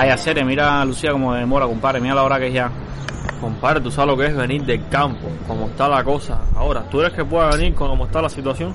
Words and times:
Ay, 0.00 0.10
hacer, 0.10 0.44
mira 0.44 0.84
Lucía 0.84 1.10
como 1.10 1.34
demora, 1.34 1.66
compadre, 1.66 2.00
mira 2.00 2.14
la 2.14 2.22
hora 2.22 2.38
que 2.38 2.46
es 2.46 2.54
ya. 2.54 2.70
Compadre, 3.40 3.80
tú 3.80 3.90
sabes 3.90 4.12
lo 4.12 4.16
que 4.16 4.26
es 4.26 4.36
venir 4.36 4.62
del 4.62 4.88
campo, 4.88 5.26
como 5.44 5.66
está 5.66 5.88
la 5.88 6.04
cosa. 6.04 6.38
Ahora, 6.54 6.88
¿tú 6.88 7.00
eres 7.00 7.12
que 7.14 7.24
pueda 7.24 7.50
venir 7.50 7.74
con 7.74 7.88
cómo 7.88 8.04
está 8.06 8.22
la 8.22 8.28
situación? 8.28 8.72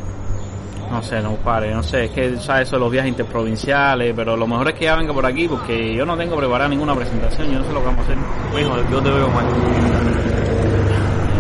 No 0.92 1.02
sé, 1.02 1.22
no, 1.22 1.30
compadre, 1.30 1.74
no 1.74 1.82
sé, 1.82 2.06
es 2.06 2.12
que 2.12 2.38
sabes 2.40 2.68
eso 2.68 2.76
de 2.76 2.82
los 2.82 2.92
viajes 2.92 3.08
interprovinciales, 3.08 4.14
pero 4.14 4.36
lo 4.36 4.46
mejor 4.46 4.68
es 4.68 4.74
que 4.74 4.84
ya 4.84 4.98
venga 4.98 5.14
por 5.14 5.26
aquí 5.26 5.48
porque 5.48 5.96
yo 5.96 6.06
no 6.06 6.18
tengo 6.18 6.36
preparada 6.36 6.68
ninguna 6.68 6.94
presentación, 6.94 7.50
yo 7.50 7.60
no 7.60 7.66
sé 7.68 7.72
lo 7.72 7.80
que 7.80 7.86
vamos 7.86 8.02
a 8.02 8.04
hacer. 8.04 8.18
Hijo, 8.60 8.92
yo 8.92 9.02
te 9.02 9.10
veo 9.10 9.30
mal. 9.30 9.46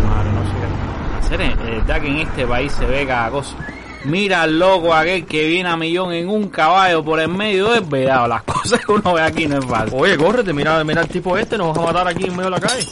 Madre, 0.06 0.32
no 0.32 1.28
sé. 1.28 1.36
Hacer, 1.36 1.58
verdad 1.58 2.02
que 2.02 2.08
en 2.08 2.18
este 2.20 2.48
país 2.48 2.72
se 2.72 2.86
ve 2.86 3.06
cada 3.06 3.30
cosa. 3.30 3.58
Mira 4.06 4.42
al 4.42 4.60
loco 4.60 4.94
aquel 4.94 5.26
que 5.26 5.48
viene 5.48 5.70
a 5.70 5.78
millón 5.78 6.12
en 6.12 6.28
un 6.28 6.50
caballo 6.50 7.04
por 7.04 7.20
el 7.22 7.30
medio 7.30 7.72
del 7.72 7.86
vedado. 7.86 8.28
Las 8.28 8.44
cosas 8.64 8.86
que 8.86 8.92
uno 8.92 9.14
ve 9.14 9.22
aquí 9.22 9.48
no 9.48 9.58
es 9.60 9.66
fácil. 9.66 9.94
Oye, 9.98 10.18
córrete, 10.18 10.52
mira, 10.52 10.84
mira 10.84 11.02
el 11.02 11.08
tipo 11.08 11.38
este, 11.38 11.58
nos 11.58 11.70
vas 11.70 11.78
a 11.78 11.94
matar 11.94 12.08
aquí 12.10 12.26
en 12.26 12.32
medio 12.32 12.46
de 12.46 12.50
la 12.52 12.60
calle. 12.60 12.86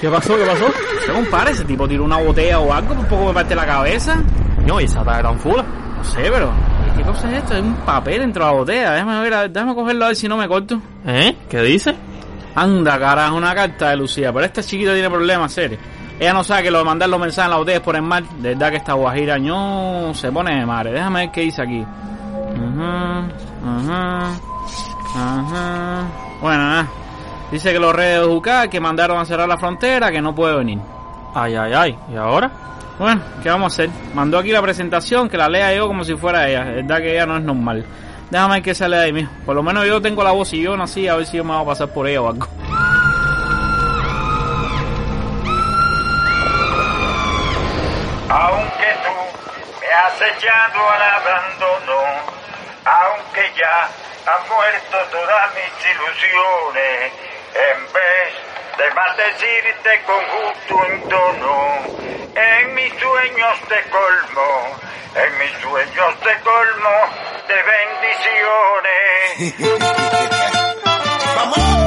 ¿Qué 0.00 0.08
pasó? 0.08 0.36
¿Qué 0.36 0.44
pasó? 0.44 0.66
¿Qué 1.06 1.12
compadre? 1.12 1.52
Ese 1.52 1.64
tipo 1.64 1.86
tiró 1.86 2.04
una 2.04 2.18
botella 2.18 2.58
o 2.58 2.72
algo, 2.72 2.94
por 2.94 3.06
poco 3.06 3.26
me 3.26 3.34
parte 3.34 3.54
la 3.54 3.66
cabeza. 3.66 4.20
No, 4.66 4.80
y 4.80 4.84
esa 4.84 5.04
tan 5.04 5.38
fula. 5.38 5.64
No 5.96 6.04
sé, 6.04 6.22
pero. 6.22 6.52
¿Qué 6.96 7.02
cosa 7.02 7.30
es 7.30 7.38
esto? 7.38 7.54
Es 7.54 7.62
un 7.62 7.74
papel 7.76 8.20
dentro 8.20 8.44
de 8.44 8.50
la 8.50 8.56
botella. 8.56 8.92
Déjame 8.92 9.20
ver, 9.28 9.50
déjame 9.50 9.74
cogerlo 9.74 10.04
a 10.04 10.08
ver 10.08 10.16
si 10.16 10.28
no 10.28 10.36
me 10.36 10.48
corto. 10.48 10.80
¿Eh? 11.06 11.36
¿Qué 11.48 11.62
dice? 11.62 11.94
Anda, 12.54 12.98
carajo, 12.98 13.36
una 13.36 13.54
carta 13.54 13.90
de 13.90 13.96
Lucía. 13.96 14.32
Pero 14.32 14.44
esta 14.44 14.62
chiquita 14.62 14.92
tiene 14.92 15.08
problemas 15.08 15.52
serios. 15.52 15.80
Ella 16.18 16.32
no 16.32 16.44
sabe 16.44 16.64
que 16.64 16.70
lo 16.70 16.78
de 16.78 16.84
mandar 16.84 17.08
los 17.08 17.18
mensajes 17.18 17.46
en 17.46 17.50
la 17.50 17.56
botella 17.56 17.78
es 17.78 17.82
por 17.82 17.96
el 17.96 18.02
mar. 18.02 18.22
De 18.24 18.50
verdad 18.50 18.70
que 18.70 18.76
esta 18.76 18.92
guajira 18.92 19.38
no 19.38 20.12
se 20.14 20.30
pone 20.30 20.58
de 20.58 20.66
madre. 20.66 20.92
Déjame 20.92 21.20
ver 21.20 21.30
qué 21.32 21.40
dice 21.42 21.62
aquí. 21.62 21.84
Ajá, 22.54 23.28
ajá, 23.66 24.30
ajá. 25.16 26.04
Bueno, 26.40 26.80
eh. 26.80 26.86
dice 27.50 27.72
que 27.72 27.78
los 27.78 27.94
reyes 27.94 28.20
de 28.20 28.26
Jucá 28.26 28.68
que 28.68 28.80
mandaron 28.80 29.18
a 29.18 29.24
cerrar 29.24 29.48
la 29.48 29.58
frontera, 29.58 30.10
que 30.10 30.20
no 30.20 30.34
puede 30.34 30.56
venir. 30.56 30.78
Ay, 31.34 31.54
ay, 31.54 31.72
ay. 31.72 31.98
¿Y 32.12 32.16
ahora? 32.16 32.50
Bueno, 32.98 33.20
¿qué 33.42 33.48
vamos 33.48 33.72
a 33.72 33.74
hacer? 33.74 33.90
Mandó 34.14 34.38
aquí 34.38 34.52
la 34.52 34.62
presentación, 34.62 35.28
que 35.28 35.36
la 35.36 35.48
lea 35.48 35.74
yo 35.74 35.88
como 35.88 36.04
si 36.04 36.14
fuera 36.14 36.48
ella. 36.48 36.68
Es 36.70 36.76
verdad 36.76 36.98
que 36.98 37.12
ella 37.12 37.26
no 37.26 37.36
es 37.36 37.42
normal. 37.42 37.84
Déjame 38.30 38.54
ver 38.54 38.62
qué 38.62 38.74
sale 38.74 38.96
de 38.96 39.02
ahí, 39.04 39.12
mijo. 39.12 39.30
Por 39.44 39.54
lo 39.54 39.62
menos 39.62 39.86
yo 39.86 40.00
tengo 40.00 40.22
la 40.22 40.32
voz 40.32 40.52
y 40.52 40.62
yo 40.62 40.76
nací, 40.76 41.08
a 41.08 41.16
ver 41.16 41.26
si 41.26 41.36
yo 41.36 41.44
me 41.44 41.52
voy 41.52 41.62
a 41.62 41.66
pasar 41.66 41.88
por 41.88 42.06
ella 42.06 42.22
o 42.22 42.28
algo. 42.28 42.46
Al 50.24 51.02
abandono, 51.02 51.98
aunque 52.84 53.52
ya 53.56 53.90
han 54.26 54.48
muerto 54.48 54.98
todas 55.10 55.50
mis 55.54 55.72
ilusiones, 55.90 57.12
en 57.54 57.92
vez 57.92 58.34
de 58.78 58.90
maldecirte 58.94 60.02
con 60.06 60.24
justo 60.28 60.84
entono, 60.92 61.82
en 62.36 62.74
mis 62.74 62.92
sueños 63.00 63.60
te 63.68 63.82
colmo, 63.90 64.78
en 65.16 65.38
mis 65.38 65.52
sueños 65.60 66.20
te 66.20 66.40
colmo 66.40 67.10
de 67.48 67.62
bendiciones. 67.72 69.02
Aunque 71.38 71.81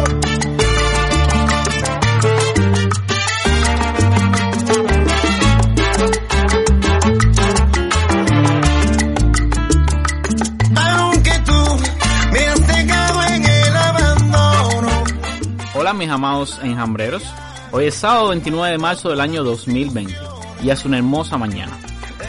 Mis 15.98 16.10
amados 16.10 16.60
enjambreros. 16.62 17.24
Hoy 17.72 17.86
es 17.86 17.96
sábado 17.96 18.30
29 18.30 18.72
de 18.72 18.78
marzo 18.78 19.10
del 19.10 19.22
año 19.22 19.46
2020 19.46 20.14
y 20.62 20.70
es 20.70 20.84
una 20.84 20.98
hermosa 20.98 21.38
mañana. 21.38 21.72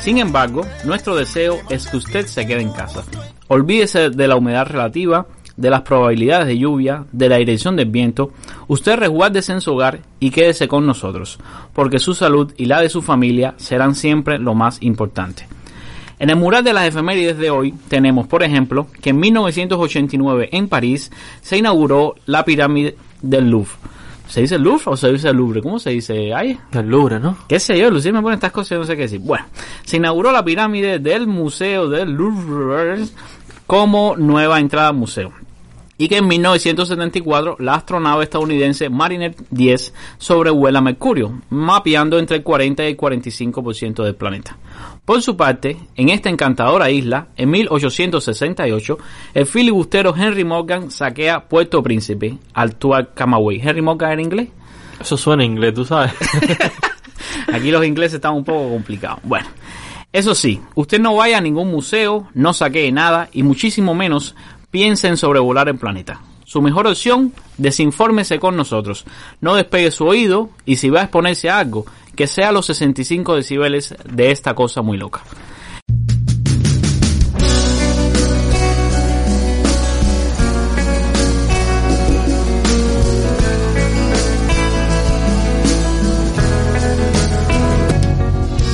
Sin 0.01 0.19
embargo, 0.19 0.65
nuestro 0.85 1.17
deseo 1.17 1.59
es 1.69 1.89
que 1.89 1.97
usted 1.97 2.27
se 2.27 2.47
quede 2.47 2.63
en 2.63 2.71
casa. 2.71 3.03
Olvídese 3.49 4.11
de 4.11 4.29
la 4.29 4.37
humedad 4.37 4.69
relativa, 4.69 5.27
de 5.57 5.71
las 5.71 5.83
probabilidades 5.83 6.47
de 6.47 6.59
lluvia, 6.59 7.07
de 7.11 7.29
la 7.29 7.39
dirección 7.39 7.75
del 7.75 7.91
viento. 7.91 8.31
Usted 8.69 8.99
resguárdese 8.99 9.53
en 9.53 9.61
su 9.61 9.73
hogar 9.73 9.99
y 10.21 10.31
quédese 10.31 10.69
con 10.69 10.87
nosotros, 10.87 11.39
porque 11.73 11.99
su 11.99 12.15
salud 12.15 12.53
y 12.57 12.67
la 12.67 12.81
de 12.81 12.89
su 12.89 13.03
familia 13.03 13.55
serán 13.57 13.97
siempre 13.97 14.39
lo 14.39 14.55
más 14.55 14.81
importante. 14.81 15.49
En 16.19 16.31
el 16.31 16.37
mural 16.37 16.65
de 16.65 16.73
las 16.73 16.87
efemérides 16.87 17.37
de 17.37 17.51
hoy 17.51 17.75
tenemos, 17.89 18.27
por 18.27 18.43
ejemplo, 18.43 18.87
que 19.03 19.11
en 19.11 19.19
1989 19.19 20.51
en 20.53 20.69
París 20.69 21.11
se 21.43 21.59
inauguró 21.59 22.15
la 22.25 22.45
pirámide 22.45 22.97
del 23.23 23.51
Louvre. 23.51 23.73
¿Se 24.29 24.41
dice 24.41 24.59
Louvre 24.59 24.83
o 24.87 24.97
se 24.97 25.13
dice 25.13 25.33
Louvre? 25.33 25.63
¿Cómo 25.63 25.79
se 25.79 25.91
dice? 25.91 26.35
Ay, 26.35 26.59
El 26.73 26.89
Louvre, 26.89 27.21
¿no? 27.21 27.37
qué 27.49 27.61
sé 27.61 27.79
yo, 27.79 27.91
Lucía 27.91 28.13
me 28.13 28.23
pone 28.23 28.35
estas 28.35 28.53
cosas 28.53 28.73
y 28.73 28.81
no 28.81 28.85
sé 28.85 28.97
qué 28.97 29.03
decir. 29.03 29.21
Bueno, 29.21 29.47
se 29.85 29.99
inauguró 29.99 30.33
la 30.33 30.45
pirámide 30.45 30.99
del 30.99 31.27
Museo 31.27 31.89
del 31.89 32.11
Louvre 32.11 33.05
como 33.67 34.17
nueva 34.17 34.59
entrada 34.61 34.89
al 34.89 34.97
museo. 34.97 35.33
Y 35.99 36.09
que 36.09 36.19
en 36.19 36.29
1974 36.29 37.57
la 37.59 37.75
astronave 37.75 38.25
estadounidense 38.25 38.91
Mariner 38.91 39.35
10 39.51 39.95
sobrevuela 40.19 40.83
Mercurio, 40.83 41.41
mapeando 41.49 42.19
entre 42.19 42.37
el 42.37 42.43
40 42.43 42.85
y 42.85 42.89
el 42.89 42.97
45% 42.97 44.05
del 44.05 44.15
planeta. 44.15 44.59
Por 45.07 45.23
su 45.23 45.37
parte, 45.37 45.77
en 45.95 46.09
esta 46.09 46.31
encantadora 46.31 46.91
isla, 46.91 47.29
en 47.37 47.49
1868, 47.51 48.99
el 49.35 49.47
filibustero 49.47 50.13
Henry 50.17 50.43
Morgan 50.45 50.91
saquea 50.91 51.45
Puerto 51.49 51.81
Príncipe, 51.81 52.37
actual 52.53 53.15
Camagüey. 53.15 53.61
¿Henry 53.63 53.83
Morgan 53.83 54.11
era 54.11 54.23
inglés? 54.23 54.49
Eso 55.01 55.17
suena 55.17 55.45
en 55.45 55.53
inglés, 55.53 55.75
tú 55.75 55.85
sabes. 55.85 56.13
Aquí 57.53 57.71
los 57.71 57.87
ingleses 57.87 58.15
están 58.15 58.35
un 58.35 58.43
poco 58.43 58.69
complicados. 58.69 59.21
Bueno, 59.23 59.47
eso 60.13 60.35
sí, 60.35 60.61
usted 60.75 60.99
no 60.99 61.15
vaya 61.15 61.39
a 61.39 61.41
ningún 61.41 61.71
museo, 61.71 62.27
no 62.35 62.53
saquee 62.53 62.91
nada 62.91 63.29
y 63.33 63.45
muchísimo 63.45 63.95
menos 63.95 64.35
piense 64.73 65.07
en 65.07 65.17
sobrevolar 65.17 65.69
el 65.69 65.79
planeta. 65.79 66.21
Su 66.47 66.63
mejor 66.63 66.87
opción, 66.87 67.33
desinfórmese 67.59 68.39
con 68.39 68.57
nosotros. 68.57 69.05
No 69.41 69.55
despegue 69.55 69.91
su 69.91 70.05
oído 70.05 70.51
y 70.65 70.77
si 70.77 70.91
va 70.91 71.01
a 71.01 71.03
exponerse 71.05 71.51
a 71.51 71.59
algo, 71.59 71.87
que 72.17 72.27
sea 72.27 72.51
los 72.51 72.67
65 72.67 73.37
decibeles 73.37 73.95
de 74.05 74.31
esta 74.31 74.55
cosa 74.55 74.81
muy 74.81 74.97
loca. 74.97 75.23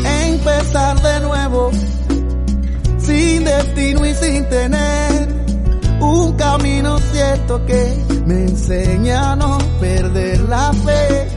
Empezar 0.05 1.03
de 1.03 1.21
nuevo, 1.21 1.71
sin 2.99 3.45
destino 3.45 4.07
y 4.07 4.15
sin 4.15 4.49
tener 4.49 5.29
un 6.01 6.33
camino 6.37 6.99
cierto 6.99 7.65
que 7.67 8.23
me 8.25 8.45
enseña 8.45 9.33
a 9.33 9.37
no 9.37 9.59
perder 9.81 10.41
la 10.49 10.73
fe. 10.73 11.32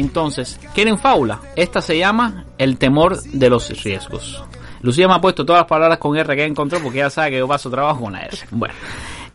Entonces, 0.00 0.58
¿quieren 0.74 0.98
fábula? 0.98 1.40
Esta 1.56 1.82
se 1.82 1.98
llama 1.98 2.46
El 2.56 2.78
temor 2.78 3.20
de 3.22 3.50
los 3.50 3.68
riesgos. 3.84 4.42
Lucía 4.80 5.06
me 5.06 5.12
ha 5.12 5.20
puesto 5.20 5.44
todas 5.44 5.60
las 5.60 5.68
palabras 5.68 5.98
con 5.98 6.16
R 6.16 6.34
que 6.34 6.44
encontró 6.46 6.80
porque 6.80 7.00
ella 7.00 7.10
sabe 7.10 7.32
que 7.32 7.38
yo 7.38 7.46
paso 7.46 7.70
trabajo 7.70 8.00
con 8.00 8.14
la 8.14 8.22
R. 8.22 8.38
Bueno, 8.50 8.74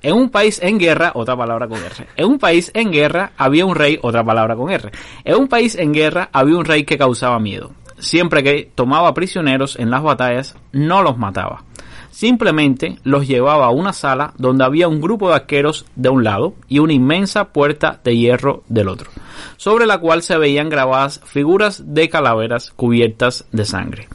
en 0.01 0.13
un 0.15 0.29
país 0.29 0.59
en 0.63 0.79
guerra, 0.79 1.11
otra 1.13 1.37
palabra 1.37 1.67
con 1.67 1.77
R. 1.77 2.07
En 2.15 2.25
un 2.25 2.39
país 2.39 2.71
en 2.73 2.91
guerra 2.91 3.31
había 3.37 3.63
un 3.63 3.75
rey, 3.75 3.99
otra 4.01 4.23
palabra 4.23 4.55
con 4.55 4.71
R. 4.71 4.89
En 5.23 5.35
un 5.35 5.47
país 5.47 5.75
en 5.75 5.93
guerra 5.93 6.29
había 6.33 6.57
un 6.57 6.65
rey 6.65 6.83
que 6.83 6.97
causaba 6.97 7.39
miedo. 7.39 7.71
Siempre 7.99 8.41
que 8.41 8.71
tomaba 8.73 9.13
prisioneros 9.13 9.77
en 9.77 9.91
las 9.91 10.01
batallas, 10.01 10.55
no 10.71 11.03
los 11.03 11.15
mataba. 11.19 11.63
Simplemente 12.09 12.97
los 13.03 13.27
llevaba 13.27 13.65
a 13.65 13.71
una 13.71 13.93
sala 13.93 14.33
donde 14.37 14.63
había 14.63 14.87
un 14.87 15.01
grupo 15.01 15.29
de 15.29 15.35
arqueros 15.35 15.85
de 15.95 16.09
un 16.09 16.23
lado 16.23 16.55
y 16.67 16.79
una 16.79 16.93
inmensa 16.93 17.49
puerta 17.49 17.99
de 18.03 18.17
hierro 18.17 18.63
del 18.67 18.87
otro, 18.87 19.11
sobre 19.57 19.85
la 19.85 19.97
cual 19.97 20.21
se 20.21 20.37
veían 20.37 20.69
grabadas 20.69 21.21
figuras 21.25 21.93
de 21.93 22.09
calaveras 22.09 22.71
cubiertas 22.71 23.45
de 23.51 23.65
sangre. 23.65 24.07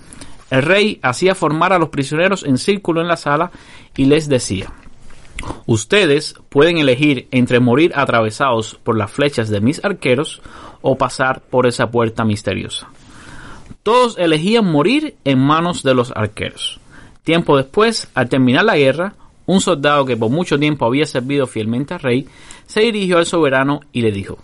El 0.51 0.63
rey 0.63 0.99
hacía 1.03 1.35
formar 1.35 1.73
a 1.73 1.79
los 1.79 1.91
prisioneros 1.91 2.45
en 2.45 2.59
círculo 2.59 3.01
en 3.01 3.09
la 3.09 3.17
sala 3.17 3.51
y 3.97 4.07
les 4.07 4.29
decía, 4.29 4.73
Ustedes 5.67 6.35
pueden 6.49 6.79
elegir 6.79 7.29
entre 7.31 7.61
morir 7.61 7.93
atravesados 7.95 8.79
por 8.83 8.97
las 8.97 9.11
flechas 9.11 9.49
de 9.49 9.61
mis 9.61 9.83
arqueros 9.85 10.43
o 10.83 10.97
pasar 10.97 11.41
por 11.41 11.67
esa 11.67 11.91
puerta 11.91 12.25
misteriosa. 12.25 12.89
Todos 13.83 14.19
elegían 14.19 14.71
morir 14.71 15.17
en 15.25 15.39
manos 15.39 15.83
de 15.83 15.95
los 15.95 16.13
arqueros. 16.15 16.81
Tiempo 17.23 17.57
después, 17.57 18.09
al 18.15 18.29
terminar 18.29 18.65
la 18.65 18.77
guerra, 18.77 19.15
un 19.47 19.61
soldado 19.61 20.05
que 20.05 20.17
por 20.17 20.31
mucho 20.31 20.59
tiempo 20.59 20.85
había 20.85 21.07
servido 21.07 21.47
fielmente 21.47 21.95
al 21.95 22.01
rey, 22.01 22.27
se 22.67 22.81
dirigió 22.81 23.19
al 23.19 23.27
soberano 23.27 23.81
y 23.93 24.03
le 24.03 24.13
dijo, 24.13 24.39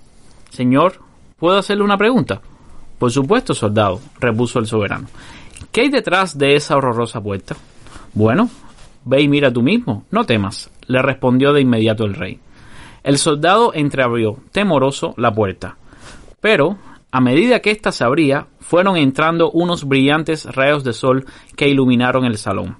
Señor, 0.50 1.00
¿puedo 1.38 1.58
hacerle 1.58 1.84
una 1.84 1.98
pregunta? 1.98 2.40
Por 2.98 3.10
supuesto, 3.10 3.54
soldado, 3.54 4.00
repuso 4.20 4.58
el 4.58 4.66
soberano. 4.66 5.08
¿Qué 5.70 5.82
hay 5.82 5.88
detrás 5.90 6.38
de 6.38 6.56
esa 6.56 6.76
horrorosa 6.76 7.20
puerta? 7.20 7.56
Bueno, 8.14 8.48
ve 9.04 9.22
y 9.22 9.28
mira 9.28 9.52
tú 9.52 9.62
mismo, 9.62 10.04
no 10.10 10.24
temas, 10.24 10.70
le 10.86 11.02
respondió 11.02 11.52
de 11.52 11.60
inmediato 11.60 12.04
el 12.04 12.14
rey. 12.14 12.40
El 13.02 13.18
soldado 13.18 13.72
entreabrió, 13.74 14.38
temoroso, 14.52 15.14
la 15.16 15.32
puerta. 15.32 15.76
Pero, 16.40 16.78
a 17.12 17.20
medida 17.20 17.60
que 17.60 17.70
ésta 17.70 17.92
se 17.92 18.04
abría, 18.04 18.46
fueron 18.60 18.96
entrando 18.96 19.50
unos 19.50 19.86
brillantes 19.86 20.44
rayos 20.46 20.82
de 20.82 20.92
sol 20.92 21.24
que 21.54 21.68
iluminaron 21.68 22.24
el 22.24 22.36
salón. 22.36 22.76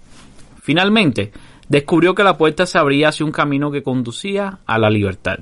Finalmente, 0.60 1.32
descubrió 1.68 2.14
que 2.14 2.24
la 2.24 2.36
puerta 2.36 2.66
se 2.66 2.78
abría 2.78 3.10
hacia 3.10 3.24
un 3.24 3.32
camino 3.32 3.70
que 3.70 3.82
conducía 3.82 4.58
a 4.66 4.78
la 4.78 4.90
libertad. 4.90 5.38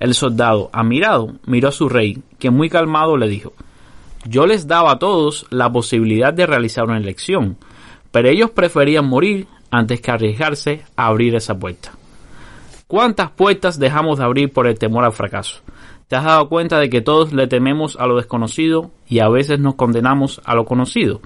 El 0.00 0.14
soldado, 0.14 0.70
admirado, 0.72 1.34
miró 1.46 1.68
a 1.68 1.72
su 1.72 1.88
rey, 1.90 2.22
que 2.38 2.50
muy 2.50 2.70
calmado 2.70 3.18
le 3.18 3.28
dijo 3.28 3.52
Yo 4.24 4.46
les 4.46 4.66
daba 4.66 4.92
a 4.92 4.98
todos 4.98 5.46
la 5.50 5.70
posibilidad 5.70 6.32
de 6.32 6.46
realizar 6.46 6.84
una 6.84 6.96
elección, 6.96 7.58
pero 8.10 8.30
ellos 8.30 8.50
preferían 8.50 9.06
morir 9.06 9.46
antes 9.70 10.00
que 10.00 10.10
arriesgarse 10.10 10.82
a 10.96 11.06
abrir 11.06 11.34
esa 11.34 11.58
puerta. 11.58 11.92
¿Cuántas 12.86 13.30
puertas 13.30 13.78
dejamos 13.78 14.18
de 14.18 14.24
abrir 14.24 14.52
por 14.52 14.66
el 14.66 14.78
temor 14.78 15.04
al 15.04 15.12
fracaso? 15.12 15.60
¿Te 16.08 16.16
has 16.16 16.24
dado 16.24 16.48
cuenta 16.48 16.80
de 16.80 16.90
que 16.90 17.02
todos 17.02 17.32
le 17.32 17.46
tememos 17.46 17.96
a 18.00 18.06
lo 18.06 18.16
desconocido 18.16 18.90
y 19.06 19.20
a 19.20 19.28
veces 19.28 19.60
nos 19.60 19.76
condenamos 19.76 20.40
a 20.44 20.54
lo 20.56 20.64
conocido? 20.64 21.20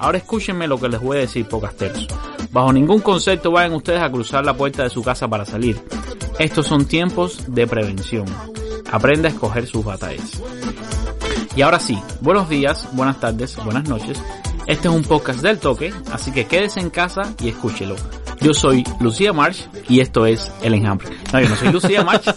Ahora 0.00 0.18
escúchenme 0.18 0.66
lo 0.66 0.80
que 0.80 0.88
les 0.88 1.00
voy 1.00 1.18
a 1.18 1.20
decir, 1.20 1.46
pocasteros. 1.46 2.08
Bajo 2.50 2.72
ningún 2.72 3.00
concepto 3.00 3.52
vayan 3.52 3.74
ustedes 3.74 4.02
a 4.02 4.10
cruzar 4.10 4.44
la 4.44 4.54
puerta 4.54 4.82
de 4.82 4.90
su 4.90 5.04
casa 5.04 5.28
para 5.28 5.44
salir. 5.44 5.80
Estos 6.40 6.66
son 6.66 6.86
tiempos 6.86 7.44
de 7.46 7.68
prevención. 7.68 8.26
Aprende 8.90 9.28
a 9.28 9.30
escoger 9.30 9.68
sus 9.68 9.84
batallas. 9.84 10.42
Y 11.54 11.62
ahora 11.62 11.78
sí, 11.78 11.96
buenos 12.20 12.48
días, 12.48 12.88
buenas 12.92 13.20
tardes, 13.20 13.56
buenas 13.64 13.88
noches. 13.88 14.20
Este 14.66 14.88
es 14.88 14.94
un 14.94 15.04
podcast 15.04 15.42
del 15.42 15.60
toque, 15.60 15.94
así 16.10 16.32
que 16.32 16.46
quédese 16.46 16.80
en 16.80 16.90
casa 16.90 17.34
y 17.40 17.50
escúchelo. 17.50 17.94
Yo 18.40 18.54
soy 18.54 18.84
Lucía 19.00 19.32
March 19.32 19.68
y 19.88 20.00
esto 20.00 20.26
es 20.26 20.50
El 20.62 20.74
Enjambre. 20.74 21.08
No, 21.32 21.40
yo 21.40 21.48
no 21.48 21.56
soy 21.56 21.72
Lucía 21.72 22.04
March. 22.04 22.24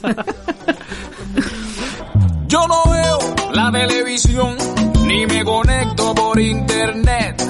Yo 2.48 2.68
no 2.68 2.84
veo 2.92 3.20
la 3.54 3.72
televisión, 3.72 4.58
ni 5.06 5.26
me 5.26 5.42
conecto 5.46 6.14
por 6.14 6.38
internet. 6.38 7.42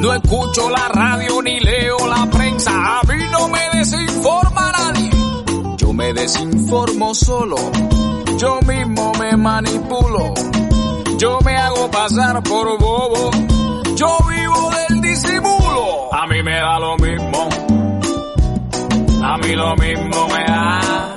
No 0.00 0.14
escucho 0.14 0.70
la 0.70 0.88
radio 0.88 1.42
ni 1.42 1.60
leo 1.60 1.98
la 2.08 2.24
prensa. 2.30 2.72
A 2.72 3.02
mí 3.06 3.24
no 3.30 3.48
me 3.48 3.60
desinforma 3.74 4.72
nadie. 4.72 5.10
Yo 5.76 5.92
me 5.92 6.14
desinformo 6.14 7.14
solo. 7.14 7.56
Yo 8.38 8.58
mismo 8.62 9.12
me 9.20 9.36
manipulo. 9.36 10.32
Yo 11.18 11.38
me 11.44 11.54
hago 11.54 11.90
pasar 11.90 12.42
por 12.42 12.78
bobo. 12.78 13.30
Yo 13.94 14.16
vivo 14.28 14.70
del 14.88 15.00
disimulo. 15.02 16.12
A 16.14 16.26
mí 16.26 16.42
me 16.42 16.54
da 16.54 16.78
lo 16.78 16.96
mí 19.42 19.54
lo 19.54 19.76
mismo 19.76 20.28
me 20.28 20.44
da. 20.44 21.14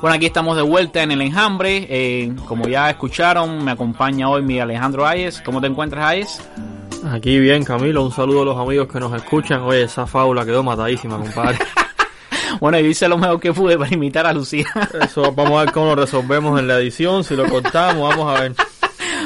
Bueno, 0.00 0.16
aquí 0.16 0.26
estamos 0.26 0.56
de 0.56 0.62
vuelta 0.62 1.02
en 1.02 1.12
el 1.12 1.22
enjambre. 1.22 1.86
Eh, 1.88 2.32
como 2.46 2.68
ya 2.68 2.90
escucharon, 2.90 3.64
me 3.64 3.70
acompaña 3.70 4.28
hoy 4.28 4.42
mi 4.42 4.60
Alejandro 4.60 5.06
Ayes. 5.06 5.40
¿Cómo 5.40 5.60
te 5.60 5.66
encuentras, 5.66 6.04
Ayes? 6.04 6.40
Aquí 7.10 7.38
bien, 7.38 7.64
Camilo. 7.64 8.04
Un 8.04 8.12
saludo 8.12 8.42
a 8.42 8.44
los 8.44 8.58
amigos 8.58 8.88
que 8.88 9.00
nos 9.00 9.14
escuchan. 9.14 9.62
Oye, 9.62 9.82
esa 9.82 10.06
fábula 10.06 10.44
quedó 10.44 10.62
matadísima, 10.62 11.18
compadre. 11.18 11.58
Bueno, 12.60 12.78
yo 12.78 12.86
hice 12.86 13.08
lo 13.08 13.18
mejor 13.18 13.40
que 13.40 13.52
pude 13.52 13.76
para 13.76 13.92
imitar 13.92 14.26
a 14.26 14.32
Lucía. 14.32 14.66
Eso 15.02 15.32
vamos 15.32 15.58
a 15.58 15.64
ver 15.64 15.72
cómo 15.72 15.86
lo 15.86 15.96
resolvemos 15.96 16.58
en 16.60 16.68
la 16.68 16.78
edición. 16.78 17.24
Si 17.24 17.34
lo 17.34 17.48
cortamos, 17.48 18.08
vamos 18.08 18.34
a 18.34 18.42
ver. 18.42 18.54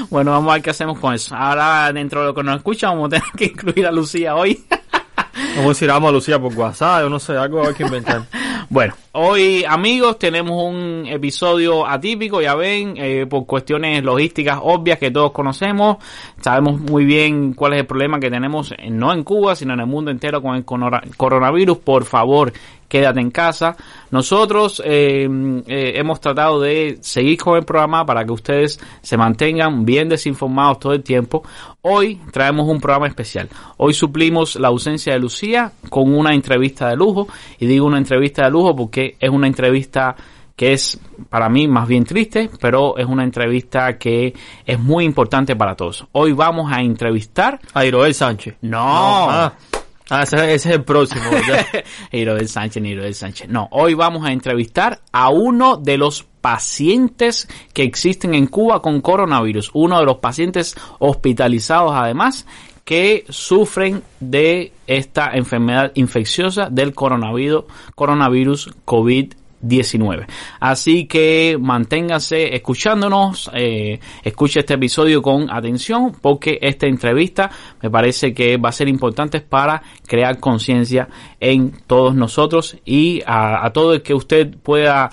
Bueno, 0.08 0.31
vamos 0.31 0.50
a 0.50 0.55
ver 0.55 0.62
qué 0.62 0.70
hacemos 0.70 0.99
con 0.99 1.12
eso. 1.12 1.35
Ahora, 1.35 1.93
dentro 1.93 2.23
de 2.23 2.29
lo 2.29 2.35
que 2.35 2.43
nos 2.43 2.56
escuchan, 2.56 2.93
vamos 2.93 3.08
a 3.08 3.11
tener 3.11 3.31
que 3.37 3.44
incluir 3.44 3.87
a 3.87 3.93
Lucía 3.93 4.35
hoy. 4.35 4.64
Vamos 5.58 5.70
a 5.70 5.75
decir, 5.75 5.88
vamos 5.88 6.08
a 6.08 6.12
Lucía 6.12 6.38
por 6.38 6.55
WhatsApp, 6.55 7.02
yo 7.02 7.08
no 7.08 7.19
sé, 7.19 7.37
algo 7.37 7.66
hay 7.66 7.75
que 7.75 7.82
inventar. 7.82 8.22
Bueno, 8.70 8.94
hoy 9.12 9.64
amigos 9.64 10.19
tenemos 10.19 10.62
un 10.62 11.05
episodio 11.06 11.87
atípico, 11.87 12.40
ya 12.40 12.55
ven, 12.55 12.94
eh, 12.96 13.26
por 13.26 13.46
cuestiones 13.46 14.02
logísticas 14.02 14.58
obvias 14.62 14.99
que 14.99 15.10
todos 15.10 15.32
conocemos. 15.32 15.96
Sabemos 16.40 16.81
muy 16.81 17.05
bien 17.05 17.55
cuál 17.55 17.75
es 17.75 17.81
el 17.81 17.87
problema 17.87 18.20
que 18.20 18.31
tenemos, 18.31 18.72
eh, 18.72 18.90
no 18.90 19.12
en 19.12 19.25
Cuba, 19.25 19.56
sino 19.56 19.75
en 19.75 19.81
el 19.81 19.87
mundo 19.87 20.10
entero 20.10 20.43
con 20.43 20.56
el 20.56 20.64
coronavirus. 20.64 21.78
Por 21.78 22.05
favor, 22.05 22.52
quédate 22.88 23.20
en 23.20 23.31
casa. 23.31 23.76
Nosotros 24.10 24.82
eh, 24.84 25.28
hemos 25.66 26.20
tratado 26.20 26.61
de 26.61 26.99
seguir 27.00 27.38
con 27.38 27.56
el 27.56 27.64
programa 27.64 28.04
para 28.06 28.25
que 28.25 28.32
ustedes 28.32 28.81
se 29.02 29.16
mantengan 29.16 29.84
bien 29.84 30.08
desinformados 30.08 30.81
todo 30.81 30.93
el 30.93 31.02
tiempo. 31.02 31.43
Hoy 31.82 32.20
traemos 32.32 32.69
un 32.69 32.81
programa 32.81 33.06
especial. 33.06 33.49
Hoy 33.76 33.94
suplimos 33.94 34.56
la 34.56 34.69
ausencia 34.69 35.12
de 35.12 35.20
Lucía 35.20 35.72
con 35.88 36.12
una 36.12 36.34
entrevista 36.34 36.88
de 36.88 36.96
lujo. 36.96 37.28
Y 37.58 37.66
digo 37.66 37.87
una 37.87 37.99
entrevista 37.99 38.44
de 38.44 38.50
lujo 38.50 38.75
porque 38.75 38.97
es 39.18 39.30
una 39.30 39.46
entrevista 39.46 40.16
que 40.58 40.72
es 40.72 40.98
para 41.30 41.48
mí 41.48 41.68
más 41.68 41.86
bien 41.86 42.04
triste, 42.04 42.50
pero 42.60 42.98
es 42.98 43.06
una 43.06 43.22
entrevista 43.22 43.96
que 43.96 44.34
es 44.66 44.78
muy 44.78 45.04
importante 45.04 45.54
para 45.54 45.76
todos. 45.76 46.04
Hoy 46.10 46.32
vamos 46.32 46.72
a 46.72 46.80
entrevistar... 46.80 47.60
A 47.74 47.84
Iroel 47.86 48.12
Sánchez. 48.12 48.56
No, 48.62 48.80
Ah, 48.80 49.52
ah, 50.10 50.22
ese, 50.24 50.36
ese 50.36 50.54
es 50.70 50.74
el 50.74 50.84
próximo. 50.84 51.22
Iroel 52.12 52.48
Sánchez, 52.48 52.82
ni 52.82 52.90
Iroel 52.90 53.14
Sánchez. 53.14 53.48
No, 53.48 53.68
hoy 53.70 53.94
vamos 53.94 54.26
a 54.26 54.32
entrevistar 54.32 55.00
a 55.12 55.28
uno 55.28 55.76
de 55.76 55.96
los 55.96 56.24
pacientes 56.40 57.48
que 57.72 57.82
existen 57.82 58.34
en 58.34 58.46
Cuba 58.46 58.80
con 58.82 59.00
coronavirus. 59.00 59.70
Uno 59.74 59.98
de 59.98 60.06
los 60.06 60.16
pacientes 60.16 60.74
hospitalizados 60.98 61.92
además 61.94 62.46
que 62.88 63.26
sufren 63.28 64.02
de 64.18 64.73
esta 64.87 65.33
enfermedad 65.35 65.92
infecciosa 65.95 66.71
del 66.71 66.95
coronavirus, 66.95 68.71
COVID 68.87 69.35
19. 69.61 70.26
Así 70.59 71.07
que 71.07 71.59
manténganse 71.61 72.54
escuchándonos, 72.54 73.50
eh, 73.52 74.00
escuche 74.23 74.61
este 74.61 74.73
episodio 74.75 75.21
con 75.21 75.50
atención 75.50 76.12
porque 76.23 76.59
esta 76.62 76.87
entrevista 76.87 77.50
me 77.83 77.90
parece 77.90 78.33
que 78.33 78.57
va 78.57 78.71
a 78.71 78.73
ser 78.73 78.88
importante 78.88 79.42
para 79.42 79.83
crear 80.07 80.38
conciencia 80.38 81.09
en 81.40 81.73
todos 81.87 82.14
nosotros 82.14 82.76
y 82.85 83.23
a, 83.26 83.64
a 83.64 83.73
todo 83.73 83.95
el 83.95 84.02
que 84.02 84.14
usted 84.14 84.57
pueda 84.62 85.11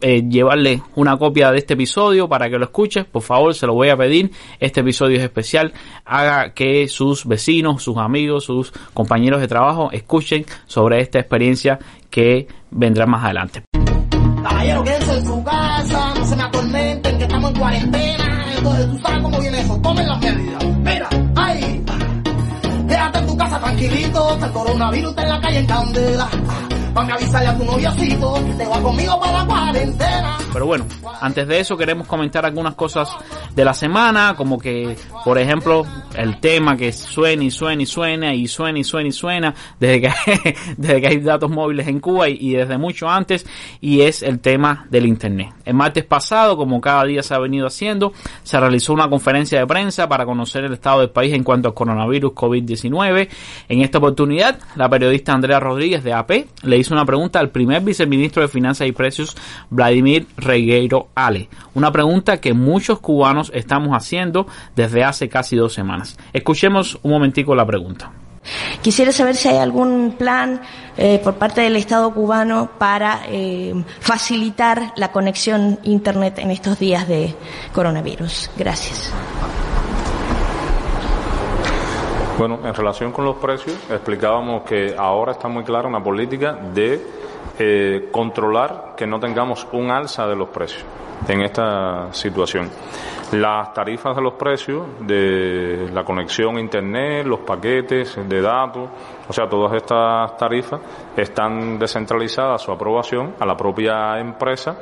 eh, 0.00 0.22
llevarle 0.28 0.82
una 0.96 1.16
copia 1.16 1.50
de 1.52 1.58
este 1.58 1.74
episodio 1.74 2.28
para 2.28 2.48
que 2.48 2.58
lo 2.58 2.64
escuche, 2.64 3.04
por 3.04 3.22
favor 3.22 3.54
se 3.54 3.66
lo 3.66 3.74
voy 3.74 3.88
a 3.90 3.96
pedir, 3.96 4.30
este 4.60 4.80
episodio 4.80 5.18
es 5.18 5.22
especial, 5.22 5.72
haga 6.04 6.52
que 6.52 6.88
sus 6.88 7.26
vecinos, 7.26 7.82
sus 7.82 7.96
amigos, 7.96 8.44
sus 8.44 8.72
compañeros 8.92 9.40
de 9.40 9.48
trabajo 9.48 9.90
escuchen 9.92 10.44
sobre 10.66 11.00
esta 11.00 11.18
experiencia 11.18 11.78
que 12.10 12.48
vendrá 12.70 13.06
más 13.06 13.24
adelante. 13.24 13.62
No 16.14 16.24
se 16.24 16.36
me 16.36 16.42
atormenten, 16.42 17.18
que 17.18 17.24
estamos 17.24 17.50
en 17.50 17.58
cuarentena. 17.58 18.44
Entonces, 18.56 18.90
tú 18.90 18.98
sabes 18.98 19.22
cómo 19.22 19.40
viene 19.40 19.60
eso, 19.60 19.80
tomen 19.80 20.08
las 20.08 20.20
medidas. 20.20 20.64
Casa 23.38 23.60
tranquilito, 23.60 24.34
está 24.34 24.46
el 24.46 24.52
coronavirus 24.52 25.10
está 25.10 25.22
en 25.22 25.28
la 25.28 25.40
calle 25.40 25.58
en 25.60 25.66
candela. 25.66 26.28
Van 26.98 27.12
a 27.12 27.14
avisarle 27.14 27.46
a 27.46 27.56
tu 27.56 27.64
noviocito 27.64 28.34
que 28.44 28.54
te 28.54 28.66
va 28.66 28.82
conmigo 28.82 29.20
para 29.20 29.38
la 29.38 29.46
cuarentena. 29.46 30.36
Pero 30.52 30.66
bueno, 30.66 30.84
antes 31.20 31.46
de 31.46 31.60
eso 31.60 31.76
queremos 31.76 32.08
comentar 32.08 32.44
algunas 32.44 32.74
cosas 32.74 33.08
de 33.54 33.64
la 33.64 33.72
semana, 33.72 34.34
como 34.36 34.58
que, 34.58 34.96
por 35.24 35.38
ejemplo, 35.38 35.86
el 36.16 36.40
tema 36.40 36.76
que 36.76 36.90
suena 36.92 37.44
y 37.44 37.52
suena 37.52 37.82
y 37.82 37.86
suena 37.86 38.34
y 38.34 38.48
suena 38.48 38.78
y 38.80 38.84
suena 38.84 39.08
y 39.08 39.12
suena 39.12 39.54
desde 39.78 40.00
que, 40.00 40.56
desde 40.76 41.00
que 41.00 41.06
hay 41.06 41.20
datos 41.20 41.48
móviles 41.50 41.86
en 41.86 42.00
Cuba 42.00 42.28
y, 42.28 42.38
y 42.40 42.54
desde 42.54 42.78
mucho 42.78 43.08
antes, 43.08 43.46
y 43.80 44.00
es 44.00 44.24
el 44.24 44.40
tema 44.40 44.86
del 44.90 45.06
Internet. 45.06 45.52
El 45.64 45.74
martes 45.74 46.04
pasado, 46.04 46.56
como 46.56 46.80
cada 46.80 47.04
día 47.04 47.22
se 47.22 47.32
ha 47.32 47.38
venido 47.38 47.68
haciendo, 47.68 48.12
se 48.42 48.58
realizó 48.58 48.92
una 48.92 49.08
conferencia 49.08 49.60
de 49.60 49.66
prensa 49.68 50.08
para 50.08 50.24
conocer 50.24 50.64
el 50.64 50.72
estado 50.72 51.00
del 51.00 51.10
país 51.10 51.32
en 51.32 51.44
cuanto 51.44 51.68
al 51.68 51.74
coronavirus 51.74 52.32
COVID-19. 52.32 53.28
En 53.68 53.82
esta 53.82 53.98
oportunidad, 53.98 54.58
la 54.74 54.88
periodista 54.88 55.32
Andrea 55.32 55.60
Rodríguez 55.60 56.02
de 56.02 56.12
AP 56.12 56.30
le 56.62 56.78
hizo 56.78 56.87
una 56.90 57.04
pregunta 57.04 57.38
al 57.40 57.50
primer 57.50 57.82
viceministro 57.82 58.42
de 58.42 58.48
Finanzas 58.48 58.86
y 58.86 58.92
Precios, 58.92 59.36
Vladimir 59.70 60.26
Regueiro 60.36 61.08
Ale. 61.14 61.48
Una 61.74 61.92
pregunta 61.92 62.40
que 62.40 62.54
muchos 62.54 63.00
cubanos 63.00 63.50
estamos 63.54 63.90
haciendo 63.90 64.46
desde 64.76 65.04
hace 65.04 65.28
casi 65.28 65.56
dos 65.56 65.72
semanas. 65.72 66.16
Escuchemos 66.32 66.98
un 67.02 67.12
momentico 67.12 67.54
la 67.54 67.66
pregunta. 67.66 68.12
quisiera 68.82 69.12
saber 69.12 69.36
si 69.36 69.48
hay 69.48 69.58
algún 69.58 70.14
plan 70.18 70.60
eh, 70.96 71.20
por 71.22 71.34
parte 71.34 71.60
del 71.60 71.76
Estado 71.76 72.12
cubano 72.12 72.70
para 72.78 73.20
eh, 73.28 73.74
facilitar 74.00 74.92
la 74.96 75.12
conexión 75.12 75.78
Internet 75.82 76.38
en 76.38 76.50
estos 76.50 76.78
días 76.78 77.06
de 77.06 77.34
coronavirus. 77.72 78.50
Gracias. 78.56 79.12
Bueno, 82.38 82.60
en 82.62 82.72
relación 82.72 83.10
con 83.10 83.24
los 83.24 83.34
precios, 83.38 83.76
explicábamos 83.90 84.62
que 84.62 84.94
ahora 84.96 85.32
está 85.32 85.48
muy 85.48 85.64
clara 85.64 85.88
una 85.88 86.00
política 86.00 86.52
de 86.52 87.04
eh, 87.58 88.08
controlar 88.12 88.94
que 88.96 89.08
no 89.08 89.18
tengamos 89.18 89.66
un 89.72 89.90
alza 89.90 90.24
de 90.28 90.36
los 90.36 90.48
precios 90.50 90.84
en 91.26 91.40
esta 91.40 92.12
situación. 92.12 92.70
Las 93.32 93.74
tarifas 93.74 94.14
de 94.14 94.22
los 94.22 94.34
precios 94.34 94.86
de 95.00 95.90
la 95.92 96.04
conexión 96.04 96.58
a 96.58 96.60
Internet, 96.60 97.26
los 97.26 97.40
paquetes 97.40 98.16
de 98.28 98.40
datos, 98.40 98.88
o 99.28 99.32
sea, 99.32 99.46
todas 99.46 99.74
estas 99.74 100.36
tarifas 100.38 100.80
están 101.14 101.78
descentralizadas 101.78 102.62
su 102.62 102.72
aprobación 102.72 103.34
a 103.38 103.44
la 103.44 103.56
propia 103.56 104.18
empresa. 104.18 104.76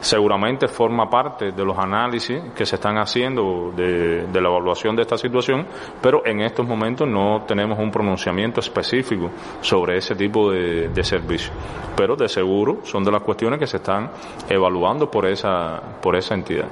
Seguramente 0.00 0.68
forma 0.68 1.08
parte 1.08 1.52
de 1.52 1.64
los 1.64 1.78
análisis 1.78 2.42
que 2.54 2.66
se 2.66 2.76
están 2.76 2.98
haciendo 2.98 3.72
de, 3.74 4.28
la 4.32 4.48
evaluación 4.48 4.94
de 4.94 5.02
esta 5.02 5.16
situación, 5.16 5.66
pero 6.02 6.22
en 6.26 6.42
estos 6.42 6.66
momentos 6.66 7.08
no 7.08 7.44
tenemos 7.46 7.78
un 7.78 7.90
pronunciamiento 7.90 8.60
específico 8.60 9.30
sobre 9.62 9.96
ese 9.96 10.14
tipo 10.14 10.50
de, 10.50 10.88
de 10.88 11.04
servicio. 11.04 11.52
Pero 11.96 12.16
de 12.16 12.28
seguro 12.28 12.80
son 12.82 13.02
de 13.02 13.10
las 13.10 13.22
cuestiones 13.22 13.58
que 13.58 13.66
se 13.66 13.78
están 13.78 14.10
evaluando 14.48 15.10
por 15.10 15.26
esa, 15.26 15.80
por 16.02 16.16
esa 16.16 16.34
entidad. 16.34 16.68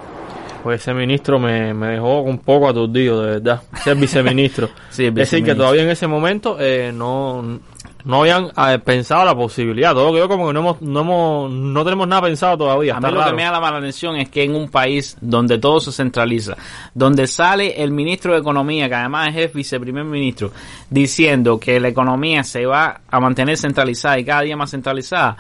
Pues 0.64 0.80
ese 0.80 0.94
ministro 0.94 1.38
me, 1.38 1.74
me 1.74 1.88
dejó 1.88 2.22
un 2.22 2.38
poco 2.38 2.70
aturdido, 2.70 3.20
de 3.20 3.32
verdad. 3.32 3.62
Ese 3.76 3.92
es 3.92 4.00
viceministro. 4.00 4.70
Sí, 4.90 5.02
el 5.04 5.08
es 5.10 5.14
decir, 5.14 5.40
que 5.40 5.52
viceministro. 5.52 5.56
todavía 5.56 5.82
en 5.82 5.90
ese 5.90 6.06
momento 6.06 6.56
eh, 6.58 6.90
no, 6.90 7.60
no 8.04 8.20
habían 8.20 8.46
eh, 8.46 8.78
pensado 8.78 9.26
la 9.26 9.34
posibilidad. 9.34 9.92
Todo 9.92 10.14
quedó 10.14 10.26
como 10.26 10.46
que 10.46 10.54
no 10.54 10.60
hemos, 10.60 10.80
no 10.80 11.00
hemos, 11.00 11.50
no 11.50 11.84
tenemos 11.84 12.08
nada 12.08 12.22
pensado 12.22 12.56
todavía. 12.56 12.96
A 12.96 13.00
mí 13.00 13.10
lo 13.10 13.14
raro. 13.18 13.30
que 13.30 13.36
me 13.36 13.42
llama 13.42 13.70
la 13.72 13.76
atención 13.76 14.16
es 14.16 14.30
que 14.30 14.42
en 14.42 14.54
un 14.54 14.70
país 14.70 15.18
donde 15.20 15.58
todo 15.58 15.80
se 15.80 15.92
centraliza, 15.92 16.56
donde 16.94 17.26
sale 17.26 17.82
el 17.82 17.90
ministro 17.90 18.32
de 18.32 18.38
Economía, 18.38 18.88
que 18.88 18.94
además 18.94 19.36
es 19.36 19.52
viceprimer 19.52 20.04
ministro, 20.04 20.50
diciendo 20.88 21.60
que 21.60 21.78
la 21.78 21.88
economía 21.88 22.42
se 22.42 22.64
va 22.64 23.02
a 23.06 23.20
mantener 23.20 23.58
centralizada 23.58 24.18
y 24.18 24.24
cada 24.24 24.40
día 24.40 24.56
más 24.56 24.70
centralizada, 24.70 25.36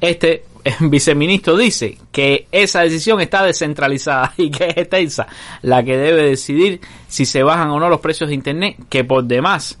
este 0.00 0.46
eh, 0.64 0.74
viceministro 0.80 1.56
dice 1.56 1.98
que 2.10 2.46
esa 2.50 2.80
decisión 2.80 3.20
está 3.20 3.44
descentralizada 3.44 4.32
y 4.36 4.50
que 4.50 4.72
es 4.74 4.88
Telsa 4.88 5.26
la 5.62 5.82
que 5.82 5.96
debe 5.96 6.30
decidir 6.30 6.80
si 7.06 7.24
se 7.24 7.42
bajan 7.42 7.70
o 7.70 7.78
no 7.78 7.88
los 7.88 8.00
precios 8.00 8.28
de 8.28 8.34
Internet, 8.34 8.76
que 8.88 9.04
por 9.04 9.24
demás 9.24 9.78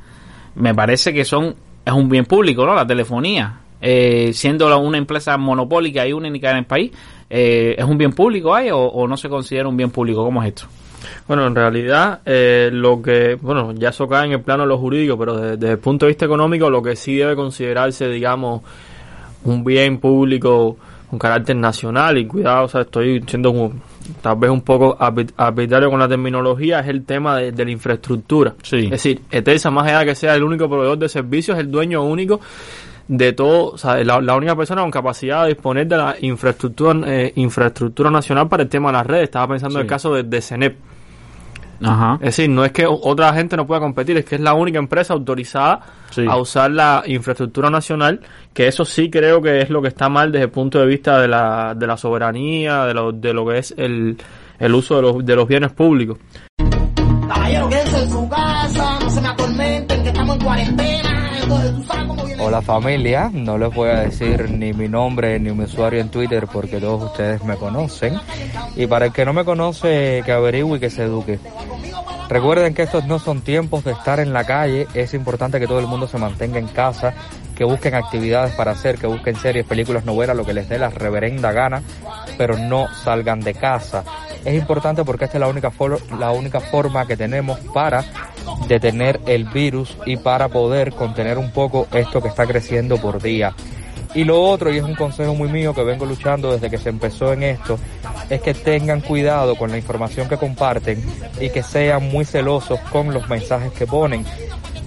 me 0.54 0.74
parece 0.74 1.12
que 1.12 1.24
son 1.24 1.56
es 1.84 1.92
un 1.92 2.08
bien 2.08 2.24
público, 2.24 2.64
¿no? 2.64 2.74
La 2.74 2.86
telefonía, 2.86 3.60
eh, 3.80 4.30
siendo 4.32 4.78
una 4.78 4.96
empresa 4.96 5.36
monopólica 5.36 6.06
y 6.06 6.12
única 6.12 6.50
en 6.50 6.58
el 6.58 6.64
país, 6.64 6.92
eh, 7.28 7.74
¿es 7.76 7.84
un 7.84 7.98
bien 7.98 8.12
público 8.12 8.54
ahí 8.54 8.70
o, 8.70 8.78
o 8.78 9.06
no 9.06 9.16
se 9.16 9.28
considera 9.28 9.68
un 9.68 9.76
bien 9.76 9.90
público? 9.90 10.24
¿Cómo 10.24 10.42
es 10.42 10.48
esto? 10.48 10.66
Bueno, 11.26 11.46
en 11.46 11.54
realidad, 11.54 12.20
eh, 12.24 12.70
lo 12.72 13.02
que, 13.02 13.36
bueno, 13.40 13.72
ya 13.72 13.90
eso 13.90 14.08
cae 14.08 14.26
en 14.26 14.32
el 14.32 14.40
plano 14.40 14.62
de 14.62 14.68
lo 14.68 14.78
jurídico, 14.78 15.18
pero 15.18 15.36
desde, 15.36 15.56
desde 15.56 15.72
el 15.72 15.78
punto 15.78 16.06
de 16.06 16.10
vista 16.10 16.24
económico, 16.24 16.70
lo 16.70 16.82
que 16.82 16.96
sí 16.96 17.16
debe 17.16 17.36
considerarse, 17.36 18.08
digamos, 18.08 18.62
un 19.44 19.62
bien 19.64 19.98
público 19.98 20.76
con 21.10 21.18
carácter 21.18 21.54
nacional, 21.56 22.18
y 22.18 22.26
cuidado, 22.26 22.64
o 22.64 22.68
sea, 22.68 22.80
estoy 22.80 23.22
siendo 23.26 23.50
un- 23.52 23.80
tal 24.20 24.36
vez 24.36 24.50
un 24.50 24.62
poco 24.62 24.98
arbit- 24.98 25.32
arbitrario 25.36 25.90
con 25.90 26.00
la 26.00 26.08
terminología, 26.08 26.80
es 26.80 26.88
el 26.88 27.04
tema 27.04 27.36
de, 27.36 27.52
de 27.52 27.64
la 27.64 27.70
infraestructura. 27.70 28.54
Sí. 28.62 28.84
Es 28.86 28.90
decir, 28.90 29.20
ETELSA, 29.30 29.70
más 29.70 29.86
allá 29.86 30.00
de 30.00 30.06
que 30.06 30.14
sea 30.14 30.34
el 30.34 30.42
único 30.42 30.68
proveedor 30.68 30.98
de 30.98 31.08
servicios, 31.08 31.56
es 31.56 31.64
el 31.64 31.70
dueño 31.70 32.02
único 32.02 32.40
de 33.06 33.32
todo, 33.34 33.72
o 33.72 33.78
sea, 33.78 34.02
la, 34.02 34.20
la 34.20 34.34
única 34.34 34.56
persona 34.56 34.80
con 34.80 34.90
capacidad 34.90 35.42
de 35.42 35.50
disponer 35.50 35.86
de 35.86 35.96
la 35.98 36.16
infraestructura 36.20 36.98
eh, 37.06 37.32
infraestructura 37.36 38.10
nacional 38.10 38.48
para 38.48 38.62
el 38.62 38.68
tema 38.68 38.88
de 38.88 38.92
las 38.94 39.06
redes. 39.06 39.24
Estaba 39.24 39.48
pensando 39.48 39.78
en 39.78 39.82
el 39.82 39.88
caso 39.88 40.14
de, 40.14 40.22
de 40.22 40.40
CENEP. 40.40 40.76
Ajá. 41.82 42.14
Es 42.20 42.36
decir, 42.36 42.48
no 42.50 42.64
es 42.64 42.72
que 42.72 42.86
otra 42.86 43.32
gente 43.34 43.56
no 43.56 43.66
pueda 43.66 43.80
competir, 43.80 44.16
es 44.16 44.24
que 44.24 44.36
es 44.36 44.40
la 44.40 44.54
única 44.54 44.78
empresa 44.78 45.14
autorizada 45.14 45.80
Sí. 46.10 46.24
a 46.28 46.36
usar 46.36 46.70
la 46.70 47.02
infraestructura 47.06 47.70
nacional, 47.70 48.20
que 48.52 48.68
eso 48.68 48.84
sí 48.84 49.10
creo 49.10 49.42
que 49.42 49.60
es 49.62 49.70
lo 49.70 49.82
que 49.82 49.88
está 49.88 50.08
mal 50.08 50.30
desde 50.30 50.44
el 50.44 50.50
punto 50.50 50.78
de 50.78 50.86
vista 50.86 51.18
de 51.20 51.26
la, 51.28 51.74
de 51.74 51.86
la 51.86 51.96
soberanía, 51.96 52.84
de 52.84 52.94
lo, 52.94 53.10
de 53.12 53.32
lo 53.34 53.44
que 53.46 53.58
es 53.58 53.74
el, 53.76 54.16
el 54.58 54.74
uso 54.74 54.96
de 54.96 55.02
los, 55.02 55.24
de 55.26 55.34
los 55.36 55.48
bienes 55.48 55.72
públicos. 55.72 56.18
Caballero, 57.26 57.68
quédense 57.68 58.02
en 58.04 58.10
su 58.10 58.28
casa, 58.28 58.98
no 59.00 59.10
se 59.10 59.20
me 59.20 59.28
atormenten, 59.28 60.02
que 60.02 60.08
estamos 60.08 60.36
en 60.36 60.44
cuarentena, 60.44 61.30
entonces 61.42 61.74
tú 61.74 61.82
sabes 61.84 62.04
cómo 62.06 62.14
viene. 62.23 62.23
Hola 62.46 62.60
familia, 62.60 63.30
no 63.32 63.56
les 63.56 63.74
voy 63.74 63.88
a 63.88 64.00
decir 64.00 64.50
ni 64.50 64.74
mi 64.74 64.86
nombre 64.86 65.40
ni 65.40 65.50
mi 65.52 65.64
usuario 65.64 66.02
en 66.02 66.10
Twitter 66.10 66.46
porque 66.46 66.78
todos 66.78 67.04
ustedes 67.04 67.42
me 67.42 67.56
conocen. 67.56 68.20
Y 68.76 68.86
para 68.86 69.06
el 69.06 69.12
que 69.14 69.24
no 69.24 69.32
me 69.32 69.46
conoce, 69.46 70.20
que 70.26 70.30
averigüe 70.30 70.76
y 70.76 70.80
que 70.80 70.90
se 70.90 71.04
eduque. 71.04 71.38
Recuerden 72.28 72.74
que 72.74 72.82
estos 72.82 73.06
no 73.06 73.18
son 73.18 73.40
tiempos 73.40 73.82
de 73.84 73.92
estar 73.92 74.20
en 74.20 74.34
la 74.34 74.44
calle, 74.44 74.86
es 74.92 75.14
importante 75.14 75.58
que 75.58 75.66
todo 75.66 75.78
el 75.80 75.86
mundo 75.86 76.06
se 76.06 76.18
mantenga 76.18 76.58
en 76.58 76.68
casa, 76.68 77.14
que 77.54 77.64
busquen 77.64 77.94
actividades 77.94 78.54
para 78.54 78.72
hacer, 78.72 78.98
que 78.98 79.06
busquen 79.06 79.36
series, 79.36 79.64
películas, 79.66 80.04
novelas, 80.04 80.36
lo 80.36 80.44
que 80.44 80.52
les 80.52 80.68
dé 80.68 80.78
la 80.78 80.90
reverenda 80.90 81.52
gana, 81.52 81.82
pero 82.36 82.58
no 82.58 82.88
salgan 82.94 83.40
de 83.40 83.54
casa. 83.54 84.04
Es 84.44 84.54
importante 84.54 85.04
porque 85.04 85.24
esta 85.26 85.38
es 85.38 85.40
la 85.40 85.48
única, 85.48 85.70
for- 85.70 86.00
la 86.18 86.30
única 86.32 86.60
forma 86.60 87.06
que 87.06 87.16
tenemos 87.16 87.58
para 87.72 88.04
detener 88.68 89.20
el 89.26 89.44
virus 89.44 89.96
y 90.04 90.16
para 90.16 90.48
poder 90.48 90.92
contener 90.92 91.38
un 91.38 91.50
poco 91.52 91.86
esto 91.92 92.20
que 92.20 92.28
está 92.28 92.46
creciendo 92.46 92.96
por 92.98 93.22
día. 93.22 93.54
Y 94.14 94.22
lo 94.24 94.40
otro, 94.40 94.72
y 94.72 94.76
es 94.78 94.84
un 94.84 94.94
consejo 94.94 95.34
muy 95.34 95.48
mío 95.48 95.74
que 95.74 95.82
vengo 95.82 96.06
luchando 96.06 96.52
desde 96.52 96.70
que 96.70 96.78
se 96.78 96.88
empezó 96.88 97.32
en 97.32 97.42
esto, 97.42 97.78
es 98.30 98.40
que 98.40 98.54
tengan 98.54 99.00
cuidado 99.00 99.56
con 99.56 99.70
la 99.72 99.76
información 99.76 100.28
que 100.28 100.36
comparten 100.36 101.02
y 101.40 101.50
que 101.50 101.62
sean 101.64 102.08
muy 102.10 102.24
celosos 102.24 102.78
con 102.92 103.12
los 103.12 103.28
mensajes 103.28 103.72
que 103.72 103.86
ponen, 103.86 104.24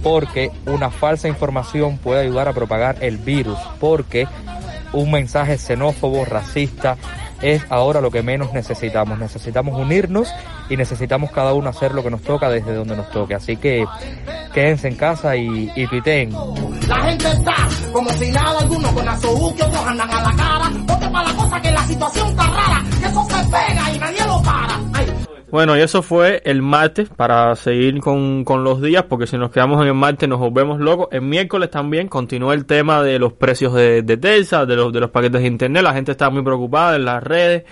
porque 0.02 0.50
una 0.66 0.90
falsa 0.90 1.28
información 1.28 1.98
puede 1.98 2.22
ayudar 2.22 2.48
a 2.48 2.52
propagar 2.52 2.96
el 3.00 3.18
virus, 3.18 3.58
porque 3.80 4.26
un 4.92 5.10
mensaje 5.10 5.58
xenófobo, 5.58 6.24
racista, 6.24 6.96
es 7.42 7.62
ahora 7.70 8.00
lo 8.00 8.10
que 8.10 8.22
menos 8.22 8.52
necesitamos. 8.52 9.18
Necesitamos 9.18 9.78
unirnos 9.78 10.32
y 10.68 10.76
necesitamos 10.76 11.30
cada 11.30 11.54
uno 11.54 11.70
hacer 11.70 11.94
lo 11.94 12.02
que 12.02 12.10
nos 12.10 12.22
toca 12.22 12.48
desde 12.48 12.74
donde 12.74 12.96
nos 12.96 13.10
toque. 13.10 13.34
Así 13.34 13.56
que 13.56 13.84
quédense 14.52 14.88
en 14.88 14.96
casa 14.96 15.36
y, 15.36 15.70
y. 15.76 15.88
La 16.86 17.04
gente 17.04 17.28
está 17.30 17.54
como 17.92 18.10
si 18.10 18.30
nada 18.32 18.60
alguno 18.60 18.92
con 18.94 19.08
azobuque, 19.08 19.62
otros 19.62 19.86
andan 19.86 20.10
a 20.10 20.22
la 20.22 20.36
cara. 20.36 20.72
Para 21.12 21.28
la 21.28 21.34
cosa 21.34 21.60
que 21.62 21.70
la 21.70 21.86
situación 21.86 22.28
está 22.28 22.42
rara, 22.44 22.84
que 23.00 23.06
eso 23.06 23.24
se 23.24 23.44
pega 23.44 23.92
y 23.94 23.98
nadie 23.98 24.26
lo 24.26 24.42
para. 24.42 24.78
Bueno, 25.50 25.76
y 25.76 25.80
eso 25.80 26.02
fue 26.02 26.42
el 26.44 26.60
martes, 26.60 27.08
para 27.08 27.56
seguir 27.56 28.00
con, 28.00 28.44
con 28.44 28.64
los 28.64 28.82
días, 28.82 29.04
porque 29.08 29.26
si 29.26 29.38
nos 29.38 29.50
quedamos 29.50 29.80
en 29.80 29.88
el 29.88 29.94
martes 29.94 30.28
nos 30.28 30.38
volvemos 30.38 30.78
locos. 30.78 31.08
El 31.10 31.22
miércoles 31.22 31.70
también 31.70 32.08
continuó 32.08 32.52
el 32.52 32.66
tema 32.66 33.02
de 33.02 33.18
los 33.18 33.32
precios 33.32 33.72
de, 33.72 34.02
de 34.02 34.16
Telsa, 34.18 34.66
de 34.66 34.76
los, 34.76 34.92
de 34.92 35.00
los 35.00 35.10
paquetes 35.10 35.40
de 35.40 35.46
internet. 35.46 35.82
La 35.82 35.94
gente 35.94 36.12
está 36.12 36.28
muy 36.28 36.42
preocupada 36.42 36.96
en 36.96 37.04
las 37.04 37.22
redes. 37.22 37.64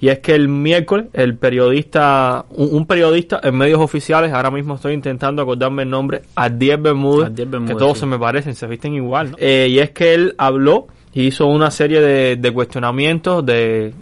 Y 0.00 0.08
es 0.08 0.20
que 0.20 0.34
el 0.34 0.48
miércoles, 0.48 1.06
el 1.12 1.36
periodista, 1.36 2.46
un, 2.50 2.68
un 2.72 2.86
periodista 2.86 3.40
en 3.42 3.56
medios 3.56 3.80
oficiales, 3.80 4.32
ahora 4.32 4.50
mismo 4.50 4.76
estoy 4.76 4.94
intentando 4.94 5.42
acordarme 5.42 5.82
el 5.82 5.90
nombre, 5.90 6.22
Adiel 6.36 6.80
Bermúdez, 6.80 7.34
Bermúdez, 7.34 7.72
que 7.72 7.74
todos 7.74 7.94
sí. 7.94 8.00
se 8.00 8.06
me 8.06 8.16
parecen, 8.16 8.54
se 8.54 8.68
visten 8.68 8.94
igual. 8.94 9.32
¿no? 9.32 9.36
Eh, 9.40 9.66
y 9.68 9.80
es 9.80 9.90
que 9.90 10.14
él 10.14 10.34
habló 10.38 10.86
y 11.12 11.26
hizo 11.26 11.46
una 11.46 11.72
serie 11.72 12.00
de, 12.00 12.36
de 12.36 12.52
cuestionamientos, 12.52 13.44
de, 13.44 13.92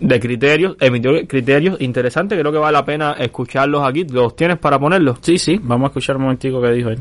de 0.00 0.18
criterios, 0.18 0.76
emitió 0.80 1.12
criterios 1.28 1.80
interesantes, 1.80 2.38
creo 2.38 2.50
que 2.50 2.58
vale 2.58 2.72
la 2.72 2.84
pena 2.84 3.12
escucharlos 3.18 3.86
aquí. 3.86 4.04
¿Los 4.04 4.34
tienes 4.34 4.58
para 4.58 4.78
ponerlos? 4.78 5.18
Sí, 5.20 5.38
sí, 5.38 5.60
vamos 5.62 5.86
a 5.86 5.88
escuchar 5.88 6.16
un 6.16 6.22
momentico 6.22 6.60
que 6.60 6.72
dijo 6.72 6.90
él. 6.90 7.00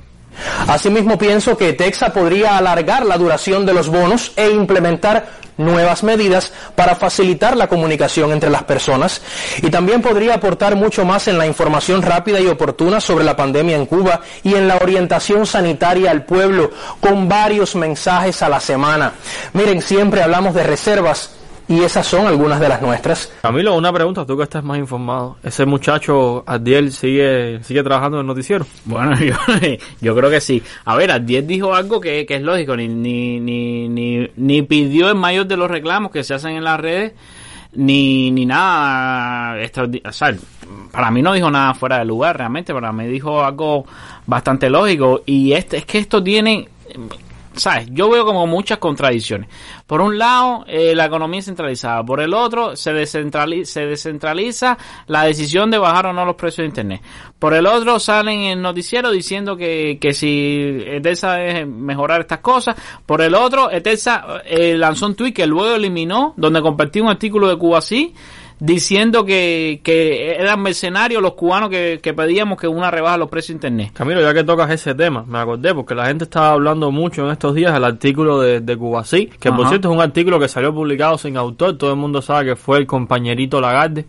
Asimismo, 0.68 1.18
pienso 1.18 1.58
que 1.58 1.74
Texa 1.74 2.13
podría 2.13 2.58
alargar 2.58 3.06
la 3.06 3.18
duración 3.18 3.65
de 3.65 3.74
los 3.74 3.89
bonos 3.89 4.32
e 4.36 4.50
implementar 4.50 5.39
nuevas 5.58 6.03
medidas 6.03 6.53
para 6.75 6.96
facilitar 6.96 7.58
la 7.58 7.68
comunicación 7.68 8.32
entre 8.32 8.50
las 8.50 8.63
personas 8.63 9.22
y 9.62 9.70
también 9.70 10.01
podría 10.01 10.36
aportar 10.36 10.75
mucho 10.75 11.03
más 11.03 11.27
en 11.27 11.38
la 11.38 11.46
información 11.46 12.01
rápida 12.01 12.39
y 12.39 12.48
oportuna 12.48 13.01
sobre 13.01 13.25
la 13.25 13.36
pandemia 13.36 13.75
en 13.75 13.86
Cuba 13.86 14.22
y 14.44 14.56
en 14.56 14.70
la 14.70 14.77
orientación 14.77 15.46
sanitaria 15.46 16.12
al 16.12 16.24
pueblo 16.24 16.72
con 17.01 17.27
varios 17.27 17.75
mensajes 17.75 18.41
a 18.41 18.48
la 18.48 18.62
semana. 18.62 19.13
Miren, 19.53 19.82
siempre 19.82 20.24
hablamos 20.24 20.56
de 20.56 20.63
reservas 20.63 21.32
y 21.70 21.84
esas 21.84 22.08
son 22.08 22.26
algunas 22.26 22.60
de 22.60 22.68
las 22.68 22.82
nuestras. 22.82 23.32
Camilo, 23.44 23.76
una 23.76 23.94
pregunta, 23.94 24.26
tú 24.26 24.36
que 24.36 24.42
estás 24.42 24.64
más 24.64 24.80
informado. 24.80 25.38
¿Ese 25.44 25.68
muchacho, 25.68 26.44
Adiel, 26.48 26.92
sigue, 26.92 27.64
sigue 27.64 27.84
trabajando 27.84 28.18
en 28.18 28.22
el 28.22 28.28
noticiero? 28.28 28.66
Bueno, 28.86 29.16
yo, 29.20 29.36
yo 30.02 30.16
creo 30.16 30.32
que 30.32 30.42
sí. 30.42 30.64
A 30.86 30.96
ver, 30.96 31.12
Adiel 31.12 31.46
dijo 31.46 31.76
algo 31.76 32.02
que, 32.02 32.26
que 32.26 32.38
es 32.38 32.42
lógico, 32.42 32.76
ni, 32.76 32.88
ni, 32.88 33.40
ni, 33.40 33.88
ni, 33.88 34.32
ni 34.36 34.62
pidió 34.64 35.10
el 35.10 35.16
mayor 35.16 35.46
de 35.46 35.58
los 35.58 35.70
reclamos 35.70 36.12
que 36.12 36.24
se 36.24 36.34
hacen 36.34 36.58
en 36.58 36.64
las 36.64 36.80
redes, 36.80 37.14
ni, 37.74 38.32
ni 38.32 38.48
nada 38.48 39.62
extraordinario. 39.62 40.10
O 40.10 40.14
sea, 40.14 40.36
para 40.92 41.12
mí 41.12 41.22
no 41.22 41.34
dijo 41.34 41.52
nada 41.52 41.76
fuera 41.76 42.00
de 42.00 42.06
lugar 42.06 42.36
realmente, 42.36 42.74
para 42.74 42.92
mí 42.92 43.06
dijo 43.06 43.44
algo 43.44 43.86
bastante 44.26 44.72
lógico 44.72 45.22
y 45.24 45.54
este 45.54 45.78
es 45.78 45.86
que 45.86 46.00
esto 46.00 46.24
tiene 46.24 46.68
¿sabes? 47.60 47.88
Yo 47.92 48.10
veo 48.10 48.25
como 48.25 48.48
muchas 48.48 48.80
contradicciones. 48.80 49.50
Por 49.86 50.01
un 50.01 50.18
lado, 50.18 50.66
eh, 50.68 50.96
la 50.96 51.06
economía 51.06 51.42
centralizada. 51.42 52.04
Por 52.04 52.22
el 52.22 52.34
otro, 52.34 52.75
se, 52.75 52.94
descentraliza, 52.94 53.74
se 53.74 53.86
descentraliza 53.86 54.78
la 55.08 55.24
decisión 55.24 55.70
de 55.70 55.78
bajar 55.78 56.08
o 56.08 56.13
no 56.13 56.25
los 56.25 56.36
precios 56.36 56.63
de 56.63 56.70
Internet. 56.70 57.01
Por 57.38 57.54
el 57.54 57.68
otro, 57.68 58.00
salen 58.00 58.39
en 58.39 58.62
noticiero 58.62 59.12
diciendo 59.12 59.56
que, 59.56 59.98
que 60.00 60.13
si 60.13 60.84
Etelsa 60.86 61.44
es 61.44 61.68
mejorar 61.68 62.22
estas 62.22 62.39
cosas. 62.39 62.75
Por 63.06 63.22
el 63.22 63.36
otro, 63.36 63.70
Etelsa 63.72 64.42
eh, 64.46 64.75
lanzó 64.78 65.06
un 65.06 65.16
tweet 65.16 65.34
que 65.34 65.46
luego 65.46 65.75
eliminó, 65.75 66.34
donde 66.38 66.62
compartió 66.62 67.04
un 67.04 67.10
artículo 67.10 67.48
de 67.48 67.58
Cuba 67.58 67.80
así 67.80 68.13
diciendo 68.60 69.25
que, 69.25 69.80
que 69.84 70.36
eran 70.36 70.62
mercenarios 70.62 71.22
los 71.22 71.34
cubanos 71.34 71.70
que, 71.70 72.00
que 72.04 72.13
pedíamos 72.13 72.60
que 72.60 72.68
una 72.68 72.92
rebaja 72.92 73.18
los 73.18 73.30
precios 73.30 73.50
de 73.60 73.68
internet. 73.68 73.94
Camilo, 73.94 74.22
ya 74.22 74.34
que 74.34 74.44
tocas 74.44 74.70
ese 74.72 74.94
tema, 74.96 75.24
me 75.28 75.38
acordé 75.39 75.74
porque 75.74 75.96
la 75.96 76.06
gente 76.08 76.25
estaba 76.25 76.51
hablando 76.51 76.92
mucho 76.92 77.25
en 77.25 77.32
estos 77.32 77.56
días 77.56 77.74
del 77.74 77.84
artículo 77.86 78.39
de, 78.42 78.60
de 78.62 78.78
Cubasí, 78.78 79.28
que 79.39 79.51
por 79.51 79.68
cierto 79.70 79.89
es 79.89 79.96
un 79.96 80.01
artículo 80.01 80.39
que 80.39 80.48
salió 80.48 80.74
publicado 80.74 81.18
sin 81.18 81.38
autor, 81.38 81.78
todo 81.78 81.92
el 81.92 81.98
mundo 81.98 82.22
sabe 82.22 82.50
que 82.50 82.56
fue 82.56 82.78
el 82.80 82.86
compañerito 82.88 83.62
Lagarde. 83.62 84.06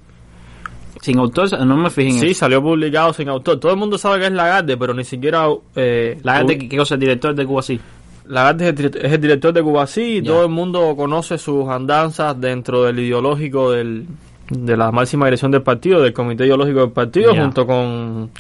Sin 1.00 1.19
autor, 1.19 1.64
no 1.64 1.76
me 1.78 1.88
fijé 1.88 2.09
en 2.11 2.19
Sí, 2.21 2.26
eso. 2.33 2.40
salió 2.40 2.61
publicado 2.62 3.14
sin 3.14 3.28
autor. 3.30 3.59
Todo 3.59 3.73
el 3.73 3.78
mundo 3.78 3.97
sabe 3.97 4.19
que 4.21 4.26
es 4.26 4.33
Lagarde, 4.33 4.76
pero 4.76 4.92
ni 4.92 5.04
siquiera... 5.04 5.47
Eh, 5.75 6.19
Lagarde, 6.23 6.59
¿qué, 6.59 6.76
cosa? 6.76 6.95
El 6.95 7.00
director 7.00 7.35
de 7.35 7.47
Cuba 7.47 7.62
sí. 7.62 7.80
Lagarde 8.26 8.69
es 8.69 8.71
el, 8.71 8.76
direct- 8.92 9.04
es 9.07 9.12
el 9.12 9.21
director 9.21 9.52
de 9.54 9.62
Cubasí 9.62 10.16
y 10.19 10.23
todo 10.23 10.42
el 10.45 10.50
mundo 10.50 10.95
conoce 10.97 11.38
sus 11.38 11.66
andanzas 11.69 12.38
dentro 12.38 12.83
del 12.85 12.99
ideológico 12.99 13.71
del, 13.71 14.04
de 14.50 14.76
la 14.76 14.90
máxima 14.92 15.26
dirección 15.26 15.50
del 15.50 15.62
partido, 15.62 16.02
del 16.02 16.12
comité 16.12 16.45
ideológico 16.45 16.80
del 16.80 16.90
partido, 16.90 17.35
junto 17.35 17.66
con 17.66 18.30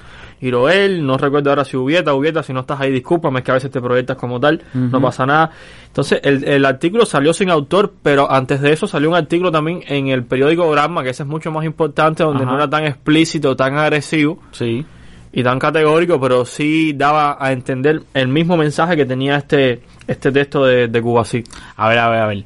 Iroel, 0.42 1.04
no 1.04 1.18
recuerdo 1.18 1.50
ahora 1.50 1.64
si 1.64 1.76
Ubieta, 1.76 2.14
Ubieta, 2.14 2.42
si 2.42 2.52
no 2.52 2.60
estás 2.60 2.80
ahí, 2.80 2.90
discúlpame, 2.90 3.40
es 3.40 3.44
que 3.44 3.50
a 3.50 3.54
veces 3.54 3.70
te 3.70 3.80
proyectas 3.80 4.16
como 4.16 4.40
tal, 4.40 4.62
no 4.74 5.00
pasa 5.00 5.26
nada. 5.26 5.50
Entonces, 5.86 6.20
el, 6.22 6.44
el 6.44 6.64
artículo 6.64 7.04
salió 7.04 7.32
sin 7.32 7.50
autor, 7.50 7.92
pero 8.02 8.30
antes 8.30 8.60
de 8.60 8.72
eso 8.72 8.86
salió 8.86 9.10
un 9.10 9.16
artículo 9.16 9.50
también 9.52 9.82
en 9.86 10.08
el 10.08 10.24
periódico 10.24 10.70
Gramma, 10.70 11.02
que 11.02 11.10
ese 11.10 11.24
es 11.24 11.28
mucho 11.28 11.50
más 11.50 11.64
importante, 11.64 12.22
donde 12.22 12.44
Ajá. 12.44 12.52
no 12.52 12.56
era 12.58 12.70
tan 12.70 12.84
explícito, 12.84 13.54
tan 13.54 13.76
agresivo 13.76 14.38
Sí. 14.52 14.84
y 15.32 15.42
tan 15.42 15.58
categórico, 15.58 16.18
pero 16.20 16.44
sí 16.44 16.92
daba 16.94 17.36
a 17.38 17.52
entender 17.52 18.02
el 18.14 18.28
mismo 18.28 18.56
mensaje 18.56 18.96
que 18.96 19.04
tenía 19.04 19.36
este 19.36 19.82
este 20.06 20.32
texto 20.32 20.64
de, 20.64 20.88
de 20.88 21.02
Cubasí. 21.02 21.44
A 21.76 21.88
ver, 21.88 21.98
a 21.98 22.08
ver, 22.08 22.18
a 22.20 22.26
ver. 22.26 22.44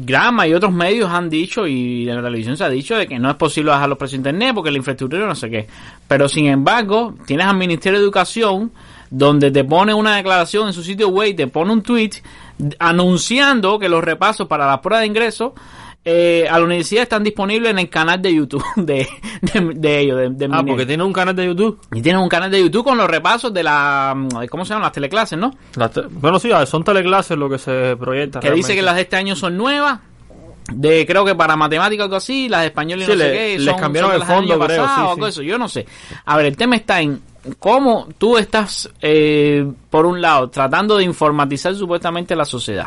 Grama 0.00 0.46
y 0.46 0.54
otros 0.54 0.72
medios 0.72 1.10
han 1.10 1.28
dicho, 1.28 1.66
y 1.66 2.08
en 2.08 2.16
la 2.16 2.22
televisión 2.22 2.56
se 2.56 2.64
ha 2.64 2.68
dicho, 2.68 2.96
de 2.96 3.06
que 3.06 3.18
no 3.18 3.30
es 3.30 3.36
posible 3.36 3.70
bajar 3.70 3.88
los 3.88 3.98
precios 3.98 4.22
de 4.22 4.30
internet 4.30 4.54
porque 4.54 4.70
la 4.70 4.78
infraestructura 4.78 5.26
no 5.26 5.34
sé 5.34 5.50
qué. 5.50 5.66
Pero 6.08 6.28
sin 6.28 6.46
embargo, 6.46 7.14
tienes 7.26 7.46
al 7.46 7.56
Ministerio 7.56 7.98
de 7.98 8.04
Educación 8.04 8.72
donde 9.10 9.50
te 9.50 9.62
pone 9.64 9.92
una 9.92 10.16
declaración 10.16 10.68
en 10.68 10.72
su 10.72 10.82
sitio 10.82 11.08
web 11.08 11.28
y 11.28 11.34
te 11.34 11.46
pone 11.46 11.70
un 11.72 11.82
tweet 11.82 12.12
anunciando 12.78 13.78
que 13.78 13.88
los 13.88 14.02
repasos 14.02 14.48
para 14.48 14.66
la 14.66 14.80
prueba 14.80 15.00
de 15.00 15.06
ingreso 15.06 15.54
eh, 16.04 16.46
a 16.50 16.58
la 16.58 16.64
universidad 16.64 17.02
están 17.04 17.22
disponibles 17.22 17.70
en 17.70 17.78
el 17.78 17.88
canal 17.88 18.20
de 18.20 18.34
YouTube 18.34 18.64
de, 18.76 19.06
de, 19.40 19.60
de 19.74 19.98
ellos, 20.00 20.18
de, 20.18 20.28
de 20.30 20.48
Ah, 20.52 20.62
porque 20.66 20.84
tiene 20.86 21.02
un 21.04 21.12
canal 21.12 21.34
de 21.36 21.46
YouTube. 21.46 21.80
Y 21.92 22.02
tienen 22.02 22.20
un 22.20 22.28
canal 22.28 22.50
de 22.50 22.60
YouTube 22.60 22.84
con 22.84 22.98
los 22.98 23.08
repasos 23.08 23.52
de 23.54 23.62
la... 23.62 24.14
¿Cómo 24.50 24.64
se 24.64 24.70
llaman? 24.70 24.82
Las 24.82 24.92
teleclases, 24.92 25.38
¿no? 25.38 25.52
Las 25.76 25.92
te- 25.92 26.02
bueno, 26.02 26.38
sí, 26.40 26.50
son 26.66 26.82
teleclases 26.84 27.36
lo 27.38 27.48
que 27.48 27.58
se 27.58 27.96
proyecta. 27.96 28.40
que 28.40 28.50
dice 28.50 28.74
que 28.74 28.82
las 28.82 28.96
de 28.96 29.02
este 29.02 29.16
año 29.16 29.36
son 29.36 29.56
nuevas. 29.56 30.00
De 30.72 31.04
creo 31.06 31.24
que 31.24 31.34
para 31.34 31.56
matemáticas 31.56 32.02
o 32.02 32.04
algo 32.04 32.16
así, 32.16 32.48
las 32.48 32.60
de 32.62 32.66
español 32.68 33.00
y 33.00 33.04
Sí, 33.04 33.10
no 33.12 33.18
sé 33.18 33.32
qué, 33.32 33.58
les 33.58 33.74
cambiaron 33.76 34.12
son 34.12 34.20
el 34.20 34.26
fondo, 34.26 34.58
creo, 34.64 34.86
sí, 34.86 34.92
sí. 35.16 35.24
eso, 35.28 35.42
yo 35.42 35.58
no 35.58 35.68
sé. 35.68 35.86
A 36.24 36.36
ver, 36.36 36.46
el 36.46 36.56
tema 36.56 36.76
está 36.76 37.00
en 37.00 37.20
cómo 37.58 38.08
tú 38.18 38.36
estás, 38.38 38.88
eh, 39.00 39.66
por 39.90 40.06
un 40.06 40.20
lado, 40.20 40.48
tratando 40.50 40.96
de 40.96 41.04
informatizar 41.04 41.74
supuestamente 41.74 42.36
la 42.36 42.44
sociedad. 42.44 42.86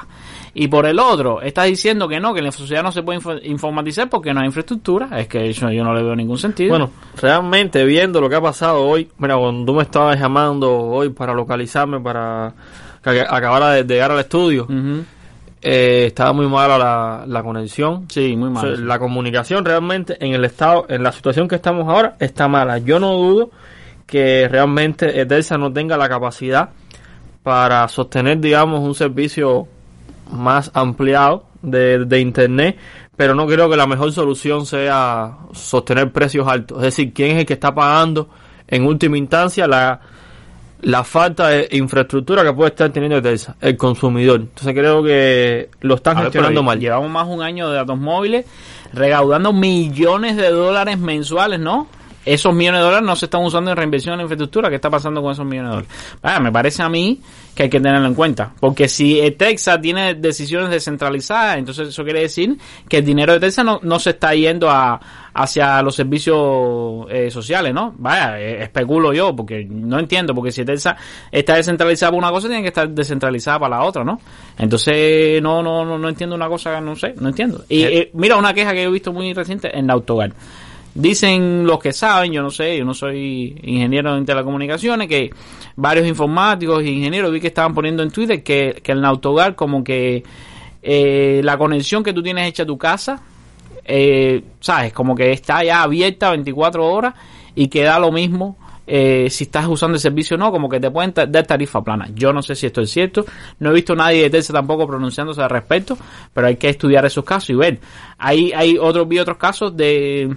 Y 0.53 0.69
por 0.69 0.85
el 0.85 0.99
otro, 0.99 1.41
estás 1.41 1.65
diciendo 1.65 2.07
que 2.07 2.19
no, 2.19 2.33
que 2.33 2.41
la 2.41 2.51
sociedad 2.51 2.81
no 2.81 2.91
se 2.91 3.03
puede 3.03 3.19
info- 3.19 3.39
informatizar 3.43 4.09
porque 4.09 4.33
no 4.33 4.39
hay 4.39 4.45
infraestructura. 4.45 5.19
Es 5.19 5.27
que 5.27 5.49
eso 5.49 5.69
yo 5.69 5.83
no 5.83 5.93
le 5.93 6.01
veo 6.01 6.15
ningún 6.15 6.37
sentido. 6.37 6.69
Bueno, 6.69 6.91
realmente 7.21 7.83
viendo 7.83 8.21
lo 8.21 8.29
que 8.29 8.35
ha 8.35 8.41
pasado 8.41 8.81
hoy, 8.81 9.09
mira, 9.17 9.35
cuando 9.37 9.65
tú 9.65 9.75
me 9.77 9.83
estabas 9.83 10.17
llamando 10.17 10.71
hoy 10.73 11.09
para 11.09 11.33
localizarme, 11.33 11.99
para 11.99 12.53
que 13.03 13.19
acabara 13.21 13.71
de 13.71 13.83
llegar 13.83 14.11
al 14.11 14.19
estudio, 14.19 14.65
eh, 15.61 16.05
estaba 16.07 16.31
muy 16.33 16.47
mala 16.47 16.77
la, 16.77 17.23
la 17.27 17.43
conexión. 17.43 18.05
Sí, 18.09 18.35
muy 18.37 18.47
O 18.47 18.51
mal. 18.51 18.65
sea, 18.67 18.75
sí. 18.77 18.83
La 18.83 18.97
comunicación 18.99 19.65
realmente 19.65 20.15
en 20.25 20.33
el 20.33 20.45
estado, 20.45 20.85
en 20.87 21.03
la 21.03 21.11
situación 21.11 21.47
que 21.47 21.55
estamos 21.55 21.87
ahora, 21.87 22.15
está 22.19 22.47
mala. 22.47 22.77
Yo 22.77 22.99
no 22.99 23.13
dudo 23.13 23.49
que 24.05 24.47
realmente 24.47 25.19
Etelsa 25.19 25.57
no 25.57 25.71
tenga 25.71 25.97
la 25.97 26.07
capacidad 26.07 26.69
para 27.43 27.87
sostener, 27.87 28.39
digamos, 28.39 28.81
un 28.81 28.95
servicio 28.95 29.67
más 30.31 30.71
ampliado 30.73 31.45
de, 31.61 32.05
de 32.05 32.19
Internet, 32.19 32.77
pero 33.15 33.35
no 33.35 33.47
creo 33.47 33.69
que 33.69 33.77
la 33.77 33.87
mejor 33.87 34.11
solución 34.11 34.65
sea 34.65 35.37
sostener 35.53 36.11
precios 36.11 36.47
altos. 36.47 36.77
Es 36.79 36.83
decir, 36.83 37.13
¿quién 37.13 37.31
es 37.31 37.39
el 37.39 37.45
que 37.45 37.53
está 37.53 37.73
pagando 37.73 38.29
en 38.67 38.85
última 38.85 39.17
instancia 39.17 39.67
la, 39.67 40.01
la 40.81 41.03
falta 41.03 41.49
de 41.49 41.67
infraestructura 41.71 42.43
que 42.43 42.53
puede 42.53 42.69
estar 42.69 42.89
teniendo 42.91 43.17
Etelsa? 43.17 43.55
El 43.61 43.77
consumidor. 43.77 44.41
Entonces 44.41 44.73
creo 44.73 45.03
que 45.03 45.69
lo 45.81 45.95
están 45.95 46.15
ver, 46.15 46.25
gestionando 46.25 46.63
mal. 46.63 46.79
Llevamos 46.79 47.09
más 47.09 47.27
un 47.27 47.41
año 47.41 47.69
de 47.69 47.75
datos 47.75 47.97
móviles 47.97 48.45
recaudando 48.93 49.53
millones 49.53 50.35
de 50.35 50.49
dólares 50.49 50.97
mensuales, 50.97 51.59
¿no? 51.59 51.87
Esos 52.25 52.53
millones 52.53 52.79
de 52.79 52.85
dólares 52.85 53.05
no 53.05 53.15
se 53.15 53.25
están 53.25 53.43
usando 53.43 53.71
en 53.71 53.77
reinversión 53.77 54.15
en 54.15 54.21
infraestructura. 54.21 54.69
¿Qué 54.69 54.75
está 54.75 54.89
pasando 54.89 55.21
con 55.21 55.31
esos 55.31 55.45
millones 55.45 55.69
de 55.69 55.75
dólares? 55.75 56.17
Vaya, 56.21 56.39
me 56.39 56.51
parece 56.51 56.83
a 56.83 56.89
mí 56.89 57.21
que 57.53 57.63
hay 57.63 57.69
que 57.69 57.79
tenerlo 57.79 58.07
en 58.07 58.15
cuenta. 58.15 58.53
Porque 58.59 58.87
si 58.87 59.19
eh, 59.19 59.31
Texas 59.31 59.79
tiene 59.81 60.15
decisiones 60.15 60.69
descentralizadas, 60.69 61.57
entonces 61.57 61.89
eso 61.89 62.03
quiere 62.03 62.21
decir 62.21 62.57
que 62.89 62.97
el 62.97 63.05
dinero 63.05 63.33
de 63.33 63.39
Texas 63.39 63.63
no, 63.63 63.79
no 63.81 63.99
se 63.99 64.11
está 64.11 64.33
yendo 64.33 64.69
a, 64.69 64.99
hacia 65.35 65.81
los 65.81 65.95
servicios 65.95 67.07
eh, 67.09 67.29
sociales, 67.29 67.73
¿no? 67.73 67.93
Vaya, 67.97 68.39
eh, 68.39 68.63
especulo 68.63 69.13
yo, 69.13 69.35
porque 69.35 69.65
no 69.69 69.99
entiendo, 69.99 70.33
porque 70.33 70.51
si 70.51 70.63
Texas 70.63 70.95
está 71.29 71.55
descentralizada 71.55 72.11
para 72.11 72.19
una 72.19 72.31
cosa, 72.31 72.47
tiene 72.47 72.61
que 72.61 72.69
estar 72.69 72.89
descentralizada 72.89 73.59
para 73.59 73.77
la 73.77 73.83
otra, 73.83 74.05
¿no? 74.05 74.19
Entonces, 74.57 75.41
no, 75.41 75.61
no, 75.61 75.83
no, 75.83 75.97
no 75.97 76.07
entiendo 76.07 76.35
una 76.37 76.47
cosa, 76.47 76.79
no 76.79 76.95
sé, 76.95 77.15
no 77.19 77.29
entiendo. 77.29 77.65
Y 77.67 77.83
eh, 77.83 78.11
mira, 78.13 78.37
una 78.37 78.53
queja 78.53 78.71
que 78.71 78.83
he 78.83 78.89
visto 78.89 79.11
muy 79.11 79.33
reciente 79.33 79.77
en 79.77 79.91
autogar. 79.91 80.31
Dicen 80.95 81.67
los 81.67 81.77
que 81.79 81.91
saben, 81.91 82.31
yo 82.31 82.41
no 82.41 82.49
sé, 82.49 82.77
yo 82.77 82.85
no 82.85 82.93
soy 82.93 83.59
ingeniero 83.63 84.15
en 84.15 84.25
telecomunicaciones, 84.25 85.09
que 85.09 85.29
varios 85.75 86.07
informáticos 86.07 86.81
e 86.81 86.89
ingenieros 86.89 87.33
vi 87.33 87.41
que 87.41 87.47
estaban 87.47 87.73
poniendo 87.73 88.01
en 88.01 88.11
Twitter 88.11 88.41
que, 88.41 88.79
que 88.81 88.93
el 88.93 89.03
autogar 89.03 89.55
como 89.55 89.83
que 89.83 90.23
eh, 90.81 91.41
la 91.43 91.57
conexión 91.57 92.01
que 92.01 92.13
tú 92.13 92.23
tienes 92.23 92.47
hecha 92.47 92.63
a 92.63 92.65
tu 92.65 92.77
casa, 92.77 93.21
eh, 93.83 94.41
sabes, 94.61 94.93
como 94.93 95.15
que 95.15 95.33
está 95.33 95.65
ya 95.65 95.83
abierta 95.83 96.31
24 96.31 96.85
horas 96.87 97.13
y 97.55 97.67
que 97.67 97.83
da 97.83 97.99
lo 97.99 98.13
mismo 98.13 98.57
eh, 98.87 99.27
si 99.29 99.43
estás 99.43 99.67
usando 99.67 99.95
el 99.95 99.99
servicio 99.99 100.35
o 100.35 100.37
no, 100.37 100.49
como 100.49 100.69
que 100.69 100.79
te 100.79 100.89
pueden 100.91 101.13
dar 101.13 101.45
tarifa 101.45 101.83
plana. 101.83 102.07
Yo 102.13 102.31
no 102.31 102.41
sé 102.41 102.55
si 102.55 102.67
esto 102.67 102.79
es 102.79 102.89
cierto, 102.89 103.25
no 103.59 103.71
he 103.71 103.73
visto 103.73 103.95
nadie 103.95 104.21
de 104.21 104.29
Telsa 104.29 104.53
tampoco 104.53 104.87
pronunciándose 104.87 105.41
al 105.41 105.49
respecto, 105.49 105.97
pero 106.33 106.47
hay 106.47 106.55
que 106.55 106.69
estudiar 106.69 107.05
esos 107.05 107.25
casos 107.25 107.49
y 107.49 107.55
ver. 107.55 107.79
Hay, 108.17 108.53
hay 108.53 108.77
otros, 108.77 109.07
vi 109.09 109.19
otros 109.19 109.37
casos 109.37 109.75
de 109.75 110.33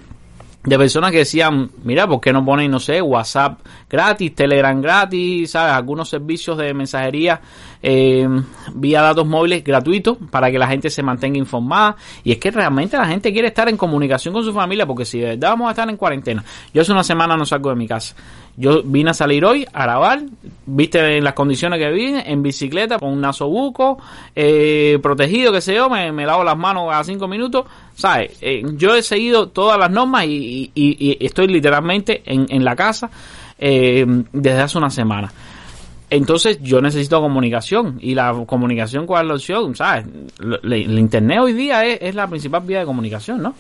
de 0.68 0.78
personas 0.78 1.11
que 1.11 1.18
decían, 1.18 1.70
mira, 1.83 2.07
¿por 2.07 2.20
qué 2.20 2.33
no 2.33 2.44
ponen, 2.44 2.70
no 2.70 2.81
sé, 2.81 3.00
WhatsApp 3.00 3.61
gratis, 3.88 4.35
Telegram 4.35 4.81
gratis, 4.81 5.50
¿sabes? 5.50 5.74
Algunos 5.74 6.09
servicios 6.09 6.59
de 6.59 6.74
mensajería 6.74 7.40
eh, 7.83 8.28
vía 8.74 9.02
datos 9.02 9.26
móviles 9.26 9.64
gratuitos 9.64 10.18
para 10.31 10.50
que 10.50 10.59
la 10.59 10.68
gente 10.68 10.90
se 10.90 11.02
mantenga 11.02 11.38
informada. 11.38 11.96
Y 12.24 12.33
es 12.33 12.38
que 12.38 12.50
realmente 12.50 12.96
la 12.96 13.07
gente 13.07 13.33
quiere 13.33 13.48
estar 13.48 13.68
en 13.68 13.76
comunicación 13.76 14.35
con 14.35 14.44
su 14.44 14.52
familia 14.52 14.87
porque 14.87 15.04
si 15.04 15.20
de 15.20 15.31
verdad 15.31 15.50
vamos 15.50 15.68
a 15.68 15.70
estar 15.70 15.88
en 15.88 15.96
cuarentena. 15.96 16.44
Yo 16.74 16.83
hace 16.83 16.92
una 16.92 17.04
semana 17.04 17.37
no 17.37 17.46
salgo 17.46 17.70
de 17.70 17.76
mi 17.76 17.87
casa. 17.87 18.14
Yo 18.58 18.82
vine 18.82 19.10
a 19.10 19.14
salir 19.14 19.44
hoy 19.44 19.64
a 19.72 19.84
grabar, 19.84 20.20
viste 20.66 21.18
en 21.18 21.22
las 21.22 21.34
condiciones 21.34 21.78
que 21.78 21.92
vine, 21.92 22.24
en 22.26 22.42
bicicleta, 22.42 22.98
con 22.98 23.12
un 23.12 23.20
nasobuco, 23.20 23.98
eh, 24.34 24.98
protegido, 25.00 25.52
que 25.52 25.60
sé 25.60 25.76
yo, 25.76 25.88
me, 25.88 26.10
me 26.10 26.26
lavo 26.26 26.42
las 26.42 26.58
manos 26.58 26.92
a 26.92 27.04
cinco 27.04 27.28
minutos, 27.28 27.66
¿sabes? 27.94 28.36
Eh, 28.40 28.64
yo 28.74 28.96
he 28.96 29.02
seguido 29.04 29.50
todas 29.50 29.78
las 29.78 29.92
normas 29.92 30.24
y, 30.26 30.72
estoy 31.20 31.46
literalmente 31.46 32.22
en, 32.26 32.64
la 32.64 32.74
casa 32.74 33.08
eh, 33.60 34.04
desde 34.32 34.60
hace 34.60 34.76
una 34.76 34.90
semana. 34.90 35.32
Entonces 36.10 36.58
yo 36.60 36.80
necesito 36.80 37.20
comunicación 37.20 37.98
y 38.00 38.16
la 38.16 38.42
comunicación 38.44 39.04
es 39.04 39.24
la 39.24 39.34
opción, 39.34 39.76
¿sabes? 39.76 40.04
El 40.64 40.98
internet 40.98 41.38
hoy 41.40 41.52
día 41.52 41.86
es 41.86 42.12
la 42.16 42.26
principal 42.26 42.62
vía 42.62 42.80
de 42.80 42.86
comunicación, 42.86 43.40
¿no? 43.40 43.54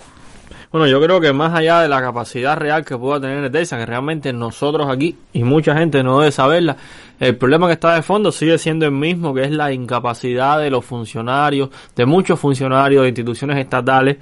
Bueno, 0.70 0.86
yo 0.86 1.00
creo 1.00 1.18
que 1.18 1.32
más 1.32 1.54
allá 1.54 1.80
de 1.80 1.88
la 1.88 2.02
capacidad 2.02 2.54
real 2.54 2.84
que 2.84 2.96
pueda 2.96 3.18
tener 3.20 3.42
Etelsa, 3.42 3.78
que 3.78 3.86
realmente 3.86 4.34
nosotros 4.34 4.86
aquí 4.90 5.16
y 5.32 5.42
mucha 5.42 5.74
gente 5.74 6.02
no 6.02 6.18
debe 6.20 6.30
saberla, 6.30 6.76
el 7.18 7.36
problema 7.36 7.68
que 7.68 7.72
está 7.72 7.94
de 7.94 8.02
fondo 8.02 8.30
sigue 8.30 8.58
siendo 8.58 8.84
el 8.84 8.92
mismo, 8.92 9.32
que 9.32 9.44
es 9.44 9.50
la 9.50 9.72
incapacidad 9.72 10.58
de 10.58 10.68
los 10.68 10.84
funcionarios, 10.84 11.70
de 11.96 12.04
muchos 12.04 12.38
funcionarios 12.38 13.00
de 13.02 13.08
instituciones 13.08 13.56
estatales, 13.56 14.18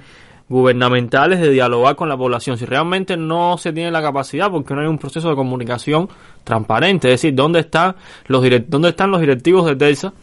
gubernamentales 0.47 1.41
de 1.41 1.51
dialogar 1.51 1.97
con 1.97 2.07
la 2.07 2.15
población. 2.15 2.57
Si 2.57 2.63
realmente 2.65 3.17
no 3.17 3.57
se 3.57 3.73
tiene 3.73 3.91
la 3.91 4.01
capacidad, 4.01 4.49
porque 4.49 4.73
no 4.73 4.79
hay 4.79 4.87
un 4.87 4.97
proceso 4.97 5.29
de 5.29 5.35
comunicación 5.35 6.07
transparente, 6.45 7.09
es 7.09 7.15
decir, 7.15 7.35
dónde 7.35 7.59
están 7.59 7.97
los 8.27 8.41
direct- 8.41 8.67
dónde 8.69 8.89
están 8.89 9.11
los 9.11 9.19
directivos 9.19 9.65
de 9.65 9.75
Telsa 9.75 10.13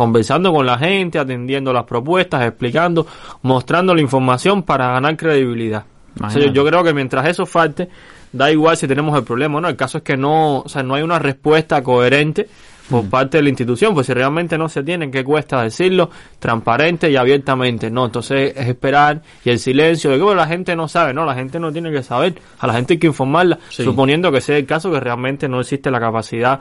conversando 0.00 0.50
con 0.50 0.64
la 0.64 0.78
gente, 0.78 1.18
atendiendo 1.18 1.74
las 1.74 1.84
propuestas, 1.84 2.42
explicando, 2.46 3.06
mostrando 3.42 3.94
la 3.94 4.00
información 4.00 4.62
para 4.62 4.92
ganar 4.92 5.14
credibilidad. 5.14 5.84
O 6.18 6.30
sea, 6.30 6.40
yo, 6.40 6.50
yo 6.50 6.64
creo 6.64 6.82
que 6.82 6.94
mientras 6.94 7.28
eso 7.28 7.44
falte, 7.44 7.90
da 8.32 8.50
igual 8.50 8.78
si 8.78 8.88
tenemos 8.88 9.14
el 9.18 9.24
problema, 9.24 9.60
¿no? 9.60 9.68
El 9.68 9.76
caso 9.76 9.98
es 9.98 10.04
que 10.04 10.16
no, 10.16 10.60
o 10.60 10.68
sea, 10.70 10.82
no 10.82 10.94
hay 10.94 11.02
una 11.02 11.18
respuesta 11.18 11.82
coherente 11.82 12.48
por 12.88 13.08
parte 13.10 13.36
de 13.36 13.42
la 13.44 13.50
institución, 13.50 13.92
pues 13.94 14.06
si 14.08 14.14
realmente 14.14 14.56
no 14.58 14.68
se 14.70 14.82
tiene, 14.82 15.10
¿qué 15.10 15.22
cuesta 15.22 15.62
decirlo? 15.62 16.10
Transparente 16.40 17.08
y 17.08 17.16
abiertamente, 17.16 17.88
¿no? 17.90 18.06
Entonces 18.06 18.52
es 18.56 18.68
esperar 18.68 19.22
y 19.44 19.50
el 19.50 19.58
silencio 19.60 20.10
de 20.10 20.16
que 20.16 20.22
bueno, 20.22 20.40
la 20.40 20.48
gente 20.48 20.74
no 20.74 20.88
sabe, 20.88 21.14
¿no? 21.14 21.24
La 21.24 21.34
gente 21.34 21.60
no 21.60 21.70
tiene 21.70 21.92
que 21.92 22.02
saber, 22.02 22.40
a 22.58 22.66
la 22.66 22.72
gente 22.72 22.94
hay 22.94 22.98
que 22.98 23.06
informarla, 23.06 23.58
Sí. 23.68 23.84
suponiendo 23.84 24.32
que 24.32 24.40
sea 24.40 24.56
el 24.56 24.66
caso 24.66 24.90
que 24.90 24.98
realmente 24.98 25.46
no 25.46 25.60
existe 25.60 25.88
la 25.90 26.00
capacidad 26.00 26.58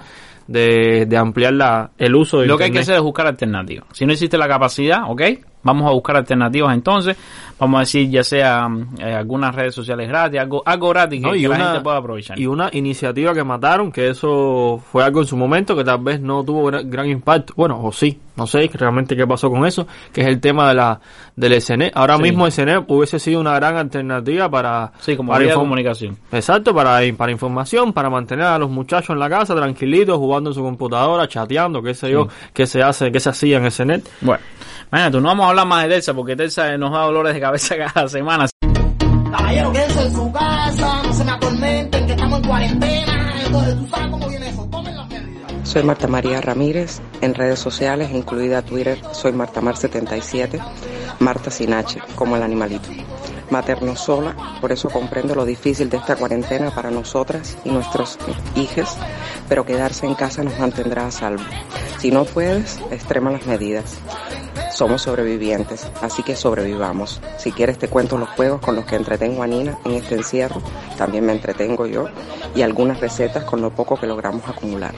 de, 0.49 1.05
de 1.05 1.17
ampliar 1.17 1.53
la, 1.53 1.91
el 1.99 2.15
uso 2.15 2.39
de 2.39 2.47
Lo 2.47 2.57
que 2.57 2.63
hay 2.65 2.71
que 2.71 2.79
hacer 2.79 2.95
es 2.95 3.01
buscar 3.01 3.27
alternativas. 3.27 3.85
Si 3.93 4.05
no 4.05 4.13
existe 4.13 4.35
la 4.35 4.47
capacidad, 4.47 5.03
¿ok? 5.07 5.21
Vamos 5.63 5.87
a 5.87 5.91
buscar 5.91 6.15
alternativas 6.15 6.73
entonces. 6.73 7.17
Vamos 7.59 7.77
a 7.77 7.79
decir 7.81 8.09
ya 8.09 8.23
sea 8.23 8.69
mm, 8.69 8.95
eh, 8.99 9.13
algunas 9.13 9.53
redes 9.53 9.75
sociales 9.75 10.07
gratis, 10.07 10.39
algo, 10.39 10.63
algo 10.65 10.89
gratis 10.89 11.19
que, 11.21 11.27
No, 11.27 11.35
y 11.35 11.41
que 11.41 11.47
la 11.49 11.57
gente 11.57 11.81
pueda 11.81 11.97
aprovechar. 11.97 12.39
Y 12.39 12.45
una 12.47 12.69
iniciativa 12.71 13.33
que 13.33 13.43
mataron, 13.43 13.91
que 13.91 14.07
eso 14.09 14.81
fue 14.91 15.03
algo 15.03 15.19
en 15.21 15.27
su 15.27 15.35
momento 15.35 15.75
que 15.75 15.83
tal 15.83 15.99
vez 16.01 16.21
no 16.21 16.43
tuvo 16.45 16.65
gran, 16.67 16.89
gran 16.89 17.09
impacto. 17.09 17.53
Bueno, 17.57 17.81
o 17.83 17.91
sí, 17.91 18.17
no 18.37 18.47
sé 18.47 18.69
realmente 18.73 19.17
qué 19.17 19.27
pasó 19.27 19.49
con 19.51 19.65
eso, 19.65 19.85
que 20.13 20.21
es 20.21 20.27
el 20.27 20.39
tema 20.39 20.69
de 20.69 20.75
la 20.75 21.01
del 21.35 21.61
SNE. 21.61 21.91
Ahora 21.93 22.15
Sí. 22.15 22.23
mismo 22.23 22.47
SNE 22.49 22.85
hubiese 22.87 23.19
sido 23.19 23.41
una 23.41 23.55
gran 23.55 23.75
alternativa 23.75 24.49
para... 24.49 24.93
Sí, 24.99 25.17
como 25.17 25.33
para 25.33 25.45
de 25.45 25.53
comunicación. 25.53 26.17
Exacto, 26.31 26.73
para, 26.73 26.99
para 27.17 27.31
información, 27.33 27.91
para 27.91 28.09
mantener 28.09 28.45
a 28.45 28.57
los 28.57 28.69
muchachos 28.69 29.09
en 29.09 29.19
la 29.19 29.29
casa 29.29 29.53
tranquilitos, 29.55 30.17
jugando 30.17 30.51
en 30.51 30.53
su 30.53 30.61
computadora, 30.63 31.27
chateando, 31.27 31.81
qué 31.81 31.93
sé 31.93 32.11
yo, 32.11 32.27
qué 32.53 32.65
se 32.65 32.81
hace, 32.81 33.11
qué 33.11 33.19
se 33.19 33.29
hacía 33.29 33.57
en 33.57 33.69
SNE. 33.69 34.01
Bueno, 34.21 34.41
imagínate, 34.91 35.21
no 35.21 35.27
vamos 35.27 35.45
a 35.45 35.49
hablar 35.49 35.67
más 35.67 35.83
de 35.83 35.89
Telsa 35.89 36.13
porque 36.13 36.35
Telsa 36.35 36.77
nos 36.77 36.91
da 36.91 37.01
dolores 37.01 37.33
de 37.33 37.39
cabeza 37.39 37.75
cada 37.93 38.07
semana. 38.07 38.47
Caballero, 39.31 39.71
quédense 39.71 40.05
en 40.05 40.13
su 40.13 40.31
casa, 40.31 41.03
no 41.03 41.13
se 41.13 41.23
me 41.23 41.31
atormenten, 41.31 42.05
que 42.05 42.11
estamos 42.13 42.39
en 42.39 42.47
cuarentena. 42.47 43.33
Entonces, 43.45 43.75
tú 43.75 43.87
sabes 43.87 44.07
cómo 44.09 44.27
viene 44.27 44.49
eso. 44.49 44.67
Tomen 44.71 44.97
las 44.97 45.07
medidas. 45.07 45.51
Soy 45.69 45.83
Marta 45.83 46.07
María 46.07 46.41
Ramírez, 46.41 47.01
en 47.21 47.35
redes 47.35 47.59
sociales, 47.59 48.11
incluida 48.11 48.63
Twitter, 48.63 48.99
soy 49.11 49.33
MartaMar77, 49.33 50.59
Marta 51.19 51.51
sin 51.51 51.73
H, 51.73 51.99
como 52.15 52.35
el 52.37 52.43
animalito. 52.43 52.89
Materno 53.51 53.95
sola, 53.95 54.35
por 54.61 54.71
eso 54.71 54.89
comprendo 54.89 55.33
lo 55.33 55.45
difícil 55.45 55.89
de 55.89 55.97
esta 55.97 56.15
cuarentena 56.15 56.69
para 56.71 56.91
nosotras 56.91 57.57
y 57.63 57.69
nuestros 57.71 58.17
hijos, 58.55 58.95
pero 59.47 59.65
quedarse 59.65 60.05
en 60.05 60.13
casa 60.15 60.43
nos 60.43 60.57
mantendrá 60.59 61.07
a 61.07 61.11
salvo. 61.11 61.43
Si 61.97 62.11
no 62.11 62.25
puedes, 62.25 62.79
extrema 62.91 63.31
las 63.31 63.47
medidas. 63.47 63.97
Somos 64.71 65.01
sobrevivientes, 65.01 65.87
así 66.01 66.23
que 66.23 66.35
sobrevivamos. 66.35 67.19
Si 67.37 67.51
quieres 67.51 67.77
te 67.77 67.87
cuento 67.87 68.17
los 68.17 68.29
juegos 68.29 68.61
con 68.61 68.75
los 68.75 68.85
que 68.85 68.95
entretengo 68.95 69.43
a 69.43 69.47
Nina 69.47 69.77
en 69.85 69.93
este 69.93 70.15
encierro, 70.15 70.61
también 70.97 71.25
me 71.25 71.33
entretengo 71.33 71.85
yo, 71.85 72.07
y 72.55 72.61
algunas 72.61 72.99
recetas 72.99 73.43
con 73.43 73.61
lo 73.61 73.71
poco 73.71 73.99
que 73.99 74.07
logramos 74.07 74.47
acumular. 74.47 74.93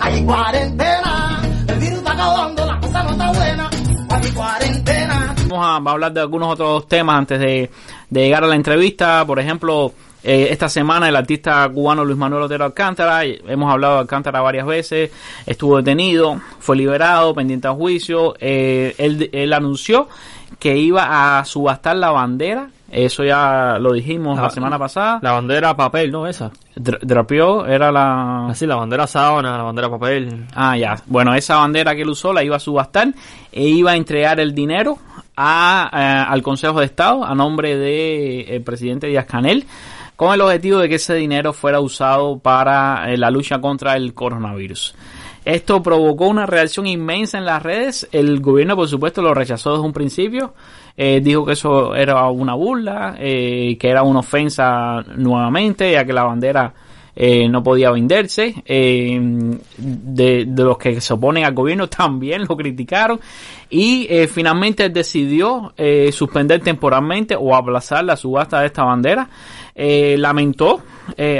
Hay 0.00 0.24
cuarentena, 0.24 1.42
el 1.68 1.78
virus 1.78 1.98
está 1.98 2.12
acabando, 2.12 2.64
la 2.64 2.80
cosa 2.80 3.02
no 3.02 3.10
está 3.10 3.32
buena. 3.32 3.70
Hay 4.10 4.30
cuarentena. 4.30 5.34
Vamos 5.48 5.66
a, 5.66 5.90
a 5.90 5.92
hablar 5.92 6.12
de 6.12 6.20
algunos 6.20 6.52
otros 6.52 6.86
temas 6.88 7.18
antes 7.18 7.38
de, 7.40 7.70
de 8.08 8.20
llegar 8.20 8.44
a 8.44 8.46
la 8.46 8.54
entrevista. 8.54 9.24
Por 9.26 9.38
ejemplo, 9.40 9.92
eh, 10.22 10.48
esta 10.50 10.68
semana 10.68 11.08
el 11.08 11.16
artista 11.16 11.68
cubano 11.68 12.04
Luis 12.04 12.18
Manuel 12.18 12.42
Otero 12.42 12.64
Alcántara, 12.64 13.24
eh, 13.24 13.40
hemos 13.46 13.70
hablado 13.72 13.94
de 13.94 14.00
Alcántara 14.00 14.40
varias 14.40 14.66
veces, 14.66 15.10
estuvo 15.46 15.76
detenido, 15.76 16.40
fue 16.58 16.76
liberado, 16.76 17.34
pendiente 17.34 17.68
a 17.68 17.72
juicio. 17.72 18.34
Eh, 18.40 18.94
él, 18.98 19.30
él 19.32 19.52
anunció 19.52 20.08
que 20.58 20.76
iba 20.76 21.38
a 21.38 21.44
subastar 21.44 21.96
la 21.96 22.10
bandera. 22.10 22.68
Eso 22.90 23.22
ya 23.22 23.76
lo 23.78 23.92
dijimos 23.92 24.36
la, 24.36 24.44
La- 24.44 24.50
semana 24.50 24.78
pasada. 24.78 25.18
La 25.20 25.32
bandera 25.32 25.76
papel, 25.76 26.10
¿no? 26.10 26.26
Esa. 26.26 26.50
Drapeó 26.74 27.66
era 27.66 27.92
la... 27.92 28.48
Así, 28.48 28.66
la 28.66 28.76
bandera 28.76 29.06
sábana, 29.06 29.58
la 29.58 29.62
bandera 29.62 29.90
papel. 29.90 30.46
Ah, 30.54 30.74
ya. 30.74 30.96
Bueno, 31.06 31.34
esa 31.34 31.56
bandera 31.56 31.94
que 31.94 32.00
él 32.02 32.08
usó 32.08 32.32
la 32.32 32.42
iba 32.42 32.56
a 32.56 32.60
subastar 32.60 33.08
e 33.52 33.62
iba 33.68 33.90
a 33.90 33.96
entregar 33.96 34.40
el 34.40 34.54
dinero 34.54 34.96
a, 35.36 35.90
eh, 35.92 36.32
al 36.32 36.40
Consejo 36.42 36.80
de 36.80 36.86
Estado 36.86 37.24
a 37.24 37.34
nombre 37.34 37.76
del 37.76 38.62
presidente 38.62 39.06
Díaz 39.08 39.26
Canel 39.26 39.66
con 40.18 40.34
el 40.34 40.40
objetivo 40.40 40.80
de 40.80 40.88
que 40.88 40.96
ese 40.96 41.14
dinero 41.14 41.52
fuera 41.52 41.78
usado 41.78 42.40
para 42.40 43.08
eh, 43.08 43.16
la 43.16 43.30
lucha 43.30 43.60
contra 43.60 43.94
el 43.94 44.14
coronavirus. 44.14 44.92
Esto 45.44 45.80
provocó 45.80 46.26
una 46.26 46.44
reacción 46.44 46.88
inmensa 46.88 47.38
en 47.38 47.44
las 47.44 47.62
redes. 47.62 48.08
El 48.10 48.40
gobierno, 48.40 48.74
por 48.74 48.88
supuesto, 48.88 49.22
lo 49.22 49.32
rechazó 49.32 49.74
desde 49.74 49.86
un 49.86 49.92
principio. 49.92 50.54
Eh, 50.96 51.20
dijo 51.22 51.46
que 51.46 51.52
eso 51.52 51.94
era 51.94 52.28
una 52.30 52.54
burla, 52.54 53.14
eh, 53.16 53.76
que 53.78 53.88
era 53.88 54.02
una 54.02 54.18
ofensa 54.18 55.04
nuevamente, 55.14 55.92
ya 55.92 56.04
que 56.04 56.12
la 56.12 56.24
bandera 56.24 56.74
eh, 57.20 57.48
no 57.48 57.64
podía 57.64 57.90
venderse. 57.90 58.62
Eh, 58.64 59.20
de, 59.76 60.44
de 60.46 60.62
los 60.64 60.78
que 60.78 61.00
se 61.00 61.12
oponen 61.14 61.44
al 61.44 61.52
gobierno 61.52 61.88
también 61.88 62.42
lo 62.48 62.56
criticaron. 62.56 63.18
Y 63.68 64.06
eh, 64.08 64.28
finalmente 64.28 64.88
decidió 64.88 65.72
eh, 65.76 66.12
suspender 66.12 66.60
temporalmente 66.60 67.34
o 67.36 67.56
aplazar 67.56 68.04
la 68.04 68.14
subasta 68.16 68.60
de 68.60 68.66
esta 68.66 68.84
bandera. 68.84 69.28
Lamentó 69.74 70.80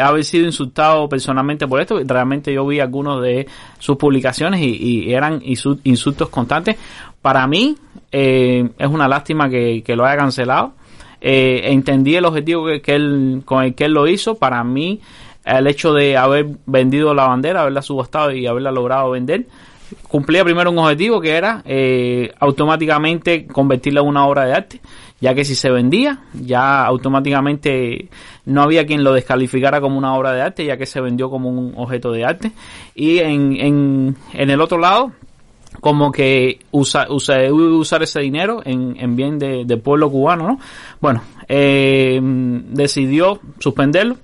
haber 0.01 0.25
sido 0.25 0.47
insultado 0.47 1.09
personalmente 1.09 1.67
por 1.67 1.81
esto. 1.81 1.99
Realmente 2.05 2.53
yo 2.53 2.67
vi 2.67 2.79
algunos 2.81 3.23
de 3.23 3.47
sus 3.79 3.97
publicaciones 3.97 4.61
y, 4.61 5.13
eran 5.13 5.41
insu- 5.41 5.81
insultos 5.85 6.29
constantes. 6.29 6.77
Para 7.21 7.47
mí 7.49 7.77
es 8.13 8.89
una 8.89 9.09
lástima 9.09 9.49
que, 9.49 9.83
que 9.85 9.97
lo 9.97 10.05
haya 10.05 10.19
cancelado. 10.19 10.73
Entendí 11.21 12.15
el 12.15 12.27
objetivo 12.27 12.67
que, 12.67 12.81
que 12.81 12.95
él, 12.95 13.43
con 13.45 13.65
el 13.65 13.75
que 13.75 13.87
él 13.87 13.93
lo 13.93 14.07
hizo. 14.07 14.37
Para 14.37 14.63
mí, 14.63 15.01
el 15.57 15.67
hecho 15.67 15.93
de 15.95 16.17
haber 16.17 16.47
vendido 16.67 17.15
la 17.15 17.27
bandera, 17.29 17.63
haberla 17.63 17.83
subastado 17.83 18.33
y 18.33 18.47
haberla 18.47 18.71
logrado 18.71 19.11
vender, 19.11 19.47
cumplía 20.09 20.45
primero 20.45 20.71
un 20.71 20.79
objetivo 20.79 21.21
que 21.21 21.31
era 21.37 21.63
eh, 21.65 22.31
automáticamente 22.41 23.47
convertirla 23.47 24.01
en 24.03 24.09
una 24.09 24.27
obra 24.27 24.45
de 24.45 24.53
arte, 24.53 24.81
ya 25.21 25.35
que 25.35 25.45
si 25.45 25.55
se 25.55 25.71
vendía, 25.71 26.21
ya 26.35 26.85
automáticamente 26.85 28.09
no 28.45 28.63
había 28.63 28.87
quien 28.87 29.03
lo 29.05 29.13
descalificara 29.13 29.81
como 29.81 29.99
una 29.99 30.15
obra 30.15 30.33
de 30.33 30.43
arte, 30.43 30.65
ya 30.65 30.77
que 30.77 30.87
se 30.87 31.01
vendió 31.01 31.31
como 31.31 31.49
un 31.49 31.73
objeto 31.77 32.13
de 32.13 32.25
arte. 32.25 32.53
Y 32.95 33.19
en, 33.19 33.57
en, 33.57 34.17
en 34.35 34.51
el 34.51 34.61
otro 34.61 34.79
lado, 34.79 35.13
como 35.81 36.13
que 36.13 36.61
usa, 36.71 37.07
usa- 37.11 37.53
usar 37.53 38.03
ese 38.03 38.21
dinero 38.21 38.63
en, 38.65 38.97
en 38.99 39.17
bien 39.17 39.39
de- 39.39 39.65
del 39.65 39.81
pueblo 39.81 40.11
cubano, 40.11 40.47
¿no? 40.49 40.59
Bueno, 41.01 41.23
eh, 41.49 42.19
decidió 42.23 43.41
suspenderlo. 43.59 44.17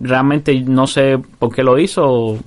Realmente 0.00 0.58
no 0.60 0.86
sé 0.86 1.18
por 1.38 1.54
qué 1.54 1.62
lo 1.62 1.78
hizo. 1.78 2.38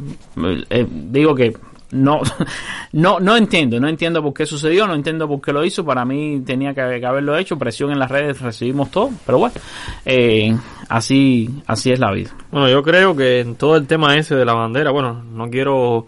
Eh, 0.69 0.87
digo 0.89 1.35
que 1.35 1.53
no, 1.91 2.21
no, 2.93 3.19
no 3.19 3.37
entiendo, 3.37 3.79
no 3.79 3.87
entiendo 3.87 4.21
por 4.21 4.33
qué 4.33 4.45
sucedió, 4.45 4.87
no 4.87 4.95
entiendo 4.95 5.27
por 5.27 5.39
qué 5.41 5.53
lo 5.53 5.63
hizo. 5.63 5.85
Para 5.85 6.03
mí 6.03 6.41
tenía 6.45 6.73
que, 6.73 6.99
que 6.99 7.05
haberlo 7.05 7.37
hecho. 7.37 7.57
Presión 7.57 7.91
en 7.91 7.99
las 7.99 8.11
redes 8.11 8.41
recibimos 8.41 8.91
todo, 8.91 9.11
pero 9.25 9.37
bueno, 9.37 9.55
eh, 10.05 10.55
así, 10.89 11.49
así 11.67 11.91
es 11.91 11.99
la 11.99 12.11
vida. 12.11 12.31
Bueno, 12.51 12.69
yo 12.69 12.83
creo 12.83 13.15
que 13.15 13.41
en 13.41 13.55
todo 13.55 13.77
el 13.77 13.87
tema 13.87 14.15
ese 14.15 14.35
de 14.35 14.45
la 14.45 14.53
bandera, 14.53 14.91
bueno, 14.91 15.23
no 15.31 15.49
quiero 15.49 16.07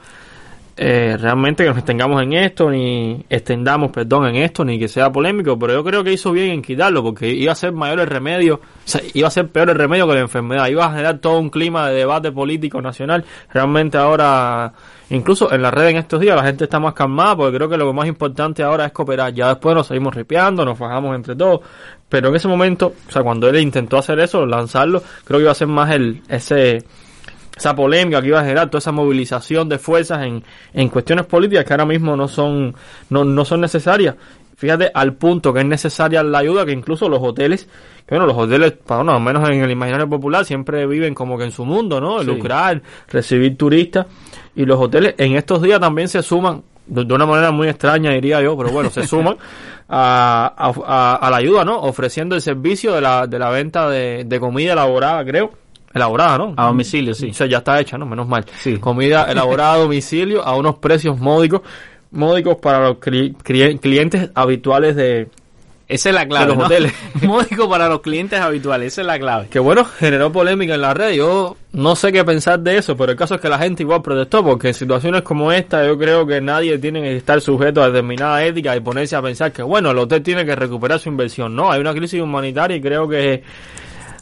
eh, 0.77 1.15
realmente 1.17 1.63
que 1.63 1.69
nos 1.69 1.77
extengamos 1.77 2.21
en 2.21 2.33
esto, 2.33 2.69
ni 2.69 3.25
extendamos, 3.29 3.91
perdón, 3.91 4.27
en 4.27 4.35
esto, 4.37 4.65
ni 4.65 4.77
que 4.77 4.89
sea 4.89 5.09
polémico, 5.09 5.57
pero 5.57 5.71
yo 5.71 5.83
creo 5.85 6.03
que 6.03 6.11
hizo 6.11 6.33
bien 6.33 6.51
en 6.51 6.61
quitarlo, 6.61 7.01
porque 7.01 7.29
iba 7.29 7.53
a 7.53 7.55
ser 7.55 7.71
mayor 7.71 8.01
el 8.01 8.07
remedio, 8.07 8.55
o 8.55 8.59
sea, 8.83 9.01
iba 9.13 9.29
a 9.29 9.31
ser 9.31 9.47
peor 9.47 9.69
el 9.69 9.77
remedio 9.77 10.05
que 10.05 10.15
la 10.15 10.19
enfermedad, 10.19 10.67
iba 10.67 10.85
a 10.85 10.89
generar 10.91 11.19
todo 11.19 11.39
un 11.39 11.49
clima 11.49 11.87
de 11.87 11.95
debate 11.95 12.29
político 12.33 12.81
nacional. 12.81 13.23
Realmente 13.53 13.97
ahora, 13.97 14.73
incluso 15.11 15.53
en 15.53 15.61
la 15.61 15.71
red 15.71 15.87
en 15.87 15.97
estos 15.97 16.19
días, 16.19 16.35
la 16.35 16.43
gente 16.43 16.65
está 16.65 16.77
más 16.77 16.93
calmada, 16.93 17.37
porque 17.37 17.55
creo 17.55 17.69
que 17.69 17.77
lo 17.77 17.93
más 17.93 18.07
importante 18.07 18.61
ahora 18.61 18.85
es 18.85 18.91
cooperar. 18.91 19.33
Ya 19.33 19.47
después 19.47 19.73
nos 19.75 19.87
seguimos 19.87 20.13
ripeando, 20.13 20.65
nos 20.65 20.77
fajamos 20.77 21.15
entre 21.15 21.37
todos, 21.37 21.61
pero 22.09 22.27
en 22.27 22.35
ese 22.35 22.49
momento, 22.49 22.93
o 23.07 23.11
sea, 23.11 23.23
cuando 23.23 23.47
él 23.47 23.61
intentó 23.61 23.97
hacer 23.97 24.19
eso, 24.19 24.45
lanzarlo, 24.45 25.01
creo 25.23 25.39
que 25.39 25.43
iba 25.43 25.51
a 25.51 25.55
ser 25.55 25.69
más 25.69 25.89
el, 25.91 26.21
ese, 26.27 26.83
esa 27.55 27.75
polémica 27.75 28.21
que 28.21 28.27
iba 28.27 28.39
a 28.39 28.43
generar, 28.43 28.69
toda 28.69 28.79
esa 28.79 28.91
movilización 28.91 29.69
de 29.69 29.77
fuerzas 29.79 30.23
en, 30.25 30.43
en 30.73 30.89
cuestiones 30.89 31.25
políticas 31.25 31.63
que 31.65 31.73
ahora 31.73 31.85
mismo 31.85 32.15
no 32.15 32.27
son, 32.27 32.75
no, 33.09 33.23
no 33.23 33.45
son 33.45 33.61
necesarias. 33.61 34.15
Fíjate 34.57 34.89
al 34.93 35.13
punto 35.15 35.53
que 35.53 35.59
es 35.59 35.65
necesaria 35.65 36.23
la 36.23 36.39
ayuda 36.39 36.65
que 36.65 36.71
incluso 36.71 37.09
los 37.09 37.19
hoteles, 37.21 37.65
que 38.07 38.15
bueno, 38.15 38.25
los 38.25 38.37
hoteles, 38.37 38.71
para 38.71 39.03
bueno, 39.03 39.13
al 39.17 39.21
menos 39.21 39.49
en 39.49 39.61
el 39.63 39.71
imaginario 39.71 40.09
popular, 40.09 40.45
siempre 40.45 40.85
viven 40.87 41.13
como 41.13 41.37
que 41.37 41.43
en 41.43 41.51
su 41.51 41.65
mundo, 41.65 41.99
¿no? 41.99 42.19
Sí. 42.19 42.25
Lucrar, 42.25 42.81
recibir 43.09 43.57
turistas. 43.57 44.05
Y 44.55 44.65
los 44.65 44.79
hoteles 44.79 45.15
en 45.17 45.35
estos 45.35 45.61
días 45.61 45.79
también 45.81 46.07
se 46.07 46.21
suman 46.23 46.63
de, 46.87 47.01
una 47.13 47.25
manera 47.25 47.51
muy 47.51 47.67
extraña 47.67 48.11
diría 48.11 48.41
yo, 48.41 48.55
pero 48.57 48.69
bueno, 48.69 48.89
se 48.89 49.05
suman 49.07 49.37
a, 49.89 50.53
a- 50.57 50.73
a- 50.85 51.15
a 51.15 51.29
la 51.29 51.37
ayuda, 51.37 51.65
¿no? 51.65 51.79
Ofreciendo 51.81 52.35
el 52.35 52.41
servicio 52.41 52.93
de 52.93 53.01
la, 53.01 53.27
de 53.27 53.39
la 53.39 53.49
venta 53.49 53.89
de, 53.89 54.23
de 54.25 54.39
comida 54.39 54.73
elaborada, 54.73 55.23
creo. 55.25 55.51
Elaborada, 55.95 56.37
¿no? 56.37 56.53
A 56.57 56.67
domicilio, 56.67 57.13
sí. 57.15 57.29
O 57.31 57.33
sea, 57.33 57.47
ya 57.47 57.57
está 57.59 57.79
hecha, 57.79 57.97
¿no? 57.97 58.05
Menos 58.05 58.27
mal. 58.27 58.45
Sí. 58.59 58.77
Comida 58.77 59.25
elaborada 59.31 59.73
a 59.73 59.77
domicilio 59.77 60.43
a 60.45 60.55
unos 60.55 60.75
precios 60.77 61.17
módicos, 61.19 61.61
módicos 62.11 62.57
para 62.57 62.81
los 62.89 62.97
cli- 62.97 63.35
cli- 63.37 63.79
clientes 63.79 64.29
habituales 64.35 64.95
de, 64.97 65.29
Esa 65.87 66.09
es 66.09 66.15
la 66.15 66.27
clave. 66.27 66.45
De 66.45 66.49
los 66.51 66.57
¿no? 66.57 66.65
hoteles. 66.65 66.93
Módico 67.23 67.69
para 67.69 67.87
los 67.87 68.01
clientes 68.01 68.39
habituales, 68.39 68.91
esa 68.93 69.01
es 69.01 69.07
la 69.07 69.17
clave. 69.17 69.47
Que 69.47 69.57
bueno, 69.59 69.85
generó 69.85 70.31
polémica 70.33 70.75
en 70.75 70.81
la 70.81 70.93
red. 70.93 71.13
Yo 71.13 71.55
no 71.71 71.95
sé 71.95 72.11
qué 72.11 72.25
pensar 72.25 72.59
de 72.59 72.77
eso, 72.77 72.97
pero 72.97 73.13
el 73.13 73.17
caso 73.17 73.35
es 73.35 73.41
que 73.41 73.47
la 73.49 73.57
gente 73.57 73.83
igual 73.83 74.01
protestó, 74.01 74.43
porque 74.43 74.67
en 74.69 74.73
situaciones 74.73 75.21
como 75.21 75.51
esta 75.51 75.85
yo 75.85 75.97
creo 75.97 76.27
que 76.27 76.41
nadie 76.41 76.77
tiene 76.77 77.01
que 77.01 77.15
estar 77.15 77.39
sujeto 77.39 77.81
a 77.81 77.87
determinada 77.87 78.43
ética 78.43 78.75
y 78.75 78.81
ponerse 78.81 79.15
a 79.15 79.21
pensar 79.21 79.51
que 79.53 79.61
bueno, 79.63 79.91
el 79.91 79.97
hotel 79.97 80.21
tiene 80.21 80.45
que 80.45 80.55
recuperar 80.57 80.99
su 80.99 81.07
inversión. 81.07 81.55
No, 81.55 81.71
hay 81.71 81.79
una 81.79 81.93
crisis 81.93 82.19
humanitaria 82.21 82.75
y 82.77 82.81
creo 82.81 83.07
que, 83.07 83.43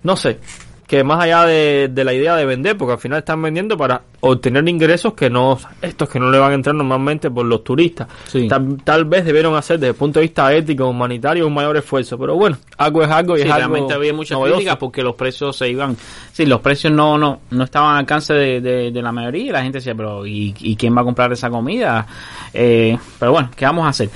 no 0.03 0.15
sé, 0.15 0.39
que 0.87 1.03
más 1.03 1.23
allá 1.23 1.45
de, 1.45 1.89
de 1.91 2.03
la 2.03 2.13
idea 2.13 2.35
de 2.35 2.45
vender, 2.45 2.77
porque 2.77 2.93
al 2.93 2.99
final 2.99 3.19
están 3.19 3.41
vendiendo 3.41 3.77
para 3.77 4.01
obtener 4.19 4.67
ingresos 4.67 5.13
que 5.13 5.29
no, 5.29 5.57
estos 5.81 6.07
que 6.09 6.19
no 6.19 6.29
le 6.29 6.37
van 6.39 6.51
a 6.51 6.55
entrar 6.55 6.75
normalmente 6.75 7.29
por 7.31 7.45
los 7.45 7.63
turistas. 7.63 8.07
Sí. 8.27 8.47
Tal, 8.47 8.77
tal 8.83 9.05
vez 9.05 9.25
debieron 9.25 9.55
hacer 9.55 9.79
desde 9.79 9.89
el 9.91 9.95
punto 9.95 10.19
de 10.19 10.25
vista 10.25 10.53
ético, 10.53 10.87
humanitario, 10.87 11.47
un 11.47 11.53
mayor 11.53 11.77
esfuerzo, 11.77 12.17
pero 12.17 12.35
bueno, 12.35 12.57
algo 12.77 13.03
es 13.03 13.09
algo 13.09 13.35
y 13.35 13.41
Sí, 13.41 13.47
es 13.47 13.51
algo 13.53 13.67
realmente 13.69 13.93
había 13.93 14.13
muchas 14.13 14.37
novedoso. 14.37 14.57
críticas 14.57 14.77
porque 14.77 15.03
los 15.03 15.15
precios 15.15 15.55
se 15.57 15.69
iban, 15.69 15.95
sí, 16.31 16.45
los 16.45 16.59
precios 16.61 16.93
no 16.93 17.17
no 17.17 17.41
no 17.51 17.63
estaban 17.63 17.91
al 17.93 17.99
alcance 17.99 18.33
de, 18.33 18.61
de- 18.61 18.91
de 18.91 19.01
la 19.01 19.11
mayoría 19.11 19.43
y 19.45 19.49
la 19.49 19.61
gente 19.63 19.79
decía, 19.79 19.95
pero 19.95 20.25
¿y, 20.25 20.53
y 20.59 20.75
quién 20.75 20.95
va 20.95 21.01
a 21.01 21.05
comprar 21.05 21.31
esa 21.33 21.49
comida? 21.49 22.05
Eh, 22.53 22.97
pero 23.19 23.31
bueno, 23.31 23.49
¿qué 23.55 23.65
vamos 23.65 23.85
a 23.85 23.89
hacer? 23.89 24.09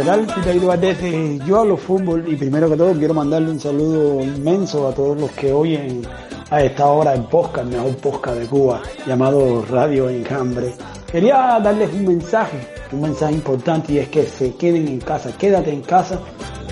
¿Qué 0.00 0.06
tal? 0.06 0.26
David 0.26 0.64
Valdés 0.64 1.44
Yo 1.44 1.60
hablo 1.60 1.76
fútbol 1.76 2.24
y 2.26 2.34
primero 2.34 2.70
que 2.70 2.76
todo 2.76 2.94
quiero 2.94 3.12
mandarle 3.12 3.50
un 3.50 3.60
saludo 3.60 4.22
inmenso 4.22 4.88
a 4.88 4.94
todos 4.94 5.20
los 5.20 5.30
que 5.32 5.52
oyen 5.52 6.00
a 6.48 6.62
esta 6.62 6.86
hora 6.86 7.12
el 7.12 7.24
podcast, 7.24 7.66
el 7.66 7.76
mejor 7.76 7.96
podcast 7.96 8.38
de 8.38 8.46
Cuba, 8.46 8.80
llamado 9.06 9.62
Radio 9.68 10.08
Enjambre. 10.08 10.72
Quería 11.12 11.60
darles 11.62 11.92
un 11.92 12.06
mensaje, 12.06 12.66
un 12.92 13.02
mensaje 13.02 13.34
importante 13.34 13.92
y 13.92 13.98
es 13.98 14.08
que 14.08 14.22
se 14.24 14.54
queden 14.54 14.88
en 14.88 15.00
casa, 15.00 15.36
quédate 15.36 15.70
en 15.70 15.82
casa 15.82 16.18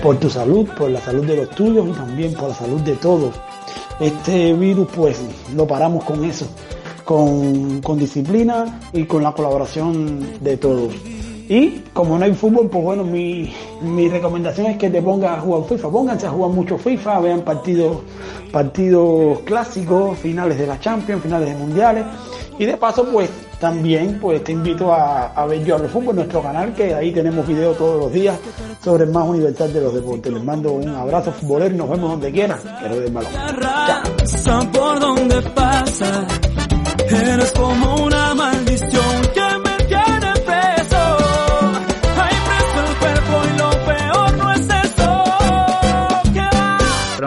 por 0.01 0.17
tu 0.17 0.27
salud, 0.27 0.67
por 0.75 0.89
la 0.89 0.99
salud 0.99 1.23
de 1.25 1.35
los 1.37 1.49
tuyos 1.51 1.87
y 1.87 1.91
también 1.91 2.33
por 2.33 2.49
la 2.49 2.55
salud 2.55 2.81
de 2.81 2.95
todos. 2.95 3.35
Este 3.99 4.53
virus 4.53 4.87
pues 4.95 5.21
lo 5.55 5.67
paramos 5.67 6.03
con 6.03 6.23
eso, 6.23 6.47
con, 7.05 7.79
con 7.81 7.99
disciplina 7.99 8.79
y 8.91 9.03
con 9.03 9.21
la 9.21 9.33
colaboración 9.33 10.39
de 10.41 10.57
todos. 10.57 11.18
Y 11.49 11.81
como 11.93 12.17
no 12.19 12.25
hay 12.25 12.33
fútbol, 12.35 12.69
pues 12.69 12.83
bueno, 12.83 13.03
mi, 13.03 13.51
mi 13.81 14.07
recomendación 14.07 14.67
es 14.67 14.77
que 14.77 14.87
te 14.91 15.01
pongas 15.01 15.39
a 15.39 15.41
jugar 15.41 15.67
FIFA. 15.67 15.89
Pónganse 15.89 16.27
a 16.27 16.29
jugar 16.29 16.51
mucho 16.51 16.77
FIFA, 16.77 17.19
vean 17.21 17.41
partidos, 17.41 17.97
partidos 18.51 19.39
clásicos, 19.39 20.17
finales 20.19 20.59
de 20.59 20.67
la 20.67 20.79
Champions, 20.79 21.23
finales 21.23 21.49
de 21.49 21.55
mundiales. 21.55 22.05
Y 22.59 22.65
de 22.65 22.77
paso, 22.77 23.03
pues 23.11 23.31
también 23.59 24.19
pues 24.21 24.43
te 24.43 24.51
invito 24.51 24.93
a, 24.93 25.27
a 25.27 25.45
ver 25.47 25.63
Yo 25.65 25.75
Hablo 25.75 25.89
Fútbol, 25.89 26.17
nuestro 26.17 26.43
canal, 26.43 26.71
que 26.73 26.93
ahí 26.93 27.11
tenemos 27.11 27.47
videos 27.47 27.75
todos 27.77 27.99
los 27.99 28.13
días 28.13 28.37
sobre 28.83 29.07
más 29.07 29.27
universal 29.27 29.73
de 29.73 29.81
los 29.81 29.93
deportes. 29.95 30.31
Les 30.31 30.43
mando 30.43 30.73
un 30.73 30.87
abrazo 30.89 31.31
futbolero 31.31 31.75
nos 31.75 31.89
vemos 31.89 32.11
donde 32.11 32.31
quieran. 32.31 32.59
Pero 32.79 33.11
balón. 33.11 33.31
Pasa 35.55 36.27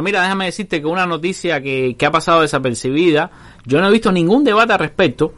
Mira, 0.02 0.22
déjame 0.22 0.46
decirte 0.46 0.80
que 0.80 0.86
una 0.86 1.06
noticia 1.06 1.62
que, 1.62 1.94
que 1.96 2.06
ha 2.06 2.10
pasado 2.10 2.42
desapercibida, 2.42 3.30
yo 3.64 3.80
no 3.80 3.88
he 3.88 3.92
visto 3.92 4.10
ningún 4.12 4.44
debate 4.44 4.72
al 4.72 4.78
respecto, 4.80 5.34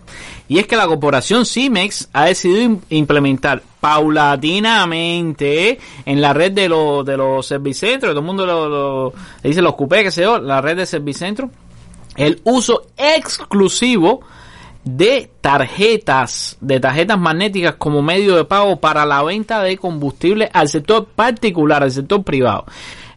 y 0.48 0.58
es 0.58 0.66
que 0.66 0.76
la 0.76 0.86
corporación 0.86 1.44
Cimex 1.46 2.08
ha 2.12 2.24
decidido 2.26 2.62
im- 2.62 2.80
implementar 2.90 3.62
paulatinamente 3.80 5.78
en 6.06 6.20
la 6.20 6.32
red 6.32 6.52
de, 6.52 6.68
los 6.68 7.04
de 7.04 7.16
los 7.16 7.46
servicentros, 7.46 8.10
todo 8.12 8.20
el 8.20 8.26
mundo 8.26 8.46
lo, 8.46 9.12
dice 9.42 9.62
los 9.62 9.74
cupés, 9.74 10.04
que 10.04 10.10
sé 10.10 10.22
yo, 10.22 10.38
la 10.38 10.60
red 10.60 10.76
de 10.76 10.86
servicentros, 10.86 11.50
el 12.16 12.40
uso 12.44 12.86
exclusivo 12.96 14.20
de 14.84 15.30
tarjetas, 15.40 16.58
de 16.60 16.78
tarjetas 16.78 17.18
magnéticas 17.18 17.74
como 17.76 18.02
medio 18.02 18.36
de 18.36 18.44
pago 18.44 18.76
para 18.80 19.06
la 19.06 19.22
venta 19.22 19.62
de 19.62 19.78
combustible 19.78 20.50
al 20.52 20.68
sector 20.68 21.06
particular, 21.06 21.82
al 21.82 21.90
sector 21.90 22.22
privado. 22.22 22.66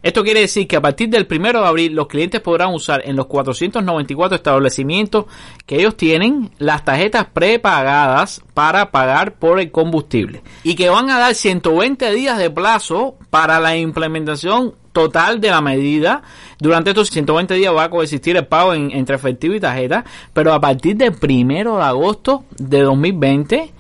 Esto 0.04 0.24
quiere 0.24 0.42
decir 0.42 0.68
que 0.68 0.76
a 0.76 0.82
partir 0.82 1.10
del 1.10 1.28
1 1.30 1.60
de 1.62 1.68
abril 1.68 1.94
los 1.94 2.08
clientes 2.08 2.40
podrán 2.42 2.74
usar 2.74 3.02
en 3.06 3.16
los 3.16 3.26
494 3.28 4.36
establecimientos 4.36 5.26
que 5.66 5.78
ellos 5.78 5.98
tienen 5.98 6.52
las 6.60 6.86
tarjetas 6.86 7.26
prepagadas 7.34 8.42
para 8.54 8.92
pagar 8.92 9.34
por 9.36 9.60
el 9.60 9.72
combustible 9.72 10.42
y 10.64 10.76
que 10.76 10.90
van 10.90 11.10
a 11.10 11.20
dar 11.20 11.36
120 11.36 12.12
días 12.14 12.38
de 12.38 12.50
plazo 12.50 13.16
para 13.30 13.60
la 13.60 13.76
implementación 13.76 14.76
total 14.94 15.40
de 15.42 15.50
la 15.52 15.62
medida. 15.62 16.24
Durante 16.60 16.92
estos 16.92 17.10
120 17.10 17.54
días 17.56 17.74
va 17.76 17.84
a 17.84 17.90
coexistir 17.90 18.36
el 18.38 18.48
pago 18.48 18.74
en- 18.74 18.92
entre 18.92 19.16
efectivo 19.16 19.54
y 19.54 19.60
tarjeta, 19.60 20.06
pero 20.34 20.54
a 20.54 20.60
partir 20.62 20.96
del 20.98 21.12
1 21.22 21.78
de 21.78 21.84
agosto 21.84 22.46
de 22.58 22.82
2020 22.82 23.72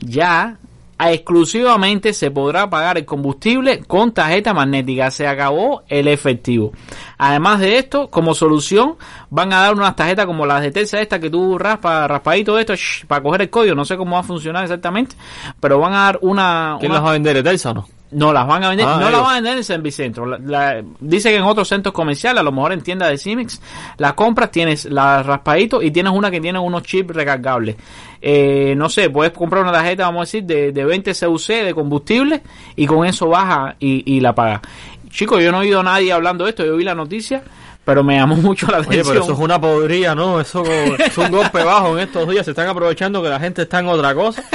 ya 0.00 0.58
exclusivamente 0.98 2.12
se 2.12 2.30
podrá 2.30 2.68
pagar 2.70 2.98
el 2.98 3.04
combustible 3.04 3.80
con 3.80 4.12
tarjeta 4.12 4.54
magnética. 4.54 5.10
Se 5.10 5.26
acabó 5.26 5.82
el 5.88 6.08
efectivo. 6.08 6.72
Además 7.18 7.60
de 7.60 7.78
esto, 7.78 8.10
como 8.10 8.34
solución, 8.34 8.96
van 9.30 9.52
a 9.52 9.60
dar 9.60 9.74
unas 9.74 9.96
tarjetas 9.96 10.26
como 10.26 10.46
las 10.46 10.62
de 10.62 10.70
Telsa 10.70 11.00
esta 11.00 11.18
que 11.18 11.30
tú 11.30 11.58
raspas, 11.58 12.08
raspadito 12.08 12.58
esto 12.58 12.74
shh, 12.74 13.06
para 13.06 13.22
coger 13.22 13.42
el 13.42 13.50
código. 13.50 13.74
No 13.74 13.84
sé 13.84 13.96
cómo 13.96 14.14
va 14.14 14.20
a 14.20 14.24
funcionar 14.24 14.62
exactamente, 14.64 15.16
pero 15.60 15.78
van 15.78 15.94
a 15.94 15.98
dar 16.04 16.18
una... 16.22 16.76
¿Quién 16.78 16.90
una- 16.92 17.00
las 17.00 17.06
va 17.06 17.10
a 17.10 17.14
vender? 17.14 17.36
¿Etelsa 17.36 17.70
o 17.70 17.74
no? 17.74 17.88
No 18.10 18.32
las 18.32 18.46
van 18.46 18.62
a 18.62 18.68
vender, 18.68 18.86
Ah, 18.88 18.98
no 19.00 19.10
las 19.10 19.20
van 19.22 19.30
a 19.30 19.34
vender 19.34 19.52
en 19.52 19.58
el 19.58 19.64
Servicentro. 19.64 20.24
La- 20.26 20.38
la- 20.38 20.82
dice 21.00 21.30
que 21.30 21.36
en 21.36 21.42
otros 21.42 21.66
centros 21.68 21.92
comerciales, 21.92 22.40
a 22.40 22.44
lo 22.44 22.52
mejor 22.52 22.72
en 22.72 22.80
tiendas 22.82 23.08
de 23.10 23.18
Cimex, 23.18 23.60
las 23.98 24.12
compras 24.12 24.50
tienes 24.52 24.84
la 24.84 25.22
raspadito 25.22 25.82
y 25.82 25.90
tienes 25.90 26.12
una 26.12 26.30
que 26.30 26.40
tiene 26.40 26.58
unos 26.58 26.82
chips 26.84 27.14
recargables. 27.14 27.76
Eh, 28.22 28.74
no 28.76 28.88
sé, 28.88 29.10
puedes 29.10 29.32
comprar 29.32 29.62
una 29.62 29.72
tarjeta, 29.72 30.04
vamos 30.04 30.20
a 30.20 30.24
decir, 30.24 30.44
de, 30.44 30.72
de 30.72 30.84
20 30.84 31.12
CUC 31.12 31.46
de 31.64 31.74
combustible 31.74 32.42
y 32.76 32.86
con 32.86 33.04
eso 33.04 33.28
baja 33.28 33.74
y, 33.80 34.14
y 34.16 34.20
la 34.20 34.34
paga. 34.34 34.62
Chicos, 35.10 35.42
yo 35.42 35.50
no 35.52 35.58
he 35.58 35.66
oído 35.66 35.80
a 35.80 35.82
nadie 35.82 36.12
hablando 36.12 36.44
de 36.44 36.50
esto, 36.50 36.64
yo 36.64 36.76
vi 36.76 36.84
la 36.84 36.94
noticia, 36.94 37.42
pero 37.84 38.02
me 38.04 38.16
llamó 38.16 38.36
mucho 38.36 38.66
la 38.68 38.78
Oye, 38.78 38.86
atención. 38.86 39.06
pero 39.14 39.24
eso 39.24 39.32
es 39.34 39.38
una 39.38 39.60
podría, 39.60 40.14
¿no? 40.14 40.40
Eso 40.40 40.64
es 40.64 41.18
un 41.18 41.30
golpe 41.30 41.62
bajo 41.64 41.98
en 41.98 42.04
estos 42.04 42.28
días. 42.28 42.44
Se 42.44 42.52
están 42.52 42.68
aprovechando 42.68 43.22
que 43.22 43.28
la 43.28 43.38
gente 43.40 43.62
está 43.62 43.80
en 43.80 43.88
otra 43.88 44.14
cosa. 44.14 44.42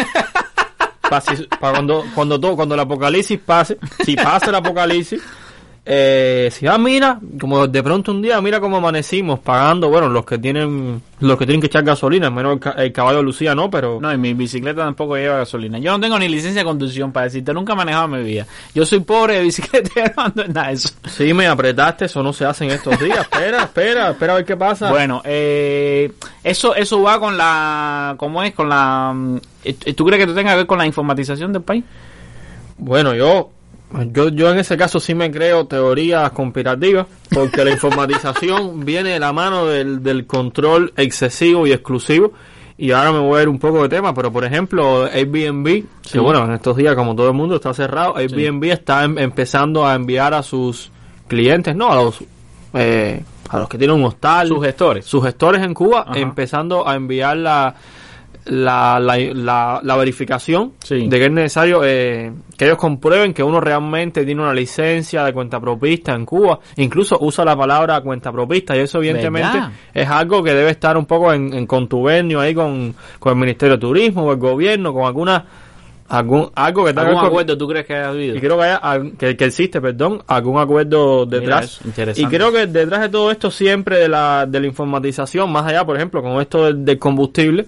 Para 1.09 1.73
cuando, 1.73 2.05
cuando, 2.13 2.39
todo, 2.39 2.55
cuando 2.55 2.75
el 2.75 2.81
apocalipsis 2.81 3.39
pase, 3.39 3.77
si 4.05 4.15
pasa 4.15 4.47
el 4.49 4.55
apocalipsis, 4.55 5.21
eh, 5.91 6.49
si 6.51 6.67
ah, 6.67 6.77
mira, 6.77 7.19
como 7.41 7.65
de 7.67 7.81
pronto 7.81 8.11
un 8.11 8.21
día, 8.21 8.39
mira 8.41 8.59
cómo 8.59 8.77
amanecimos 8.77 9.39
pagando, 9.39 9.89
bueno, 9.89 10.07
los 10.07 10.23
que 10.23 10.37
tienen 10.37 11.01
los 11.19 11.35
que 11.35 11.47
tienen 11.47 11.59
que 11.59 11.65
echar 11.65 11.83
gasolina, 11.83 12.29
menos 12.29 12.53
el, 12.53 12.59
ca- 12.59 12.75
el 12.77 12.93
caballo 12.93 13.17
de 13.17 13.23
Lucía, 13.23 13.55
no, 13.55 13.69
pero... 13.71 13.99
No, 13.99 14.13
y 14.13 14.17
mi 14.19 14.33
bicicleta 14.35 14.83
tampoco 14.83 15.17
lleva 15.17 15.37
gasolina. 15.39 15.79
Yo 15.79 15.91
no 15.91 15.99
tengo 15.99 16.17
ni 16.19 16.29
licencia 16.29 16.61
de 16.61 16.65
conducción 16.65 17.11
para 17.11 17.25
decirte, 17.25 17.53
nunca 17.53 17.73
he 17.73 17.75
manejado 17.75 18.05
en 18.05 18.11
mi 18.11 18.23
vida. 18.29 18.45
Yo 18.75 18.85
soy 18.85 18.99
pobre 18.99 19.33
de 19.37 19.41
bicicleta 19.41 20.13
no 20.15 20.23
ando 20.23 20.43
en 20.45 20.53
nada 20.53 20.67
de 20.67 20.73
eso. 20.75 20.89
Sí, 21.09 21.33
me 21.33 21.47
apretaste, 21.47 22.05
eso 22.05 22.21
no 22.21 22.31
se 22.33 22.45
hace 22.45 22.65
en 22.65 22.71
estos 22.71 22.97
días. 22.99 23.19
espera, 23.31 23.63
espera, 23.63 24.11
espera 24.11 24.33
a 24.33 24.35
ver 24.37 24.45
qué 24.45 24.55
pasa. 24.55 24.91
Bueno, 24.91 25.21
eh, 25.25 26.11
eso 26.43 26.73
eso 26.75 27.01
va 27.01 27.19
con 27.19 27.35
la... 27.35 28.13
¿Cómo 28.17 28.43
es? 28.43 28.53
Con 28.53 28.69
la... 28.69 29.11
mm, 29.13 29.37
eh, 29.65 29.73
¿Tú 29.95 30.05
crees 30.05 30.19
que 30.19 30.23
esto 30.23 30.35
tenga 30.35 30.51
que 30.51 30.57
ver 30.57 30.67
con 30.67 30.77
la 30.77 30.85
informatización 30.85 31.51
del 31.51 31.63
país? 31.63 31.83
Bueno, 32.77 33.13
yo, 33.13 33.49
yo, 34.11 34.29
yo 34.29 34.51
en 34.51 34.59
ese 34.59 34.77
caso 34.77 34.99
sí 34.99 35.15
me 35.15 35.31
creo 35.31 35.65
teorías 35.65 36.31
conspirativas, 36.31 37.07
porque 37.33 37.63
la 37.63 37.71
informatización 38.19 38.85
viene 38.85 39.09
de 39.11 39.19
la 39.19 39.33
mano 39.33 39.65
del, 39.65 40.03
del 40.03 40.25
control 40.27 40.93
excesivo 40.97 41.65
y 41.67 41.71
exclusivo. 41.71 42.31
Y 42.77 42.91
ahora 42.91 43.11
me 43.11 43.19
voy 43.19 43.39
a 43.39 43.41
ir 43.43 43.49
un 43.49 43.59
poco 43.59 43.81
de 43.83 43.89
tema, 43.89 44.13
pero 44.13 44.31
por 44.31 44.45
ejemplo, 44.45 45.03
Airbnb, 45.05 45.83
Sí. 46.01 46.13
que 46.13 46.19
bueno, 46.19 46.45
en 46.45 46.53
estos 46.53 46.77
días 46.77 46.95
como 46.95 47.13
todo 47.13 47.27
el 47.27 47.33
mundo 47.33 47.55
está 47.55 47.73
cerrado, 47.73 48.15
Airbnb 48.15 48.63
está 48.71 49.03
em- 49.03 49.17
empezando 49.17 49.85
a 49.85 49.95
enviar 49.95 50.33
a 50.33 50.41
sus 50.43 50.89
clientes, 51.27 51.75
no, 51.75 51.91
a 51.91 51.95
los 51.95 52.23
eh, 52.73 53.21
a 53.49 53.57
los 53.59 53.67
que 53.67 53.77
tienen 53.79 53.97
un 53.97 54.03
hostal, 54.05 54.47
Sus 54.47 54.63
gestores. 54.63 55.05
sus 55.05 55.23
gestores 55.25 55.61
en 55.63 55.73
Cuba, 55.73 56.05
Ajá. 56.07 56.19
empezando 56.19 56.87
a 56.87 56.95
enviar 56.95 57.35
la, 57.37 57.75
la, 58.45 58.99
la, 58.99 59.17
la, 59.17 59.79
la 59.83 59.95
verificación 59.97 60.73
de 61.07 61.17
que 61.19 61.25
es 61.25 61.31
necesario 61.31 61.81
eh, 61.83 62.31
que 62.57 62.65
ellos 62.65 62.77
comprueben 62.77 63.33
que 63.33 63.43
uno 63.43 63.59
realmente 63.61 64.25
tiene 64.25 64.41
una 64.41 64.53
licencia 64.53 65.23
de 65.23 65.33
cuenta 65.33 65.59
propista 65.59 66.13
en 66.13 66.25
Cuba. 66.25 66.59
Incluso 66.77 67.17
usa 67.21 67.45
la 67.45 67.55
palabra 67.55 68.01
cuenta 68.01 68.31
propista 68.31 68.75
y 68.75 68.79
eso 68.79 68.97
evidentemente 68.99 69.53
¿Verdad? 69.53 69.71
es 69.93 70.07
algo 70.09 70.41
que 70.43 70.53
debe 70.53 70.71
estar 70.71 70.97
un 70.97 71.05
poco 71.05 71.31
en, 71.33 71.53
en 71.53 71.67
contubernio 71.67 72.39
ahí 72.39 72.53
con, 72.55 72.95
con 73.19 73.33
el 73.33 73.39
Ministerio 73.39 73.75
de 73.75 73.81
Turismo 73.81 74.23
o 74.23 74.31
el 74.31 74.39
gobierno, 74.39 74.93
con 74.93 75.05
alguna 75.05 75.45
algún 76.11 76.49
algo 76.55 76.85
que 76.85 76.89
¿Algún 76.99 77.17
con- 77.17 77.25
acuerdo 77.27 77.55
tú 77.55 77.67
crees 77.67 77.85
que 77.85 77.93
haya 77.93 78.09
habido? 78.09 78.35
y 78.35 78.39
creo 78.39 78.57
que, 78.57 78.63
haya, 78.63 78.81
que, 79.15 79.37
que 79.37 79.45
existe, 79.45 79.79
perdón, 79.79 80.23
algún 80.25 80.59
acuerdo 80.59 81.27
detrás. 81.27 81.79
y 82.15 82.25
creo 82.25 82.51
que 82.51 82.65
detrás 82.65 83.01
de 83.01 83.09
todo 83.09 83.29
esto 83.29 83.51
siempre 83.51 83.99
de 83.99 84.09
la, 84.09 84.47
de 84.47 84.59
la 84.59 84.65
informatización, 84.65 85.51
más 85.51 85.67
allá, 85.67 85.85
por 85.85 85.95
ejemplo, 85.97 86.23
con 86.23 86.41
esto 86.41 86.65
del, 86.65 86.83
del 86.83 86.97
combustible, 86.97 87.67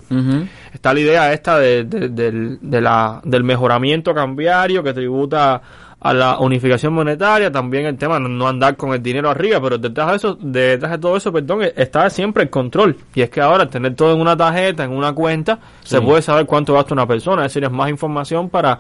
está 0.73 0.93
la 0.93 0.99
idea 0.99 1.34
esta 1.34 1.60
de, 1.60 1.84
de- 1.86 2.10
del, 2.10 2.60
de 2.62 2.81
la, 2.81 3.21
del 3.23 3.43
mejoramiento 3.43 4.13
cambiario 4.13 4.84
que 4.84 4.93
tributa 4.93 5.62
a 6.03 6.13
la 6.15 6.39
unificación 6.39 6.93
monetaria, 6.93 7.51
también 7.51 7.86
el 7.86 7.95
tema 7.95 8.15
de 8.15 8.21
no 8.27 8.47
andar 8.47 8.75
con 8.75 8.91
el 8.91 9.03
dinero 9.03 9.29
arriba, 9.29 9.62
pero 9.62 9.77
detrás 9.77 10.10
de 10.10 10.15
eso, 10.15 10.36
detrás 10.41 10.93
de 10.93 10.97
todo 10.97 11.15
eso, 11.15 11.31
perdón, 11.31 11.62
está 11.75 12.10
siempre 12.10 12.41
el 12.41 12.49
control. 12.49 12.97
Y 13.13 13.21
es 13.21 13.29
que 13.29 13.39
ahora 13.39 13.69
tener 13.69 13.93
todo 13.93 14.15
en 14.15 14.19
una 14.19 14.36
tarjeta, 14.36 14.84
en 14.84 14.91
una 14.93 15.13
cuenta, 15.13 15.60
se 15.84 15.97
puede 16.01 16.23
saber 16.23 16.47
cuánto 16.47 16.73
gasta 16.73 16.95
una 16.95 17.05
persona, 17.05 17.45
es 17.45 17.51
decir, 17.53 17.63
es 17.65 17.71
más 17.71 17.88
información 17.91 18.49
para 18.49 18.79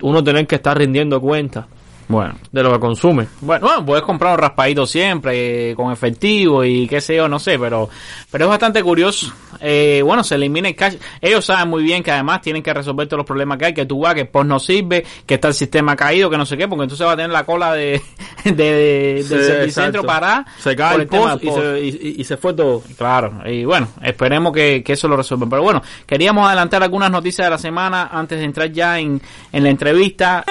uno 0.00 0.24
tener 0.24 0.46
que 0.46 0.54
estar 0.54 0.78
rindiendo 0.78 1.20
cuenta 1.20 1.66
bueno. 2.10 2.34
de 2.52 2.62
lo 2.62 2.72
que 2.72 2.78
consume. 2.80 3.26
Bueno, 3.40 3.66
bueno, 3.66 3.84
puedes 3.86 4.04
comprar 4.04 4.32
un 4.34 4.38
raspadito 4.38 4.86
siempre, 4.86 5.70
eh, 5.70 5.74
con 5.74 5.92
efectivo 5.92 6.64
y 6.64 6.86
qué 6.86 7.00
sé 7.00 7.16
yo, 7.16 7.28
no 7.28 7.38
sé, 7.38 7.58
pero, 7.58 7.88
pero 8.30 8.44
es 8.44 8.48
bastante 8.50 8.82
curioso. 8.82 9.32
Eh, 9.60 10.00
bueno, 10.04 10.24
se 10.24 10.34
elimina 10.36 10.68
el 10.68 10.76
cash. 10.76 10.94
Ellos 11.20 11.44
saben 11.44 11.68
muy 11.68 11.82
bien 11.82 12.02
que 12.02 12.10
además 12.10 12.40
tienen 12.40 12.62
que 12.62 12.72
resolver 12.72 13.06
todos 13.08 13.18
los 13.18 13.26
problemas 13.26 13.58
que 13.58 13.66
hay, 13.66 13.74
que 13.74 13.86
tú 13.86 14.00
vas, 14.00 14.14
que 14.14 14.22
el 14.22 14.28
post 14.28 14.46
no 14.46 14.58
sirve, 14.58 15.04
que 15.26 15.34
está 15.34 15.48
el 15.48 15.54
sistema 15.54 15.94
caído, 15.96 16.30
que 16.30 16.38
no 16.38 16.46
sé 16.46 16.56
qué, 16.56 16.66
porque 16.68 16.84
entonces 16.84 17.06
va 17.06 17.12
a 17.12 17.16
tener 17.16 17.30
la 17.30 17.44
cola 17.44 17.74
de, 17.74 18.00
de, 18.44 18.52
de- 18.52 19.22
Sí, 19.22 19.34
del 19.34 19.44
servicentro 19.44 20.00
exacto. 20.02 20.06
para 20.06 20.46
Se 20.58 20.74
cae 20.76 20.96
el 21.02 21.08
tema 21.08 21.32
post 21.38 21.44
y 21.44 21.50
se- 21.50 21.80
y- 22.08 22.14
y 22.20 22.24
se 22.24 22.36
fue 22.36 22.54
todo. 22.54 22.82
Claro, 22.96 23.40
y 23.46 23.64
bueno, 23.64 23.88
esperemos 24.02 24.52
que, 24.52 24.82
que 24.82 24.94
eso 24.94 25.06
lo 25.08 25.16
resuelvan. 25.16 25.50
Pero 25.50 25.62
bueno, 25.62 25.82
queríamos 26.06 26.46
adelantar 26.46 26.82
algunas 26.82 27.10
noticias 27.10 27.46
de 27.46 27.50
la 27.50 27.58
semana 27.58 28.08
antes 28.12 28.38
de 28.38 28.44
entrar 28.44 28.70
ya 28.72 28.98
en, 28.98 29.20
en 29.52 29.62
la 29.62 29.68
entrevista. 29.70 30.44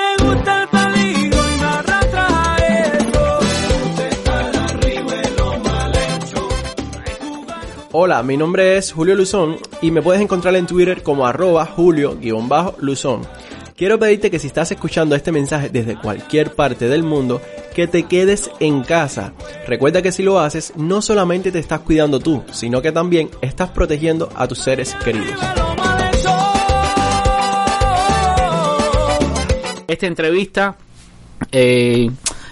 Hola, 8.02 8.24
mi 8.24 8.38
nombre 8.38 8.78
es 8.78 8.94
Julio 8.94 9.14
Luzón 9.14 9.58
y 9.82 9.92
me 9.92 10.02
puedes 10.02 10.22
encontrar 10.22 10.56
en 10.56 10.66
Twitter 10.66 11.04
como 11.04 11.28
arroba 11.28 11.66
julio-luzón. 11.66 13.24
Quiero 13.76 14.00
pedirte 14.00 14.32
que 14.32 14.40
si 14.40 14.48
estás 14.48 14.72
escuchando 14.72 15.18
este 15.18 15.34
mensaje 15.34 15.68
desde 15.68 16.00
cualquier 16.00 16.56
parte 16.56 16.88
del 16.88 17.04
mundo, 17.04 17.42
que 17.76 17.88
te 17.88 18.04
quedes 18.04 18.50
en 18.62 18.84
casa. 18.84 19.34
Recuerda 19.68 20.02
que 20.02 20.14
si 20.14 20.24
lo 20.24 20.40
haces, 20.40 20.72
no 20.78 21.02
solamente 21.02 21.52
te 21.52 21.60
estás 21.60 21.82
cuidando 21.82 22.22
tú, 22.22 22.42
sino 22.54 22.82
que 22.82 22.94
también 22.94 23.32
estás 23.42 23.72
protegiendo 23.72 24.30
a 24.34 24.48
tus 24.48 24.60
seres 24.60 24.96
queridos. 25.04 25.38
esta 29.88 30.08
entrevista. 30.08 30.78
Eh, 31.52 32.10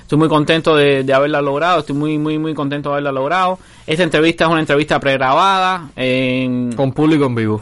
estoy 0.07 0.17
muy 0.17 0.29
contento 0.29 0.73
de, 0.73 1.03
de 1.03 1.13
haberla 1.13 1.41
logrado, 1.41 1.79
estoy 1.81 1.93
muy, 1.93 2.17
muy, 2.17 2.39
muy 2.39 2.53
contento 2.53 2.87
de 2.87 2.93
haberla 2.93 3.11
logrado. 3.11 3.59
Esta 3.85 4.03
entrevista 4.03 4.45
es 4.45 4.49
una 4.51 4.61
entrevista 4.61 5.01
pregrabada. 5.01 5.89
en- 5.97 6.71
Con 6.77 6.93
público 6.93 7.25
en 7.25 7.35
vivo. 7.35 7.61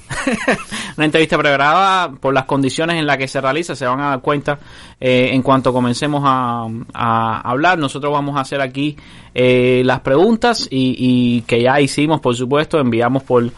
una 0.96 1.06
entrevista 1.06 1.40
pregrabada 1.40 2.12
por 2.12 2.36
las 2.36 2.46
condiciones 2.46 2.98
en 2.98 3.08
las 3.08 3.18
que 3.18 3.28
se 3.28 3.42
realiza, 3.42 3.76
se 3.76 3.88
van 3.88 4.00
a 4.00 4.10
dar 4.10 4.22
cuenta 4.22 4.60
eh, 5.00 5.30
en 5.34 5.42
cuanto 5.42 5.74
comencemos 5.74 6.22
a, 6.24 6.68
a 6.94 7.42
hablar. 7.50 7.80
Nosotros 7.80 8.14
vamos 8.14 8.38
a 8.38 8.42
hacer 8.42 8.62
aquí 8.62 8.96
eh, 9.34 9.82
las 9.84 10.02
preguntas 10.02 10.68
y, 10.70 10.96
y 11.00 11.42
que 11.48 11.64
ya 11.64 11.82
hicimos, 11.82 12.22
por 12.22 12.36
supuesto, 12.36 12.78
enviamos 12.80 13.24
por, 13.24 13.50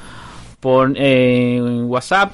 por 0.61 0.93
eh, 0.95 1.59
WhatsApp, 1.61 2.31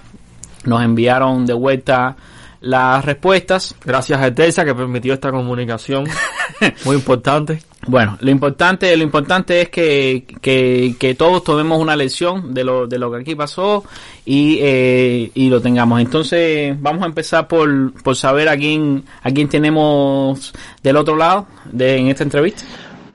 nos 0.65 0.83
enviaron 0.83 1.47
de 1.47 1.53
vuelta 1.55 2.15
las 2.63 3.03
respuestas. 3.03 3.75
Gracias 3.83 4.19
a 4.19 4.27
Etelsa 4.27 4.63
que 4.63 4.73
permitió 4.73 5.13
esta 5.13 5.31
comunicación. 5.31 6.05
Muy 6.85 6.95
importante. 6.95 7.61
Bueno, 7.85 8.17
lo 8.21 8.31
importante, 8.31 8.95
lo 8.95 9.03
importante 9.03 9.61
es 9.61 9.69
que, 9.69 10.25
que, 10.41 10.95
que 10.97 11.15
todos 11.15 11.43
tomemos 11.43 11.79
una 11.79 11.97
lección 11.97 12.53
de 12.53 12.63
lo, 12.63 12.87
de 12.87 12.97
lo 12.97 13.11
que 13.11 13.17
aquí 13.19 13.35
pasó 13.35 13.83
y, 14.25 14.59
eh, 14.61 15.31
y 15.33 15.49
lo 15.49 15.61
tengamos. 15.61 15.99
Entonces, 15.99 16.81
vamos 16.81 17.03
a 17.03 17.07
empezar 17.07 17.49
por, 17.49 17.93
por 18.01 18.15
saber 18.15 18.47
a 18.47 18.55
quién, 18.55 19.03
a 19.21 19.29
quién 19.31 19.49
tenemos 19.49 20.53
del 20.81 20.95
otro 20.95 21.17
lado 21.17 21.47
de, 21.65 21.97
en 21.97 22.07
esta 22.07 22.23
entrevista. 22.23 22.63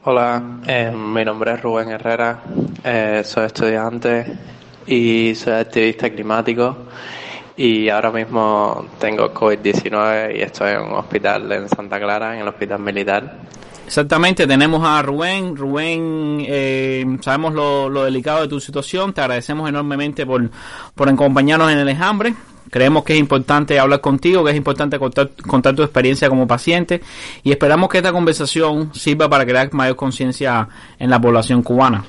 Hola, 0.04 0.60
eh, 0.66 0.92
mi 0.94 1.24
nombre 1.24 1.54
es 1.54 1.62
Rubén 1.62 1.88
Herrera, 1.88 2.42
eh, 2.84 3.22
soy 3.24 3.46
estudiante 3.46 4.26
y 4.86 5.34
soy 5.34 5.54
activista 5.54 6.10
climático 6.10 6.76
y 7.58 7.88
ahora 7.88 8.12
mismo 8.12 8.86
tengo 9.00 9.34
COVID-19 9.34 10.36
y 10.36 10.42
estoy 10.42 10.74
en 10.74 10.82
un 10.82 10.92
hospital 10.92 11.50
en 11.50 11.68
Santa 11.68 11.98
Clara, 11.98 12.34
en 12.34 12.42
el 12.42 12.48
hospital 12.48 12.78
militar. 12.78 13.40
Exactamente, 13.84 14.46
tenemos 14.46 14.86
a 14.86 15.02
Rubén. 15.02 15.56
Rubén, 15.56 16.44
eh, 16.46 17.04
sabemos 17.20 17.54
lo, 17.54 17.88
lo 17.88 18.04
delicado 18.04 18.42
de 18.42 18.48
tu 18.48 18.60
situación. 18.60 19.12
Te 19.12 19.22
agradecemos 19.22 19.68
enormemente 19.68 20.24
por, 20.24 20.48
por 20.94 21.08
acompañarnos 21.08 21.72
en 21.72 21.78
el 21.78 21.88
enjambre. 21.88 22.32
Creemos 22.70 23.02
que 23.02 23.14
es 23.14 23.18
importante 23.18 23.76
hablar 23.80 24.00
contigo, 24.00 24.44
que 24.44 24.52
es 24.52 24.56
importante 24.56 24.96
contar, 24.98 25.30
contar 25.44 25.74
tu 25.74 25.82
experiencia 25.82 26.28
como 26.28 26.46
paciente 26.46 27.00
y 27.42 27.50
esperamos 27.50 27.88
que 27.88 27.98
esta 27.98 28.12
conversación 28.12 28.94
sirva 28.94 29.28
para 29.28 29.44
crear 29.44 29.72
mayor 29.72 29.96
conciencia 29.96 30.68
en 30.98 31.10
la 31.10 31.20
población 31.20 31.62
cubana. 31.62 32.04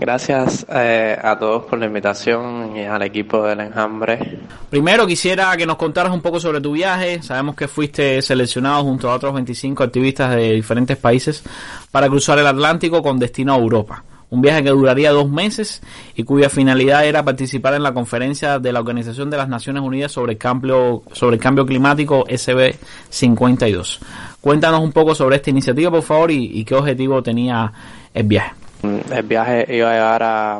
Gracias 0.00 0.64
eh, 0.72 1.18
a 1.20 1.36
todos 1.36 1.64
por 1.64 1.76
la 1.76 1.86
invitación 1.86 2.76
y 2.76 2.84
al 2.84 3.02
equipo 3.02 3.42
del 3.42 3.58
enjambre. 3.58 4.38
Primero 4.70 5.04
quisiera 5.08 5.56
que 5.56 5.66
nos 5.66 5.76
contaras 5.76 6.12
un 6.12 6.20
poco 6.20 6.38
sobre 6.38 6.60
tu 6.60 6.70
viaje. 6.70 7.20
Sabemos 7.20 7.56
que 7.56 7.66
fuiste 7.66 8.22
seleccionado 8.22 8.84
junto 8.84 9.10
a 9.10 9.16
otros 9.16 9.34
25 9.34 9.82
activistas 9.82 10.36
de 10.36 10.52
diferentes 10.52 10.96
países 10.98 11.42
para 11.90 12.08
cruzar 12.08 12.38
el 12.38 12.46
Atlántico 12.46 13.02
con 13.02 13.18
destino 13.18 13.54
a 13.54 13.58
Europa. 13.58 14.04
Un 14.30 14.40
viaje 14.40 14.62
que 14.62 14.70
duraría 14.70 15.10
dos 15.10 15.28
meses 15.28 15.82
y 16.14 16.22
cuya 16.22 16.48
finalidad 16.48 17.04
era 17.04 17.24
participar 17.24 17.74
en 17.74 17.82
la 17.82 17.92
conferencia 17.92 18.60
de 18.60 18.72
la 18.72 18.78
Organización 18.78 19.30
de 19.30 19.36
las 19.36 19.48
Naciones 19.48 19.82
Unidas 19.82 20.12
sobre 20.12 20.34
el 20.34 20.38
cambio, 20.38 21.02
sobre 21.10 21.36
el 21.36 21.42
cambio 21.42 21.66
climático 21.66 22.24
SB52. 22.26 23.98
Cuéntanos 24.40 24.80
un 24.80 24.92
poco 24.92 25.16
sobre 25.16 25.36
esta 25.36 25.50
iniciativa, 25.50 25.90
por 25.90 26.02
favor, 26.02 26.30
y, 26.30 26.60
y 26.60 26.64
qué 26.64 26.76
objetivo 26.76 27.20
tenía 27.20 27.72
el 28.14 28.22
viaje. 28.22 28.67
Mm, 28.82 29.12
El 29.12 29.22
viaje 29.24 29.66
iba 29.74 29.90
a 29.90 29.94
llevar 29.94 30.22
a 30.22 30.58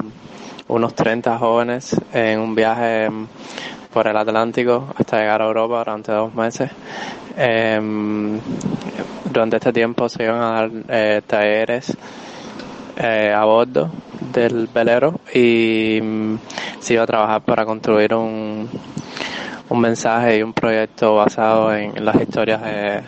unos 0.69 0.95
30 0.95 1.39
jóvenes 1.39 1.97
en 2.13 2.41
un 2.41 2.55
viaje 2.55 3.09
mm, 3.09 3.27
por 3.93 4.09
el 4.09 4.17
Atlántico 4.17 4.89
hasta 4.97 5.19
llegar 5.21 5.41
a 5.41 5.47
Europa 5.47 5.79
durante 5.79 6.13
dos 6.13 6.35
meses. 6.35 6.71
Em, 7.37 8.41
durante 9.31 9.57
este 9.59 9.73
tiempo 9.73 10.09
se 10.09 10.25
iban 10.25 10.41
a 10.41 10.51
dar 10.53 10.71
eh, 10.89 11.23
talleres 11.27 11.97
eh, 12.97 13.33
a 13.33 13.45
bordo 13.45 13.91
del 14.33 14.67
velero 14.67 15.21
y 15.33 16.01
mm, 16.03 16.35
se 16.81 16.95
iba 16.95 17.05
a 17.05 17.07
trabajar 17.07 17.43
para 17.43 17.65
construir 17.65 18.15
un, 18.15 18.69
un 19.69 19.81
mensaje 19.81 20.39
y 20.39 20.43
un 20.43 20.53
proyecto 20.53 21.15
basado 21.15 21.73
en 21.73 22.05
las 22.05 22.17
historias 22.21 22.63
de, 22.63 23.03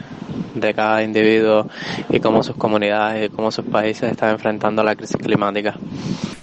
de 0.55 0.75
cada 0.75 1.03
individuo 1.03 1.69
y 2.09 2.21
cómo 2.21 2.43
sus 2.43 2.57
comunidades 2.57 3.27
y 3.31 3.35
cómo 3.35 3.51
sus 3.51 3.65
países 3.65 4.11
están 4.11 4.31
enfrentando 4.31 4.83
la 4.83 4.97
crisis 4.97 5.17
climática. 5.17 5.77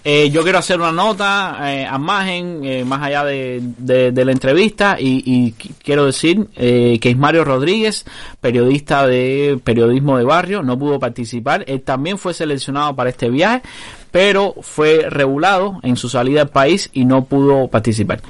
Eh, 0.04 0.30
yo 0.30 0.44
quiero 0.44 0.60
hacer 0.60 0.80
una 0.80 0.92
nota 0.94 1.58
eh, 1.64 1.86
a 1.86 1.98
margen, 1.98 2.62
eh, 2.64 2.86
más 2.86 3.02
allá 3.04 3.26
de, 3.26 3.60
de- 3.78 4.26
la 4.26 4.32
entrevista, 4.32 4.96
y, 4.98 5.22
y 5.26 5.52
qu- 5.52 5.74
quiero 5.84 6.06
decir 6.06 6.48
eh, 6.56 6.98
que 7.02 7.10
Ismario 7.10 7.44
Rodríguez, 7.44 8.06
periodista 8.40 9.06
de 9.06 9.60
periodismo 9.62 10.18
de 10.18 10.24
barrio, 10.24 10.64
no 10.64 10.80
pudo 10.80 10.98
participar. 11.00 11.66
Él 11.68 11.82
también 11.82 12.18
fue 12.18 12.34
seleccionado 12.34 12.96
para 12.96 13.10
este 13.10 13.30
viaje, 13.30 13.62
pero 14.10 14.56
fue 14.62 15.08
regulado 15.10 15.80
en 15.84 15.98
su 15.98 16.08
salida 16.08 16.42
al 16.44 16.50
país 16.50 16.90
y 16.94 17.04
no 17.04 17.26
pudo 17.26 17.68
participar. 17.68 18.22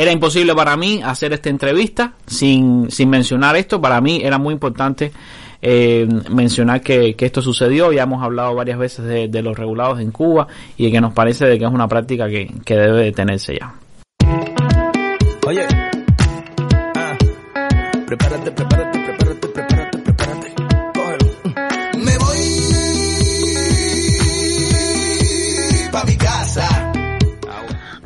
Era 0.00 0.12
imposible 0.12 0.54
para 0.54 0.76
mí 0.76 1.00
hacer 1.04 1.32
esta 1.32 1.48
entrevista 1.50 2.12
sin, 2.24 2.88
sin 2.88 3.10
mencionar 3.10 3.56
esto. 3.56 3.80
Para 3.80 4.00
mí 4.00 4.20
era 4.22 4.38
muy 4.38 4.54
importante 4.54 5.10
eh, 5.60 6.06
mencionar 6.30 6.82
que, 6.82 7.16
que 7.16 7.26
esto 7.26 7.42
sucedió. 7.42 7.90
Ya 7.90 8.04
hemos 8.04 8.22
hablado 8.22 8.54
varias 8.54 8.78
veces 8.78 9.06
de, 9.06 9.26
de 9.26 9.42
los 9.42 9.58
regulados 9.58 9.98
en 9.98 10.12
Cuba 10.12 10.46
y 10.76 10.92
que 10.92 11.00
nos 11.00 11.12
parece 11.14 11.46
de 11.46 11.58
que 11.58 11.64
es 11.64 11.70
una 11.72 11.88
práctica 11.88 12.28
que, 12.28 12.48
que 12.64 12.76
debe 12.76 13.02
detenerse 13.06 13.58
ya. 13.58 13.74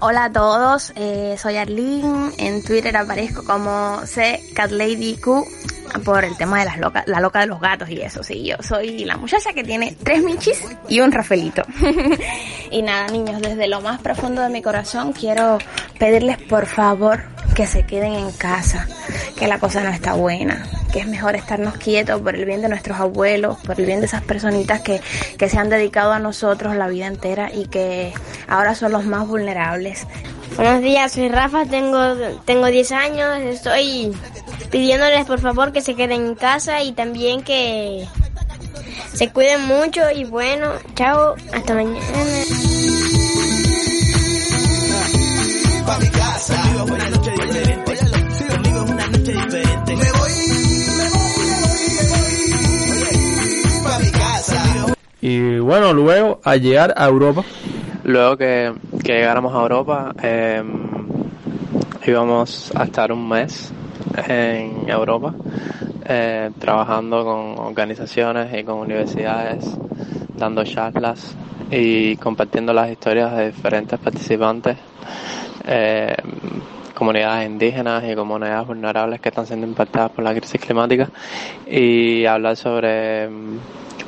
Hola 0.04 0.24
a 0.24 0.32
todos, 0.32 0.92
eh, 0.96 1.36
soy 1.38 1.58
Arlene, 1.58 2.32
en 2.36 2.64
Twitter 2.64 2.96
aparezco 2.96 3.44
como 3.44 4.00
CCatLadyQ 4.04 5.28
por 6.04 6.24
el 6.24 6.36
tema 6.36 6.58
de 6.58 6.64
las 6.64 6.78
loca, 6.78 7.04
la 7.06 7.20
loca 7.20 7.40
de 7.40 7.46
los 7.46 7.60
gatos 7.60 7.88
y 7.90 8.00
eso, 8.00 8.22
sí, 8.22 8.44
yo 8.44 8.56
soy 8.60 9.04
la 9.04 9.16
muchacha 9.16 9.52
que 9.52 9.64
tiene 9.64 9.96
tres 10.02 10.22
michis 10.22 10.62
y 10.88 11.00
un 11.00 11.12
Rafaelito. 11.12 11.62
y 12.70 12.82
nada, 12.82 13.08
niños, 13.08 13.40
desde 13.40 13.68
lo 13.68 13.80
más 13.80 14.00
profundo 14.00 14.42
de 14.42 14.48
mi 14.48 14.62
corazón 14.62 15.12
quiero 15.12 15.58
pedirles 15.98 16.38
por 16.38 16.66
favor 16.66 17.22
que 17.54 17.66
se 17.66 17.84
queden 17.84 18.14
en 18.14 18.32
casa, 18.32 18.86
que 19.38 19.46
la 19.46 19.58
cosa 19.58 19.82
no 19.82 19.90
está 19.90 20.14
buena, 20.14 20.66
que 20.92 21.00
es 21.00 21.06
mejor 21.06 21.36
estarnos 21.36 21.76
quietos 21.76 22.20
por 22.22 22.34
el 22.34 22.44
bien 22.44 22.62
de 22.62 22.68
nuestros 22.68 22.98
abuelos, 22.98 23.58
por 23.58 23.78
el 23.78 23.86
bien 23.86 24.00
de 24.00 24.06
esas 24.06 24.22
personitas 24.22 24.80
que, 24.80 25.00
que 25.36 25.48
se 25.48 25.58
han 25.58 25.68
dedicado 25.68 26.12
a 26.12 26.18
nosotros 26.18 26.74
la 26.76 26.88
vida 26.88 27.06
entera 27.06 27.52
y 27.52 27.66
que 27.66 28.12
ahora 28.48 28.74
son 28.74 28.92
los 28.92 29.04
más 29.04 29.26
vulnerables. 29.26 30.06
Buenos 30.56 30.82
días, 30.82 31.12
soy 31.12 31.28
Rafa, 31.28 31.64
tengo, 31.64 31.98
tengo 32.44 32.66
10 32.66 32.92
años, 32.92 33.40
estoy 33.40 34.12
pidiéndoles 34.70 35.24
por 35.26 35.40
favor 35.40 35.72
que 35.72 35.80
se 35.80 35.94
queden 35.94 36.26
en 36.26 36.34
casa 36.34 36.82
y 36.82 36.92
también 36.92 37.42
que 37.42 38.06
se 39.12 39.30
cuiden 39.30 39.62
mucho 39.66 40.02
y 40.14 40.24
bueno, 40.24 40.72
chao, 40.94 41.34
hasta 41.52 41.74
mañana. 41.74 41.98
Y 55.20 55.58
bueno, 55.60 55.92
luego 55.92 56.40
al 56.42 56.60
llegar 56.60 56.94
a 56.96 57.06
Europa, 57.06 57.44
Luego 58.04 58.36
que, 58.36 58.72
que 59.04 59.12
llegáramos 59.12 59.54
a 59.54 59.60
Europa, 59.60 60.12
eh, 60.22 60.62
íbamos 62.04 62.72
a 62.74 62.84
estar 62.84 63.12
un 63.12 63.28
mes 63.28 63.72
en 64.26 64.88
Europa 64.88 65.34
eh, 66.04 66.50
trabajando 66.58 67.24
con 67.24 67.64
organizaciones 67.64 68.52
y 68.58 68.64
con 68.64 68.78
universidades, 68.78 69.64
dando 70.36 70.64
charlas 70.64 71.36
y 71.70 72.16
compartiendo 72.16 72.72
las 72.72 72.90
historias 72.90 73.36
de 73.36 73.52
diferentes 73.52 73.98
participantes, 74.00 74.76
eh, 75.64 76.16
comunidades 76.94 77.48
indígenas 77.48 78.02
y 78.04 78.16
comunidades 78.16 78.66
vulnerables 78.66 79.20
que 79.20 79.28
están 79.28 79.46
siendo 79.46 79.66
impactadas 79.66 80.10
por 80.10 80.24
la 80.24 80.34
crisis 80.34 80.60
climática 80.60 81.08
y 81.68 82.26
hablar 82.26 82.56
sobre 82.56 83.28
mm, 83.28 83.58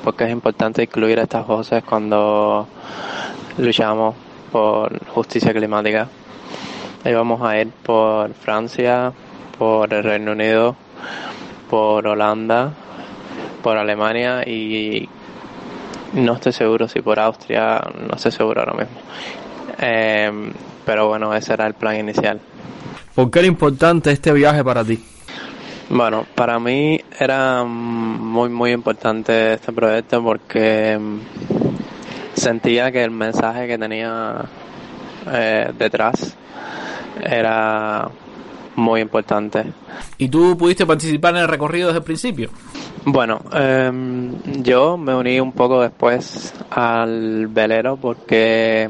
por 0.02 0.16
qué 0.16 0.24
es 0.24 0.30
importante 0.30 0.82
incluir 0.82 1.20
estas 1.20 1.46
voces 1.46 1.84
cuando 1.84 2.66
luchamos 3.58 4.14
por 4.50 5.04
justicia 5.08 5.52
climática. 5.52 6.08
Ahí 7.04 7.14
vamos 7.14 7.42
a 7.42 7.58
ir 7.58 7.68
por 7.68 8.32
Francia, 8.34 9.12
por 9.58 9.92
el 9.92 10.02
Reino 10.02 10.32
Unido, 10.32 10.76
por 11.68 12.06
Holanda, 12.06 12.72
por 13.62 13.76
Alemania 13.76 14.42
y 14.48 15.08
no 16.14 16.34
estoy 16.34 16.52
seguro 16.52 16.88
si 16.88 17.00
por 17.00 17.18
Austria, 17.18 17.82
no 18.08 18.14
estoy 18.14 18.32
seguro 18.32 18.60
ahora 18.60 18.74
mismo. 18.74 18.98
Eh, 19.80 20.52
pero 20.84 21.08
bueno, 21.08 21.34
ese 21.34 21.52
era 21.52 21.66
el 21.66 21.74
plan 21.74 21.96
inicial. 21.96 22.40
¿por 23.14 23.30
qué 23.30 23.40
era 23.40 23.48
importante 23.48 24.10
este 24.10 24.32
viaje 24.32 24.64
para 24.64 24.84
ti? 24.84 25.02
Bueno, 25.88 26.26
para 26.34 26.58
mí 26.58 27.00
era 27.18 27.62
muy 27.64 28.48
muy 28.48 28.72
importante 28.72 29.54
este 29.54 29.72
proyecto 29.72 30.22
porque 30.22 30.98
mm, 30.98 31.63
sentía 32.34 32.92
que 32.92 33.02
el 33.02 33.10
mensaje 33.10 33.66
que 33.66 33.78
tenía 33.78 34.44
eh, 35.32 35.72
detrás 35.78 36.36
era 37.22 38.08
muy 38.76 39.00
importante. 39.00 39.64
¿Y 40.18 40.28
tú 40.28 40.56
pudiste 40.56 40.86
participar 40.86 41.34
en 41.36 41.42
el 41.42 41.48
recorrido 41.48 41.88
desde 41.88 41.98
el 41.98 42.04
principio? 42.04 42.50
Bueno, 43.04 43.42
em, 43.52 44.62
yo 44.62 44.96
me 44.96 45.14
uní 45.14 45.38
un 45.40 45.52
poco 45.52 45.82
después 45.82 46.54
al 46.70 47.46
velero 47.48 47.96
porque 47.96 48.88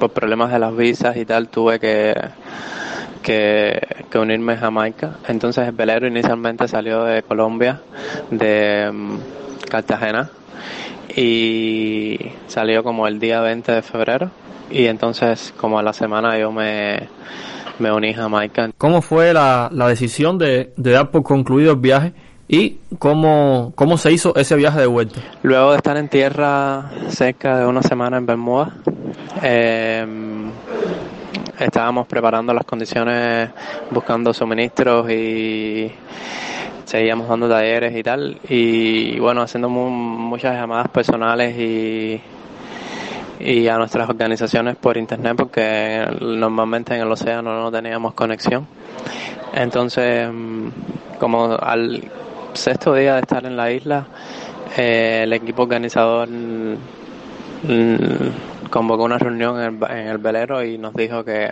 por 0.00 0.10
problemas 0.10 0.50
de 0.50 0.58
las 0.58 0.76
visas 0.76 1.16
y 1.16 1.24
tal 1.24 1.48
tuve 1.48 1.78
que, 1.78 2.14
que, 3.22 3.80
que 4.10 4.18
unirme 4.18 4.54
a 4.54 4.58
Jamaica. 4.58 5.18
Entonces 5.28 5.68
el 5.68 5.72
velero 5.72 6.06
inicialmente 6.06 6.66
salió 6.68 7.04
de 7.04 7.22
Colombia, 7.22 7.80
de 8.30 8.84
em, 8.84 9.18
Cartagena, 9.68 10.30
y 11.14 12.18
salió 12.46 12.82
como 12.82 13.06
el 13.06 13.18
día 13.18 13.40
20 13.40 13.72
de 13.72 13.82
febrero. 13.82 14.30
Y 14.70 14.86
entonces 14.86 15.54
como 15.56 15.78
a 15.78 15.82
la 15.82 15.92
semana 15.92 16.38
yo 16.38 16.50
me, 16.50 17.08
me 17.78 17.92
uní 17.92 18.10
a 18.10 18.16
Jamaica. 18.16 18.70
¿Cómo 18.78 19.02
fue 19.02 19.32
la, 19.32 19.68
la 19.72 19.88
decisión 19.88 20.38
de, 20.38 20.72
de 20.76 20.90
dar 20.90 21.10
por 21.10 21.22
concluido 21.22 21.72
el 21.72 21.78
viaje 21.78 22.12
y 22.48 22.78
cómo, 22.98 23.72
cómo 23.74 23.98
se 23.98 24.12
hizo 24.12 24.34
ese 24.36 24.56
viaje 24.56 24.80
de 24.80 24.86
vuelta? 24.86 25.20
Luego 25.42 25.72
de 25.72 25.76
estar 25.76 25.96
en 25.96 26.08
tierra 26.08 26.90
cerca 27.08 27.58
de 27.58 27.66
una 27.66 27.82
semana 27.82 28.18
en 28.18 28.26
Bermuda, 28.26 28.76
eh, 29.42 30.06
estábamos 31.58 32.06
preparando 32.06 32.52
las 32.52 32.64
condiciones, 32.64 33.50
buscando 33.90 34.32
suministros 34.32 35.10
y 35.10 35.90
seguíamos 36.86 37.28
dando 37.28 37.48
talleres 37.48 37.94
y 37.94 38.02
tal. 38.02 38.38
Y 38.48 39.18
bueno, 39.18 39.42
haciendo 39.42 39.68
mu- 39.68 39.90
muchas 39.90 40.54
llamadas 40.54 40.88
personales 40.88 41.54
y, 41.58 42.22
a 43.68 43.76
nuestras 43.76 44.08
organizaciones 44.08 44.76
por 44.76 44.96
internet 44.96 45.34
porque 45.36 46.06
normalmente 46.20 46.94
en 46.94 47.02
el 47.02 47.12
océano 47.12 47.60
no 47.60 47.70
teníamos 47.70 48.14
conexión. 48.14 48.66
Entonces, 49.52 50.28
mm, 50.32 50.68
como 51.18 51.54
al 51.54 52.02
sexto 52.54 52.94
día 52.94 53.14
de 53.14 53.20
estar 53.20 53.44
en 53.44 53.56
la 53.56 53.70
isla, 53.70 54.06
eh, 54.76 55.20
el 55.24 55.32
equipo 55.32 55.62
organizador 55.64 56.28
mm, 56.28 56.74
convocó 58.70 59.04
una 59.04 59.18
reunión 59.18 59.60
en 59.60 59.82
el, 59.82 59.90
en 59.90 60.06
el 60.08 60.18
velero 60.18 60.64
y 60.64 60.78
nos 60.78 60.94
dijo 60.94 61.24
que 61.24 61.50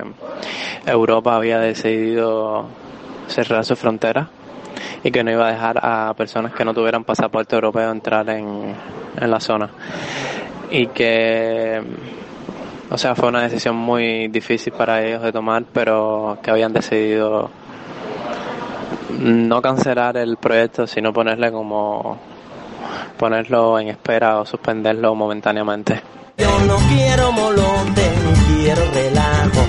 Europa 0.86 1.36
había 1.36 1.58
decidido 1.58 2.66
cerrar 3.28 3.64
sus 3.64 3.78
fronteras 3.78 4.28
y 5.02 5.10
que 5.10 5.24
no 5.24 5.30
iba 5.30 5.48
a 5.48 5.52
dejar 5.52 5.78
a 5.82 6.14
personas 6.14 6.52
que 6.52 6.64
no 6.64 6.74
tuvieran 6.74 7.04
pasaporte 7.04 7.54
europeo 7.54 7.90
entrar 7.90 8.28
en, 8.30 8.74
en 9.20 9.30
la 9.30 9.40
zona. 9.40 9.70
Y 10.70 10.88
que, 10.88 11.82
o 12.90 12.98
sea, 12.98 13.14
fue 13.14 13.28
una 13.28 13.42
decisión 13.42 13.76
muy 13.76 14.28
difícil 14.28 14.72
para 14.72 15.04
ellos 15.04 15.22
de 15.22 15.32
tomar, 15.32 15.64
pero 15.72 16.38
que 16.42 16.50
habían 16.50 16.72
decidido 16.72 17.50
no 19.18 19.62
cancelar 19.62 20.16
el 20.16 20.36
proyecto, 20.36 20.86
sino 20.86 21.12
ponerle 21.12 21.52
como 21.52 22.18
ponerlo 23.16 23.78
en 23.78 23.88
espera 23.88 24.40
o 24.40 24.46
suspenderlo 24.46 25.14
momentáneamente. 25.14 26.02
Yo 26.36 26.58
no 26.66 26.76
quiero 26.88 27.32
molote, 27.32 28.13
quiero 28.64 28.90
relajo. 28.92 29.66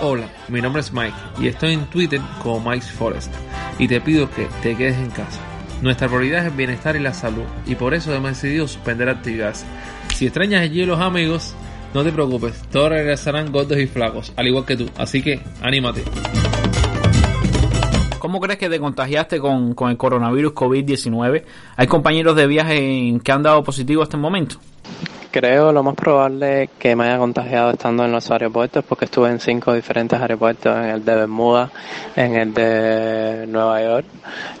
Hola, 0.00 0.26
mi 0.48 0.62
nombre 0.62 0.80
es 0.80 0.90
Mike 0.90 1.14
y 1.38 1.48
estoy 1.48 1.74
en 1.74 1.84
Twitter 1.90 2.18
como 2.42 2.70
Mike's 2.70 2.90
Forest 2.90 3.30
y 3.78 3.86
te 3.86 4.00
pido 4.00 4.30
que 4.30 4.46
te 4.62 4.74
quedes 4.74 4.96
en 4.96 5.10
casa. 5.10 5.38
Nuestra 5.82 6.08
prioridad 6.08 6.40
es 6.40 6.50
el 6.50 6.56
bienestar 6.56 6.96
y 6.96 7.00
la 7.00 7.12
salud 7.12 7.42
y 7.66 7.74
por 7.74 7.92
eso 7.92 8.14
hemos 8.14 8.30
decidido 8.30 8.66
suspender 8.66 9.10
actividades. 9.10 9.66
Si 10.14 10.24
extrañas 10.24 10.62
el 10.62 10.72
hielo, 10.72 10.96
amigos, 10.96 11.54
no 11.92 12.02
te 12.02 12.10
preocupes, 12.10 12.54
todos 12.72 12.88
regresarán 12.88 13.52
gordos 13.52 13.78
y 13.78 13.86
flacos, 13.86 14.32
al 14.34 14.46
igual 14.46 14.64
que 14.64 14.78
tú, 14.78 14.88
así 14.96 15.22
que 15.22 15.42
anímate. 15.60 16.04
¿Cómo 18.18 18.40
crees 18.40 18.58
que 18.58 18.70
te 18.70 18.80
contagiaste 18.80 19.40
con, 19.40 19.74
con 19.74 19.90
el 19.90 19.98
coronavirus 19.98 20.54
COVID-19? 20.54 21.44
¿Hay 21.76 21.86
compañeros 21.86 22.34
de 22.34 22.46
viaje 22.46 23.20
que 23.22 23.32
han 23.32 23.42
dado 23.42 23.62
positivo 23.62 24.02
hasta 24.02 24.16
el 24.16 24.22
momento? 24.22 24.56
Creo 25.30 25.72
lo 25.72 25.82
más 25.82 25.94
probable 25.94 26.70
que 26.78 26.96
me 26.96 27.04
haya 27.04 27.18
contagiado 27.18 27.72
estando 27.72 28.02
en 28.02 28.12
los 28.12 28.30
aeropuertos 28.30 28.82
porque 28.82 29.04
estuve 29.04 29.28
en 29.28 29.40
cinco 29.40 29.74
diferentes 29.74 30.18
aeropuertos, 30.18 30.74
en 30.74 30.86
el 30.86 31.04
de 31.04 31.14
Bermuda, 31.14 31.70
en 32.16 32.34
el 32.34 32.54
de 32.54 33.44
Nueva 33.46 33.82
York, 33.82 34.06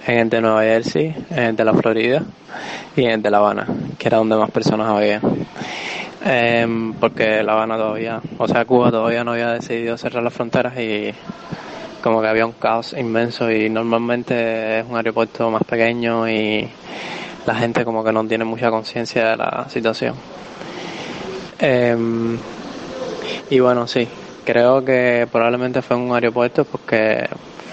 en 0.06 0.18
el 0.18 0.28
de 0.28 0.40
Nueva 0.42 0.62
Jersey, 0.64 1.14
en 1.30 1.38
el 1.38 1.56
de 1.56 1.64
la 1.64 1.72
Florida 1.72 2.22
y 2.94 3.04
en 3.04 3.12
el 3.12 3.22
de 3.22 3.30
La 3.30 3.38
Habana, 3.38 3.66
que 3.98 4.08
era 4.08 4.18
donde 4.18 4.36
más 4.36 4.50
personas 4.50 4.88
había. 4.88 5.22
Em, 6.26 6.92
porque 6.92 7.42
La 7.42 7.54
Habana 7.54 7.78
todavía, 7.78 8.20
o 8.36 8.46
sea, 8.46 8.66
Cuba 8.66 8.90
todavía 8.90 9.24
no 9.24 9.32
había 9.32 9.52
decidido 9.52 9.96
cerrar 9.96 10.22
las 10.22 10.34
fronteras 10.34 10.78
y 10.78 11.14
como 12.02 12.20
que 12.20 12.28
había 12.28 12.44
un 12.44 12.52
caos 12.52 12.92
inmenso 12.92 13.50
y 13.50 13.70
normalmente 13.70 14.80
es 14.80 14.86
un 14.86 14.96
aeropuerto 14.98 15.50
más 15.50 15.64
pequeño 15.64 16.28
y 16.28 16.68
la 17.46 17.54
gente 17.54 17.86
como 17.86 18.04
que 18.04 18.12
no 18.12 18.22
tiene 18.26 18.44
mucha 18.44 18.70
conciencia 18.70 19.30
de 19.30 19.36
la 19.38 19.66
situación. 19.70 20.14
Em, 21.58 22.38
y 23.50 23.60
bueno, 23.60 23.86
sí, 23.86 24.08
creo 24.44 24.84
que 24.84 25.28
probablemente 25.30 25.82
fue 25.82 25.96
en 25.96 26.02
un 26.02 26.14
aeropuerto 26.14 26.64
porque 26.64 27.28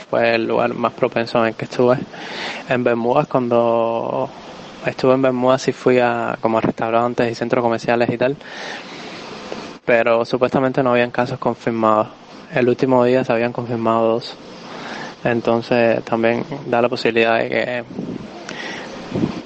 fue 0.09 0.35
el 0.35 0.47
lugar 0.47 0.73
más 0.73 0.93
propenso 0.93 1.39
en 1.39 1.47
el 1.47 1.55
que 1.55 1.65
estuve. 1.65 1.97
En 2.69 2.83
Bermudas, 2.83 3.27
cuando 3.27 4.29
estuve 4.85 5.13
en 5.13 5.21
Bermudas 5.21 5.61
sí 5.63 5.71
fui 5.73 5.99
a 5.99 6.37
como 6.41 6.57
a 6.57 6.61
restaurantes 6.61 7.31
y 7.31 7.35
centros 7.35 7.63
comerciales 7.63 8.09
y 8.09 8.17
tal. 8.17 8.37
pero 9.85 10.25
supuestamente 10.25 10.81
no 10.83 10.91
habían 10.91 11.11
casos 11.11 11.39
confirmados. 11.39 12.07
El 12.53 12.69
último 12.69 13.03
día 13.05 13.23
se 13.23 13.33
habían 13.33 13.53
confirmado 13.53 14.07
dos. 14.13 14.35
Entonces 15.23 16.03
también 16.03 16.45
da 16.67 16.81
la 16.81 16.89
posibilidad 16.89 17.39
de 17.39 17.49
que 17.49 17.83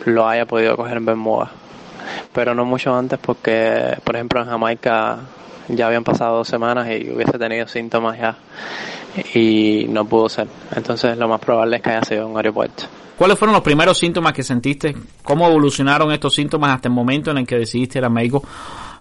lo 0.06 0.28
haya 0.28 0.46
podido 0.46 0.76
coger 0.76 0.98
en 0.98 1.06
Bermuda. 1.06 1.52
Pero 2.34 2.54
no 2.54 2.66
mucho 2.66 2.96
antes 2.96 3.20
porque, 3.20 3.98
por 4.04 4.16
ejemplo, 4.16 4.42
en 4.42 4.48
Jamaica 4.48 5.20
ya 5.68 5.88
habían 5.88 6.04
pasado 6.04 6.38
dos 6.38 6.48
semanas 6.48 6.88
y 6.88 7.10
hubiese 7.12 7.38
tenido 7.38 7.68
síntomas 7.68 8.18
ya 8.18 8.36
y 9.34 9.86
no 9.90 10.06
pudo 10.06 10.30
ser. 10.30 10.48
Entonces 10.76 11.18
lo 11.18 11.28
más 11.28 11.40
probable 11.40 11.78
es 11.78 11.82
que 11.82 11.90
haya 11.90 12.04
sido 12.04 12.26
en 12.26 12.32
un 12.32 12.38
aeropuerto. 12.38 12.86
¿Cuáles 13.18 13.38
fueron 13.38 13.54
los 13.54 13.64
primeros 13.64 13.98
síntomas 13.98 14.32
que 14.32 14.44
sentiste? 14.44 14.96
¿Cómo 15.24 15.48
evolucionaron 15.48 16.12
estos 16.12 16.34
síntomas 16.34 16.76
hasta 16.76 16.88
el 16.88 16.94
momento 16.94 17.32
en 17.32 17.40
el 17.40 17.46
que 17.46 17.58
decidiste 17.58 18.00
ir 18.00 18.06
al 18.06 18.12
médico? 18.12 18.42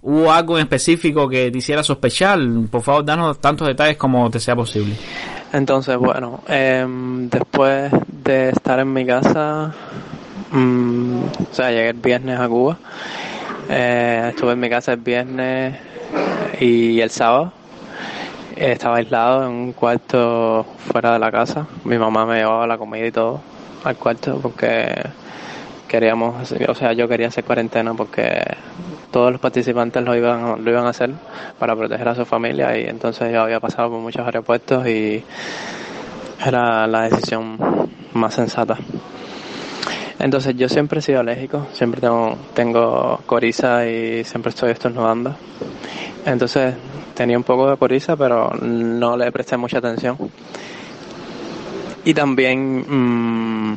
¿Hubo 0.03 0.33
algo 0.33 0.59
en 0.59 0.63
específico 0.63 1.29
que 1.29 1.51
te 1.51 1.59
hiciera 1.59 1.83
sospechar? 1.83 2.39
Por 2.71 2.83
favor, 2.83 3.05
danos 3.05 3.39
tantos 3.39 3.69
detalles 3.69 3.97
como 3.97 4.29
te 4.31 4.41
sea 4.41 4.57
posible. 4.57 4.95
Entonces, 5.53 5.97
bueno, 5.97 6.41
em, 6.49 7.29
después 7.29 7.93
de 8.09 8.51
estar 8.51 8.81
en 8.81 8.93
mi 8.93 9.07
casa, 9.07 9.73
mm, 10.51 11.21
o 11.51 11.55
sea, 11.55 11.71
llegué 11.71 11.91
el 11.91 11.97
viernes 11.97 12.39
a 12.39 12.49
Cuba, 12.49 12.79
eh, 13.69 14.29
estuve 14.31 14.53
en 14.53 14.61
mi 14.61 14.71
casa 14.71 14.93
el 14.93 15.01
viernes 15.01 15.79
y 16.61 17.01
el 17.01 17.11
sábado. 17.11 17.53
Estaba 18.57 18.97
aislado 18.97 19.45
en 19.45 19.51
un 19.51 19.73
cuarto 19.73 20.67
fuera 20.91 21.13
de 21.13 21.19
la 21.19 21.31
casa. 21.31 21.67
Mi 21.85 21.99
mamá 21.99 22.27
me 22.27 22.39
llevaba 22.39 22.67
la 22.67 22.77
comida 22.77 23.07
y 23.07 23.13
todo 23.13 23.41
al 23.85 23.97
cuarto 23.97 24.39
porque 24.43 24.95
queríamos, 25.87 26.53
o 26.53 26.75
sea, 26.75 26.93
yo 26.93 27.09
quería 27.09 27.29
hacer 27.29 27.45
cuarentena 27.45 27.95
porque 27.95 28.43
todos 29.11 29.33
los 29.33 29.41
participantes 29.41 30.03
lo 30.03 30.15
iban, 30.15 30.65
lo 30.65 30.71
iban 30.71 30.87
a 30.87 30.91
hacer 30.91 31.11
para 31.59 31.75
proteger 31.75 32.09
a 32.09 32.15
su 32.15 32.25
familia 32.25 32.77
y 32.79 32.85
entonces 32.85 33.33
yo 33.33 33.43
había 33.43 33.61
pasado 33.61 33.91
por 33.91 34.01
muchos 34.01 34.25
aeropuertos 34.25 34.87
y 34.87 35.25
era 36.45 36.87
la 36.87 37.03
decisión 37.03 37.59
más 38.13 38.35
sensata. 38.35 38.77
Entonces 40.19 40.57
yo 40.57 40.69
siempre 40.69 40.99
he 40.99 41.03
sido 41.03 41.21
alérgico, 41.21 41.67
siempre 41.73 42.01
tengo, 42.01 42.37
tengo 42.55 43.21
coriza 43.27 43.87
y 43.87 44.25
siempre 44.25 44.51
estoy 44.51 44.73
estornudando. 44.73 45.37
Entonces 46.27 46.75
tenía 47.15 47.37
un 47.37 47.45
poco 47.45 47.71
de 47.71 47.77
coriza 47.77 48.17
pero 48.17 48.51
no 48.61 49.17
le 49.17 49.31
presté 49.31 49.57
mucha 49.57 49.79
atención. 49.79 50.17
Y 52.05 52.15
también 52.15 52.85
mm, 52.89 53.77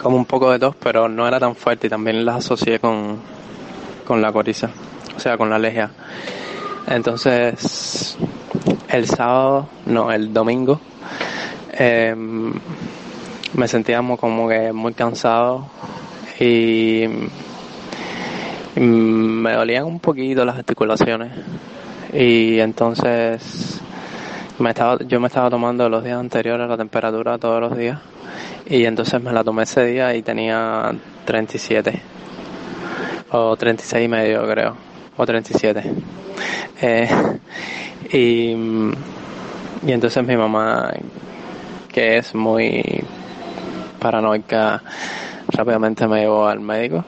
como 0.00 0.16
un 0.16 0.26
poco 0.26 0.50
de 0.52 0.58
tos, 0.58 0.76
pero 0.76 1.08
no 1.08 1.26
era 1.26 1.40
tan 1.40 1.56
fuerte 1.56 1.86
y 1.86 1.90
también 1.90 2.24
las 2.24 2.36
asocié 2.36 2.78
con, 2.78 3.18
con 4.06 4.20
la 4.20 4.30
coriza, 4.32 4.68
o 5.16 5.18
sea, 5.18 5.36
con 5.36 5.48
la 5.48 5.56
alergia. 5.56 5.90
Entonces, 6.86 8.16
el 8.88 9.06
sábado, 9.06 9.66
no, 9.86 10.12
el 10.12 10.32
domingo, 10.32 10.78
eh, 11.72 12.14
me 13.54 13.68
sentía 13.68 14.02
mo- 14.02 14.16
como 14.16 14.48
que 14.48 14.72
muy 14.72 14.94
cansado 14.94 15.66
y 16.40 17.04
me 18.76 19.52
dolían 19.52 19.84
un 19.84 20.00
poquito 20.00 20.44
las 20.44 20.56
articulaciones 20.56 21.30
y 22.12 22.58
entonces 22.58 23.80
me 24.58 24.70
estaba, 24.70 24.98
yo 25.06 25.20
me 25.20 25.28
estaba 25.28 25.50
tomando 25.50 25.88
los 25.88 26.02
días 26.04 26.18
anteriores 26.18 26.68
la 26.68 26.76
temperatura 26.76 27.38
todos 27.38 27.60
los 27.60 27.76
días 27.76 27.98
y 28.66 28.84
entonces 28.84 29.22
me 29.22 29.32
la 29.32 29.44
tomé 29.44 29.64
ese 29.64 29.84
día 29.84 30.14
y 30.14 30.22
tenía 30.22 30.92
37 31.24 32.00
o 33.30 33.56
36 33.56 34.04
y 34.04 34.08
medio 34.08 34.46
creo. 34.48 34.76
O 35.16 35.24
37 35.24 35.92
eh, 36.82 37.08
y, 38.12 38.50
y 39.86 39.92
entonces 39.92 40.26
mi 40.26 40.36
mamá 40.36 40.90
que 41.92 42.16
es 42.18 42.34
muy 42.34 43.04
paranoica 44.04 44.82
rápidamente 45.48 46.06
me 46.06 46.20
llevó 46.20 46.46
al 46.46 46.60
médico 46.60 47.02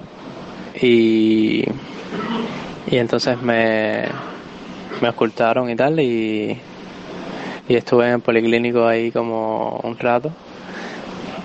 y 0.80 1.62
y 2.86 2.96
entonces 2.96 3.40
me 3.42 4.06
me 5.02 5.10
ocultaron 5.10 5.68
y 5.68 5.76
tal 5.76 6.00
y 6.00 6.58
y 7.68 7.74
estuve 7.74 8.06
en 8.06 8.14
el 8.14 8.20
policlínico 8.20 8.86
ahí 8.86 9.10
como 9.10 9.78
un 9.84 9.98
rato 9.98 10.32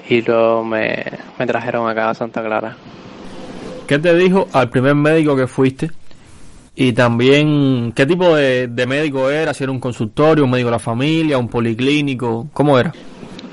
y 0.08 0.22
luego 0.22 0.64
me, 0.64 1.04
me 1.38 1.46
trajeron 1.46 1.90
acá 1.90 2.10
a 2.10 2.14
Santa 2.14 2.44
Clara. 2.44 2.78
¿Qué 3.88 4.00
te 4.00 4.16
dijo 4.16 4.48
al 4.54 4.70
primer 4.70 4.96
médico 4.96 5.36
que 5.36 5.48
fuiste? 5.48 5.92
Y 6.76 6.94
también, 6.94 7.92
¿qué 7.94 8.06
tipo 8.06 8.36
de, 8.36 8.68
de 8.68 8.86
médico 8.86 9.30
era? 9.30 9.54
Si 9.54 9.64
era 9.64 9.72
un 9.72 9.80
consultorio, 9.80 10.46
un 10.46 10.52
médico 10.52 10.68
de 10.68 10.72
la 10.72 10.80
familia, 10.80 11.38
un 11.38 11.48
policlínico, 11.48 12.48
¿cómo 12.54 12.78
era? 12.78 12.94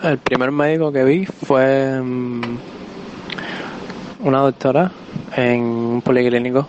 El 0.03 0.19
primer 0.19 0.53
médico 0.53 0.93
que 0.93 1.03
vi 1.03 1.27
fue 1.27 2.01
mm, 2.01 2.41
una 4.21 4.41
doctora 4.43 4.93
en 5.37 5.61
un 5.61 6.03
policlínico. 6.03 6.69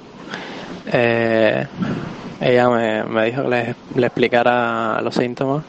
Eh, 0.91 1.67
ella 2.41 2.69
me, 2.69 3.03
me 3.03 3.25
dijo 3.25 3.43
que 3.43 3.75
le, 3.95 4.07
explicara 4.07 4.99
los 5.03 5.13
síntomas, 5.13 5.63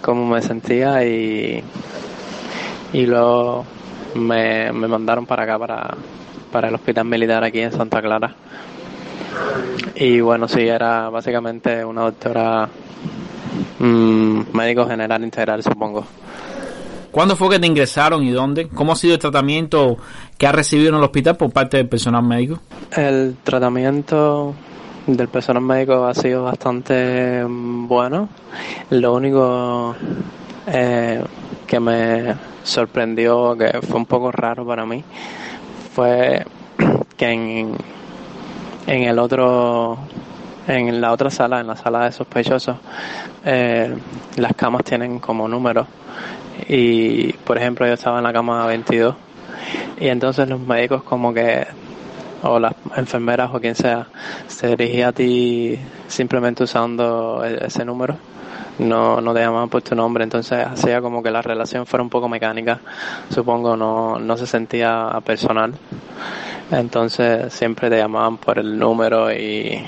cómo 0.00 0.24
me 0.24 0.40
sentía 0.40 1.04
y, 1.04 1.64
y 2.92 3.06
luego 3.06 3.64
me, 4.14 4.72
me 4.72 4.86
mandaron 4.86 5.26
para 5.26 5.42
acá, 5.42 5.58
para, 5.58 5.96
para 6.52 6.68
el 6.68 6.74
hospital 6.76 7.06
militar 7.06 7.42
aquí 7.42 7.58
en 7.58 7.72
Santa 7.72 8.00
Clara. 8.00 8.36
Y 9.96 10.20
bueno, 10.20 10.46
sí, 10.46 10.60
era 10.60 11.10
básicamente 11.10 11.84
una 11.84 12.02
doctora 12.02 12.68
mm, 13.80 14.42
médico 14.52 14.86
general 14.86 15.24
integral, 15.24 15.60
supongo. 15.64 16.06
¿Cuándo 17.10 17.34
fue 17.34 17.50
que 17.50 17.58
te 17.58 17.66
ingresaron 17.66 18.22
y 18.22 18.30
dónde? 18.30 18.68
¿Cómo 18.68 18.92
ha 18.92 18.96
sido 18.96 19.14
el 19.14 19.20
tratamiento 19.20 19.96
que 20.38 20.46
has 20.46 20.54
recibido 20.54 20.90
en 20.90 20.96
el 20.96 21.02
hospital 21.02 21.36
por 21.36 21.50
parte 21.50 21.76
del 21.76 21.88
personal 21.88 22.22
médico? 22.22 22.60
El 22.96 23.36
tratamiento 23.42 24.54
del 25.06 25.28
personal 25.28 25.62
médico 25.62 26.04
ha 26.04 26.14
sido 26.14 26.44
bastante 26.44 27.44
bueno. 27.44 28.28
Lo 28.90 29.14
único 29.14 29.96
eh, 30.68 31.22
que 31.66 31.80
me 31.80 32.34
sorprendió, 32.62 33.56
que 33.56 33.80
fue 33.82 33.96
un 33.96 34.06
poco 34.06 34.30
raro 34.30 34.64
para 34.64 34.86
mí, 34.86 35.02
fue 35.92 36.44
que 37.16 37.26
en, 37.26 37.74
en 38.86 39.02
el 39.02 39.18
otro, 39.18 39.98
en 40.68 41.00
la 41.00 41.12
otra 41.12 41.30
sala, 41.30 41.60
en 41.60 41.66
la 41.66 41.76
sala 41.76 42.04
de 42.04 42.12
sospechosos, 42.12 42.76
eh, 43.44 43.96
las 44.36 44.54
camas 44.54 44.84
tienen 44.84 45.18
como 45.18 45.48
números. 45.48 45.88
Y, 46.72 47.32
por 47.32 47.58
ejemplo, 47.58 47.84
yo 47.84 47.94
estaba 47.94 48.18
en 48.18 48.24
la 48.24 48.32
cama 48.32 48.64
22 48.64 49.16
y 49.98 50.06
entonces 50.06 50.48
los 50.48 50.60
médicos 50.60 51.02
como 51.02 51.34
que 51.34 51.66
o 52.44 52.60
las 52.60 52.74
enfermeras 52.96 53.50
o 53.52 53.60
quien 53.60 53.74
sea 53.74 54.06
se 54.46 54.68
dirigía 54.68 55.08
a 55.08 55.12
ti 55.12 55.76
simplemente 56.06 56.62
usando 56.62 57.44
e- 57.44 57.66
ese 57.66 57.84
número. 57.84 58.14
No, 58.78 59.20
no 59.20 59.34
te 59.34 59.40
llamaban 59.40 59.68
por 59.68 59.82
tu 59.82 59.96
nombre 59.96 60.22
entonces 60.22 60.64
hacía 60.64 61.02
como 61.02 61.24
que 61.24 61.30
la 61.32 61.42
relación 61.42 61.86
fuera 61.86 62.02
un 62.04 62.08
poco 62.08 62.28
mecánica 62.28 62.78
supongo 63.34 63.76
no, 63.76 64.20
no 64.20 64.36
se 64.36 64.46
sentía 64.46 65.10
personal. 65.24 65.74
Entonces 66.70 67.52
siempre 67.52 67.90
te 67.90 67.96
llamaban 67.98 68.36
por 68.38 68.60
el 68.60 68.78
número 68.78 69.32
y 69.32 69.82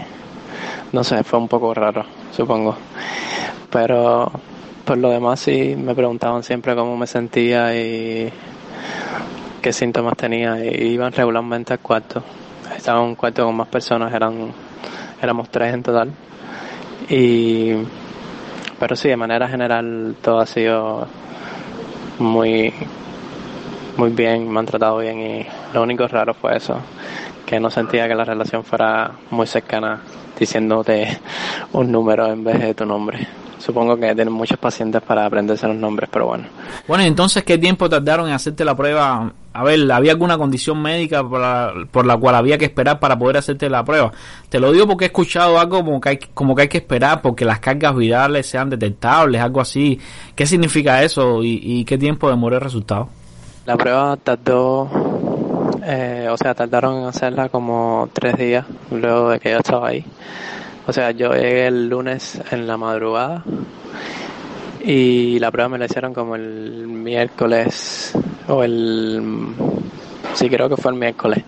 no 0.91 1.05
sé 1.05 1.22
fue 1.22 1.39
un 1.39 1.47
poco 1.47 1.72
raro 1.74 2.05
supongo. 2.33 2.74
Pero 3.70 4.33
por 4.93 4.99
lo 4.99 5.09
demás 5.09 5.40
sí 5.40 5.74
me 5.74 5.95
preguntaban 5.95 6.43
siempre 6.43 6.74
cómo 6.74 6.99
me 6.99 7.07
sentía 7.07 7.74
y 7.74 8.30
qué 9.62 9.72
síntomas 9.72 10.18
tenía 10.18 10.62
y 10.62 10.88
iban 10.88 11.11
regularmente 11.12 11.72
al 11.72 11.78
cuarto. 11.78 12.22
Estaba 12.76 13.01
en 13.01 13.07
un 13.07 13.14
cuarto 13.14 13.43
con 13.47 13.57
más 13.57 13.68
personas, 13.68 14.12
eran 14.12 14.53
éramos 15.22 15.49
tres 15.49 15.72
en 15.72 15.82
total. 15.82 16.11
Y 17.09 17.72
pero 18.78 18.95
sí, 18.95 19.09
de 19.09 19.16
manera 19.16 19.49
general 19.49 20.14
todo 20.20 20.40
ha 20.40 20.47
sido 20.47 21.09
muy 22.18 22.74
muy 23.97 24.11
bien, 24.11 24.51
me 24.51 24.61
han 24.61 24.66
tratado 24.66 24.99
bien 24.99 25.20
y 25.20 25.47
lo 25.74 25.82
único 25.82 26.07
raro 26.09 26.34
fue 26.34 26.57
eso, 26.57 26.78
que 27.47 27.61
no 27.61 27.70
sentía 27.70 28.09
que 28.09 28.14
la 28.14 28.24
relación 28.24 28.64
fuera 28.64 29.12
muy 29.30 29.47
cercana 29.47 30.01
diciéndote 30.38 31.20
un 31.72 31.93
número 31.93 32.26
en 32.32 32.45
vez 32.45 32.59
de 32.61 32.74
tu 32.74 32.86
nombre. 32.86 33.26
Supongo 33.59 33.97
que 33.97 34.12
tienen 34.12 34.32
muchos 34.32 34.59
pacientes 34.59 35.01
para 35.03 35.24
aprenderse 35.24 35.68
los 35.68 35.76
nombres, 35.76 36.11
pero 36.12 36.26
bueno. 36.26 36.47
Bueno, 36.88 37.05
entonces, 37.05 37.45
¿qué 37.45 37.59
tiempo 37.59 37.88
tardaron 37.88 38.26
en 38.26 38.34
hacerte 38.34 38.64
la 38.64 38.74
prueba? 38.74 39.32
A 39.53 39.62
ver, 39.62 39.93
¿había 39.93 40.11
alguna 40.11 40.36
condición 40.36 40.82
médica 40.82 41.22
por 41.22 41.40
la, 41.40 41.72
por 41.93 42.05
la 42.05 42.16
cual 42.16 42.34
había 42.34 42.59
que 42.59 42.64
esperar 42.64 42.99
para 42.99 43.16
poder 43.16 43.36
hacerte 43.36 43.70
la 43.70 43.84
prueba? 43.84 44.11
Te 44.49 44.59
lo 44.59 44.72
digo 44.72 44.88
porque 44.88 45.05
he 45.05 45.07
escuchado 45.07 45.61
algo 45.61 45.84
como 45.84 46.01
que 46.01 46.09
hay, 46.09 46.18
como 46.34 46.57
que 46.57 46.62
hay 46.62 46.68
que 46.68 46.78
esperar 46.78 47.22
porque 47.22 47.45
las 47.45 47.61
cargas 47.61 47.95
virales 47.95 48.47
sean 48.47 48.68
detectables, 48.68 49.40
algo 49.40 49.61
así. 49.61 49.97
¿Qué 50.34 50.45
significa 50.45 51.01
eso 51.05 51.45
y, 51.45 51.61
y 51.62 51.84
qué 51.84 51.97
tiempo 51.97 52.28
demoró 52.28 52.57
el 52.57 52.62
resultado? 52.62 53.11
La 53.65 53.77
prueba 53.77 54.17
tardó, 54.17 54.91
eh, 55.85 56.27
o 56.29 56.37
sea, 56.37 56.53
tardaron 56.53 56.99
en 56.99 57.05
hacerla 57.05 57.49
como 57.49 58.09
tres 58.13 58.37
días 58.37 58.67
luego 58.91 59.31
de 59.31 59.39
que 59.39 59.51
yo 59.53 59.59
estaba 59.59 59.89
ahí. 59.89 60.05
O 60.89 60.93
sea, 60.93 61.13
yo 61.13 61.33
llegué 61.33 61.69
el 61.69 61.89
lunes 61.89 62.43
en 62.51 62.67
la 62.67 62.77
madrugada 62.77 63.45
y 64.83 65.39
la 65.39 65.53
prueba 65.53 65.69
me 65.69 65.79
la 65.79 65.85
hicieron 65.85 66.13
como 66.13 66.35
el 66.35 66.89
miércoles 66.89 68.13
o 68.49 68.65
el... 68.65 69.23
Sí, 70.35 70.51
creo 70.51 70.69
que 70.69 70.77
fue 70.77 70.91
el 70.91 70.99
miércoles. 70.99 71.45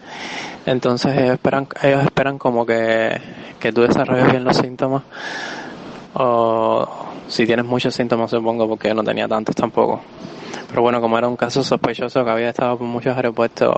Entonces 0.66 1.18
ellos 1.18 1.32
esperan, 1.32 1.66
ellos 1.82 2.04
esperan 2.04 2.38
como 2.38 2.64
que, 2.64 3.20
que 3.58 3.72
tú 3.72 3.82
desarrolles 3.82 4.30
bien 4.30 4.44
los 4.44 4.56
síntomas 4.56 5.02
o 6.14 6.88
si 7.26 7.44
tienes 7.44 7.64
muchos 7.64 7.92
síntomas 7.92 8.30
supongo 8.30 8.68
porque 8.68 8.86
yo 8.86 8.94
no 8.94 9.02
tenía 9.02 9.26
tantos 9.26 9.56
tampoco. 9.56 10.00
Pero 10.74 10.82
bueno, 10.82 11.00
como 11.00 11.16
era 11.16 11.28
un 11.28 11.36
caso 11.36 11.62
sospechoso 11.62 12.24
que 12.24 12.30
había 12.32 12.48
estado 12.48 12.76
por 12.76 12.88
muchos 12.88 13.14
aeropuertos, 13.14 13.72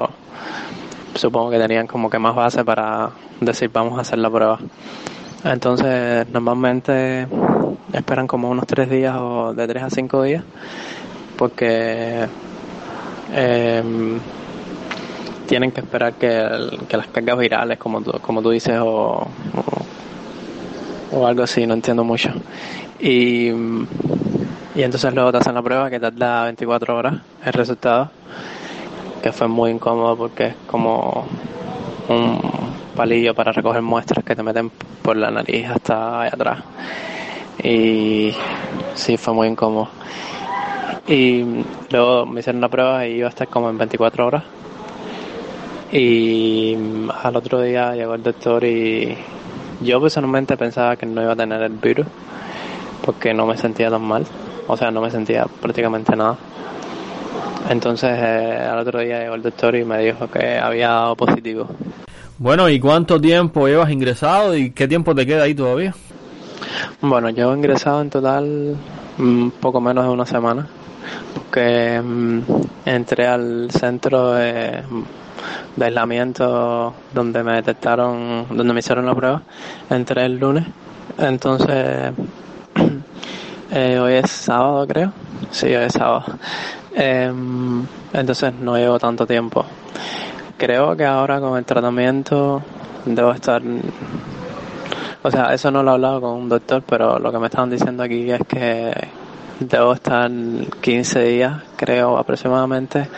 supongo 1.14 1.50
que 1.50 1.58
tenían 1.58 1.86
como 1.86 2.08
que 2.08 2.18
más 2.18 2.34
base 2.34 2.64
para 2.64 3.10
decir 3.38 3.68
vamos 3.70 3.98
a 3.98 4.00
hacer 4.00 4.18
la 4.18 4.30
prueba. 4.30 4.58
Entonces 5.44 6.26
normalmente 6.30 7.28
esperan 7.92 8.26
como 8.26 8.48
unos 8.48 8.66
tres 8.66 8.88
días 8.88 9.14
o 9.20 9.52
de 9.52 9.68
tres 9.68 9.82
a 9.82 9.90
cinco 9.90 10.22
días 10.22 10.42
porque 11.36 12.26
em, 13.34 14.18
tienen 15.46 15.72
que 15.72 15.82
esperar 15.82 16.14
que, 16.14 16.48
que 16.88 16.96
las 16.96 17.08
cargas 17.08 17.36
virales, 17.36 17.76
como 17.76 18.02
como 18.22 18.40
tú 18.40 18.48
dices, 18.48 18.78
o, 18.80 19.28
o 21.16 21.26
algo 21.26 21.42
así, 21.42 21.66
no 21.66 21.74
entiendo 21.74 22.04
mucho. 22.04 22.30
Y, 23.00 23.48
y 23.48 24.82
entonces 24.82 25.14
luego 25.14 25.32
te 25.32 25.38
hacen 25.38 25.54
la 25.54 25.62
prueba 25.62 25.88
que 25.88 25.98
tarda 25.98 26.44
24 26.44 26.96
horas 26.96 27.14
el 27.44 27.52
resultado, 27.52 28.10
que 29.22 29.32
fue 29.32 29.48
muy 29.48 29.70
incómodo 29.70 30.16
porque 30.16 30.48
es 30.48 30.54
como 30.66 31.24
un 32.08 32.40
palillo 32.94 33.34
para 33.34 33.52
recoger 33.52 33.82
muestras 33.82 34.24
que 34.24 34.36
te 34.36 34.42
meten 34.42 34.70
por 35.02 35.16
la 35.16 35.30
nariz 35.30 35.66
hasta 35.68 36.22
allá 36.22 36.34
atrás. 36.34 36.58
Y 37.62 38.32
sí, 38.94 39.16
fue 39.16 39.32
muy 39.32 39.48
incómodo. 39.48 39.88
Y 41.08 41.44
luego 41.90 42.26
me 42.26 42.40
hicieron 42.40 42.60
la 42.60 42.68
prueba 42.68 43.06
y 43.06 43.18
iba 43.18 43.28
a 43.28 43.30
estar 43.30 43.48
como 43.48 43.70
en 43.70 43.78
24 43.78 44.26
horas. 44.26 44.44
Y 45.92 46.76
al 47.22 47.36
otro 47.36 47.62
día 47.62 47.94
llegó 47.94 48.14
el 48.14 48.22
doctor 48.22 48.64
y 48.64 49.16
yo 49.80 50.00
personalmente 50.00 50.56
pensaba 50.56 50.96
que 50.96 51.06
no 51.06 51.22
iba 51.22 51.32
a 51.32 51.36
tener 51.36 51.62
el 51.62 51.72
virus 51.72 52.06
porque 53.04 53.32
no 53.32 53.46
me 53.46 53.56
sentía 53.56 53.90
tan 53.90 54.02
mal. 54.02 54.26
O 54.66 54.76
sea, 54.76 54.90
no 54.90 55.00
me 55.00 55.10
sentía 55.10 55.46
prácticamente 55.60 56.16
nada. 56.16 56.36
Entonces 57.68 58.10
eh, 58.12 58.68
al 58.70 58.78
otro 58.78 59.00
día 59.00 59.20
llegó 59.20 59.34
el 59.34 59.42
doctor 59.42 59.76
y 59.76 59.84
me 59.84 59.98
dijo 59.98 60.28
que 60.28 60.58
había 60.58 60.88
dado 60.88 61.16
positivo. 61.16 61.68
Bueno, 62.38 62.68
¿y 62.68 62.78
cuánto 62.78 63.20
tiempo 63.20 63.66
llevas 63.66 63.90
ingresado 63.90 64.56
y 64.56 64.70
qué 64.70 64.86
tiempo 64.86 65.14
te 65.14 65.24
queda 65.24 65.44
ahí 65.44 65.54
todavía? 65.54 65.94
Bueno, 67.00 67.30
llevo 67.30 67.54
ingresado 67.54 68.02
en 68.02 68.10
total 68.10 68.76
un 69.18 69.52
poco 69.60 69.80
menos 69.80 70.04
de 70.04 70.10
una 70.10 70.26
semana, 70.26 70.66
porque 71.34 72.00
mm, 72.02 72.40
entré 72.84 73.26
al 73.26 73.70
centro 73.70 74.32
de, 74.32 74.82
de 75.76 75.84
aislamiento 75.84 76.94
donde 77.12 77.42
me 77.42 77.54
detectaron, 77.54 78.46
donde 78.50 78.72
me 78.72 78.80
hicieron 78.80 79.06
la 79.06 79.14
prueba, 79.14 79.42
entré 79.90 80.24
el 80.26 80.38
lunes, 80.38 80.64
entonces 81.18 82.12
eh, 83.70 83.98
hoy 83.98 84.14
es 84.14 84.30
sábado 84.30 84.86
creo, 84.86 85.12
sí, 85.50 85.66
hoy 85.66 85.84
es 85.84 85.92
sábado, 85.92 86.24
Em, 86.98 87.86
entonces 88.14 88.54
no 88.54 88.74
llevo 88.78 88.98
tanto 88.98 89.26
tiempo. 89.26 89.66
Creo 90.56 90.96
que 90.96 91.04
ahora 91.04 91.40
con 91.40 91.58
el 91.58 91.64
tratamiento 91.66 92.62
debo 93.04 93.32
estar 93.32 93.60
o 95.22 95.30
sea, 95.30 95.52
eso 95.52 95.70
no 95.70 95.82
lo 95.82 95.90
he 95.90 95.94
hablado 95.94 96.20
con 96.22 96.30
un 96.30 96.48
doctor, 96.48 96.82
pero 96.88 97.18
lo 97.18 97.30
que 97.30 97.38
me 97.38 97.46
estaban 97.46 97.68
diciendo 97.68 98.02
aquí 98.02 98.30
es 98.30 98.40
que 98.48 98.94
debo 99.60 99.92
estar 99.92 100.30
15 100.80 101.22
días, 101.22 101.62
creo 101.76 102.16
aproximadamente, 102.16 103.08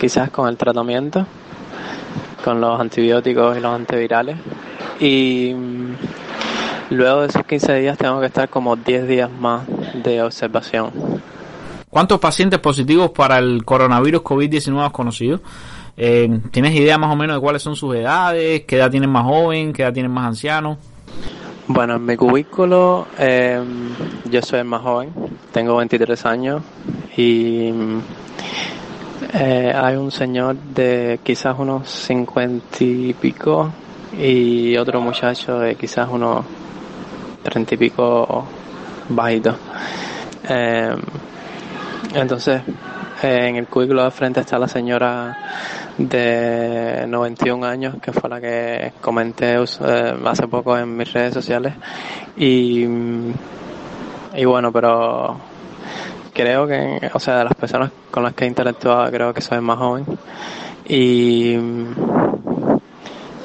quizás 0.00 0.30
con 0.30 0.48
el 0.48 0.56
tratamiento, 0.56 1.26
con 2.44 2.60
los 2.60 2.80
antibióticos 2.80 3.56
y 3.56 3.60
los 3.60 3.74
antivirales. 3.74 4.36
Y 5.00 5.52
mm, 5.54 5.94
luego 6.90 7.22
de 7.22 7.26
esos 7.28 7.44
15 7.44 7.74
días 7.74 7.98
tengo 7.98 8.20
que 8.20 8.26
estar 8.26 8.48
como 8.48 8.76
10 8.76 9.08
días 9.08 9.30
más 9.30 9.62
de 10.02 10.22
observación. 10.22 10.92
¿Cuántos 11.90 12.20
pacientes 12.20 12.58
positivos 12.58 13.10
para 13.10 13.38
el 13.38 13.64
coronavirus 13.64 14.22
COVID-19 14.22 14.84
has 14.84 14.92
conocido? 14.92 15.40
Eh, 15.96 16.40
¿Tienes 16.50 16.74
idea 16.74 16.98
más 16.98 17.10
o 17.12 17.16
menos 17.16 17.36
de 17.36 17.40
cuáles 17.40 17.62
son 17.62 17.74
sus 17.74 17.94
edades? 17.96 18.64
¿Qué 18.66 18.76
edad 18.76 18.90
tienen 18.90 19.08
más 19.08 19.24
joven? 19.24 19.72
¿Qué 19.72 19.82
edad 19.82 19.92
tienen 19.92 20.12
más 20.12 20.26
ancianos? 20.26 20.78
Bueno, 21.68 21.96
en 21.96 22.04
mi 22.04 22.16
cubículo 22.16 23.08
eh, 23.18 23.60
yo 24.30 24.42
soy 24.42 24.60
el 24.60 24.66
más 24.66 24.82
joven, 24.82 25.12
tengo 25.52 25.74
23 25.76 26.24
años 26.26 26.62
y 27.16 27.72
mm, 27.72 28.00
eh, 29.32 29.72
hay 29.74 29.96
un 29.96 30.10
señor 30.10 30.56
de 30.56 31.20
quizás 31.22 31.58
unos 31.58 31.88
50 31.88 32.76
y 32.80 33.14
pico 33.14 33.70
y 34.18 34.76
otro 34.76 35.00
muchacho 35.00 35.58
de 35.58 35.74
quizás 35.74 36.08
unos 36.10 36.44
30 37.42 37.74
y 37.74 37.78
pico 37.78 38.44
bajito. 39.08 39.56
Eh, 40.48 40.94
entonces, 42.14 42.62
en 43.22 43.56
el 43.56 43.66
cubículo 43.66 44.04
de 44.04 44.10
frente 44.10 44.40
está 44.40 44.58
la 44.58 44.68
señora 44.68 45.36
de 45.98 47.04
91 47.08 47.66
años, 47.66 47.96
que 48.00 48.12
fue 48.12 48.28
la 48.28 48.40
que 48.40 48.92
comenté 49.00 49.54
eh, 49.54 50.14
hace 50.24 50.48
poco 50.48 50.76
en 50.78 50.96
mis 50.96 51.12
redes 51.12 51.34
sociales. 51.34 51.74
Y, 52.36 52.84
y 54.34 54.44
bueno, 54.44 54.70
pero 54.72 55.36
creo 56.36 56.66
que, 56.66 57.10
o 57.14 57.18
sea, 57.18 57.38
de 57.38 57.44
las 57.44 57.54
personas 57.54 57.90
con 58.10 58.22
las 58.22 58.34
que 58.34 58.44
he 58.44 58.48
interactuado, 58.48 59.10
creo 59.10 59.32
que 59.32 59.40
soy 59.40 59.60
más 59.60 59.78
joven. 59.78 60.04
Y, 60.86 61.56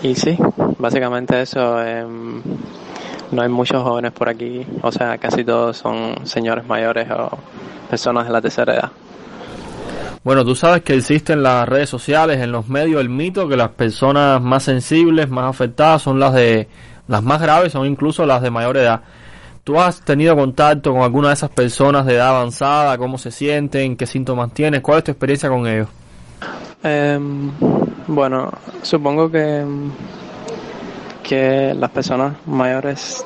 y 0.03 0.15
sí, 0.15 0.37
básicamente 0.77 1.41
eso. 1.41 1.81
em, 1.81 2.41
no 3.31 3.41
hay 3.41 3.47
muchos 3.47 3.81
jóvenes 3.81 4.11
por 4.11 4.27
aquí, 4.27 4.65
o 4.81 4.91
sea, 4.91 5.17
casi 5.17 5.45
todos 5.45 5.77
son 5.77 6.27
señores 6.27 6.65
mayores 6.65 7.09
o 7.11 7.29
personas 7.89 8.25
de 8.25 8.33
la 8.33 8.41
tercera 8.41 8.73
edad. 8.73 8.91
Bueno, 10.21 10.43
tú 10.43 10.53
sabes 10.53 10.83
que 10.83 10.93
existe 10.93 11.31
en 11.31 11.41
las 11.41 11.67
redes 11.67 11.89
sociales, 11.89 12.41
en 12.41 12.51
los 12.51 12.67
medios, 12.67 12.99
el 12.99 13.07
mito 13.07 13.47
que 13.47 13.55
las 13.55 13.69
personas 13.69 14.41
más 14.41 14.63
sensibles, 14.63 15.29
más 15.29 15.49
afectadas 15.49 16.01
son 16.01 16.19
las 16.19 16.33
de 16.33 16.67
las 17.07 17.23
más 17.23 17.41
graves, 17.41 17.71
son 17.71 17.87
incluso 17.87 18.25
las 18.25 18.41
de 18.41 18.51
mayor 18.51 18.75
edad. 18.75 19.01
¿Tú 19.63 19.79
has 19.79 20.01
tenido 20.01 20.35
contacto 20.35 20.91
con 20.91 21.03
alguna 21.03 21.27
de 21.27 21.35
esas 21.35 21.51
personas 21.51 22.07
de 22.07 22.15
edad 22.15 22.29
avanzada? 22.29 22.97
¿Cómo 22.97 23.19
se 23.19 23.29
sienten? 23.29 23.95
¿Qué 23.95 24.07
síntomas 24.07 24.51
tienes? 24.53 24.81
¿Cuál 24.81 24.99
es 24.99 25.03
tu 25.03 25.11
experiencia 25.11 25.49
con 25.49 25.67
ellos? 25.67 25.87
Em, 26.81 27.51
bueno, 28.07 28.51
supongo 28.81 29.29
que, 29.29 29.63
que 31.21 31.75
las 31.75 31.91
personas 31.91 32.33
mayores 32.47 33.23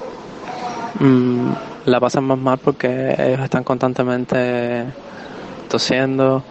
mm, 0.99 1.51
la 1.85 1.99
pasan 2.01 2.25
más 2.25 2.37
mal 2.37 2.57
porque 2.57 3.15
ellos 3.17 3.39
están 3.39 3.63
constantemente 3.63 4.83
tosiendo 5.69 6.43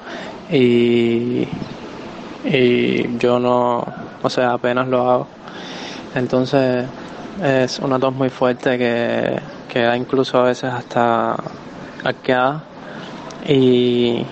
y, 0.50 1.46
y 2.44 3.18
yo 3.18 3.38
no, 3.38 3.84
o 4.22 4.30
sea, 4.30 4.54
apenas 4.54 4.88
lo 4.88 5.10
hago. 5.10 5.26
Entonces 6.14 6.86
es 7.42 7.78
una 7.80 7.98
tos 7.98 8.14
muy 8.14 8.30
fuerte 8.30 8.78
que, 8.78 9.53
que 9.74 9.82
da 9.82 9.96
incluso 9.96 10.38
a 10.38 10.44
veces 10.44 10.72
hasta 10.72 11.34
arqueada 12.04 12.62
y 13.44 14.24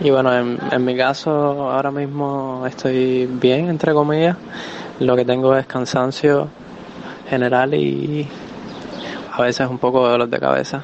y 0.00 0.10
bueno, 0.10 0.34
en, 0.34 0.58
en 0.70 0.84
mi 0.84 0.96
caso 0.96 1.70
ahora 1.70 1.90
mismo 1.90 2.64
estoy 2.66 3.26
bien, 3.26 3.68
entre 3.68 3.92
comillas. 3.92 4.36
Lo 5.00 5.16
que 5.16 5.24
tengo 5.24 5.54
es 5.56 5.66
cansancio 5.66 6.48
general 7.28 7.74
y 7.74 8.26
a 9.32 9.42
veces 9.42 9.68
un 9.68 9.78
poco 9.78 10.04
de 10.04 10.12
dolor 10.12 10.28
de 10.28 10.38
cabeza. 10.38 10.82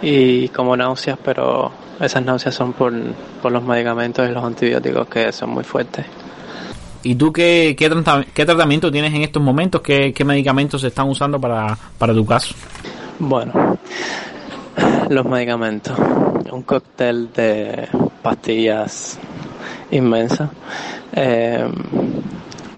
Y 0.00 0.48
como 0.48 0.76
náuseas, 0.76 1.18
pero 1.24 1.70
esas 2.00 2.24
náuseas 2.24 2.54
son 2.54 2.72
por, 2.72 2.92
por 3.40 3.50
los 3.52 3.62
medicamentos 3.62 4.28
y 4.28 4.32
los 4.32 4.44
antibióticos 4.44 5.08
que 5.08 5.32
son 5.32 5.50
muy 5.50 5.64
fuertes. 5.64 6.06
¿Y 7.04 7.14
tú 7.16 7.32
qué, 7.32 7.74
qué, 7.76 7.88
trata- 7.90 8.24
qué 8.32 8.44
tratamiento 8.44 8.90
tienes 8.92 9.12
en 9.14 9.22
estos 9.22 9.42
momentos? 9.42 9.80
¿Qué, 9.82 10.12
qué 10.12 10.24
medicamentos 10.24 10.80
se 10.80 10.88
están 10.88 11.08
usando 11.08 11.40
para, 11.40 11.76
para 11.98 12.12
tu 12.14 12.24
caso? 12.24 12.54
Bueno, 13.18 13.78
los 15.08 15.24
medicamentos. 15.26 15.98
Un 16.50 16.62
cóctel 16.62 17.32
de 17.32 17.88
pastillas 18.22 19.18
inmensa. 19.90 20.50
Eh, 21.14 21.66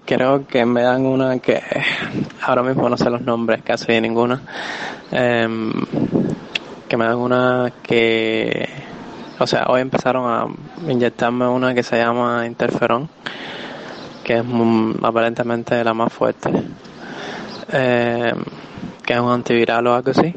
creo 0.05 0.47
que 0.47 0.65
me 0.65 0.81
dan 0.81 1.05
una 1.05 1.39
que 1.39 1.61
ahora 2.41 2.63
mismo 2.63 2.87
no 2.89 2.97
sé 2.97 3.09
los 3.09 3.21
nombres 3.21 3.61
casi 3.63 3.99
ninguna. 4.01 4.41
Eh, 5.11 5.47
que 6.87 6.97
me 6.97 7.05
dan 7.05 7.17
una 7.17 7.71
que, 7.83 8.69
o 9.39 9.47
sea, 9.47 9.65
hoy 9.67 9.81
empezaron 9.81 10.29
a 10.29 10.91
inyectarme 10.91 11.47
una 11.47 11.73
que 11.73 11.83
se 11.83 11.97
llama 11.97 12.45
interferón, 12.45 13.09
que 14.25 14.37
es 14.39 14.43
aparentemente 15.03 15.81
la 15.83 15.93
más 15.93 16.11
fuerte. 16.11 16.49
eh, 17.71 18.33
que 19.05 19.13
es 19.13 19.19
un 19.19 19.31
antiviral 19.31 19.85
o 19.87 19.93
algo 19.93 20.11
así. 20.11 20.33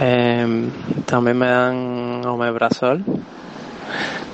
Eh, 0.00 0.68
también 1.06 1.38
me 1.38 1.46
dan 1.46 2.24
omeprazol, 2.26 3.04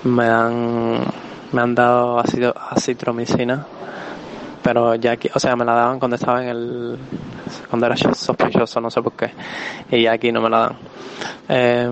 me 0.04 0.24
dan, 0.24 1.00
me 1.52 1.60
han 1.60 1.74
dado 1.74 2.18
ácido, 2.18 2.54
acitromicina, 2.70 3.66
pero 4.62 4.94
ya 4.94 5.12
aquí, 5.12 5.28
o 5.34 5.38
sea, 5.38 5.54
me 5.56 5.64
la 5.64 5.74
daban 5.74 5.98
cuando 5.98 6.16
estaba 6.16 6.42
en 6.42 6.48
el, 6.48 6.98
cuando 7.68 7.86
era 7.86 7.96
sospechoso, 7.96 8.80
no 8.80 8.90
sé 8.90 9.02
por 9.02 9.12
qué, 9.12 9.30
y 9.90 10.02
ya 10.02 10.12
aquí 10.12 10.32
no 10.32 10.40
me 10.40 10.50
la 10.50 10.58
dan. 10.60 10.76
Eh, 11.48 11.90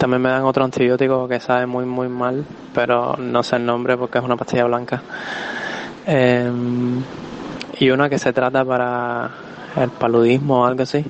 también 0.00 0.22
me 0.22 0.30
dan 0.30 0.44
otro 0.44 0.64
antibiótico 0.64 1.28
que 1.28 1.40
sabe 1.40 1.66
muy 1.66 1.84
muy 1.84 2.08
mal, 2.08 2.42
pero 2.72 3.18
no 3.18 3.42
sé 3.42 3.56
el 3.56 3.66
nombre 3.66 3.98
porque 3.98 4.16
es 4.16 4.24
una 4.24 4.34
pastilla 4.34 4.64
blanca. 4.64 5.02
Eh, 6.06 6.50
y 7.78 7.90
una 7.90 8.08
que 8.08 8.18
se 8.18 8.32
trata 8.32 8.64
para 8.64 9.30
el 9.76 9.90
paludismo 9.90 10.62
o 10.62 10.64
algo 10.64 10.84
así, 10.84 11.04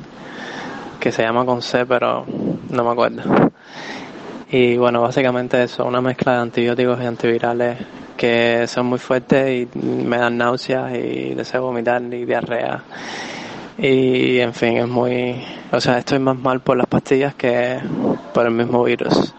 que 0.98 1.12
se 1.12 1.22
llama 1.22 1.46
con 1.46 1.62
C, 1.62 1.86
pero 1.86 2.26
no 2.68 2.84
me 2.84 2.90
acuerdo. 2.90 3.22
Y 4.50 4.76
bueno, 4.76 5.02
básicamente 5.02 5.62
eso, 5.62 5.84
una 5.84 6.00
mezcla 6.00 6.32
de 6.32 6.38
antibióticos 6.40 7.00
y 7.00 7.06
antivirales 7.06 7.78
que 8.16 8.66
son 8.66 8.86
muy 8.86 8.98
fuertes 8.98 9.68
y 9.72 9.78
me 9.78 10.18
dan 10.18 10.36
náuseas 10.36 10.92
y 10.96 11.34
deseo 11.34 11.62
vomitar 11.62 12.02
y 12.02 12.24
diarrea. 12.24 12.82
Y 13.78 14.40
en 14.40 14.52
fin, 14.52 14.78
es 14.78 14.88
muy... 14.88 15.44
O 15.70 15.80
sea, 15.80 15.98
estoy 15.98 16.18
más 16.18 16.36
mal 16.36 16.58
por 16.58 16.76
las 16.76 16.88
pastillas 16.88 17.36
que 17.36 17.78
el 18.46 18.52
mismo 18.52 18.84
virus. 18.84 19.34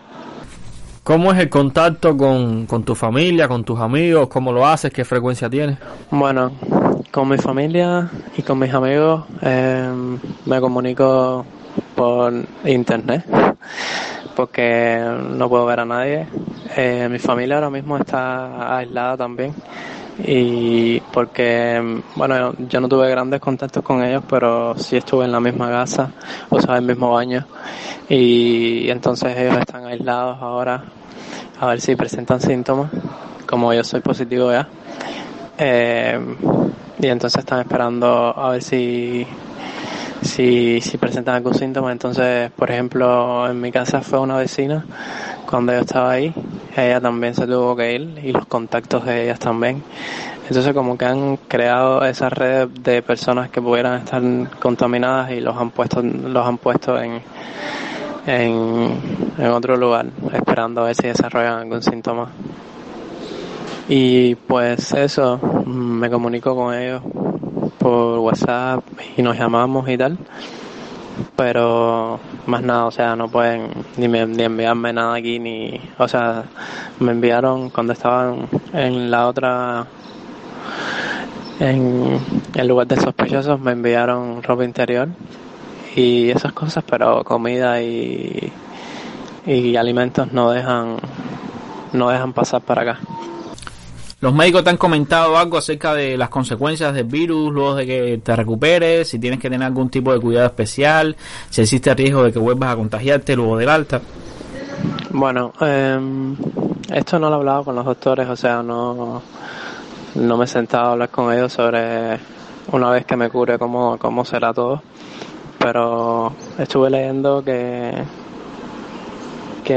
¿Cómo 1.04 1.32
es 1.34 1.40
el 1.40 1.50
contacto 1.50 2.16
con, 2.16 2.68
con 2.68 2.84
tu 2.84 2.94
familia, 2.94 3.48
con 3.48 3.64
tus 3.64 3.80
amigos? 3.80 4.28
¿Cómo 4.28 4.52
lo 4.52 4.68
haces? 4.68 4.94
¿Qué 4.94 5.04
frecuencia 5.04 5.50
tienes? 5.50 5.78
Bueno, 6.12 6.52
con 7.10 7.28
mi 7.28 7.38
familia 7.38 8.10
y 8.38 8.44
con 8.44 8.60
mis 8.60 8.74
amigos 8.74 9.26
eh, 9.42 9.90
me 10.46 10.62
comunico 10.62 11.46
por 11.96 12.34
internet 12.66 13.26
porque 14.36 15.04
no 15.36 15.50
puedo 15.50 15.66
ver 15.66 15.80
a 15.80 15.86
nadie. 15.86 16.28
Eh, 16.78 17.08
mi 17.12 17.20
familia 17.20 17.56
ahora 17.56 17.70
mismo 17.70 17.98
está 17.98 18.78
aislada 18.78 19.18
también 19.18 19.54
y 20.26 21.00
porque, 21.12 22.02
bueno, 22.16 22.54
yo 22.70 22.80
no 22.80 22.88
tuve 22.88 23.10
grandes 23.10 23.40
contactos 23.40 23.84
con 23.84 24.04
ellos, 24.04 24.24
pero 24.30 24.78
sí 24.78 24.98
estuve 24.98 25.26
en 25.26 25.32
la 25.32 25.40
misma 25.40 25.70
casa, 25.70 26.12
o 26.50 26.60
sea, 26.62 26.78
en 26.78 26.84
el 26.84 26.88
mismo 26.90 27.12
baño 27.12 27.46
y 28.10 28.90
entonces 28.90 29.38
ellos 29.38 29.58
están 29.58 29.86
aislados 29.86 30.38
ahora 30.42 30.84
a 31.60 31.68
ver 31.68 31.80
si 31.80 31.96
presentan 31.96 32.42
síntomas, 32.42 32.92
como 33.46 33.74
yo 33.74 33.84
soy 33.84 34.02
positivo 34.02 34.52
ya. 34.52 34.68
Eh, 35.58 36.20
y 37.00 37.08
entonces 37.08 37.40
están 37.40 37.62
esperando 37.62 38.34
a 38.36 38.52
ver 38.52 38.64
si, 38.64 39.26
si, 40.22 40.82
si 40.82 40.98
presentan 40.98 41.36
algún 41.36 41.54
síntoma. 41.54 41.92
Entonces, 41.92 42.52
por 42.52 42.72
ejemplo, 42.72 43.50
en 43.50 43.60
mi 43.60 43.72
casa 43.72 44.02
fue 44.02 44.20
una 44.20 44.38
vecina, 44.38 44.86
cuando 45.50 45.74
yo 45.74 45.80
estaba 45.80 46.12
ahí, 46.12 46.34
ella 46.76 47.02
también 47.02 47.34
se 47.34 47.46
tuvo 47.46 47.76
que 47.76 47.94
ir 47.94 48.20
y 48.24 48.32
los 48.32 48.46
contactos 48.46 49.06
de 49.06 49.24
ellas 49.24 49.40
también. 49.40 49.84
Entonces 50.48 50.74
como 50.74 50.98
que 50.98 51.06
han 51.06 51.38
creado 51.48 52.04
esas 52.04 52.34
redes 52.34 52.70
de 52.84 53.02
personas 53.02 53.50
que 53.50 53.62
pudieran 53.62 54.00
estar 54.00 54.22
contaminadas 54.60 55.32
y 55.32 55.40
los 55.40 55.56
han 55.56 55.72
puesto, 55.72 56.02
los 56.02 56.46
han 56.46 56.58
puesto 56.58 57.00
en, 57.00 57.22
en, 58.28 59.00
en 59.38 59.48
otro 59.48 59.78
lugar, 59.78 60.08
esperando 60.34 60.82
a 60.82 60.86
ver 60.86 60.96
si 60.96 61.08
desarrollan 61.08 61.60
algún 61.60 61.82
síntoma. 61.82 62.30
Y 63.88 64.36
pues 64.36 64.94
eso, 64.94 65.40
me 65.66 66.10
comunico 66.10 66.56
con 66.56 66.74
ellos 66.74 67.02
por 67.82 68.20
WhatsApp 68.20 68.84
y 69.18 69.22
nos 69.22 69.38
llamamos 69.38 69.88
y 69.90 69.98
tal. 69.98 70.18
Pero 71.36 72.20
más 72.46 72.62
nada, 72.62 72.86
o 72.86 72.92
sea, 72.92 73.16
no 73.16 73.28
pueden 73.30 73.70
ni, 73.98 74.08
me- 74.08 74.26
ni 74.26 74.44
enviarme 74.44 74.94
nada 74.94 75.16
aquí, 75.16 75.40
ni. 75.40 75.80
O 75.98 76.08
sea, 76.08 76.44
me 77.00 77.12
enviaron 77.12 77.70
cuando 77.70 77.94
estaban 77.94 78.48
en 78.74 79.12
la 79.12 79.28
otra. 79.28 79.86
En 81.60 82.20
el 82.56 82.68
lugar 82.68 82.88
de 82.88 82.98
sospechosos, 82.98 83.60
me 83.60 83.72
enviaron 83.72 84.42
ropa 84.42 84.64
interior 84.66 85.10
y 85.96 86.30
esas 86.32 86.54
cosas, 86.54 86.84
pero 86.90 87.24
comida 87.24 87.82
y, 87.82 88.52
y 89.46 89.76
alimentos 89.76 90.32
no 90.32 90.52
dejan. 90.52 90.98
No 91.94 92.10
dejan 92.10 92.32
pasar 92.34 92.62
para 92.62 92.82
acá. 92.84 93.00
¿Los 94.22 94.36
médicos 94.36 94.64
te 94.64 94.70
han 94.70 94.78
comentado 94.78 95.36
algo 95.36 95.58
acerca 95.58 95.96
de 95.96 96.16
las 96.16 96.30
consecuencias 96.30 96.94
del 96.94 97.06
virus 97.06 97.52
luego 97.52 97.74
de 97.74 97.88
que 97.88 98.22
te 98.24 98.36
recuperes? 98.36 99.10
Si 99.10 99.18
tienes 99.18 99.40
que 99.40 99.50
tener 99.50 99.66
algún 99.66 99.90
tipo 99.90 100.14
de 100.14 100.20
cuidado 100.20 100.46
especial, 100.46 101.16
si 101.50 101.62
existe 101.62 101.92
riesgo 101.96 102.24
de 102.24 102.32
que 102.32 102.38
vuelvas 102.38 102.72
a 102.72 102.76
contagiarte 102.76 103.36
luego 103.36 103.58
del 103.58 103.70
alta. 103.70 104.00
Bueno, 105.10 105.54
em, 105.60 106.36
esto 106.94 107.18
no 107.18 107.30
lo 107.30 107.38
he 107.38 107.40
hablado 107.40 107.64
con 107.64 107.76
los 107.76 107.84
doctores, 107.84 108.30
o 108.30 108.36
sea, 108.36 108.62
no, 108.62 109.24
no 110.14 110.38
me 110.38 110.46
he 110.46 110.48
sentado 110.48 110.90
a 110.90 110.92
hablar 110.92 111.10
con 111.10 111.34
ellos 111.34 111.52
sobre 111.52 112.20
una 112.72 112.92
vez 112.92 113.06
que 113.08 113.16
me 113.16 113.28
cure 113.32 113.58
cómo, 113.58 113.98
cómo 113.98 114.24
será 114.24 114.54
todo. 114.54 114.84
Pero 115.58 116.32
estuve 116.60 116.92
leyendo 116.92 117.44
que, 117.44 117.92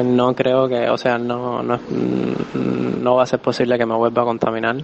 no 0.03 0.35
creo 0.35 0.69
que, 0.69 0.89
o 0.89 0.99
sea, 0.99 1.19
no, 1.19 1.63
no, 1.63 1.79
no 3.01 3.15
va 3.15 3.23
a 3.23 3.27
ser 3.27 3.41
posible 3.41 3.79
que 3.79 3.87
me 3.87 3.95
vuelva 3.95 4.23
a 4.23 4.25
contaminar 4.25 4.77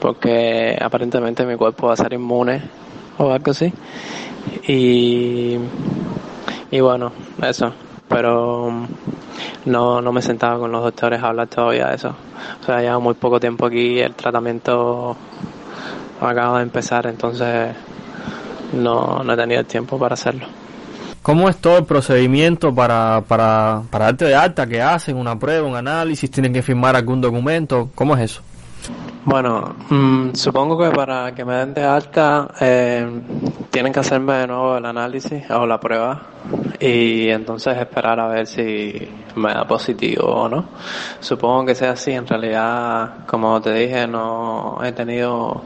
porque 0.00 0.76
aparentemente 0.80 1.46
mi 1.46 1.56
cuerpo 1.56 1.86
va 1.86 1.92
a 1.92 1.96
ser 1.96 2.12
inmune 2.12 2.60
o 3.18 3.30
algo 3.30 3.52
así. 3.52 3.72
Y, 4.66 5.56
y 6.70 6.80
bueno, 6.80 7.12
eso. 7.40 7.72
Pero 8.08 8.68
mm, 8.70 8.86
no, 9.66 10.02
no 10.02 10.12
me 10.12 10.20
he 10.20 10.22
sentado 10.22 10.58
con 10.58 10.72
los 10.72 10.82
doctores 10.82 11.22
a 11.22 11.28
hablar 11.28 11.46
todavía 11.46 11.86
de 11.88 11.94
eso. 11.94 12.14
O 12.60 12.64
sea, 12.64 12.80
llevo 12.80 13.00
muy 13.00 13.14
poco 13.14 13.38
tiempo 13.38 13.66
aquí, 13.66 14.00
el 14.00 14.14
tratamiento 14.14 15.16
acaba 16.20 16.58
de 16.58 16.64
empezar, 16.64 17.06
entonces 17.06 17.74
no, 18.72 19.22
no 19.22 19.32
he 19.32 19.36
tenido 19.36 19.60
el 19.60 19.66
tiempo 19.66 19.98
para 19.98 20.14
hacerlo. 20.14 20.46
¿Cómo 21.22 21.48
es 21.48 21.56
todo 21.58 21.78
el 21.78 21.84
procedimiento 21.84 22.74
para, 22.74 23.22
para, 23.28 23.82
para 23.90 24.06
darte 24.06 24.24
de 24.24 24.34
alta? 24.34 24.66
¿Qué 24.66 24.82
hacen? 24.82 25.16
¿Una 25.16 25.38
prueba? 25.38 25.68
¿Un 25.68 25.76
análisis? 25.76 26.28
¿Tienen 26.28 26.52
que 26.52 26.62
firmar 26.62 26.96
algún 26.96 27.20
documento? 27.20 27.90
¿Cómo 27.94 28.16
es 28.16 28.22
eso? 28.22 28.42
Bueno, 29.24 29.76
mm, 29.88 30.34
supongo 30.34 30.76
que 30.76 30.90
para 30.90 31.32
que 31.32 31.44
me 31.44 31.54
den 31.54 31.74
de 31.74 31.84
alta 31.84 32.48
eh, 32.60 33.08
tienen 33.70 33.92
que 33.92 34.00
hacerme 34.00 34.32
de 34.34 34.46
nuevo 34.48 34.76
el 34.76 34.84
análisis 34.84 35.48
o 35.48 35.64
la 35.64 35.78
prueba 35.78 36.22
y 36.80 37.28
entonces 37.28 37.78
esperar 37.78 38.18
a 38.18 38.26
ver 38.26 38.48
si 38.48 39.08
me 39.36 39.54
da 39.54 39.64
positivo 39.64 40.26
o 40.26 40.48
no. 40.48 40.64
Supongo 41.20 41.66
que 41.66 41.76
sea 41.76 41.92
así. 41.92 42.10
En 42.10 42.26
realidad, 42.26 43.24
como 43.26 43.60
te 43.60 43.72
dije, 43.72 44.08
no 44.08 44.80
he 44.82 44.90
tenido 44.90 45.62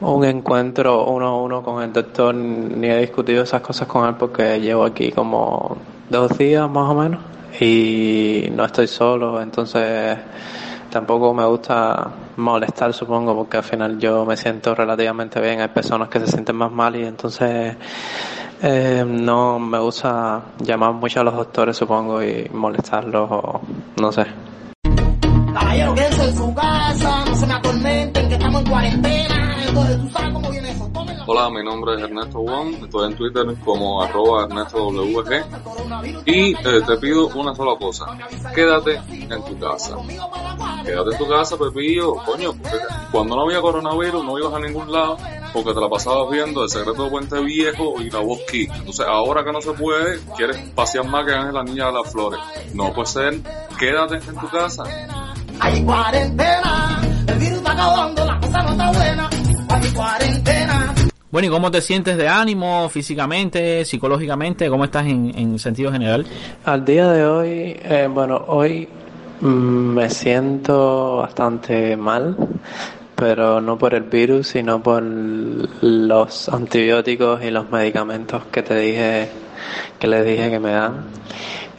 un 0.00 0.24
encuentro 0.24 1.06
uno 1.06 1.26
a 1.26 1.42
uno 1.42 1.62
con 1.62 1.82
el 1.82 1.92
doctor 1.92 2.34
ni 2.34 2.88
he 2.88 2.98
discutido 2.98 3.42
esas 3.42 3.60
cosas 3.62 3.88
con 3.88 4.08
él 4.08 4.14
porque 4.16 4.60
llevo 4.60 4.84
aquí 4.84 5.10
como 5.10 5.76
dos 6.08 6.36
días 6.38 6.70
más 6.70 6.90
o 6.90 6.94
menos 6.94 7.20
y 7.60 8.48
no 8.52 8.64
estoy 8.64 8.86
solo, 8.86 9.42
entonces 9.42 10.16
tampoco 10.90 11.34
me 11.34 11.44
gusta 11.44 12.08
molestar 12.36 12.92
supongo 12.92 13.34
porque 13.34 13.56
al 13.56 13.64
final 13.64 13.98
yo 13.98 14.24
me 14.24 14.36
siento 14.36 14.74
relativamente 14.74 15.40
bien, 15.40 15.60
hay 15.60 15.68
personas 15.68 16.08
que 16.08 16.20
se 16.20 16.28
sienten 16.28 16.54
más 16.54 16.70
mal 16.70 16.94
y 16.94 17.04
entonces 17.04 17.76
eh, 18.62 19.04
no 19.06 19.58
me 19.58 19.78
gusta 19.78 20.42
llamar 20.60 20.92
mucho 20.92 21.20
a 21.20 21.24
los 21.24 21.34
doctores 21.34 21.76
supongo 21.76 22.22
y 22.22 22.48
molestarlos 22.52 23.28
o 23.30 23.60
no 24.00 24.12
sé. 24.12 24.26
Me 27.82 28.17
cuarentena. 28.68 29.64
Entonces, 29.66 30.00
tú 30.00 30.08
sabes 30.10 30.32
cómo 30.32 30.50
viene 30.50 30.70
eso. 30.70 30.90
Tómenlo. 30.92 31.24
Hola, 31.26 31.50
mi 31.50 31.62
nombre 31.62 31.94
es 31.96 32.02
Ernesto 32.02 32.40
Juan, 32.40 32.68
estoy 32.82 33.10
en 33.10 33.16
Twitter 33.16 33.44
como 33.64 34.02
arroba 34.02 34.44
ErnestoWG 34.44 36.24
y 36.24 36.52
eh, 36.52 36.82
te 36.86 36.96
pido 36.96 37.28
una 37.28 37.54
sola 37.54 37.78
cosa, 37.78 38.06
quédate 38.54 38.96
en 38.96 39.44
tu 39.44 39.58
casa. 39.58 39.96
Quédate 40.84 41.10
en 41.10 41.18
tu 41.18 41.28
casa, 41.28 41.58
Pepillo, 41.58 42.14
coño, 42.24 42.54
porque 42.54 42.78
cuando 43.12 43.36
no 43.36 43.42
había 43.42 43.60
coronavirus 43.60 44.24
no 44.24 44.38
ibas 44.38 44.54
a 44.54 44.58
ningún 44.58 44.90
lado 44.90 45.18
porque 45.52 45.72
te 45.72 45.80
la 45.80 45.88
pasabas 45.88 46.30
viendo 46.30 46.62
El 46.62 46.70
Secreto 46.70 47.04
de 47.04 47.10
Puente 47.10 47.40
Viejo 47.40 48.00
y 48.00 48.10
La 48.10 48.20
Voz 48.20 48.40
Kick. 48.50 48.72
Entonces 48.74 49.06
ahora 49.06 49.44
que 49.44 49.52
no 49.52 49.60
se 49.60 49.72
puede, 49.72 50.20
quieres 50.36 50.56
pasear 50.70 51.06
más 51.06 51.26
que 51.26 51.34
Ángel 51.34 51.54
la 51.54 51.64
Niña 51.64 51.86
de 51.86 51.92
las 51.92 52.10
Flores. 52.10 52.40
No 52.74 52.92
puede 52.92 53.06
ser, 53.06 53.40
quédate 53.78 54.16
en 54.16 54.36
tu 54.36 54.48
casa. 54.48 54.84
Hay 55.60 55.82
cuarentena, 55.84 57.00
el 57.28 57.38
virus 57.38 57.58
está 57.58 57.72
acabando, 57.72 58.24
la 58.24 58.40
cosa 58.40 58.62
no 58.62 58.70
está 58.70 58.92
buena. 58.92 59.30
Hay 59.68 59.90
cuarentena. 59.90 60.94
Bueno, 61.30 61.48
¿y 61.48 61.50
cómo 61.50 61.70
te 61.70 61.82
sientes 61.82 62.16
de 62.16 62.26
ánimo, 62.26 62.88
físicamente, 62.88 63.84
psicológicamente? 63.84 64.70
¿Cómo 64.70 64.84
estás 64.84 65.06
en, 65.06 65.32
en 65.36 65.58
sentido 65.58 65.92
general? 65.92 66.26
Al 66.64 66.84
día 66.84 67.10
de 67.12 67.26
hoy, 67.26 67.76
eh, 67.82 68.08
bueno, 68.10 68.44
hoy 68.46 68.88
mm, 69.40 69.46
me 69.46 70.08
siento 70.08 71.16
bastante 71.18 71.98
mal, 71.98 72.34
pero 73.14 73.60
no 73.60 73.76
por 73.76 73.92
el 73.92 74.04
virus, 74.04 74.48
sino 74.48 74.82
por 74.82 75.02
los 75.02 76.48
antibióticos 76.48 77.44
y 77.44 77.50
los 77.50 77.70
medicamentos 77.70 78.44
que 78.46 78.62
te 78.62 78.76
dije, 78.76 79.28
que 79.98 80.06
les 80.06 80.24
dije 80.24 80.48
que 80.48 80.58
me 80.58 80.70
dan. 80.70 81.04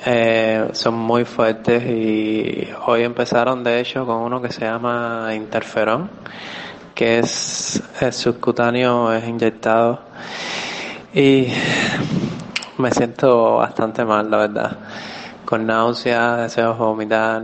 Eh, 0.06 0.70
son 0.72 0.94
muy 0.96 1.26
fuertes 1.26 1.84
y 1.84 2.70
hoy 2.86 3.04
empezaron 3.04 3.66
de 3.66 3.82
hecho 3.82 4.06
con 4.06 4.18
uno 4.18 4.42
que 4.42 4.50
se 4.50 4.62
llama 4.62 5.32
interferón, 5.36 6.10
que 6.96 7.20
es, 7.20 7.84
es 8.00 8.16
subcutáneo, 8.16 9.12
es 9.12 9.28
inyectado 9.28 10.00
y 11.14 11.48
me 12.78 12.92
siento 12.92 13.58
bastante 13.58 14.06
mal, 14.06 14.32
la 14.32 14.38
verdad. 14.38 14.78
Con 15.44 15.66
náuseas, 15.66 16.44
deseos 16.44 16.78
de 16.78 16.84
vomitar, 16.86 17.42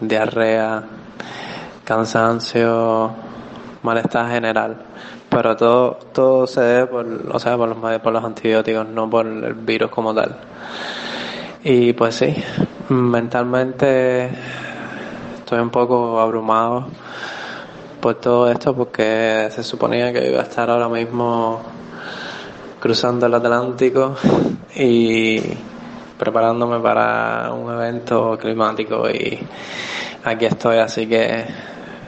diarrea, 0.00 0.84
cansancio, 1.84 3.10
malestar 3.82 4.30
general. 4.30 4.76
Pero 5.28 5.56
todo, 5.56 5.98
todo 6.12 6.46
se 6.46 6.60
debe 6.60 6.86
por, 6.86 7.06
o 7.32 7.38
sea, 7.40 7.56
por 7.56 7.68
los, 7.68 8.00
por 8.00 8.12
los 8.12 8.24
antibióticos, 8.24 8.86
no 8.86 9.10
por 9.10 9.26
el 9.26 9.54
virus 9.54 9.90
como 9.90 10.14
tal. 10.14 10.36
Y 11.62 11.92
pues 11.92 12.14
sí, 12.14 12.34
mentalmente 12.88 14.30
estoy 15.36 15.58
un 15.58 15.68
poco 15.68 16.18
abrumado 16.18 16.86
por 18.00 18.14
todo 18.14 18.50
esto 18.50 18.74
porque 18.74 19.48
se 19.50 19.62
suponía 19.62 20.10
que 20.10 20.30
iba 20.30 20.40
a 20.40 20.44
estar 20.44 20.70
ahora 20.70 20.88
mismo 20.88 21.60
cruzando 22.80 23.26
el 23.26 23.34
Atlántico 23.34 24.16
y 24.74 25.38
preparándome 26.18 26.80
para 26.80 27.52
un 27.52 27.70
evento 27.74 28.38
climático 28.40 29.10
y 29.10 29.38
aquí 30.24 30.46
estoy, 30.46 30.78
así 30.78 31.06
que 31.06 31.44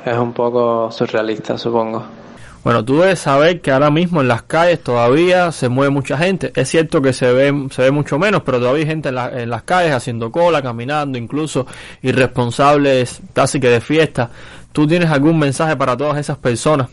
es 0.03 0.17
un 0.17 0.33
poco 0.33 0.91
surrealista, 0.91 1.59
supongo. 1.59 2.22
Bueno, 2.65 2.85
tú 2.85 2.99
debes 3.01 3.19
saber 3.19 3.61
que 3.61 3.73
ahora 3.73 3.91
mismo 3.91 4.21
en 4.21 4.29
las 4.29 4.43
calles 4.43 4.83
todavía 4.85 5.51
se 5.51 5.69
mueve 5.69 5.91
mucha 5.91 6.17
gente. 6.17 6.53
Es 6.55 6.69
cierto 6.69 7.03
que 7.03 7.13
se 7.13 7.33
ve, 7.33 7.67
se 7.73 7.83
ve 7.83 7.91
mucho 7.91 8.21
menos, 8.21 8.43
pero 8.45 8.59
todavía 8.61 8.83
hay 8.85 8.89
gente 8.89 9.09
en, 9.09 9.17
la- 9.17 9.31
en 9.43 9.51
las 9.51 9.65
calles 9.65 9.93
haciendo 9.93 10.31
cola, 10.31 10.63
caminando, 10.63 11.19
incluso 11.19 11.67
irresponsables 12.03 13.21
casi 13.33 13.59
que 13.59 13.69
de 13.69 13.81
fiesta. 13.81 14.31
¿Tú 14.71 14.87
tienes 14.87 15.11
algún 15.11 15.39
mensaje 15.41 15.77
para 15.77 15.97
todas 15.97 16.19
esas 16.19 16.39
personas? 16.39 16.89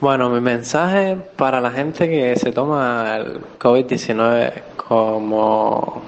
Bueno, 0.00 0.30
mi 0.30 0.40
mensaje 0.40 1.16
para 1.36 1.60
la 1.60 1.70
gente 1.70 2.08
que 2.08 2.34
se 2.36 2.50
toma 2.52 3.16
el 3.18 3.40
COVID-19 3.58 4.52
como 4.76 6.02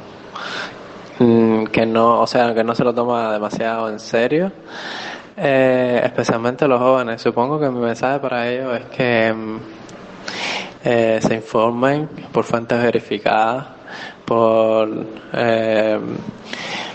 mm, 1.18 1.64
que 1.66 1.86
no, 1.86 2.20
o 2.20 2.26
sea, 2.26 2.54
que 2.54 2.62
no 2.64 2.74
se 2.74 2.84
lo 2.84 2.94
toma 2.94 3.32
demasiado 3.32 3.88
en 3.88 3.98
serio, 3.98 4.52
eh, 5.42 6.02
especialmente 6.04 6.68
los 6.68 6.78
jóvenes. 6.78 7.22
Supongo 7.22 7.58
que 7.58 7.70
mi 7.70 7.80
mensaje 7.80 8.20
para 8.20 8.46
ellos 8.46 8.78
es 8.78 8.84
que 8.96 9.32
mm, 9.32 9.56
eh, 10.84 11.18
se 11.22 11.34
informen 11.34 12.08
por 12.30 12.44
fuentes 12.44 12.80
verificadas, 12.82 13.66
por, 14.26 14.88
eh, 15.32 15.98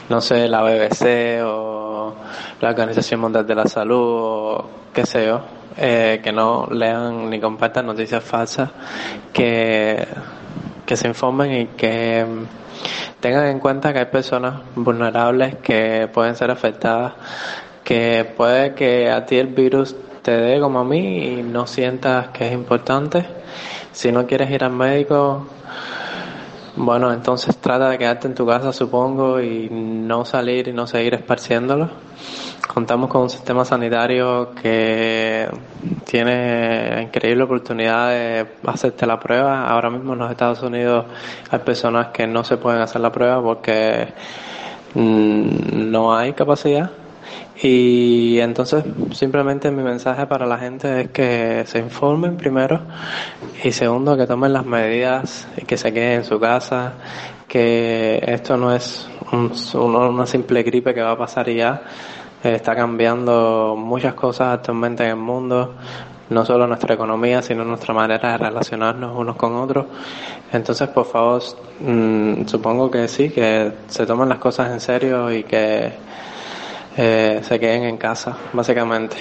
no 0.10 0.22
sé, 0.22 0.48
la 0.48 0.62
BBC 0.62 1.44
o 1.44 2.14
la 2.62 2.70
Organización 2.70 3.20
Mundial 3.20 3.48
de 3.48 3.56
la 3.56 3.66
Salud 3.66 3.98
o 4.00 4.70
qué 4.94 5.06
sé 5.08 5.26
yo, 5.26 5.42
eh, 5.78 6.22
que 6.24 6.32
no 6.32 6.68
lean 6.72 7.30
ni 7.30 7.40
compartan 7.40 7.88
noticias 7.88 8.24
falsas, 8.24 8.70
que, 9.34 10.08
que 10.86 10.96
se 10.96 11.08
informen 11.08 11.52
y 11.52 11.66
que 11.68 12.24
mm, 12.24 13.20
tengan 13.20 13.48
en 13.48 13.60
cuenta 13.60 13.92
que 13.92 14.00
hay 14.00 14.06
personas 14.06 14.62
vulnerables 14.76 15.56
que 15.56 16.08
pueden 16.14 16.36
ser 16.36 16.52
afectadas, 16.52 17.14
que 17.86 18.26
puede 18.36 18.74
que 18.74 19.10
a 19.12 19.26
ti 19.26 19.38
el 19.38 19.48
virus 19.48 19.96
te 20.24 20.32
dé 20.32 20.60
como 20.60 20.80
a 20.80 20.84
mí 20.84 21.38
y 21.38 21.44
no 21.44 21.68
sientas 21.68 22.30
que 22.30 22.48
es 22.48 22.54
importante. 22.54 23.24
Si 23.92 24.12
no 24.12 24.26
quieres 24.26 24.50
ir 24.50 24.64
al 24.64 24.72
médico, 24.72 25.46
bueno, 26.76 27.14
entonces 27.14 27.56
trata 27.58 27.90
de 27.90 27.98
quedarte 28.00 28.28
en 28.28 28.34
tu 28.34 28.46
casa, 28.46 28.74
supongo, 28.74 29.40
y 29.40 29.70
no 29.70 30.26
salir 30.26 30.68
y 30.68 30.74
no 30.74 30.88
seguir 30.88 31.14
esparciéndolo. 31.14 31.90
Contamos 32.68 33.08
con 33.10 33.22
un 33.22 33.30
sistema 33.30 33.64
sanitario 33.64 34.50
que 34.62 35.48
tiene 36.06 37.04
increíble 37.04 37.44
oportunidad 37.44 38.10
de 38.10 38.48
hacerte 38.66 39.06
la 39.06 39.20
prueba. 39.20 39.68
Ahora 39.70 39.92
mismo 39.92 40.14
en 40.14 40.20
los 40.20 40.32
Estados 40.32 40.64
Unidos 40.64 41.06
hay 41.52 41.60
personas 41.60 42.08
que 42.08 42.26
no 42.26 42.44
se 42.44 42.58
pueden 42.58 42.82
hacer 42.82 43.00
la 43.00 43.12
prueba 43.12 43.42
porque 43.44 44.08
mm, 44.96 45.92
no 45.92 46.18
hay 46.18 46.34
capacidad. 46.34 47.05
Y 47.62 48.40
entonces 48.40 48.84
simplemente 49.14 49.72
mi 49.72 49.82
mensaje 49.82 50.28
para 50.28 50.46
la 50.46 50.58
gente 50.58 51.02
es 51.02 51.10
que 51.10 51.64
se 51.66 51.80
informen 51.80 52.36
primero 52.36 52.82
y 53.64 53.72
segundo 53.72 54.18
que 54.18 54.28
tomen 54.28 54.52
las 54.52 54.66
medidas 54.66 55.48
y 55.56 55.66
que 55.66 55.78
se 55.78 55.94
queden 55.94 56.12
en 56.20 56.24
su 56.26 56.40
casa, 56.40 56.94
que 57.48 58.22
esto 58.28 58.58
no 58.58 58.74
es 58.74 59.08
un- 59.32 59.54
una 59.80 60.26
simple 60.26 60.64
gripe 60.64 60.94
que 60.94 61.02
va 61.02 61.12
a 61.12 61.18
pasar 61.18 61.48
y 61.48 61.56
ya, 61.56 61.82
está 62.44 62.76
cambiando 62.76 63.76
muchas 63.78 64.14
cosas 64.14 64.56
actualmente 64.56 65.04
en 65.04 65.12
el 65.12 65.16
mundo, 65.16 65.76
no 66.30 66.46
solo 66.46 66.68
nuestra 66.68 66.96
economía, 66.96 67.42
sino 67.42 67.64
nuestra 67.64 67.94
manera 67.94 68.34
de 68.34 68.38
relacionarnos 68.38 69.18
unos 69.18 69.36
con 69.36 69.56
otros. 69.56 69.86
Entonces, 70.52 70.90
por 70.90 71.06
favor, 71.06 71.42
mm, 71.80 72.46
supongo 72.46 72.92
que 72.92 73.08
sí, 73.08 73.30
que 73.30 73.72
se 73.88 74.06
tomen 74.06 74.30
las 74.30 74.40
cosas 74.40 74.72
en 74.72 74.80
serio 74.80 75.32
y 75.32 75.44
que 75.44 75.94
eh, 76.98 77.42
se 77.44 77.60
queden 77.60 77.84
en 77.84 77.98
casa, 77.98 78.38
básicamente. 78.54 79.18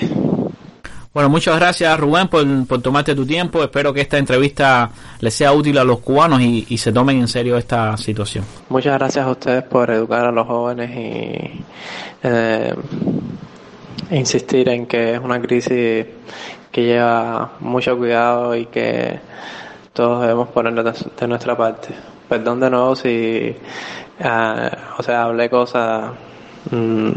Bueno, 1.14 1.28
muchas 1.28 1.54
gracias 1.56 2.00
Rubén 2.00 2.26
por, 2.26 2.66
por 2.66 2.82
tomarte 2.82 3.14
tu 3.14 3.24
tiempo. 3.24 3.62
Espero 3.62 3.92
que 3.92 4.00
esta 4.00 4.18
entrevista 4.18 4.90
les 5.20 5.32
sea 5.32 5.52
útil 5.52 5.78
a 5.78 5.84
los 5.84 6.00
cubanos 6.00 6.40
y, 6.40 6.66
y 6.68 6.78
se 6.78 6.92
tomen 6.92 7.20
en 7.20 7.28
serio 7.28 7.56
esta 7.56 7.96
situación. 7.96 8.44
Muchas 8.68 8.98
gracias 8.98 9.24
a 9.24 9.30
ustedes 9.30 9.62
por 9.62 9.90
educar 9.90 10.26
a 10.26 10.32
los 10.32 10.44
jóvenes 10.44 10.90
y 10.90 11.64
eh, 12.24 12.74
insistir 14.10 14.68
en 14.68 14.86
que 14.86 15.14
es 15.14 15.20
una 15.20 15.40
crisis 15.40 16.04
que 16.72 16.82
lleva 16.82 17.52
mucho 17.60 17.96
cuidado 17.96 18.56
y 18.56 18.66
que 18.66 19.20
todos 19.92 20.22
debemos 20.22 20.48
poner 20.48 20.74
de, 20.74 21.28
nuestra 21.28 21.56
parte. 21.56 21.94
Perdón 22.28 22.58
de 22.58 22.70
nuevo 22.70 22.96
si, 22.96 23.08
eh, 23.08 24.70
o 24.98 25.02
sea, 25.04 25.22
hablé 25.22 25.48
cosas 25.48 26.10
mm, 26.70 27.10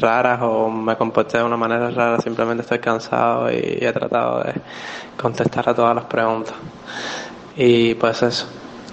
raras 0.00 0.40
o 0.42 0.70
me 0.70 0.96
comporté 0.96 1.38
de 1.38 1.44
una 1.44 1.56
manera 1.56 1.90
rara, 1.90 2.20
simplemente 2.20 2.62
estoy 2.62 2.78
cansado 2.78 3.50
y 3.50 3.78
he 3.80 3.92
tratado 3.92 4.42
de 4.42 4.54
contestar 5.16 5.68
a 5.68 5.74
todas 5.74 5.94
las 5.94 6.04
preguntas. 6.04 6.54
Y 7.56 7.94
pues 7.94 8.22
eso, 8.22 8.46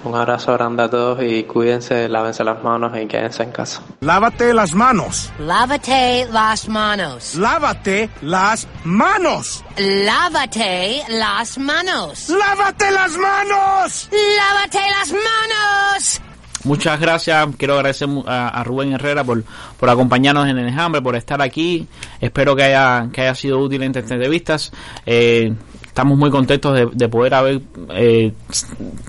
un 0.04 0.14
abrazo 0.14 0.52
grande 0.54 0.82
a 0.82 0.90
todos 0.90 1.22
y 1.22 1.44
cuídense, 1.44 2.08
lávense 2.08 2.42
las 2.44 2.62
manos 2.62 2.96
y 2.96 3.06
quédense 3.06 3.42
en 3.42 3.52
casa. 3.52 3.82
Lávate 4.00 4.52
las 4.52 4.74
manos. 4.74 5.30
Lávate 5.38 6.26
las 6.30 6.68
manos. 6.68 7.34
Lávate 7.34 8.10
las 8.22 8.68
manos. 8.84 9.64
Lávate 9.76 11.08
las 11.08 11.58
manos. 11.58 12.28
Lávate 12.28 12.90
las 12.90 13.16
manos. 13.16 14.08
Lávate 14.10 14.80
las 14.90 15.12
manos. 15.12 16.31
Muchas 16.64 17.00
gracias. 17.00 17.48
Quiero 17.56 17.74
agradecer 17.74 18.08
a, 18.26 18.62
Rubén 18.64 18.92
Herrera 18.92 19.24
por, 19.24 19.42
por 19.78 19.90
acompañarnos 19.90 20.48
en 20.48 20.58
el 20.58 20.68
enjambre, 20.68 21.02
por 21.02 21.16
estar 21.16 21.42
aquí. 21.42 21.86
Espero 22.20 22.54
que 22.54 22.62
haya, 22.62 23.08
que 23.12 23.22
haya 23.22 23.34
sido 23.34 23.58
útil 23.58 23.82
en 23.82 23.90
estas 23.96 24.10
entrevistas. 24.12 24.72
Eh, 25.04 25.52
estamos 25.84 26.16
muy 26.16 26.30
contentos 26.30 26.74
de, 26.74 26.88
de 26.92 27.08
poder 27.08 27.34
haber, 27.34 27.62
eh, 27.90 28.32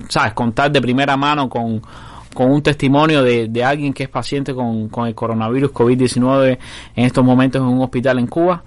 sabes, 0.08 0.32
contar 0.32 0.72
de 0.72 0.80
primera 0.80 1.16
mano 1.16 1.48
con, 1.48 1.80
con 2.34 2.50
un 2.50 2.62
testimonio 2.62 3.22
de, 3.22 3.48
de 3.48 3.64
alguien 3.64 3.94
que 3.94 4.02
es 4.02 4.08
paciente 4.08 4.52
con, 4.52 4.88
con 4.88 5.06
el 5.06 5.14
coronavirus 5.14 5.70
COVID-19 5.72 6.58
en 6.96 7.04
estos 7.04 7.24
momentos 7.24 7.62
en 7.62 7.68
un 7.68 7.82
hospital 7.82 8.18
en 8.18 8.26
Cuba. 8.26 8.64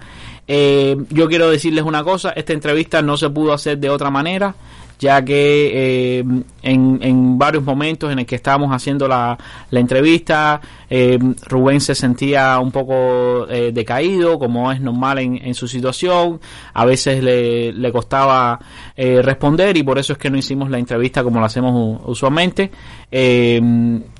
Eh, 0.48 0.96
yo 1.10 1.28
quiero 1.28 1.50
decirles 1.50 1.84
una 1.84 2.04
cosa, 2.04 2.30
esta 2.32 2.54
entrevista 2.54 3.02
no 3.02 3.18
se 3.18 3.30
pudo 3.30 3.52
hacer 3.52 3.78
de 3.78 3.90
otra 3.90 4.10
manera 4.10 4.56
ya 5.00 5.24
que 5.24 6.20
eh, 6.20 6.24
en, 6.64 7.00
en 7.02 7.38
varios 7.38 7.64
momentos 7.64 8.12
en 8.12 8.20
el 8.20 8.26
que 8.26 8.36
estábamos 8.36 8.72
haciendo 8.72 9.08
la, 9.08 9.38
la 9.72 9.80
entrevista, 9.80 10.60
eh, 10.89 11.20
Rubén 11.48 11.82
se 11.82 11.95
sentía 11.95 12.60
un 12.60 12.72
poco 12.72 13.48
eh, 13.50 13.72
decaído, 13.74 14.39
como 14.39 14.72
es 14.72 14.82
normal 14.82 15.20
en, 15.20 15.38
en 15.38 15.54
su 15.54 15.68
situación, 15.68 16.39
a 16.74 16.86
veces 16.86 17.24
le, 17.24 17.72
le 17.74 17.91
costaba 17.91 18.60
eh, 18.95 19.22
responder 19.22 19.78
y 19.78 19.84
por 19.84 20.00
eso 20.00 20.14
es 20.14 20.20
que 20.20 20.30
no 20.30 20.38
hicimos 20.38 20.70
la 20.70 20.80
entrevista 20.80 21.24
como 21.24 21.39
lo 21.39 21.45
hacemos 21.45 22.02
usualmente. 22.06 22.72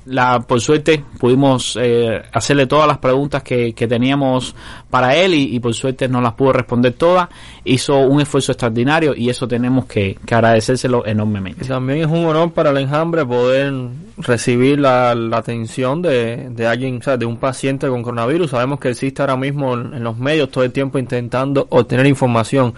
La, 0.08 0.40
por 0.40 0.60
suerte 0.60 1.04
pudimos 1.18 1.78
eh, 1.80 2.22
hacerle 2.32 2.66
todas 2.66 2.86
las 2.86 2.98
preguntas 2.98 3.42
que, 3.42 3.74
que 3.74 3.86
teníamos 3.86 4.54
para 4.88 5.14
él 5.14 5.34
y, 5.34 5.54
y 5.54 5.60
por 5.60 5.74
suerte 5.74 6.08
nos 6.08 6.22
las 6.22 6.32
pudo 6.32 6.54
responder 6.54 6.94
todas. 6.94 7.28
Hizo 7.64 7.98
un 7.98 8.20
esfuerzo 8.20 8.52
extraordinario 8.52 9.14
y 9.14 9.28
eso 9.28 9.46
tenemos 9.46 9.84
que, 9.84 10.18
que 10.24 10.34
agradecérselo 10.34 11.04
enormemente. 11.06 11.66
También 11.66 12.00
es 12.00 12.06
un 12.06 12.24
honor 12.24 12.52
para 12.52 12.70
el 12.70 12.78
enjambre 12.78 13.24
poder 13.26 13.72
recibir 14.16 14.80
la, 14.80 15.14
la 15.14 15.38
atención 15.38 16.00
de, 16.00 16.48
de 16.50 16.66
alguien, 16.66 16.98
o 16.98 17.02
sea, 17.02 17.16
de 17.16 17.26
un 17.26 17.36
paciente 17.36 17.86
con 17.88 18.02
coronavirus. 18.02 18.50
Sabemos 18.50 18.80
que 18.80 18.88
existe 18.88 19.22
ahora 19.22 19.36
mismo 19.36 19.74
en 19.74 20.02
los 20.02 20.16
medios 20.16 20.50
todo 20.50 20.64
el 20.64 20.72
tiempo 20.72 20.98
intentando 20.98 21.66
obtener 21.70 22.06
información 22.06 22.74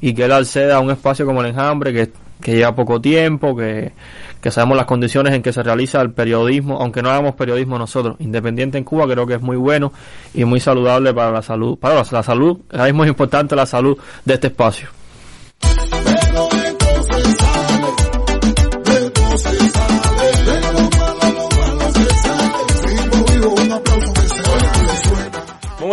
y 0.00 0.12
que 0.12 0.24
él 0.24 0.32
acceda 0.32 0.76
a 0.76 0.80
un 0.80 0.90
espacio 0.90 1.24
como 1.24 1.40
el 1.40 1.48
enjambre 1.48 1.92
que, 1.92 2.23
que 2.40 2.56
lleva 2.56 2.74
poco 2.74 3.00
tiempo, 3.00 3.56
que, 3.56 3.92
que 4.40 4.50
sabemos 4.50 4.76
las 4.76 4.86
condiciones 4.86 5.32
en 5.32 5.42
que 5.42 5.52
se 5.52 5.62
realiza 5.62 6.00
el 6.00 6.12
periodismo, 6.12 6.78
aunque 6.80 7.02
no 7.02 7.10
hagamos 7.10 7.34
periodismo 7.34 7.78
nosotros, 7.78 8.16
independiente 8.18 8.76
en 8.76 8.84
Cuba, 8.84 9.06
creo 9.06 9.26
que 9.26 9.34
es 9.34 9.40
muy 9.40 9.56
bueno 9.56 9.92
y 10.34 10.44
muy 10.44 10.60
saludable 10.60 11.14
para 11.14 11.30
la 11.30 11.42
salud, 11.42 11.78
para 11.78 11.94
la, 11.94 12.22
salud, 12.22 12.58
ahora 12.70 12.84
mismo 12.84 13.04
es 13.04 13.08
importante 13.08 13.56
la 13.56 13.66
salud 13.66 13.96
de 14.24 14.34
este 14.34 14.48
espacio. 14.48 14.88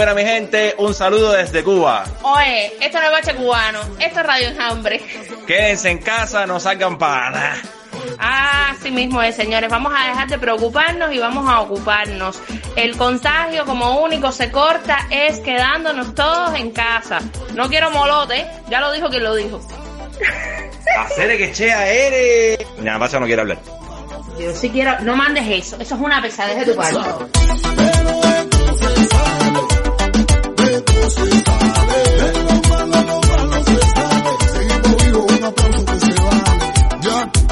Buena 0.06 0.16
mi 0.16 0.28
gente, 0.28 0.74
un 0.80 0.96
saludo 0.96 1.34
desde 1.34 1.64
Cuba. 1.64 2.04
Oye, 2.24 2.74
esto 2.82 3.00
no 3.00 3.06
es 3.06 3.12
bache 3.12 3.36
cubano, 3.36 3.80
esto 4.00 4.20
es 4.20 4.26
Radio 4.26 4.48
Enjambre. 4.48 5.00
Quédense 5.46 5.92
en 5.92 6.00
casa, 6.00 6.48
no 6.48 6.60
salgan 6.60 6.98
para 6.98 7.30
nada. 7.30 7.62
Ah, 8.18 8.74
sí 8.82 8.90
mismo 8.90 9.22
es, 9.22 9.36
señores. 9.36 9.70
Vamos 9.70 9.94
a 9.96 10.08
dejar 10.08 10.28
de 10.28 10.40
preocuparnos 10.40 11.14
y 11.14 11.20
vamos 11.20 11.48
a 11.48 11.62
ocuparnos. 11.62 12.42
El 12.76 12.98
contagio 12.98 13.64
como 13.66 14.02
único 14.02 14.32
se 14.32 14.50
corta 14.50 15.06
es 15.12 15.38
quedándonos 15.38 16.16
todos 16.16 16.56
en 16.56 16.72
casa. 16.72 17.20
No 17.54 17.70
quiero 17.70 17.92
molote, 17.92 18.48
ya 18.72 18.82
lo 18.82 18.92
dijo 18.94 19.08
quien 19.10 19.24
lo 19.24 19.36
dijo. 19.36 19.62
Hacer 20.98 21.38
que 21.38 21.52
chea 21.52 21.88
eres. 21.88 22.58
Ya, 22.82 22.98
pasa 22.98 23.20
no 23.20 23.28
quiere 23.28 23.44
hablar. 23.44 23.60
Yo 24.40 24.52
sí 24.56 24.72
quiero, 24.72 25.00
no 25.02 25.16
mandes 25.16 25.48
eso, 25.48 25.76
eso 25.80 25.94
es 25.94 26.02
una 26.02 26.24
pesadez 26.24 26.66
de 26.66 26.74
tu 26.74 26.76
parte. 26.76 26.98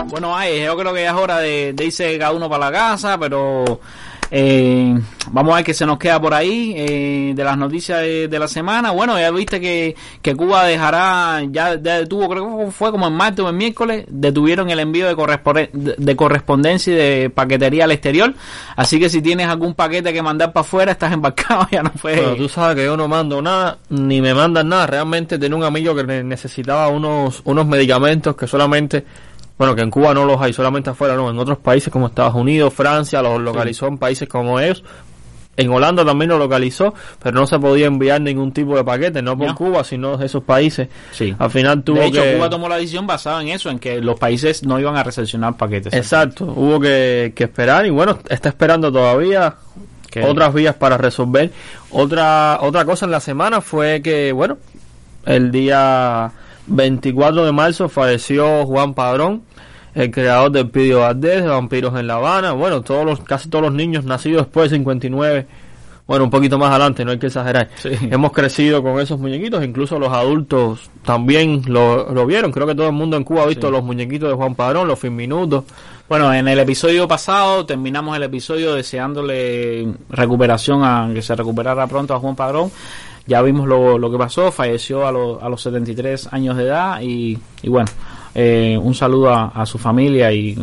Bueno, 0.08 0.36
ay, 0.36 0.64
yo 0.64 0.76
creo 0.76 0.94
que 0.94 1.04
ya 1.04 1.12
es 1.12 1.16
hora 1.16 1.38
de, 1.40 1.72
de 1.74 1.86
irse 1.86 2.18
cada 2.18 2.34
uno 2.34 2.50
para 2.50 2.66
la 2.66 2.78
casa, 2.78 3.18
pero 3.18 3.80
eh, 4.32 5.00
vamos 5.32 5.54
a 5.54 5.56
ver 5.58 5.66
qué 5.66 5.74
se 5.74 5.86
nos 5.86 5.98
queda 5.98 6.20
por 6.22 6.34
ahí 6.34 6.74
eh, 6.76 7.34
de 7.36 7.44
las 7.44 7.58
noticias 7.58 8.02
de, 8.02 8.40
la 8.40 8.48
semana. 8.48 8.92
Bueno, 8.92 9.20
ya 9.20 9.32
viste 9.32 9.60
que, 9.60 9.96
que 10.22 10.36
Cuba 10.36 10.64
dejará, 10.66 11.42
ya, 11.50 11.76
detuvo, 11.78 12.30
creo 12.30 12.66
que 12.66 12.72
fue 12.72 12.92
como 12.92 13.08
en 13.08 13.14
martes 13.14 13.44
o 13.44 13.50
en 13.50 13.58
miércoles, 13.58 14.06
detuvieron 14.08 14.70
el 14.70 14.80
envío 14.80 15.08
de, 15.08 15.70
de, 15.74 15.96
de 15.98 16.16
correspondencia 16.16 16.94
y 16.94 16.96
de 16.96 17.30
paquetería 17.30 17.86
al 17.86 17.92
exterior. 17.92 18.34
Así 18.76 19.00
que 19.00 19.10
si 19.10 19.22
tienes 19.22 19.48
algún 19.48 19.74
paquete 19.74 20.14
que 20.14 20.22
mandar 20.22 20.54
para 20.54 20.62
afuera, 20.62 20.92
estás 20.92 21.12
embarcado, 21.12 21.68
ya 21.72 21.84
no 21.84 21.92
puedes. 21.92 22.22
Bueno, 22.22 22.36
tú 22.36 22.48
sabes 22.50 22.76
que 22.76 22.86
yo 22.86 22.96
no 22.96 23.08
mando 23.08 23.42
nada, 23.42 23.78
ni 23.90 24.22
me 24.22 24.34
mandan 24.34 24.70
nada. 24.70 24.88
Realmente 24.88 25.38
tenía 25.38 25.58
un 25.58 25.64
amigo 25.64 25.96
que 25.96 26.04
ne- 26.04 26.24
necesitaba 26.24 26.88
unos, 26.90 27.42
unos 27.46 27.66
medicamentos 27.66 28.36
que 28.36 28.48
solamente, 28.48 29.04
bueno, 29.60 29.76
que 29.76 29.82
en 29.84 29.92
Cuba 29.92 30.16
no 30.16 30.26
los 30.26 30.42
hay, 30.42 30.54
solamente 30.54 30.90
afuera, 30.90 31.16
no, 31.16 31.30
en 31.30 31.38
otros 31.38 31.60
países 31.60 31.92
como 31.94 32.08
Estados 32.08 32.34
Unidos, 32.34 32.74
Francia, 32.74 33.22
los 33.22 33.40
localizó 33.42 33.86
en 33.88 34.00
países 34.00 34.28
como 34.28 34.60
ellos. 34.60 34.84
En 35.58 35.70
Holanda 35.70 36.06
también 36.06 36.30
lo 36.30 36.38
localizó, 36.38 36.94
pero 37.22 37.38
no 37.38 37.46
se 37.46 37.60
podía 37.60 37.88
enviar 37.88 38.22
ningún 38.22 38.54
tipo 38.54 38.78
de 38.78 38.84
paquete, 38.86 39.22
no 39.22 39.38
por. 39.38 39.54
Cuba, 39.56 39.84
sino 39.84 40.16
de 40.16 40.28
esos 40.28 40.42
países. 40.42 40.88
Sí. 41.12 41.36
Al 41.38 41.52
final 41.52 41.84
tuvo 41.84 42.00
de 42.00 42.06
hecho, 42.06 42.24
que... 42.24 42.36
Cuba 42.38 42.50
tomó 42.50 42.70
la 42.70 42.78
decisión 42.78 43.06
basada 43.06 43.42
en 43.42 43.50
eso, 43.50 43.70
en 43.70 43.78
que 43.78 44.00
los 44.00 44.18
países 44.18 44.64
no 44.64 44.80
iban 44.80 44.96
a 44.96 45.04
recepcionar 45.04 45.58
paquetes. 45.58 45.92
Exacto, 45.94 46.46
hubo 46.46 46.80
que, 46.80 47.34
que 47.36 47.44
esperar 47.44 47.86
y 47.86 47.90
bueno, 47.90 48.18
está 48.30 48.48
esperando 48.48 48.90
todavía 48.90 49.56
Que- 50.10 50.24
otras 50.24 50.54
vías 50.54 50.76
para 50.76 50.98
resolver. 50.98 51.52
Otra 51.92 52.60
otra 52.62 52.86
cosa 52.86 53.04
en 53.06 53.12
la 53.12 53.20
semana 53.20 53.60
fue 53.60 54.02
que, 54.02 54.32
bueno, 54.32 54.58
el 55.26 55.52
día 55.52 56.32
24 56.70 57.46
de 57.46 57.52
marzo 57.52 57.90
falleció 57.90 58.66
Juan 58.66 58.94
Padrón, 58.94 59.44
el 59.96 60.12
creador 60.12 60.52
del 60.52 60.70
Pidio 60.70 61.00
Valdés, 61.00 61.44
de 61.44 61.50
Vampiros 61.50 62.00
en 62.00 62.08
La 62.08 62.16
Habana. 62.16 62.54
Bueno, 62.54 62.82
todos 62.82 63.06
los, 63.06 63.20
casi 63.22 63.50
todos 63.50 63.64
los 63.64 63.74
niños 63.74 64.06
nacidos 64.06 64.44
después 64.44 64.70
de 64.70 64.78
59, 64.78 65.48
bueno, 66.08 66.24
un 66.26 66.32
poquito 66.32 66.58
más 66.58 66.72
adelante, 66.72 67.06
no 67.06 67.12
hay 67.12 67.20
que 67.20 67.28
exagerar. 67.28 67.70
Hemos 67.84 68.32
crecido 68.32 68.82
con 68.82 69.00
esos 69.00 69.20
muñequitos, 69.20 69.64
incluso 69.64 70.00
los 70.00 70.12
adultos 70.12 70.90
también 71.04 71.64
lo, 71.68 72.12
lo 72.12 72.26
vieron. 72.26 72.52
Creo 72.52 72.66
que 72.66 72.76
todo 72.76 72.88
el 72.88 72.94
mundo 72.94 73.18
en 73.18 73.24
Cuba 73.24 73.44
ha 73.44 73.48
visto 73.48 73.70
los 73.70 73.84
muñequitos 73.84 74.30
de 74.30 74.36
Juan 74.36 74.56
Padrón, 74.56 74.88
los 74.88 75.04
Minutos. 75.04 75.66
Bueno, 76.08 76.34
en 76.34 76.48
el 76.48 76.58
episodio 76.58 77.08
pasado 77.08 77.68
terminamos 77.68 78.18
el 78.18 78.24
episodio 78.24 78.74
deseándole 78.74 79.88
recuperación 80.10 80.84
a 80.84 81.08
que 81.14 81.22
se 81.22 81.36
recuperara 81.36 81.86
pronto 81.86 82.16
a 82.16 82.20
Juan 82.20 82.36
Padrón. 82.36 82.72
Ya 83.30 83.44
vimos 83.44 83.68
lo, 83.68 84.00
lo 84.00 84.10
que 84.10 84.18
pasó, 84.18 84.52
falleció 84.52 85.06
a, 85.06 85.12
los 85.12 85.42
a 85.42 85.48
los 85.50 85.62
73 85.62 86.34
años 86.34 86.58
de 86.58 86.64
edad 86.64 87.00
y, 87.00 87.38
y 87.62 87.70
bueno, 87.70 87.88
eh, 88.34 88.76
un 88.82 88.96
saludo 88.96 89.32
a, 89.32 89.66
su 89.68 89.78
familia 89.78 90.32
y, 90.32 90.58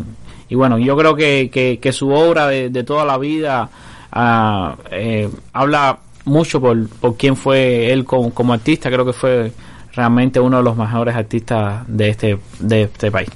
y 0.49 0.55
bueno, 0.55 0.77
yo 0.77 0.97
creo 0.97 1.15
que, 1.15 1.49
que, 1.49 1.79
que 1.79 1.93
su 1.93 2.09
obra 2.09 2.47
de, 2.47 2.69
de 2.69 2.83
toda 2.83 3.05
la 3.05 3.17
vida 3.17 3.69
ah, 4.11 4.75
eh, 4.91 5.29
habla 5.53 5.97
mucho 6.25 6.59
por, 6.59 6.89
por 6.89 7.15
quién 7.15 7.37
fue 7.37 7.89
él 7.89 8.03
como, 8.03 8.33
como 8.33 8.51
artista, 8.51 8.91
creo 8.91 9.05
que 9.05 9.13
fue 9.13 9.49
realmente 9.93 10.37
uno 10.41 10.57
de 10.57 10.63
los 10.63 10.75
mejores 10.75 11.15
artistas 11.15 11.85
de 11.87 12.09
este, 12.09 12.37
de 12.59 12.81
este 12.83 13.09
país. 13.11 13.29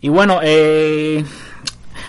Y 0.00 0.08
bueno, 0.08 0.40
eh, 0.42 1.22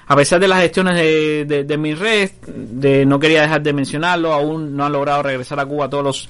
a 0.07 0.15
pesar 0.15 0.39
de 0.39 0.47
las 0.47 0.59
gestiones 0.61 0.95
de, 0.95 1.45
de, 1.45 1.63
de 1.63 1.77
mi 1.77 1.93
red, 1.93 2.31
de, 2.47 3.05
no 3.05 3.19
quería 3.19 3.43
dejar 3.43 3.61
de 3.61 3.71
mencionarlo, 3.71 4.33
aún 4.33 4.75
no 4.75 4.85
han 4.85 4.91
logrado 4.91 5.23
regresar 5.23 5.59
a 5.59 5.65
Cuba 5.65 5.89
todos 5.89 6.03
los 6.03 6.29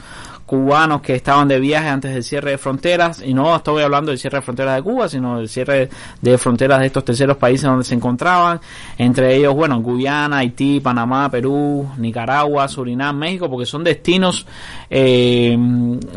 cubanos 0.52 1.02
que 1.02 1.16
estaban 1.16 1.48
de 1.48 1.62
viaje 1.62 1.88
antes 1.88 2.14
del 2.14 2.26
cierre 2.26 2.52
de 2.52 2.58
fronteras, 2.58 3.24
y 3.26 3.34
no 3.34 3.56
estoy 3.56 3.84
hablando 3.84 4.12
del 4.12 4.20
cierre 4.20 4.40
de 4.40 4.42
fronteras 4.42 4.76
de 4.76 4.84
Cuba, 4.84 5.08
sino 5.08 5.38
del 5.38 5.48
cierre 5.48 5.90
de 6.22 6.38
fronteras 6.38 6.82
de 6.82 6.88
estos 6.88 7.06
terceros 7.06 7.38
países 7.38 7.64
donde 7.64 7.86
se 7.86 7.96
encontraban, 7.96 8.60
entre 8.98 9.34
ellos, 9.34 9.56
bueno, 9.56 9.80
Guyana, 9.80 10.40
Haití, 10.40 10.82
Panamá, 10.82 11.32
Perú, 11.32 11.88
Nicaragua, 11.98 12.68
Surinam, 12.68 13.18
México, 13.18 13.50
porque 13.50 13.66
son 13.66 13.86
destinos 13.86 14.46
eh, 14.90 15.58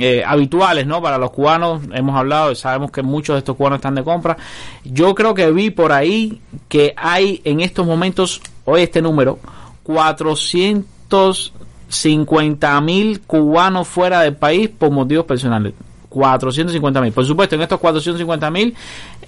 eh, 0.01 0.25
habituales, 0.27 0.85
¿no? 0.85 1.01
Para 1.01 1.17
los 1.17 1.31
cubanos, 1.31 1.83
hemos 1.93 2.17
hablado, 2.17 2.51
y 2.51 2.57
sabemos 2.57 2.91
que 2.91 3.05
muchos 3.05 3.35
de 3.37 3.39
estos 3.39 3.55
cubanos 3.55 3.77
están 3.77 3.95
de 3.95 4.03
compra. 4.03 4.37
Yo 4.83 5.15
creo 5.15 5.33
que 5.33 5.49
vi 5.53 5.71
por 5.71 5.93
ahí 5.93 6.41
que 6.67 6.93
hay 6.97 7.41
en 7.45 7.61
estos 7.61 7.87
momentos, 7.87 8.43
hoy 8.65 8.83
este 8.83 9.01
número, 9.01 9.39
450 11.89 12.81
mil 12.81 13.21
cubanos 13.21 13.89
fuera 13.89 14.21
del 14.21 14.37
país 14.37 14.69
por 14.69 14.91
motivos 14.91 15.25
personales. 15.27 15.75
450 16.09 17.01
mil. 17.01 17.13
Por 17.13 17.25
supuesto, 17.25 17.57
en 17.57 17.63
estos 17.63 17.81
450 17.81 18.51
mil 18.51 18.75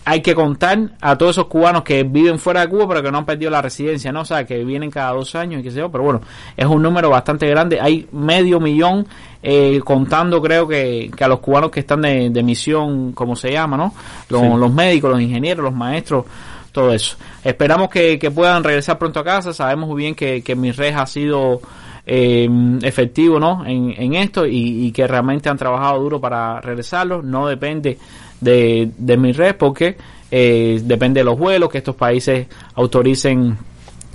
hay 0.04 0.20
que 0.20 0.36
contar 0.36 0.78
a 1.00 1.18
todos 1.18 1.32
esos 1.34 1.46
cubanos 1.46 1.82
que 1.82 2.04
viven 2.04 2.38
fuera 2.38 2.60
de 2.60 2.68
Cuba 2.68 2.86
pero 2.86 3.02
que 3.02 3.10
no 3.10 3.18
han 3.18 3.26
perdido 3.26 3.50
la 3.50 3.60
residencia, 3.60 4.12
¿no? 4.12 4.20
O 4.20 4.24
sea, 4.24 4.46
que 4.46 4.62
vienen 4.64 4.88
cada 4.88 5.12
dos 5.12 5.34
años 5.34 5.60
y 5.60 5.62
qué 5.64 5.72
sé 5.72 5.80
yo, 5.80 5.90
pero 5.90 6.04
bueno, 6.04 6.20
es 6.56 6.64
un 6.64 6.80
número 6.80 7.10
bastante 7.10 7.48
grande. 7.48 7.80
Hay 7.80 8.06
medio 8.12 8.60
millón 8.60 9.04
eh, 9.42 9.80
contando 9.84 10.40
creo 10.40 10.68
que, 10.68 11.10
que 11.16 11.24
a 11.24 11.28
los 11.28 11.40
cubanos 11.40 11.72
que 11.72 11.80
están 11.80 12.02
de, 12.02 12.30
de 12.30 12.42
misión, 12.44 13.12
como 13.12 13.34
se 13.34 13.50
llama, 13.50 13.76
¿no? 13.76 13.92
Los, 14.28 14.42
Sí. 14.42 14.48
los 14.56 14.72
médicos, 14.72 15.10
los 15.10 15.20
ingenieros, 15.20 15.64
los 15.64 15.74
maestros, 15.74 16.24
todo 16.70 16.92
eso. 16.92 17.16
Esperamos 17.42 17.88
que, 17.88 18.16
que 18.16 18.30
puedan 18.30 18.62
regresar 18.62 18.98
pronto 18.98 19.18
a 19.18 19.24
casa. 19.24 19.52
Sabemos 19.52 19.88
muy 19.88 19.96
bien 20.02 20.14
que, 20.14 20.40
que 20.42 20.54
mi 20.54 20.70
red 20.70 20.94
ha 20.94 21.06
sido 21.06 21.60
eh, 22.06 22.48
efectivo 22.82 23.40
¿no? 23.40 23.66
en, 23.66 23.94
en 23.96 24.14
esto 24.14 24.46
y, 24.46 24.86
y 24.86 24.92
que 24.92 25.06
realmente 25.06 25.48
han 25.48 25.58
trabajado 25.58 26.00
duro 26.00 26.20
para 26.20 26.60
regresarlos. 26.60 27.24
No 27.24 27.48
depende 27.48 27.98
de, 28.40 28.90
de 28.96 29.16
mi 29.16 29.32
red 29.32 29.56
porque 29.56 29.96
eh, 30.30 30.80
depende 30.82 31.20
de 31.20 31.24
los 31.24 31.38
vuelos, 31.38 31.68
que 31.68 31.78
estos 31.78 31.96
países 31.96 32.46
autoricen 32.74 33.56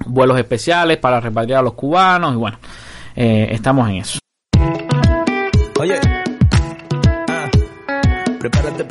vuelos 0.05 0.37
especiales 0.37 0.97
para 0.97 1.19
repatriar 1.19 1.59
a 1.59 1.63
los 1.63 1.73
cubanos 1.73 2.33
y 2.33 2.37
bueno, 2.37 2.57
eh, 3.15 3.49
estamos 3.51 3.89
en 3.89 3.95
eso. 3.97 4.19
Ah. 5.79 7.49
Prepárate, 8.39 8.83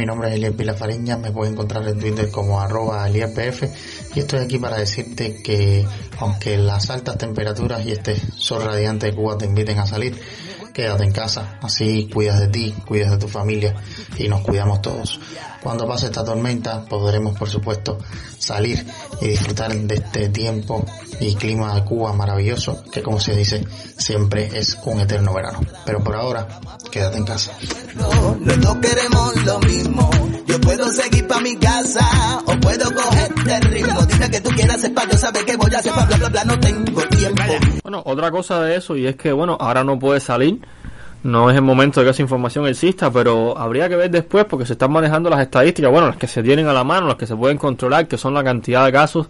mi 0.00 0.06
nombre 0.06 0.30
es 0.30 0.36
Eliel 0.36 0.54
Pila 0.54 0.72
Fariña, 0.72 1.18
me 1.18 1.30
puedes 1.30 1.52
encontrar 1.52 1.86
en 1.86 1.98
Twitter 1.98 2.30
como 2.30 2.58
arroba 2.58 3.06
elielpf 3.06 3.64
y 4.14 4.20
estoy 4.20 4.40
aquí 4.40 4.58
para 4.58 4.78
decirte 4.78 5.42
que 5.42 5.86
aunque 6.18 6.56
las 6.56 6.88
altas 6.88 7.18
temperaturas 7.18 7.84
y 7.84 7.92
este 7.92 8.16
sol 8.38 8.64
radiante 8.64 9.08
de 9.08 9.14
Cuba 9.14 9.36
te 9.36 9.44
inviten 9.44 9.78
a 9.78 9.86
salir, 9.86 10.18
quédate 10.72 11.04
en 11.04 11.12
casa, 11.12 11.58
así 11.60 12.08
cuidas 12.10 12.40
de 12.40 12.48
ti, 12.48 12.74
cuidas 12.86 13.10
de 13.10 13.18
tu 13.18 13.28
familia 13.28 13.74
y 14.16 14.26
nos 14.28 14.40
cuidamos 14.40 14.80
todos. 14.80 15.20
Cuando 15.62 15.86
pase 15.86 16.06
esta 16.06 16.24
tormenta 16.24 16.84
podremos 16.84 17.38
por 17.38 17.48
supuesto 17.48 17.98
salir 18.38 18.84
y 19.20 19.28
disfrutar 19.28 19.74
de 19.74 19.94
este 19.94 20.28
tiempo 20.30 20.84
y 21.20 21.34
clima 21.34 21.74
de 21.74 21.84
Cuba 21.84 22.12
maravilloso 22.14 22.82
que 22.90 23.02
como 23.02 23.20
se 23.20 23.36
dice 23.36 23.64
siempre 23.96 24.50
es 24.54 24.78
un 24.84 25.00
eterno 25.00 25.34
verano. 25.34 25.60
Pero 25.84 26.02
por 26.02 26.16
ahora, 26.16 26.48
quédate 26.90 27.18
en 27.18 27.24
casa. 27.24 27.52
Los 27.94 28.60
dos 28.60 28.76
queremos 28.76 29.44
lo 29.44 29.58
mismo. 29.60 30.10
Yo 30.46 30.60
puedo 30.60 30.90
seguir 30.90 31.26
pa' 31.26 31.40
mi 31.40 31.56
casa 31.56 32.40
o 32.46 32.58
puedo 32.60 32.92
coger 32.94 33.32
el 33.46 33.62
ritmo. 33.70 34.00
Dime 34.06 34.30
que 34.30 34.40
tú 34.40 34.50
quieras 34.50 34.76
hacer 34.76 34.94
yo 34.94 35.44
que 35.44 35.56
voy 35.56 35.74
a 35.74 35.78
hacer 35.78 35.92
bla 35.92 36.16
bla 36.16 36.28
bla. 36.28 36.44
No 36.44 36.58
tengo 36.58 37.02
tiempo. 37.08 37.42
Bueno, 37.82 38.02
otra 38.04 38.30
cosa 38.30 38.62
de 38.62 38.76
eso 38.76 38.96
y 38.96 39.06
es 39.06 39.16
que, 39.16 39.32
bueno, 39.32 39.56
ahora 39.60 39.84
no 39.84 39.98
puede 39.98 40.20
salir. 40.20 40.60
No 41.22 41.50
es 41.50 41.56
el 41.56 41.62
momento 41.62 42.00
de 42.00 42.06
que 42.06 42.10
esa 42.12 42.22
información 42.22 42.66
exista, 42.66 43.10
pero 43.10 43.56
habría 43.58 43.88
que 43.88 43.96
ver 43.96 44.10
después 44.10 44.46
porque 44.46 44.64
se 44.64 44.72
están 44.72 44.90
manejando 44.92 45.28
las 45.28 45.40
estadísticas, 45.40 45.90
bueno, 45.90 46.06
las 46.06 46.16
que 46.16 46.26
se 46.26 46.42
tienen 46.42 46.66
a 46.66 46.72
la 46.72 46.82
mano, 46.84 47.06
las 47.06 47.16
que 47.16 47.26
se 47.26 47.36
pueden 47.36 47.58
controlar, 47.58 48.08
que 48.08 48.16
son 48.16 48.32
la 48.32 48.42
cantidad 48.42 48.84
de 48.86 48.92
casos 48.92 49.26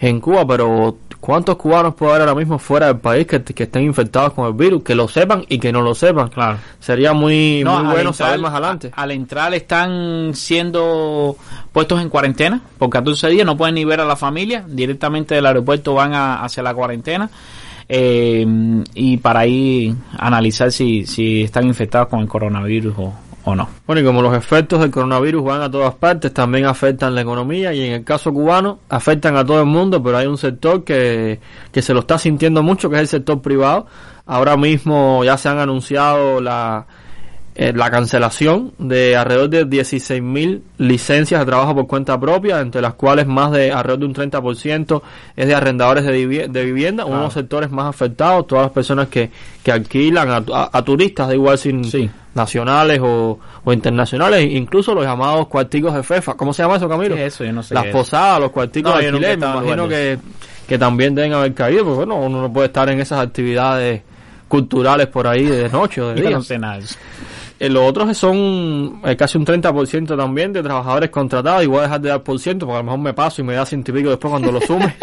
en 0.00 0.20
Cuba, 0.20 0.44
pero 0.44 0.96
¿cuántos 1.20 1.54
cubanos 1.54 1.94
puede 1.94 2.10
haber 2.10 2.22
ahora 2.28 2.34
mismo 2.34 2.58
fuera 2.58 2.86
del 2.88 2.96
país 2.96 3.24
que, 3.24 3.40
que 3.40 3.62
estén 3.62 3.84
infectados 3.84 4.32
con 4.32 4.48
el 4.48 4.52
virus? 4.54 4.82
Que 4.82 4.96
lo 4.96 5.06
sepan 5.06 5.44
y 5.48 5.60
que 5.60 5.70
no 5.70 5.80
lo 5.80 5.94
sepan. 5.94 6.26
Claro. 6.28 6.58
Sería 6.80 7.12
muy, 7.12 7.62
No, 7.62 7.74
muy 7.78 7.78
al 7.86 7.92
bueno 7.92 8.10
entrar- 8.10 8.14
saber 8.30 8.40
más 8.40 8.52
adelante. 8.52 8.90
a- 8.92 9.02
al 9.02 9.12
entrar 9.12 9.54
están 9.54 10.32
siendo 10.34 11.36
puestos 11.70 12.02
en 12.02 12.08
cuarentena 12.08 12.60
por 12.78 12.90
14 12.90 13.28
días, 13.28 13.46
no 13.46 13.56
pueden 13.56 13.76
ni 13.76 13.84
ver 13.84 14.00
a 14.00 14.04
la 14.04 14.16
familia, 14.16 14.64
directamente 14.66 15.36
del 15.36 15.46
aeropuerto 15.46 15.94
van 15.94 16.14
a, 16.14 16.42
hacia 16.42 16.64
la 16.64 16.74
cuarentena 16.74 17.30
eh, 17.94 18.46
y 18.94 19.18
para 19.18 19.40
ahí 19.40 19.94
analizar 20.16 20.72
si, 20.72 21.04
si 21.04 21.42
están 21.42 21.66
infectados 21.66 22.08
con 22.08 22.20
el 22.20 22.26
coronavirus 22.26 22.94
o, 22.96 23.12
o 23.44 23.54
no. 23.54 23.68
Bueno, 23.86 24.00
y 24.00 24.04
como 24.06 24.22
los 24.22 24.34
efectos 24.34 24.80
del 24.80 24.90
coronavirus 24.90 25.44
van 25.44 25.60
a 25.60 25.70
todas 25.70 25.94
partes, 25.96 26.32
también 26.32 26.64
afectan 26.64 27.14
la 27.14 27.20
economía 27.20 27.74
y 27.74 27.82
en 27.82 27.92
el 27.92 28.02
caso 28.02 28.32
cubano 28.32 28.78
afectan 28.88 29.36
a 29.36 29.44
todo 29.44 29.60
el 29.60 29.66
mundo, 29.66 30.02
pero 30.02 30.16
hay 30.16 30.26
un 30.26 30.38
sector 30.38 30.84
que, 30.84 31.38
que 31.70 31.82
se 31.82 31.92
lo 31.92 32.00
está 32.00 32.16
sintiendo 32.16 32.62
mucho, 32.62 32.88
que 32.88 32.96
es 32.96 33.02
el 33.02 33.08
sector 33.08 33.42
privado. 33.42 33.86
Ahora 34.24 34.56
mismo 34.56 35.22
ya 35.22 35.36
se 35.36 35.50
han 35.50 35.58
anunciado 35.58 36.40
la, 36.40 36.86
eh, 37.54 37.72
la 37.74 37.90
cancelación 37.90 38.72
de 38.78 39.14
alrededor 39.14 39.50
de 39.50 39.66
16.000 39.66 40.60
licencias 40.78 41.38
de 41.40 41.44
trabajo 41.46 41.74
por 41.74 41.86
cuenta 41.86 42.18
propia, 42.18 42.60
entre 42.60 42.80
las 42.80 42.94
cuales 42.94 43.26
más 43.26 43.52
de 43.52 43.70
alrededor 43.70 43.98
de 44.00 44.06
un 44.06 44.14
30% 44.14 45.02
es 45.36 45.46
de 45.46 45.54
arrendadores 45.54 46.04
de, 46.04 46.12
vivi- 46.26 46.48
de 46.50 46.64
vivienda, 46.64 47.04
uno 47.04 47.18
de 47.18 47.24
los 47.24 47.34
sectores 47.34 47.70
más 47.70 47.86
afectados, 47.86 48.46
todas 48.46 48.64
las 48.64 48.72
personas 48.72 49.08
que, 49.08 49.30
que 49.62 49.70
alquilan 49.70 50.30
a, 50.30 50.36
a- 50.54 50.70
a 50.72 50.82
turistas, 50.82 51.28
da 51.28 51.34
igual 51.34 51.58
si 51.58 51.72
nacionales 52.34 52.98
o, 53.02 53.38
o 53.64 53.72
internacionales, 53.74 54.48
incluso 54.50 54.94
los 54.94 55.04
llamados 55.04 55.46
cuarticos 55.48 55.92
de 55.94 56.02
FEFA. 56.02 56.34
¿Cómo 56.34 56.54
se 56.54 56.62
llama 56.62 56.76
eso, 56.76 56.88
Camilo? 56.88 57.14
¿Qué 57.14 57.26
es 57.26 57.34
eso? 57.34 57.44
Yo 57.44 57.52
no 57.52 57.62
sé 57.62 57.74
Las 57.74 57.84
posadas, 57.92 58.40
los 58.40 58.50
cuarticos 58.50 58.92
No, 58.94 58.98
de 58.98 59.08
alquiler, 59.08 59.38
me 59.38 59.46
imagino 59.46 59.88
que, 59.88 60.18
que 60.66 60.78
también 60.78 61.14
deben 61.14 61.34
haber 61.34 61.52
caído, 61.52 61.84
porque 61.84 61.96
bueno, 61.98 62.16
uno 62.16 62.40
no 62.40 62.50
puede 62.50 62.68
estar 62.68 62.88
en 62.88 62.98
esas 63.00 63.20
actividades 63.20 64.00
culturales 64.48 65.06
por 65.08 65.26
ahí 65.26 65.44
de 65.44 65.68
noche 65.68 66.00
o 66.00 66.08
de 66.08 66.14
día. 66.22 66.30
no 66.30 66.42
sé 66.42 66.58
nada 66.58 66.78
los 67.68 67.88
otros 67.88 68.16
son 68.16 69.00
eh, 69.04 69.16
casi 69.16 69.38
un 69.38 69.46
30% 69.46 70.16
también 70.16 70.52
de 70.52 70.62
trabajadores 70.62 71.10
contratados. 71.10 71.62
Y 71.62 71.66
voy 71.66 71.80
a 71.80 71.82
dejar 71.82 72.00
de 72.00 72.08
dar 72.08 72.22
por 72.22 72.38
ciento 72.38 72.66
porque 72.66 72.78
a 72.78 72.80
lo 72.80 72.84
mejor 72.84 73.00
me 73.00 73.14
paso 73.14 73.42
y 73.42 73.44
me 73.44 73.54
da 73.54 73.66
ciento 73.66 73.90
y 73.90 73.94
pico 73.94 74.10
después 74.10 74.30
cuando 74.30 74.50
lo 74.50 74.60
sume. 74.60 74.96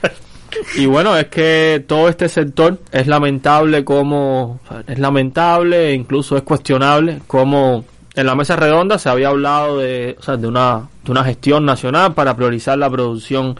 y 0.76 0.86
bueno, 0.86 1.16
es 1.16 1.26
que 1.26 1.84
todo 1.86 2.08
este 2.08 2.28
sector 2.28 2.78
es 2.90 3.06
lamentable 3.06 3.84
como... 3.84 4.60
Es 4.86 4.98
lamentable 4.98 5.90
e 5.90 5.94
incluso 5.94 6.36
es 6.36 6.42
cuestionable 6.42 7.20
como 7.26 7.84
en 8.14 8.26
la 8.26 8.34
mesa 8.34 8.56
redonda 8.56 8.98
se 8.98 9.08
había 9.08 9.28
hablado 9.28 9.78
de, 9.78 10.16
o 10.18 10.22
sea, 10.22 10.36
de, 10.36 10.46
una, 10.46 10.88
de 11.04 11.10
una 11.10 11.24
gestión 11.24 11.64
nacional 11.64 12.14
para 12.14 12.36
priorizar 12.36 12.76
la 12.76 12.90
producción 12.90 13.56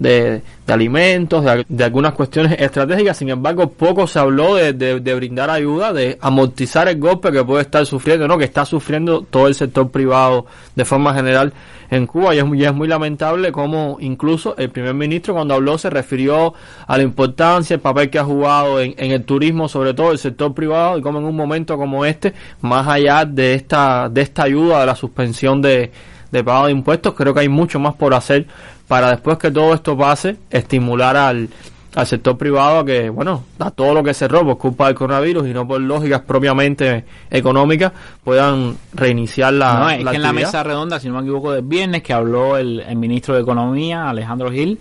de, 0.00 0.40
de 0.66 0.72
alimentos, 0.72 1.44
de, 1.44 1.64
de 1.68 1.84
algunas 1.84 2.14
cuestiones 2.14 2.58
estratégicas. 2.58 3.16
Sin 3.16 3.28
embargo, 3.28 3.68
poco 3.70 4.06
se 4.06 4.18
habló 4.18 4.54
de, 4.56 4.72
de- 4.72 5.00
de 5.00 5.14
brindar 5.14 5.50
ayuda, 5.50 5.92
de 5.92 6.18
amortizar 6.20 6.88
el 6.88 6.98
golpe 6.98 7.30
que 7.30 7.44
puede 7.44 7.62
estar 7.62 7.84
sufriendo, 7.86 8.26
¿no? 8.26 8.38
que 8.38 8.44
está 8.44 8.64
sufriendo 8.64 9.22
todo 9.28 9.46
el 9.46 9.54
sector 9.54 9.90
privado 9.90 10.46
de 10.74 10.84
forma 10.84 11.14
general 11.14 11.52
en 11.90 12.06
Cuba. 12.06 12.34
Y 12.34 12.38
es, 12.38 12.44
y 12.54 12.64
es 12.64 12.72
muy 12.74 12.88
lamentable 12.88 13.52
como 13.52 13.98
incluso 14.00 14.56
el 14.56 14.70
primer 14.70 14.94
ministro 14.94 15.34
cuando 15.34 15.54
habló 15.54 15.76
se 15.76 15.90
refirió 15.90 16.54
a 16.86 16.96
la 16.96 17.02
importancia, 17.02 17.74
el 17.74 17.80
papel 17.80 18.08
que 18.08 18.18
ha 18.18 18.24
jugado 18.24 18.80
en, 18.80 18.94
en 18.96 19.10
el 19.10 19.24
turismo, 19.24 19.68
sobre 19.68 19.92
todo 19.92 20.12
el 20.12 20.18
sector 20.18 20.54
privado, 20.54 20.96
y 20.98 21.02
como 21.02 21.18
en 21.18 21.24
un 21.26 21.36
momento 21.36 21.76
como 21.76 22.04
este, 22.06 22.32
más 22.62 22.88
allá 22.88 23.24
de 23.26 23.54
esta, 23.54 24.08
de 24.08 24.22
esta 24.22 24.44
ayuda, 24.44 24.80
de 24.80 24.86
la 24.86 24.94
suspensión 24.94 25.60
de, 25.60 25.90
de 26.30 26.44
pago 26.44 26.66
de 26.66 26.72
impuestos, 26.72 27.14
creo 27.14 27.34
que 27.34 27.40
hay 27.40 27.48
mucho 27.48 27.78
más 27.78 27.94
por 27.94 28.14
hacer 28.14 28.46
para 28.88 29.10
después 29.10 29.38
que 29.38 29.50
todo 29.50 29.74
esto 29.74 29.96
pase, 29.96 30.36
estimular 30.50 31.16
al, 31.16 31.48
al 31.94 32.06
sector 32.06 32.36
privado 32.36 32.80
a 32.80 32.84
que, 32.84 33.08
bueno, 33.08 33.44
a 33.58 33.70
todo 33.70 33.94
lo 33.94 34.02
que 34.02 34.14
cerró 34.14 34.44
por 34.44 34.58
culpa 34.58 34.86
del 34.86 34.94
coronavirus 34.94 35.48
y 35.48 35.52
no 35.52 35.66
por 35.66 35.80
lógicas 35.80 36.22
propiamente 36.22 37.04
económicas, 37.30 37.92
puedan 38.24 38.76
reiniciar 38.92 39.52
la, 39.52 39.78
no, 39.78 39.90
es 39.90 40.02
la 40.02 40.10
que 40.10 40.16
en 40.16 40.22
la 40.22 40.32
mesa 40.32 40.62
redonda, 40.62 40.98
si 40.98 41.08
no 41.08 41.14
me 41.14 41.20
equivoco, 41.20 41.52
del 41.52 41.62
viernes, 41.62 42.02
que 42.02 42.12
habló 42.12 42.56
el, 42.56 42.80
el 42.80 42.96
ministro 42.96 43.34
de 43.34 43.42
Economía, 43.42 44.08
Alejandro 44.08 44.50
Gil, 44.50 44.78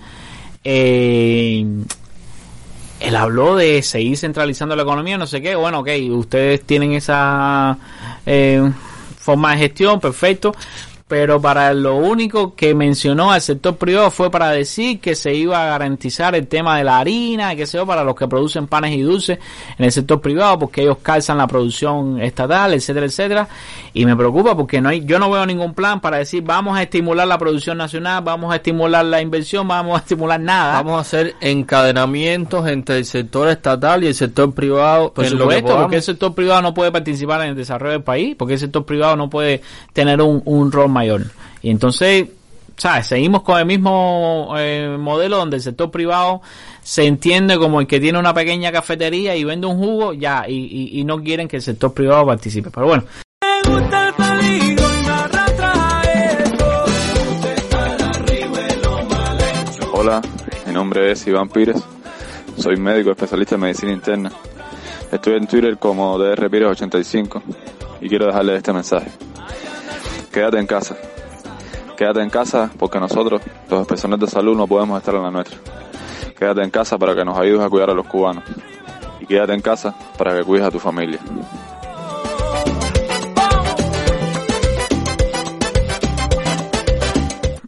eh, 0.64 1.66
él 3.00 3.16
habló 3.16 3.56
de 3.56 3.82
seguir 3.82 4.18
centralizando 4.18 4.76
la 4.76 4.84
economía, 4.84 5.18
no 5.18 5.26
sé 5.26 5.42
qué. 5.42 5.56
Bueno, 5.56 5.80
ok, 5.80 5.90
ustedes 6.12 6.64
tienen 6.64 6.92
esa 6.94 7.78
eh, 8.26 8.70
forma 9.18 9.52
de 9.52 9.58
gestión, 9.58 10.00
perfecto. 10.00 10.54
Pero 11.10 11.42
para 11.42 11.74
lo 11.74 11.96
único 11.96 12.54
que 12.54 12.76
mencionó 12.76 13.32
al 13.32 13.42
sector 13.42 13.76
privado 13.78 14.12
fue 14.12 14.30
para 14.30 14.52
decir 14.52 15.00
que 15.00 15.16
se 15.16 15.34
iba 15.34 15.64
a 15.64 15.66
garantizar 15.66 16.36
el 16.36 16.48
tema 16.48 16.78
de 16.78 16.84
la 16.84 17.00
harina, 17.00 17.56
que 17.56 17.66
sea 17.66 17.84
para 17.84 18.04
los 18.04 18.14
que 18.14 18.28
producen 18.28 18.68
panes 18.68 18.96
y 18.96 19.02
dulces 19.02 19.40
en 19.80 19.86
el 19.86 19.92
sector 19.92 20.22
privado, 20.22 20.60
porque 20.60 20.84
ellos 20.84 21.00
calzan 21.02 21.40
la 21.40 21.48
producción 21.48 22.22
estatal, 22.22 22.76
etcétera, 22.76 23.08
etcétera. 23.08 23.48
Y 23.92 24.06
me 24.06 24.16
preocupa 24.16 24.56
porque 24.56 24.80
no 24.82 24.90
hay, 24.90 25.04
yo 25.04 25.18
no 25.18 25.32
veo 25.32 25.48
ningún 25.48 25.74
plan 25.74 26.00
para 26.00 26.18
decir 26.18 26.44
vamos 26.44 26.78
a 26.78 26.84
estimular 26.84 27.28
la 27.28 27.40
producción 27.40 27.80
nacional, 27.80 28.24
vamos 28.24 28.54
a 28.54 28.58
estimular 28.58 29.04
la 29.04 29.20
inversión, 29.20 29.68
vamos 29.68 29.96
a 29.96 30.02
estimular 30.02 30.40
nada. 30.40 30.74
Vamos 30.74 31.00
a 31.00 31.02
hacer 31.02 31.34
encadenamientos 31.42 32.68
entre 32.68 32.98
el 33.00 33.06
sector 33.06 33.50
estatal 33.50 34.04
y 34.04 34.08
el 34.08 34.14
sector 34.14 34.54
privado. 34.54 35.12
Por 35.12 35.26
supuesto, 35.26 35.76
porque 35.76 35.96
el 35.96 36.04
sector 36.04 36.36
privado 36.36 36.62
no 36.62 36.76
puede 36.76 36.92
participar 36.92 37.42
en 37.42 37.50
el 37.50 37.56
desarrollo 37.56 37.94
del 37.94 38.04
país, 38.04 38.36
porque 38.38 38.54
el 38.54 38.60
sector 38.60 38.86
privado 38.86 39.16
no 39.16 39.28
puede 39.28 39.64
tener 39.92 40.22
un, 40.22 40.44
un 40.46 40.72
rol 40.72 40.99
mayor. 41.00 41.22
Y 41.62 41.70
entonces, 41.70 42.28
¿sabes? 42.76 43.08
Seguimos 43.08 43.44
con 43.44 43.58
el 43.58 43.66
mismo 43.66 44.54
eh, 44.58 44.98
modelo 45.00 45.38
donde 45.38 45.58
el 45.58 45.64
sector 45.64 45.90
privado 45.92 46.42
se 46.82 47.06
entiende 47.06 47.58
como 47.58 47.80
el 47.80 47.88
que 47.88 48.00
tiene 48.00 48.20
una 48.20 48.34
pequeña 48.34 48.72
cafetería 48.72 49.36
y 49.36 49.44
vende 49.44 49.68
un 49.68 49.78
jugo, 49.78 50.14
ya, 50.14 50.46
y, 50.48 51.04
no 51.06 51.22
quieren 51.22 51.48
que 51.48 51.58
el 51.58 51.62
sector 51.62 51.94
privado 51.94 52.26
participe. 52.26 52.70
Pero 52.70 52.88
bueno. 52.88 53.04
Hola, 59.94 60.22
mi 60.66 60.74
nombre 60.74 61.12
es 61.12 61.28
Iván 61.28 61.50
Pires, 61.50 61.84
soy 62.58 62.78
médico 62.78 63.12
especialista 63.12 63.56
en 63.56 63.62
medicina 63.62 63.92
interna. 63.92 64.32
Estoy 65.12 65.36
en 65.36 65.48
Twitter 65.48 65.78
como 65.78 66.18
DR 66.18 66.50
Pires 66.50 66.70
85 66.70 67.44
y 68.02 68.10
quiero 68.10 68.28
dejarle 68.28 68.56
este 68.56 68.72
mensaje. 68.72 69.29
Quédate 70.32 70.60
en 70.60 70.68
casa. 70.68 70.96
Quédate 71.98 72.22
en 72.22 72.30
casa 72.30 72.72
porque 72.78 73.00
nosotros, 73.00 73.42
los 73.70 73.86
profesionales 73.86 74.26
de 74.28 74.32
salud, 74.32 74.56
no 74.56 74.68
podemos 74.68 74.98
estar 74.98 75.16
en 75.16 75.24
la 75.24 75.32
nuestra. 75.32 75.58
Quédate 76.38 76.64
en 76.64 76.70
casa 76.70 76.98
para 76.98 77.16
que 77.16 77.26
nos 77.26 77.38
ayudes 77.38 77.62
a 77.62 77.70
cuidar 77.70 77.90
a 77.90 77.94
los 77.94 78.06
cubanos. 78.06 78.44
Y 79.20 79.26
quédate 79.26 79.54
en 79.54 79.62
casa 79.62 79.96
para 80.18 80.38
que 80.38 80.44
cuides 80.44 80.68
a 80.68 80.72
tu 80.72 80.80
familia. 80.80 81.20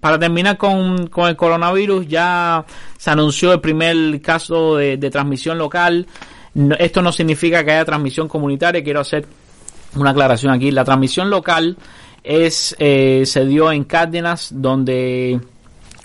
para 0.02 0.18
terminar 0.18 0.58
con, 0.58 1.08
con 1.08 1.30
el 1.30 1.36
coronavirus, 1.36 2.08
ya 2.08 2.66
se 2.98 3.12
anunció 3.12 3.54
el 3.54 3.62
primer 3.62 4.20
caso 4.20 4.76
de, 4.76 4.98
de 4.98 5.10
transmisión 5.12 5.60
local. 5.60 6.08
Esto 6.80 7.04
no 7.04 7.12
significa 7.12 7.64
que 7.64 7.72
haya 7.72 7.86
transmisión 7.86 8.28
comunitaria. 8.28 8.84
Quiero 8.84 9.00
hacer 9.00 9.28
una 9.96 10.10
aclaración 10.10 10.52
aquí. 10.52 10.72
La 10.72 10.84
transmisión 10.84 11.30
local 11.30 11.78
es 12.24 12.76
eh, 12.80 13.24
se 13.26 13.46
dio 13.46 13.72
en 13.72 13.84
Cárdenas, 13.84 14.50
donde 14.54 15.40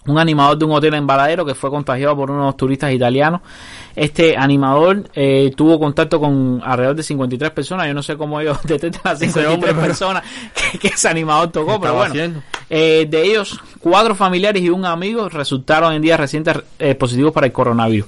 un 0.07 0.19
animador 0.19 0.59
de 0.59 0.65
un 0.65 0.73
hotel 0.73 0.95
en 0.95 1.07
Baladero 1.07 1.45
que 1.45 1.55
fue 1.55 1.71
contagiado 1.71 2.17
por 2.17 2.31
unos 2.31 2.57
turistas 2.57 2.93
italianos. 2.93 3.41
Este 3.97 4.37
animador 4.37 5.05
eh, 5.15 5.51
tuvo 5.57 5.81
contacto 5.81 6.21
con 6.21 6.61
alrededor 6.63 6.95
de 6.97 7.03
53 7.03 7.51
personas. 7.51 7.87
Yo 7.89 7.95
no 7.95 8.03
sé 8.03 8.17
cómo 8.17 8.41
ellos 8.41 8.59
detectan 8.65 9.01
a 9.05 9.13
Ese 9.13 9.27
53 9.27 9.55
hombre, 9.55 9.71
pero- 9.73 9.87
personas 9.87 10.23
que, 10.73 10.79
que 10.79 10.89
ese 10.89 11.09
animador 11.09 11.49
tocó, 11.51 11.73
¿Qué 11.75 11.79
pero 11.81 11.95
bueno. 11.95 12.43
Eh, 12.69 13.07
de 13.09 13.23
ellos, 13.23 13.59
cuatro 13.81 14.15
familiares 14.15 14.61
y 14.63 14.69
un 14.71 14.85
amigo 14.85 15.29
resultaron 15.29 15.93
en 15.95 16.03
días 16.03 16.19
recientes 16.21 16.57
eh, 16.79 16.95
positivos 16.95 17.33
para 17.33 17.47
el 17.47 17.53
coronavirus. 17.53 18.07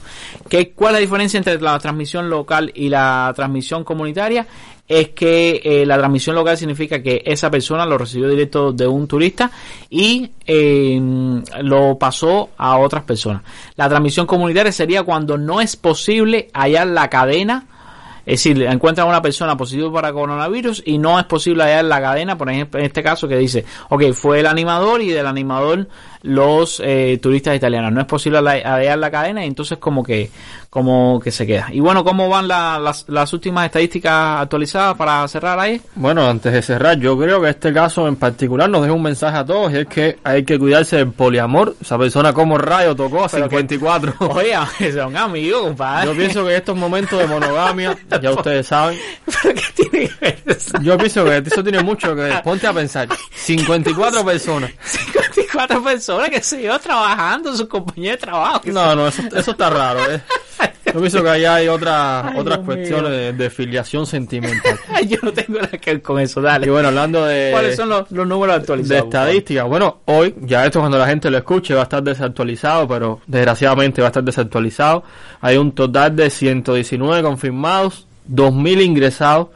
¿Qué, 0.48 0.70
¿Cuál 0.72 0.90
es 0.90 0.94
la 0.94 1.00
diferencia 1.00 1.38
entre 1.38 1.60
la 1.60 1.78
transmisión 1.78 2.28
local 2.28 2.70
y 2.74 2.88
la 2.88 3.32
transmisión 3.34 3.84
comunitaria? 3.84 4.46
Es 4.88 5.10
que 5.10 5.60
eh, 5.62 5.84
la 5.84 5.98
transmisión 5.98 6.34
local 6.34 6.56
significa 6.56 7.02
que 7.02 7.22
esa 7.26 7.50
persona 7.50 7.84
lo 7.84 7.98
recibió 7.98 8.26
directo 8.26 8.72
de 8.72 8.86
un 8.86 9.06
turista 9.06 9.50
y 9.90 10.30
eh, 10.46 10.98
lo 11.62 11.98
pasó 11.98 12.48
a 12.56 12.78
otras 12.78 13.04
personas. 13.04 13.42
La 13.76 13.86
transmisión 13.88 14.26
comunitaria 14.26 14.72
sería 14.72 15.02
cuando 15.02 15.36
no 15.36 15.60
es 15.60 15.76
posible 15.78 16.48
hallar 16.52 16.86
la 16.86 17.08
cadena 17.08 17.66
es 18.28 18.44
decir, 18.44 18.62
encuentran 18.62 19.06
a 19.06 19.08
una 19.08 19.22
persona 19.22 19.56
positiva 19.56 19.90
para 19.90 20.12
coronavirus 20.12 20.82
y 20.84 20.98
no 20.98 21.18
es 21.18 21.24
posible 21.24 21.62
hallar 21.62 21.86
la 21.86 21.98
cadena, 21.98 22.36
por 22.36 22.50
ejemplo, 22.50 22.78
en 22.78 22.84
este 22.84 23.02
caso 23.02 23.26
que 23.26 23.38
dice, 23.38 23.64
ok, 23.88 24.12
fue 24.12 24.40
el 24.40 24.46
animador 24.46 25.00
y 25.00 25.08
del 25.08 25.26
animador 25.26 25.88
los 26.22 26.80
eh, 26.84 27.18
turistas 27.22 27.56
italianos. 27.56 27.92
No 27.92 28.00
es 28.00 28.06
posible 28.06 28.38
hallar 28.38 28.98
la 28.98 29.10
cadena 29.10 29.44
y 29.44 29.48
entonces 29.48 29.78
como 29.78 30.02
que 30.02 30.30
como 30.70 31.18
que 31.18 31.30
se 31.30 31.46
queda. 31.46 31.68
Y 31.72 31.80
bueno, 31.80 32.04
¿cómo 32.04 32.28
van 32.28 32.46
la- 32.46 32.78
las, 32.78 33.06
las 33.08 33.32
últimas 33.32 33.64
estadísticas 33.64 34.42
actualizadas 34.42 34.96
para 34.96 35.26
cerrar 35.26 35.58
ahí? 35.58 35.80
Bueno, 35.94 36.28
antes 36.28 36.52
de 36.52 36.60
cerrar, 36.60 36.98
yo 36.98 37.18
creo 37.18 37.40
que 37.40 37.48
este 37.48 37.72
caso 37.72 38.06
en 38.06 38.16
particular 38.16 38.68
nos 38.68 38.82
deja 38.82 38.92
un 38.92 39.02
mensaje 39.02 39.38
a 39.38 39.46
todos 39.46 39.72
y 39.72 39.78
es 39.78 39.86
que 39.86 40.18
hay 40.24 40.44
que 40.44 40.58
cuidarse 40.58 40.96
del 40.96 41.10
poliamor. 41.12 41.74
Esa 41.80 41.96
persona 41.96 42.34
como 42.34 42.58
rayo 42.58 42.94
tocó 42.94 43.24
a 43.24 43.28
Pero 43.28 43.48
que- 43.48 43.56
54. 43.56 44.14
Oye, 44.34 44.92
son 44.92 45.16
amigos, 45.16 45.62
compadre. 45.62 46.06
Yo 46.10 46.14
pienso 46.16 46.44
que 46.44 46.56
estos 46.56 46.76
momentos 46.76 47.18
de 47.18 47.26
monogamia, 47.26 47.96
ya 48.20 48.30
ustedes 48.30 48.66
saben. 48.66 48.98
Yo 50.82 50.96
pienso 50.98 51.24
que 51.24 51.38
eso 51.38 51.62
tiene 51.62 51.82
mucho 51.82 52.08
que 52.14 52.22
ver. 52.22 52.42
Ponte 52.42 52.66
a 52.66 52.72
pensar. 52.72 53.08
54 53.34 54.24
personas. 54.24 54.70
54 54.84 55.82
personas 55.82 56.07
que 56.30 56.42
se 56.42 56.62
yo 56.62 56.78
trabajando, 56.78 57.54
sus 57.56 57.66
compañeros 57.66 58.20
de 58.20 58.26
trabajo. 58.26 58.60
que 58.60 58.72
No, 58.72 58.94
no, 58.94 59.08
eso, 59.08 59.22
eso 59.34 59.50
está 59.52 59.70
raro. 59.70 60.00
¿eh? 60.10 60.20
Yo 60.86 61.00
pienso 61.00 61.22
que 61.22 61.28
allá 61.28 61.56
hay 61.56 61.68
otra, 61.68 62.28
Ay, 62.28 62.38
otras 62.38 62.58
Dios 62.58 62.66
cuestiones 62.66 63.10
de, 63.10 63.32
de 63.32 63.50
filiación 63.50 64.06
sentimental. 64.06 64.78
yo 65.06 65.18
no 65.22 65.32
tengo 65.32 65.60
nada 65.60 65.76
que 65.76 65.92
ver 65.92 66.02
con 66.02 66.18
eso, 66.18 66.40
dale. 66.40 66.66
Y 66.66 66.70
bueno, 66.70 66.88
hablando 66.88 67.26
de... 67.26 67.50
¿Cuáles 67.52 67.76
son 67.76 67.90
los, 67.90 68.10
los 68.10 68.26
números 68.26 68.54
de 68.54 68.60
actualizados? 68.60 69.04
estadística. 69.04 69.64
Bueno, 69.64 70.00
hoy, 70.06 70.34
ya 70.40 70.64
esto 70.64 70.80
cuando 70.80 70.98
la 70.98 71.06
gente 71.06 71.30
lo 71.30 71.36
escuche 71.36 71.74
va 71.74 71.80
a 71.80 71.82
estar 71.84 72.02
desactualizado, 72.02 72.88
pero 72.88 73.20
desgraciadamente 73.26 74.00
va 74.00 74.06
a 74.06 74.10
estar 74.10 74.24
desactualizado. 74.24 75.04
Hay 75.42 75.58
un 75.58 75.72
total 75.72 76.16
de 76.16 76.30
119 76.30 77.22
confirmados, 77.22 78.06
2.000 78.30 78.82
ingresados, 78.82 79.48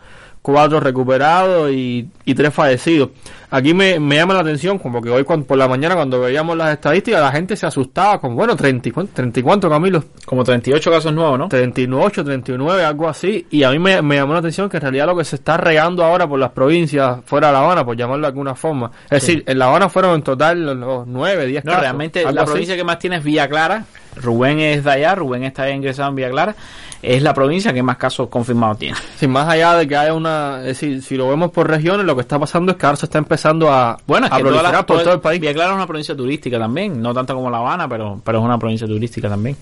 4 0.42 0.80
recuperados 0.80 1.70
y, 1.70 2.08
y 2.24 2.34
3 2.34 2.52
fallecidos. 2.52 3.10
Aquí 3.50 3.74
me, 3.74 4.00
me 4.00 4.16
llama 4.16 4.32
la 4.34 4.40
atención, 4.40 4.78
como 4.78 5.00
que 5.02 5.10
hoy 5.10 5.24
cuando- 5.24 5.46
por 5.46 5.58
la 5.58 5.68
mañana 5.68 5.94
cuando 5.94 6.18
veíamos 6.20 6.56
las 6.56 6.72
estadísticas, 6.72 7.20
la 7.20 7.30
gente 7.30 7.54
se 7.54 7.66
asustaba 7.66 8.18
con, 8.18 8.34
bueno, 8.34 8.56
30, 8.56 8.88
y 8.88 8.92
cuánto- 8.92 9.12
30 9.14 9.40
y 9.40 9.42
cuánto, 9.42 9.68
Camilo. 9.68 10.02
Como 10.24 10.42
38 10.42 10.90
casos 10.90 11.12
nuevos, 11.12 11.38
¿no? 11.38 11.48
38, 11.48 12.24
39, 12.24 12.82
algo 12.84 13.08
así. 13.08 13.46
Y 13.50 13.62
a 13.62 13.70
mí 13.70 13.78
me, 13.78 14.00
me 14.02 14.16
llamó 14.16 14.32
la 14.32 14.38
atención 14.38 14.68
que 14.70 14.78
en 14.78 14.82
realidad 14.82 15.06
lo 15.06 15.16
que 15.16 15.24
se 15.24 15.36
está 15.36 15.58
regando 15.58 16.02
ahora 16.02 16.26
por 16.26 16.38
las 16.40 16.50
provincias 16.50 17.18
fuera 17.26 17.48
de 17.48 17.52
La 17.52 17.58
Habana, 17.60 17.84
por 17.84 17.94
llamarlo 17.96 18.22
de 18.22 18.28
alguna 18.28 18.54
forma. 18.54 18.90
Es 19.10 19.22
Sí. 19.22 19.32
decir, 19.34 19.44
en 19.46 19.58
La 19.58 19.66
Habana 19.66 19.90
fueron 19.90 20.14
en 20.14 20.22
total 20.22 20.64
los- 20.64 20.76
los 20.76 21.06
9, 21.06 21.46
10 21.46 21.62
No, 21.64 21.70
casos. 21.72 21.82
realmente 21.82 22.20
algo 22.20 22.32
la 22.32 22.42
así. 22.42 22.50
provincia 22.52 22.74
que 22.76 22.84
más 22.84 22.98
tiene 22.98 23.16
es 23.16 23.22
Villa 23.24 23.46
Clara. 23.48 23.84
Rubén 24.16 24.60
es 24.60 24.84
de 24.84 24.90
allá, 24.90 25.14
Rubén 25.14 25.44
está 25.44 25.70
ingresado 25.70 26.08
en 26.08 26.14
Villa 26.16 26.30
Clara. 26.30 26.54
Es 27.02 27.20
la 27.22 27.34
provincia 27.34 27.72
que 27.72 27.82
más 27.82 27.96
casos 27.96 28.28
confirmados 28.28 28.78
tiene. 28.78 28.96
Sin 29.18 29.30
más 29.30 29.48
allá 29.48 29.74
de 29.74 29.88
que 29.88 29.96
haya 29.96 30.14
una... 30.14 30.60
Es 30.60 30.66
decir, 30.80 31.02
si 31.02 31.16
lo 31.16 31.28
vemos 31.28 31.50
por 31.50 31.68
regiones, 31.68 32.06
lo 32.06 32.14
que 32.14 32.20
está 32.20 32.38
pasando 32.38 32.72
es 32.72 32.78
que 32.78 32.86
ahora 32.86 32.96
se 32.96 33.06
está 33.06 33.18
empezando 33.18 33.72
a, 33.72 33.98
Bueno, 34.06 34.26
es 34.26 34.32
a 34.32 34.36
que 34.36 34.42
proliferar 34.44 34.86
por 34.86 35.02
todo 35.02 35.14
el 35.14 35.20
país. 35.20 35.40
Villa 35.40 35.52
Clara 35.52 35.70
es 35.70 35.76
una 35.76 35.86
provincia 35.88 36.14
turística 36.16 36.58
también. 36.60 37.02
No 37.02 37.12
tanto 37.12 37.34
como 37.34 37.50
La 37.50 37.58
Habana, 37.58 37.88
pero, 37.88 38.20
pero 38.24 38.38
es 38.38 38.44
una 38.44 38.56
provincia 38.58 38.86
turística 38.86 39.28
también. 39.28 39.56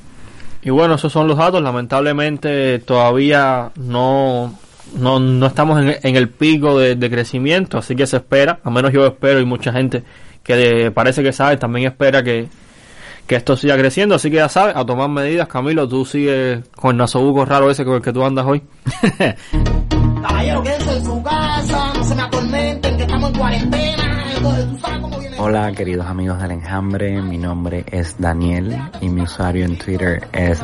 Y 0.62 0.68
bueno, 0.68 0.96
esos 0.96 1.10
son 1.10 1.26
los 1.26 1.38
datos. 1.38 1.62
Lamentablemente 1.62 2.78
todavía 2.80 3.70
no, 3.76 4.54
no, 4.96 5.18
no 5.18 5.46
estamos 5.46 5.80
en, 5.80 5.96
en 6.02 6.16
el 6.16 6.28
pico 6.28 6.78
de, 6.78 6.94
de 6.96 7.10
crecimiento, 7.10 7.78
así 7.78 7.96
que 7.96 8.06
se 8.06 8.18
espera, 8.18 8.58
al 8.64 8.72
menos 8.72 8.92
yo 8.92 9.06
espero 9.06 9.40
y 9.40 9.46
mucha 9.46 9.72
gente 9.72 10.02
que 10.42 10.56
de- 10.56 10.90
parece 10.90 11.22
que 11.22 11.32
sabe 11.32 11.56
también 11.56 11.86
espera 11.86 12.22
que, 12.22 12.48
que 13.30 13.36
esto 13.36 13.56
siga 13.56 13.78
creciendo, 13.78 14.16
así 14.16 14.28
que 14.28 14.38
ya 14.38 14.48
sabes, 14.48 14.74
a 14.74 14.84
tomar 14.84 15.08
medidas. 15.08 15.46
Camilo, 15.46 15.86
tú 15.86 16.04
sigues 16.04 16.68
con 16.74 16.90
el 16.90 16.96
nasobuco 16.96 17.44
raro 17.44 17.70
ese 17.70 17.84
con 17.84 17.94
el 17.94 18.02
que 18.02 18.12
tú 18.12 18.24
andas 18.24 18.44
hoy. 18.44 18.60
Caballero, 20.20 20.64
quédense 20.64 20.96
en 20.96 21.04
su 21.04 21.22
casa, 21.22 21.92
no 21.94 22.02
se 22.02 22.14
me 22.16 22.22
atormenten, 22.22 22.96
que 22.96 23.02
estamos 23.04 23.30
en 23.30 23.38
cuarentena. 23.38 24.24
Entonces, 24.36 24.66
tú 24.66 24.78
sabes 24.78 25.00
cómo 25.00 25.20
viene 25.20 25.38
Hola 25.38 25.70
queridos 25.70 26.06
amigos 26.08 26.42
del 26.42 26.50
enjambre, 26.50 27.22
mi 27.22 27.38
nombre 27.38 27.84
es 27.92 28.16
Daniel 28.18 28.76
y 29.00 29.08
mi 29.08 29.20
usuario 29.22 29.64
en 29.64 29.78
Twitter 29.78 30.26
es 30.32 30.60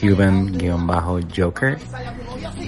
@cuban-joker. 0.00 1.78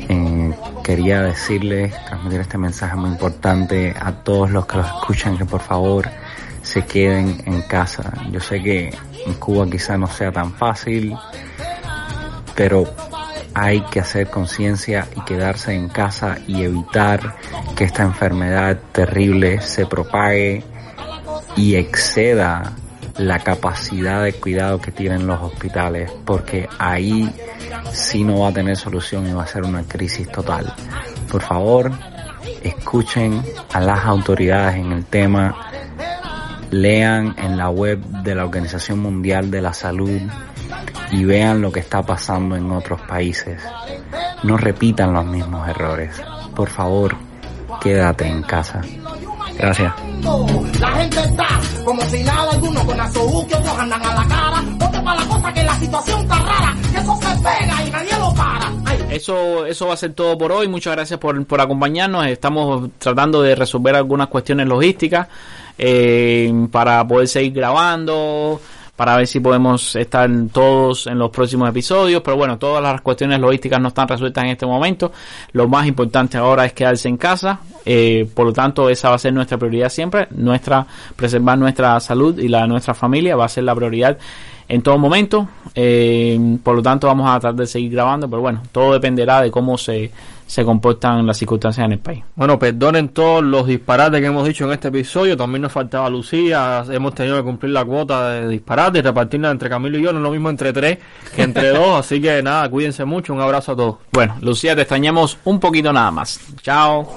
Eh, 0.09 0.55
quería 0.85 1.23
decirles, 1.23 1.93
transmitir 2.07 2.43
este 2.43 2.59
mensaje 2.59 2.95
muy 2.95 3.11
importante 3.11 3.93
a 4.01 4.13
todos 4.13 4.53
los 4.53 4.67
que 4.67 4.77
los 4.77 4.87
escuchan 4.87 5.37
que 5.37 5.45
por 5.47 5.63
favor 5.63 6.09
se 6.63 6.85
queden 6.85 7.43
en 7.47 7.63
casa. 7.63 8.13
Yo 8.31 8.41
sé 8.41 8.63
que 8.63 8.95
en 9.27 9.35
Cuba 9.35 9.69
quizá 9.69 9.99
no 9.99 10.07
sea 10.07 10.33
tan 10.33 10.53
fácil, 10.55 11.17
pero 12.55 12.85
hay 13.55 13.83
que 13.83 14.01
hacer 14.01 14.29
conciencia 14.31 15.07
y 15.17 15.21
quedarse 15.23 15.75
en 15.75 15.89
casa 15.89 16.39
y 16.47 16.63
evitar 16.63 17.37
que 17.77 17.85
esta 17.85 18.03
enfermedad 18.03 18.79
terrible 18.93 19.61
se 19.61 19.87
propague 19.87 20.65
y 21.57 21.75
exceda 21.75 22.73
la 23.19 23.41
capacidad 23.41 24.23
de 24.23 24.33
cuidado 24.33 24.81
que 24.81 24.91
tienen 24.91 25.27
los 25.27 25.41
hospitales, 25.43 26.11
porque 26.25 26.69
ahí 26.79 27.31
sí 27.93 28.25
no 28.25 28.41
va 28.41 28.49
a 28.49 28.53
tener 28.53 28.77
solución 28.77 29.27
y 29.27 29.33
va 29.33 29.43
a 29.43 29.47
ser 29.47 29.65
una 29.65 29.83
crisis 29.83 30.31
total. 30.31 30.73
Por 31.31 31.43
favor, 31.43 31.91
escuchen 32.63 33.43
a 33.73 33.81
las 33.81 34.05
autoridades 34.07 34.77
en 34.77 34.93
el 34.93 35.05
tema, 35.05 35.72
lean 36.73 37.35
en 37.39 37.57
la 37.57 37.69
web 37.69 38.01
de 38.25 38.35
la 38.35 38.45
Organización 38.45 38.99
Mundial 38.99 39.51
de 39.51 39.61
la 39.61 39.75
Salud 39.75 40.21
y 41.13 41.25
vean 41.25 41.61
lo 41.61 41.71
que 41.71 41.81
está 41.81 42.03
pasando 42.03 42.57
en 42.57 42.73
otros 42.73 43.01
países. 43.03 43.61
No 44.43 44.57
repitan 44.57 45.13
los 45.13 45.27
mismos 45.27 45.69
errores. 45.69 46.21
Por 46.57 46.69
favor, 46.71 47.15
quédate 47.81 48.27
en 48.27 48.43
casa. 48.43 48.81
Gracias. 49.59 49.93
La 50.81 50.91
gente 50.93 51.21
está 51.21 51.49
como 51.85 52.01
si 52.03 52.25
nada 52.25 52.53
alguno 52.53 52.87
con 52.87 52.99
azobuque, 52.99 53.55
otros 53.55 53.79
andan 53.79 54.03
a 54.03 54.15
la 54.15 54.29
cara. 54.29 54.65
Ponte 54.79 55.01
para 55.01 55.21
la 55.21 55.27
cosa 55.27 55.53
que 55.53 55.63
la 55.65 55.75
situación 55.75 56.21
está 56.21 56.39
rara, 56.39 56.77
que 56.91 56.99
eso 56.99 57.19
se 57.21 57.37
pega 57.37 57.87
y 57.87 57.91
nadie 57.91 58.19
lo 58.19 58.35
para. 58.35 58.73
Ay, 58.87 58.99
Eso, 59.11 59.67
eso 59.67 59.87
va 59.89 59.95
a 59.95 59.97
ser 59.99 60.15
todo 60.15 60.39
por 60.39 60.53
hoy. 60.53 60.69
Muchas 60.69 60.95
gracias 60.95 61.21
por, 61.21 61.45
por 61.45 61.61
acompañarnos. 61.61 62.27
Estamos 62.27 62.89
tratando 62.99 63.43
de 63.43 63.55
resolver 63.55 63.95
algunas 63.95 64.29
cuestiones 64.29 64.67
logísticas 64.67 65.29
eh, 65.79 66.53
para 66.71 67.07
poder 67.07 67.29
seguir 67.29 67.53
grabando, 67.53 68.61
para 68.97 69.17
ver 69.17 69.27
si 69.27 69.41
podemos 69.41 69.97
estar 69.97 70.31
todos 70.53 71.07
en 71.07 71.19
los 71.19 71.31
próximos 71.31 71.69
episodios. 71.69 72.23
Pero 72.23 72.37
bueno, 72.37 72.59
todas 72.59 72.83
las 72.83 73.01
cuestiones 73.01 73.41
logísticas 73.41 73.81
no 73.81 73.89
están 73.89 74.07
resueltas 74.07 74.45
en 74.45 74.51
este 74.51 74.67
momento. 74.67 75.13
Lo 75.53 75.69
más 75.69 75.87
importante 75.87 76.39
ahora 76.39 76.65
es 76.67 76.73
quedarse 76.73 77.09
en 77.09 77.17
casa. 77.17 77.61
Eh, 77.85 78.29
por 78.35 78.47
lo 78.47 78.53
tanto, 78.53 78.89
esa 78.89 79.09
va 79.09 79.17
a 79.17 79.19
ser 79.19 79.33
nuestra 79.33 79.59
prioridad 79.59 79.89
siempre. 79.89 80.29
Nuestra 80.31 80.87
preservar 81.17 81.59
nuestra 81.59 81.99
salud 82.01 82.39
y 82.39 82.49
la 82.49 82.63
de 82.63 82.69
nuestra 82.69 82.95
familia 82.95 83.35
va 83.35 83.47
a 83.47 83.49
ser 83.49 83.65
la 83.65 83.75
prioridad 83.75 84.19
en 84.69 84.83
todo 84.83 84.99
momento. 84.99 85.49
Eh, 85.75 86.59
por 86.63 86.77
lo 86.77 86.83
tanto, 86.83 87.07
vamos 87.07 87.29
a 87.29 87.41
tratar 87.41 87.57
de 87.57 87.67
seguir 87.67 87.93
grabando, 87.93 88.29
pero 88.29 88.43
bueno, 88.43 88.63
todo 88.73 88.93
dependerá 88.93 89.41
de 89.41 89.51
cómo 89.51 89.77
se, 89.79 90.11
se 90.53 90.67
comportan 90.67 91.27
las 91.27 91.39
circunstancias 91.39 91.87
en 91.87 91.93
el 91.93 91.99
país. 91.99 92.23
Bueno, 92.35 92.59
perdonen 92.59 93.09
todos 93.09 93.43
los 93.43 93.67
disparates 93.67 94.21
que 94.21 94.27
hemos 94.27 94.47
dicho 94.47 94.67
en 94.67 94.73
este 94.73 94.89
episodio. 94.89 95.35
También 95.35 95.63
nos 95.63 95.73
faltaba 95.73 96.11
Lucía. 96.11 96.85
Hemos 96.91 97.15
tenido 97.15 97.39
que 97.39 97.43
cumplir 97.43 97.73
la 97.73 97.87
cuota 97.87 98.29
de 98.29 98.49
disparates 98.49 98.99
y 98.99 99.03
repartirla 99.03 99.51
entre 99.51 99.71
Camilo 99.71 99.99
y 99.99 100.03
yo. 100.03 100.13
No 100.13 100.19
es 100.19 100.23
lo 100.25 100.31
mismo 100.31 100.51
entre 100.51 100.75
tres 100.75 100.99
que 101.35 101.41
entre 101.41 101.69
dos. 101.75 102.01
Así 102.01 102.21
que 102.21 102.43
nada, 102.43 102.69
cuídense 102.69 103.07
mucho. 103.07 103.33
Un 103.33 103.41
abrazo 103.41 103.73
a 103.73 103.77
todos. 103.77 103.97
Bueno, 104.13 104.37
Lucía, 104.43 104.77
te 104.77 104.83
extrañamos 104.83 105.39
un 105.45 105.59
poquito 105.59 105.91
nada 105.91 106.11
más. 106.11 106.39
Chao. 106.61 107.09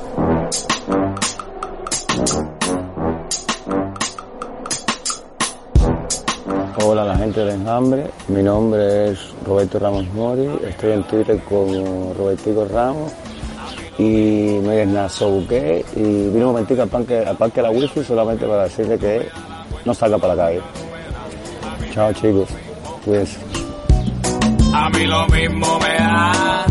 Hola 6.95 7.03
a 7.03 7.07
la 7.07 7.17
gente 7.17 7.41
del 7.41 7.59
enjambre, 7.59 8.09
mi 8.29 8.41
nombre 8.41 9.11
es 9.11 9.19
Roberto 9.45 9.79
Ramos 9.79 10.07
Mori, 10.13 10.49
estoy 10.65 10.93
en 10.93 11.03
Twitter 11.03 11.37
como 11.43 12.13
Robertico 12.17 12.65
Ramos 12.71 13.11
y 13.97 14.59
me 14.63 14.77
desnazobuqué 14.77 15.83
y 15.93 15.99
vine 15.99 16.37
un 16.37 16.53
momentico 16.53 16.83
al 16.83 16.87
parque, 16.87 17.17
al 17.17 17.35
parque 17.35 17.57
de 17.57 17.63
la 17.63 17.71
wifi 17.71 18.01
solamente 18.01 18.47
para 18.47 18.63
decirle 18.63 18.97
que 18.97 19.27
no 19.83 19.93
salga 19.93 20.17
para 20.17 20.35
la 20.35 20.45
calle. 20.45 20.61
Chao 21.91 22.13
chicos, 22.13 22.47
cuídense. 23.03 23.39
A 24.73 24.89
mí 24.89 25.05
lo 25.05 25.27
mismo 25.27 25.77
me 25.79 25.97
da. 25.97 26.65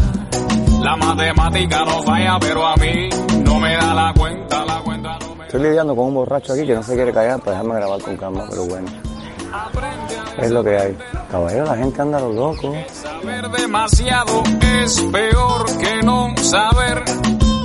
La 0.81 0.97
matemática 0.97 1.85
no 1.85 2.03
falla, 2.03 2.39
pero 2.41 2.67
a 2.67 2.77
mí 2.77 3.11
no 3.45 3.61
me 3.61 3.77
da 3.77 3.93
la 3.93 4.15
cuenta, 4.17 4.65
la 4.65 4.81
cuenta 4.81 5.19
no 5.19 5.35
me 5.35 5.45
Estoy 5.45 5.61
lidiando 5.65 5.95
con 5.95 6.07
un 6.07 6.15
borracho 6.15 6.55
aquí 6.55 6.67
que 6.67 6.75
no 6.75 6.83
se 6.83 6.95
quiere 6.95 7.13
callar 7.13 7.41
para 7.41 7.59
dejarme 7.59 7.75
grabar 7.75 8.01
con 8.01 8.17
calma, 8.17 8.47
pero 8.49 8.65
bueno. 8.65 8.89
Es 10.39 10.51
lo 10.51 10.65
que 10.65 10.77
hay. 10.77 10.97
Caballero, 11.31 11.65
la 11.67 11.77
gente 11.77 12.03
anda 12.03 12.19
a 12.19 12.21
lo 12.23 12.33
loco. 12.33 12.75
Saber 12.93 13.49
demasiado 13.51 14.43
es 14.83 15.01
peor 15.13 15.65
que 15.79 16.03
no 16.03 16.35
saber 16.39 17.03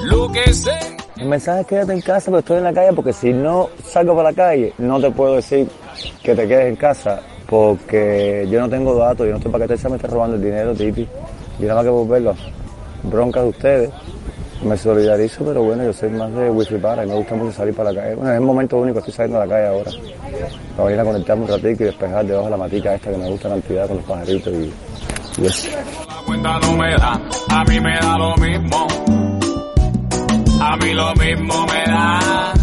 lo 0.04 0.32
que 0.32 0.54
sé. 0.54 0.78
El 1.18 1.28
mensaje 1.28 1.62
es 1.62 1.68
quédate 1.68 1.94
en 1.94 2.02
casa, 2.02 2.26
pero 2.28 2.40
estoy 2.40 2.58
en 2.58 2.64
la 2.64 2.74
calle 2.74 2.94
porque 2.94 3.14
si 3.14 3.34
no 3.34 3.70
salgo 3.84 4.16
para 4.16 4.30
la 4.32 4.36
calle, 4.36 4.74
no 4.78 5.02
te 5.02 5.12
puedo 5.12 5.36
decir 5.36 5.68
que 6.24 6.36
te 6.36 6.48
quedes 6.48 6.68
en 6.68 6.76
casa 6.76 7.22
porque 7.48 8.48
yo 8.50 8.62
no 8.62 8.70
tengo 8.70 8.96
datos, 8.96 9.26
yo 9.26 9.32
no 9.32 9.38
estoy 9.38 9.52
para 9.52 9.68
que 9.68 9.76
te 9.76 9.90
me 9.90 9.96
esté 9.96 10.08
robando 10.08 10.36
el 10.36 10.42
dinero, 10.42 10.74
Titi. 10.74 11.08
Yo 11.60 11.68
nada 11.68 11.76
más 11.76 11.84
que 11.84 11.90
volverlo 11.90 12.36
bronca 13.04 13.42
de 13.42 13.50
ustedes. 13.50 13.90
Me 14.64 14.78
solidarizo, 14.78 15.46
pero 15.46 15.64
bueno, 15.64 15.84
yo 15.84 15.94
soy 15.94 16.10
más 16.10 16.34
de 16.34 16.50
wifi 16.50 16.76
para 16.76 17.06
y 17.06 17.08
me 17.08 17.16
gusta 17.16 17.34
mucho 17.36 17.54
salir 17.54 17.74
para 17.74 17.94
la 17.94 18.02
calle. 18.02 18.16
Bueno, 18.16 18.32
es 18.32 18.38
el 18.38 18.46
momento 18.46 18.78
único, 18.78 19.00
estoy 19.00 19.14
saliendo 19.14 19.42
a 19.42 19.46
la 19.46 19.56
calle 19.56 19.68
ahora. 19.68 19.92
Para 20.76 20.92
ir 20.92 21.00
a 21.00 21.04
conectarme 21.06 21.44
un 21.44 21.50
ratito 21.50 21.84
y 21.84 21.86
despejar 21.86 22.26
debajo 22.26 22.46
de 22.46 22.52
la 22.52 22.58
matica 22.58 22.94
esta 22.94 23.12
que 23.12 23.18
me 23.18 23.30
gusta 23.30 23.50
la 23.50 23.56
actividad 23.56 23.88
con 23.88 23.98
los 23.98 24.06
pajaritos 24.06 24.54
y, 24.54 24.74
y 25.42 25.46
eso. 25.46 25.70
La 26.08 26.26
cuenta 26.26 26.60
no 26.60 26.74
me 26.74 26.96
da, 26.98 27.22
a 27.50 27.64
mí 27.64 27.80
me 27.80 28.00
da 28.00 28.18
lo 28.18 28.36
mismo. 28.36 28.88
A 30.62 30.76
mí 30.76 30.94
lo 30.94 31.14
mismo 31.16 31.66
me 31.66 31.92
da. 31.92 32.54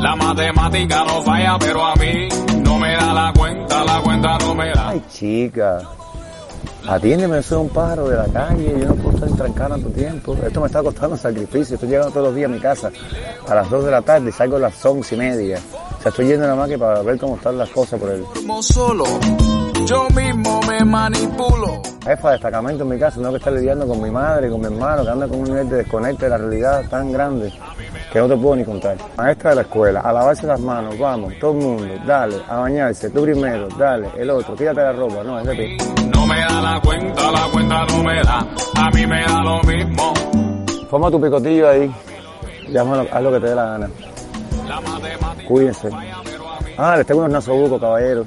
La 0.00 0.16
matemática 0.16 1.04
no 1.04 1.22
falla, 1.22 1.56
pero 1.58 1.84
a 1.84 1.94
mí 1.96 2.28
no 2.64 2.78
me 2.78 2.96
da 2.96 3.12
la 3.12 3.32
cuenta, 3.36 3.84
la 3.84 4.00
cuenta 4.00 4.38
no 4.38 4.54
me 4.54 4.70
da. 4.72 4.88
Ay, 4.88 5.02
chica. 5.10 5.99
Atiéndeme, 6.88 7.42
soy 7.42 7.58
un 7.58 7.68
pájaro 7.68 8.08
de 8.08 8.16
la 8.16 8.26
calle, 8.26 8.76
yo 8.80 8.88
no 8.88 8.94
puedo 8.96 9.16
estar 9.16 9.30
trancado 9.30 9.74
tanto 9.74 9.90
tiempo. 9.90 10.34
Esto 10.34 10.60
me 10.60 10.66
está 10.66 10.82
costando 10.82 11.16
sacrificio. 11.16 11.74
Estoy 11.74 11.88
llegando 11.88 12.10
todos 12.10 12.26
los 12.28 12.34
días 12.34 12.50
a 12.50 12.54
mi 12.54 12.58
casa 12.58 12.90
a 13.46 13.54
las 13.54 13.70
2 13.70 13.84
de 13.84 13.90
la 13.90 14.02
tarde 14.02 14.30
y 14.30 14.32
salgo 14.32 14.56
a 14.56 14.60
las 14.60 14.84
11 14.84 15.14
y 15.14 15.18
media. 15.18 15.58
O 15.98 16.02
sea, 16.02 16.10
estoy 16.10 16.26
yendo 16.26 16.42
nada 16.44 16.56
más 16.56 16.68
que 16.68 16.78
para 16.78 17.02
ver 17.02 17.18
cómo 17.18 17.36
están 17.36 17.58
las 17.58 17.68
cosas 17.70 18.00
por 18.00 18.10
el... 18.10 18.22
Como 18.24 18.62
solo, 18.62 19.04
yo 19.84 20.08
mismo 20.10 20.60
me 20.66 20.84
manipulo. 20.84 21.82
Jefa 22.02 22.28
de 22.28 22.32
destacamento 22.34 22.84
en 22.84 22.88
mi 22.88 22.98
casa, 22.98 23.16
tengo 23.16 23.30
que 23.30 23.36
estar 23.36 23.52
lidiando 23.52 23.86
con 23.86 24.02
mi 24.02 24.10
madre, 24.10 24.48
con 24.48 24.60
mi 24.60 24.66
hermano, 24.66 25.02
que 25.04 25.10
anda 25.10 25.28
con 25.28 25.40
un 25.40 25.44
nivel 25.44 25.68
de 25.68 25.76
desconecte 25.76 26.24
de 26.24 26.30
la 26.30 26.38
realidad 26.38 26.84
tan 26.88 27.12
grande 27.12 27.52
que 28.12 28.18
no 28.18 28.28
te 28.28 28.36
puedo 28.36 28.56
ni 28.56 28.64
contar. 28.64 28.96
Maestra 29.16 29.50
de 29.50 29.56
la 29.56 29.62
escuela, 29.62 30.00
a 30.00 30.12
lavarse 30.12 30.46
las 30.46 30.60
manos, 30.60 30.98
vamos, 30.98 31.32
todo 31.40 31.52
el 31.52 31.58
mundo, 31.58 31.84
dale, 32.06 32.36
a 32.48 32.56
bañarse, 32.58 33.10
tú 33.10 33.22
primero, 33.22 33.68
dale, 33.78 34.08
el 34.16 34.30
otro, 34.30 34.54
quítate 34.54 34.80
la 34.80 34.92
ropa, 34.92 35.22
no, 35.22 35.38
es 35.38 35.46
de 35.46 35.54
ti. 35.54 35.76
No 36.14 36.26
me 36.26 36.40
da 36.40 36.60
la 36.60 36.80
cuenta, 36.80 37.30
la 37.30 37.48
cuenta 37.52 37.86
no 37.86 38.02
me 38.02 38.22
da, 38.22 38.38
a 38.38 38.90
mí 38.92 39.06
me 39.06 39.22
da 39.22 39.42
lo 39.42 39.62
mismo. 39.62 40.14
Forma 40.88 41.10
tu 41.10 41.20
picotillo 41.20 41.68
ahí, 41.68 41.94
llámalo, 42.68 43.06
haz 43.12 43.22
lo 43.22 43.32
que 43.32 43.40
te 43.40 43.46
dé 43.46 43.54
la 43.54 43.64
gana. 43.64 43.90
Cuídense. 45.46 45.90
Ah, 46.78 46.96
les 46.96 47.06
tengo 47.06 47.20
unos 47.20 47.32
nasobucos, 47.32 47.80
caballero. 47.80 48.24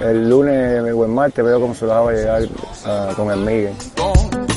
El 0.00 0.28
lunes 0.28 0.82
o 0.94 1.04
el 1.04 1.10
martes 1.10 1.44
veo 1.44 1.60
cómo 1.60 1.74
se 1.74 1.86
los 1.86 1.94
va 1.94 2.10
a 2.10 2.12
llegar 2.12 2.42
ah, 2.84 3.08
con 3.16 3.30
el 3.30 3.40
Miguel. 3.40 3.74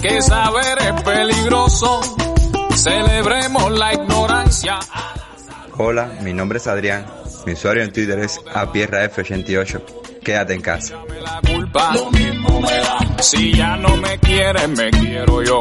Que 0.01 0.21
saber 0.21 0.77
es 0.79 1.01
peligroso, 1.01 2.01
celebremos 2.79 3.71
la 3.71 3.93
ignorancia. 3.93 4.79
Hola, 5.77 6.09
mi 6.21 6.33
nombre 6.33 6.57
es 6.57 6.67
Adrián. 6.67 7.05
Mi 7.45 7.53
usuario 7.53 7.83
en 7.83 7.91
Twitter 7.91 8.19
es 8.19 8.39
apierraf88. 8.45 9.81
Quédate 10.23 10.53
en 10.53 10.61
casa. 10.61 10.95
Lo 11.93 12.11
mismo 12.11 12.61
me 12.61 12.71
da. 12.71 13.21
Si 13.21 13.53
ya 13.53 13.75
no 13.75 13.95
me 13.97 14.17
quieres, 14.19 14.69
me 14.69 14.89
quiero 14.91 15.43
yo. 15.43 15.59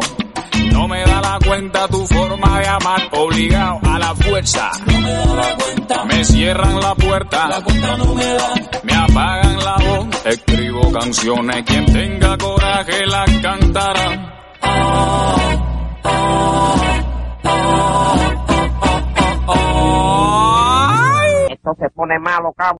No 0.73 0.86
me 0.89 1.03
da 1.05 1.20
la 1.20 1.39
cuenta 1.45 1.89
tu 1.89 2.07
forma 2.07 2.61
de 2.61 2.66
amar, 2.69 3.09
obligado 3.12 3.81
a 3.85 3.99
la 3.99 4.15
fuerza. 4.15 4.70
No 4.86 5.01
me 5.01 5.12
da 5.12 5.35
la 5.35 5.57
cuenta. 5.57 6.05
Me 6.05 6.24
cierran 6.24 6.81
la 6.81 6.95
puerta. 6.95 7.49
La 7.49 7.62
cuenta 7.62 7.97
no 7.97 8.15
me 8.15 8.24
da. 8.24 8.55
Me 8.82 8.95
apagan 8.95 9.59
la 9.59 9.77
voz. 9.77 10.09
Escribo 10.24 10.93
canciones. 10.93 11.65
Quien 11.65 11.86
tenga 11.86 12.36
coraje 12.39 13.07
las 13.07 13.31
cantará. 13.40 14.35
Esto 21.51 21.75
se 21.79 21.91
pone 21.91 22.19
malo, 22.19 22.53
cabrón. 22.53 22.77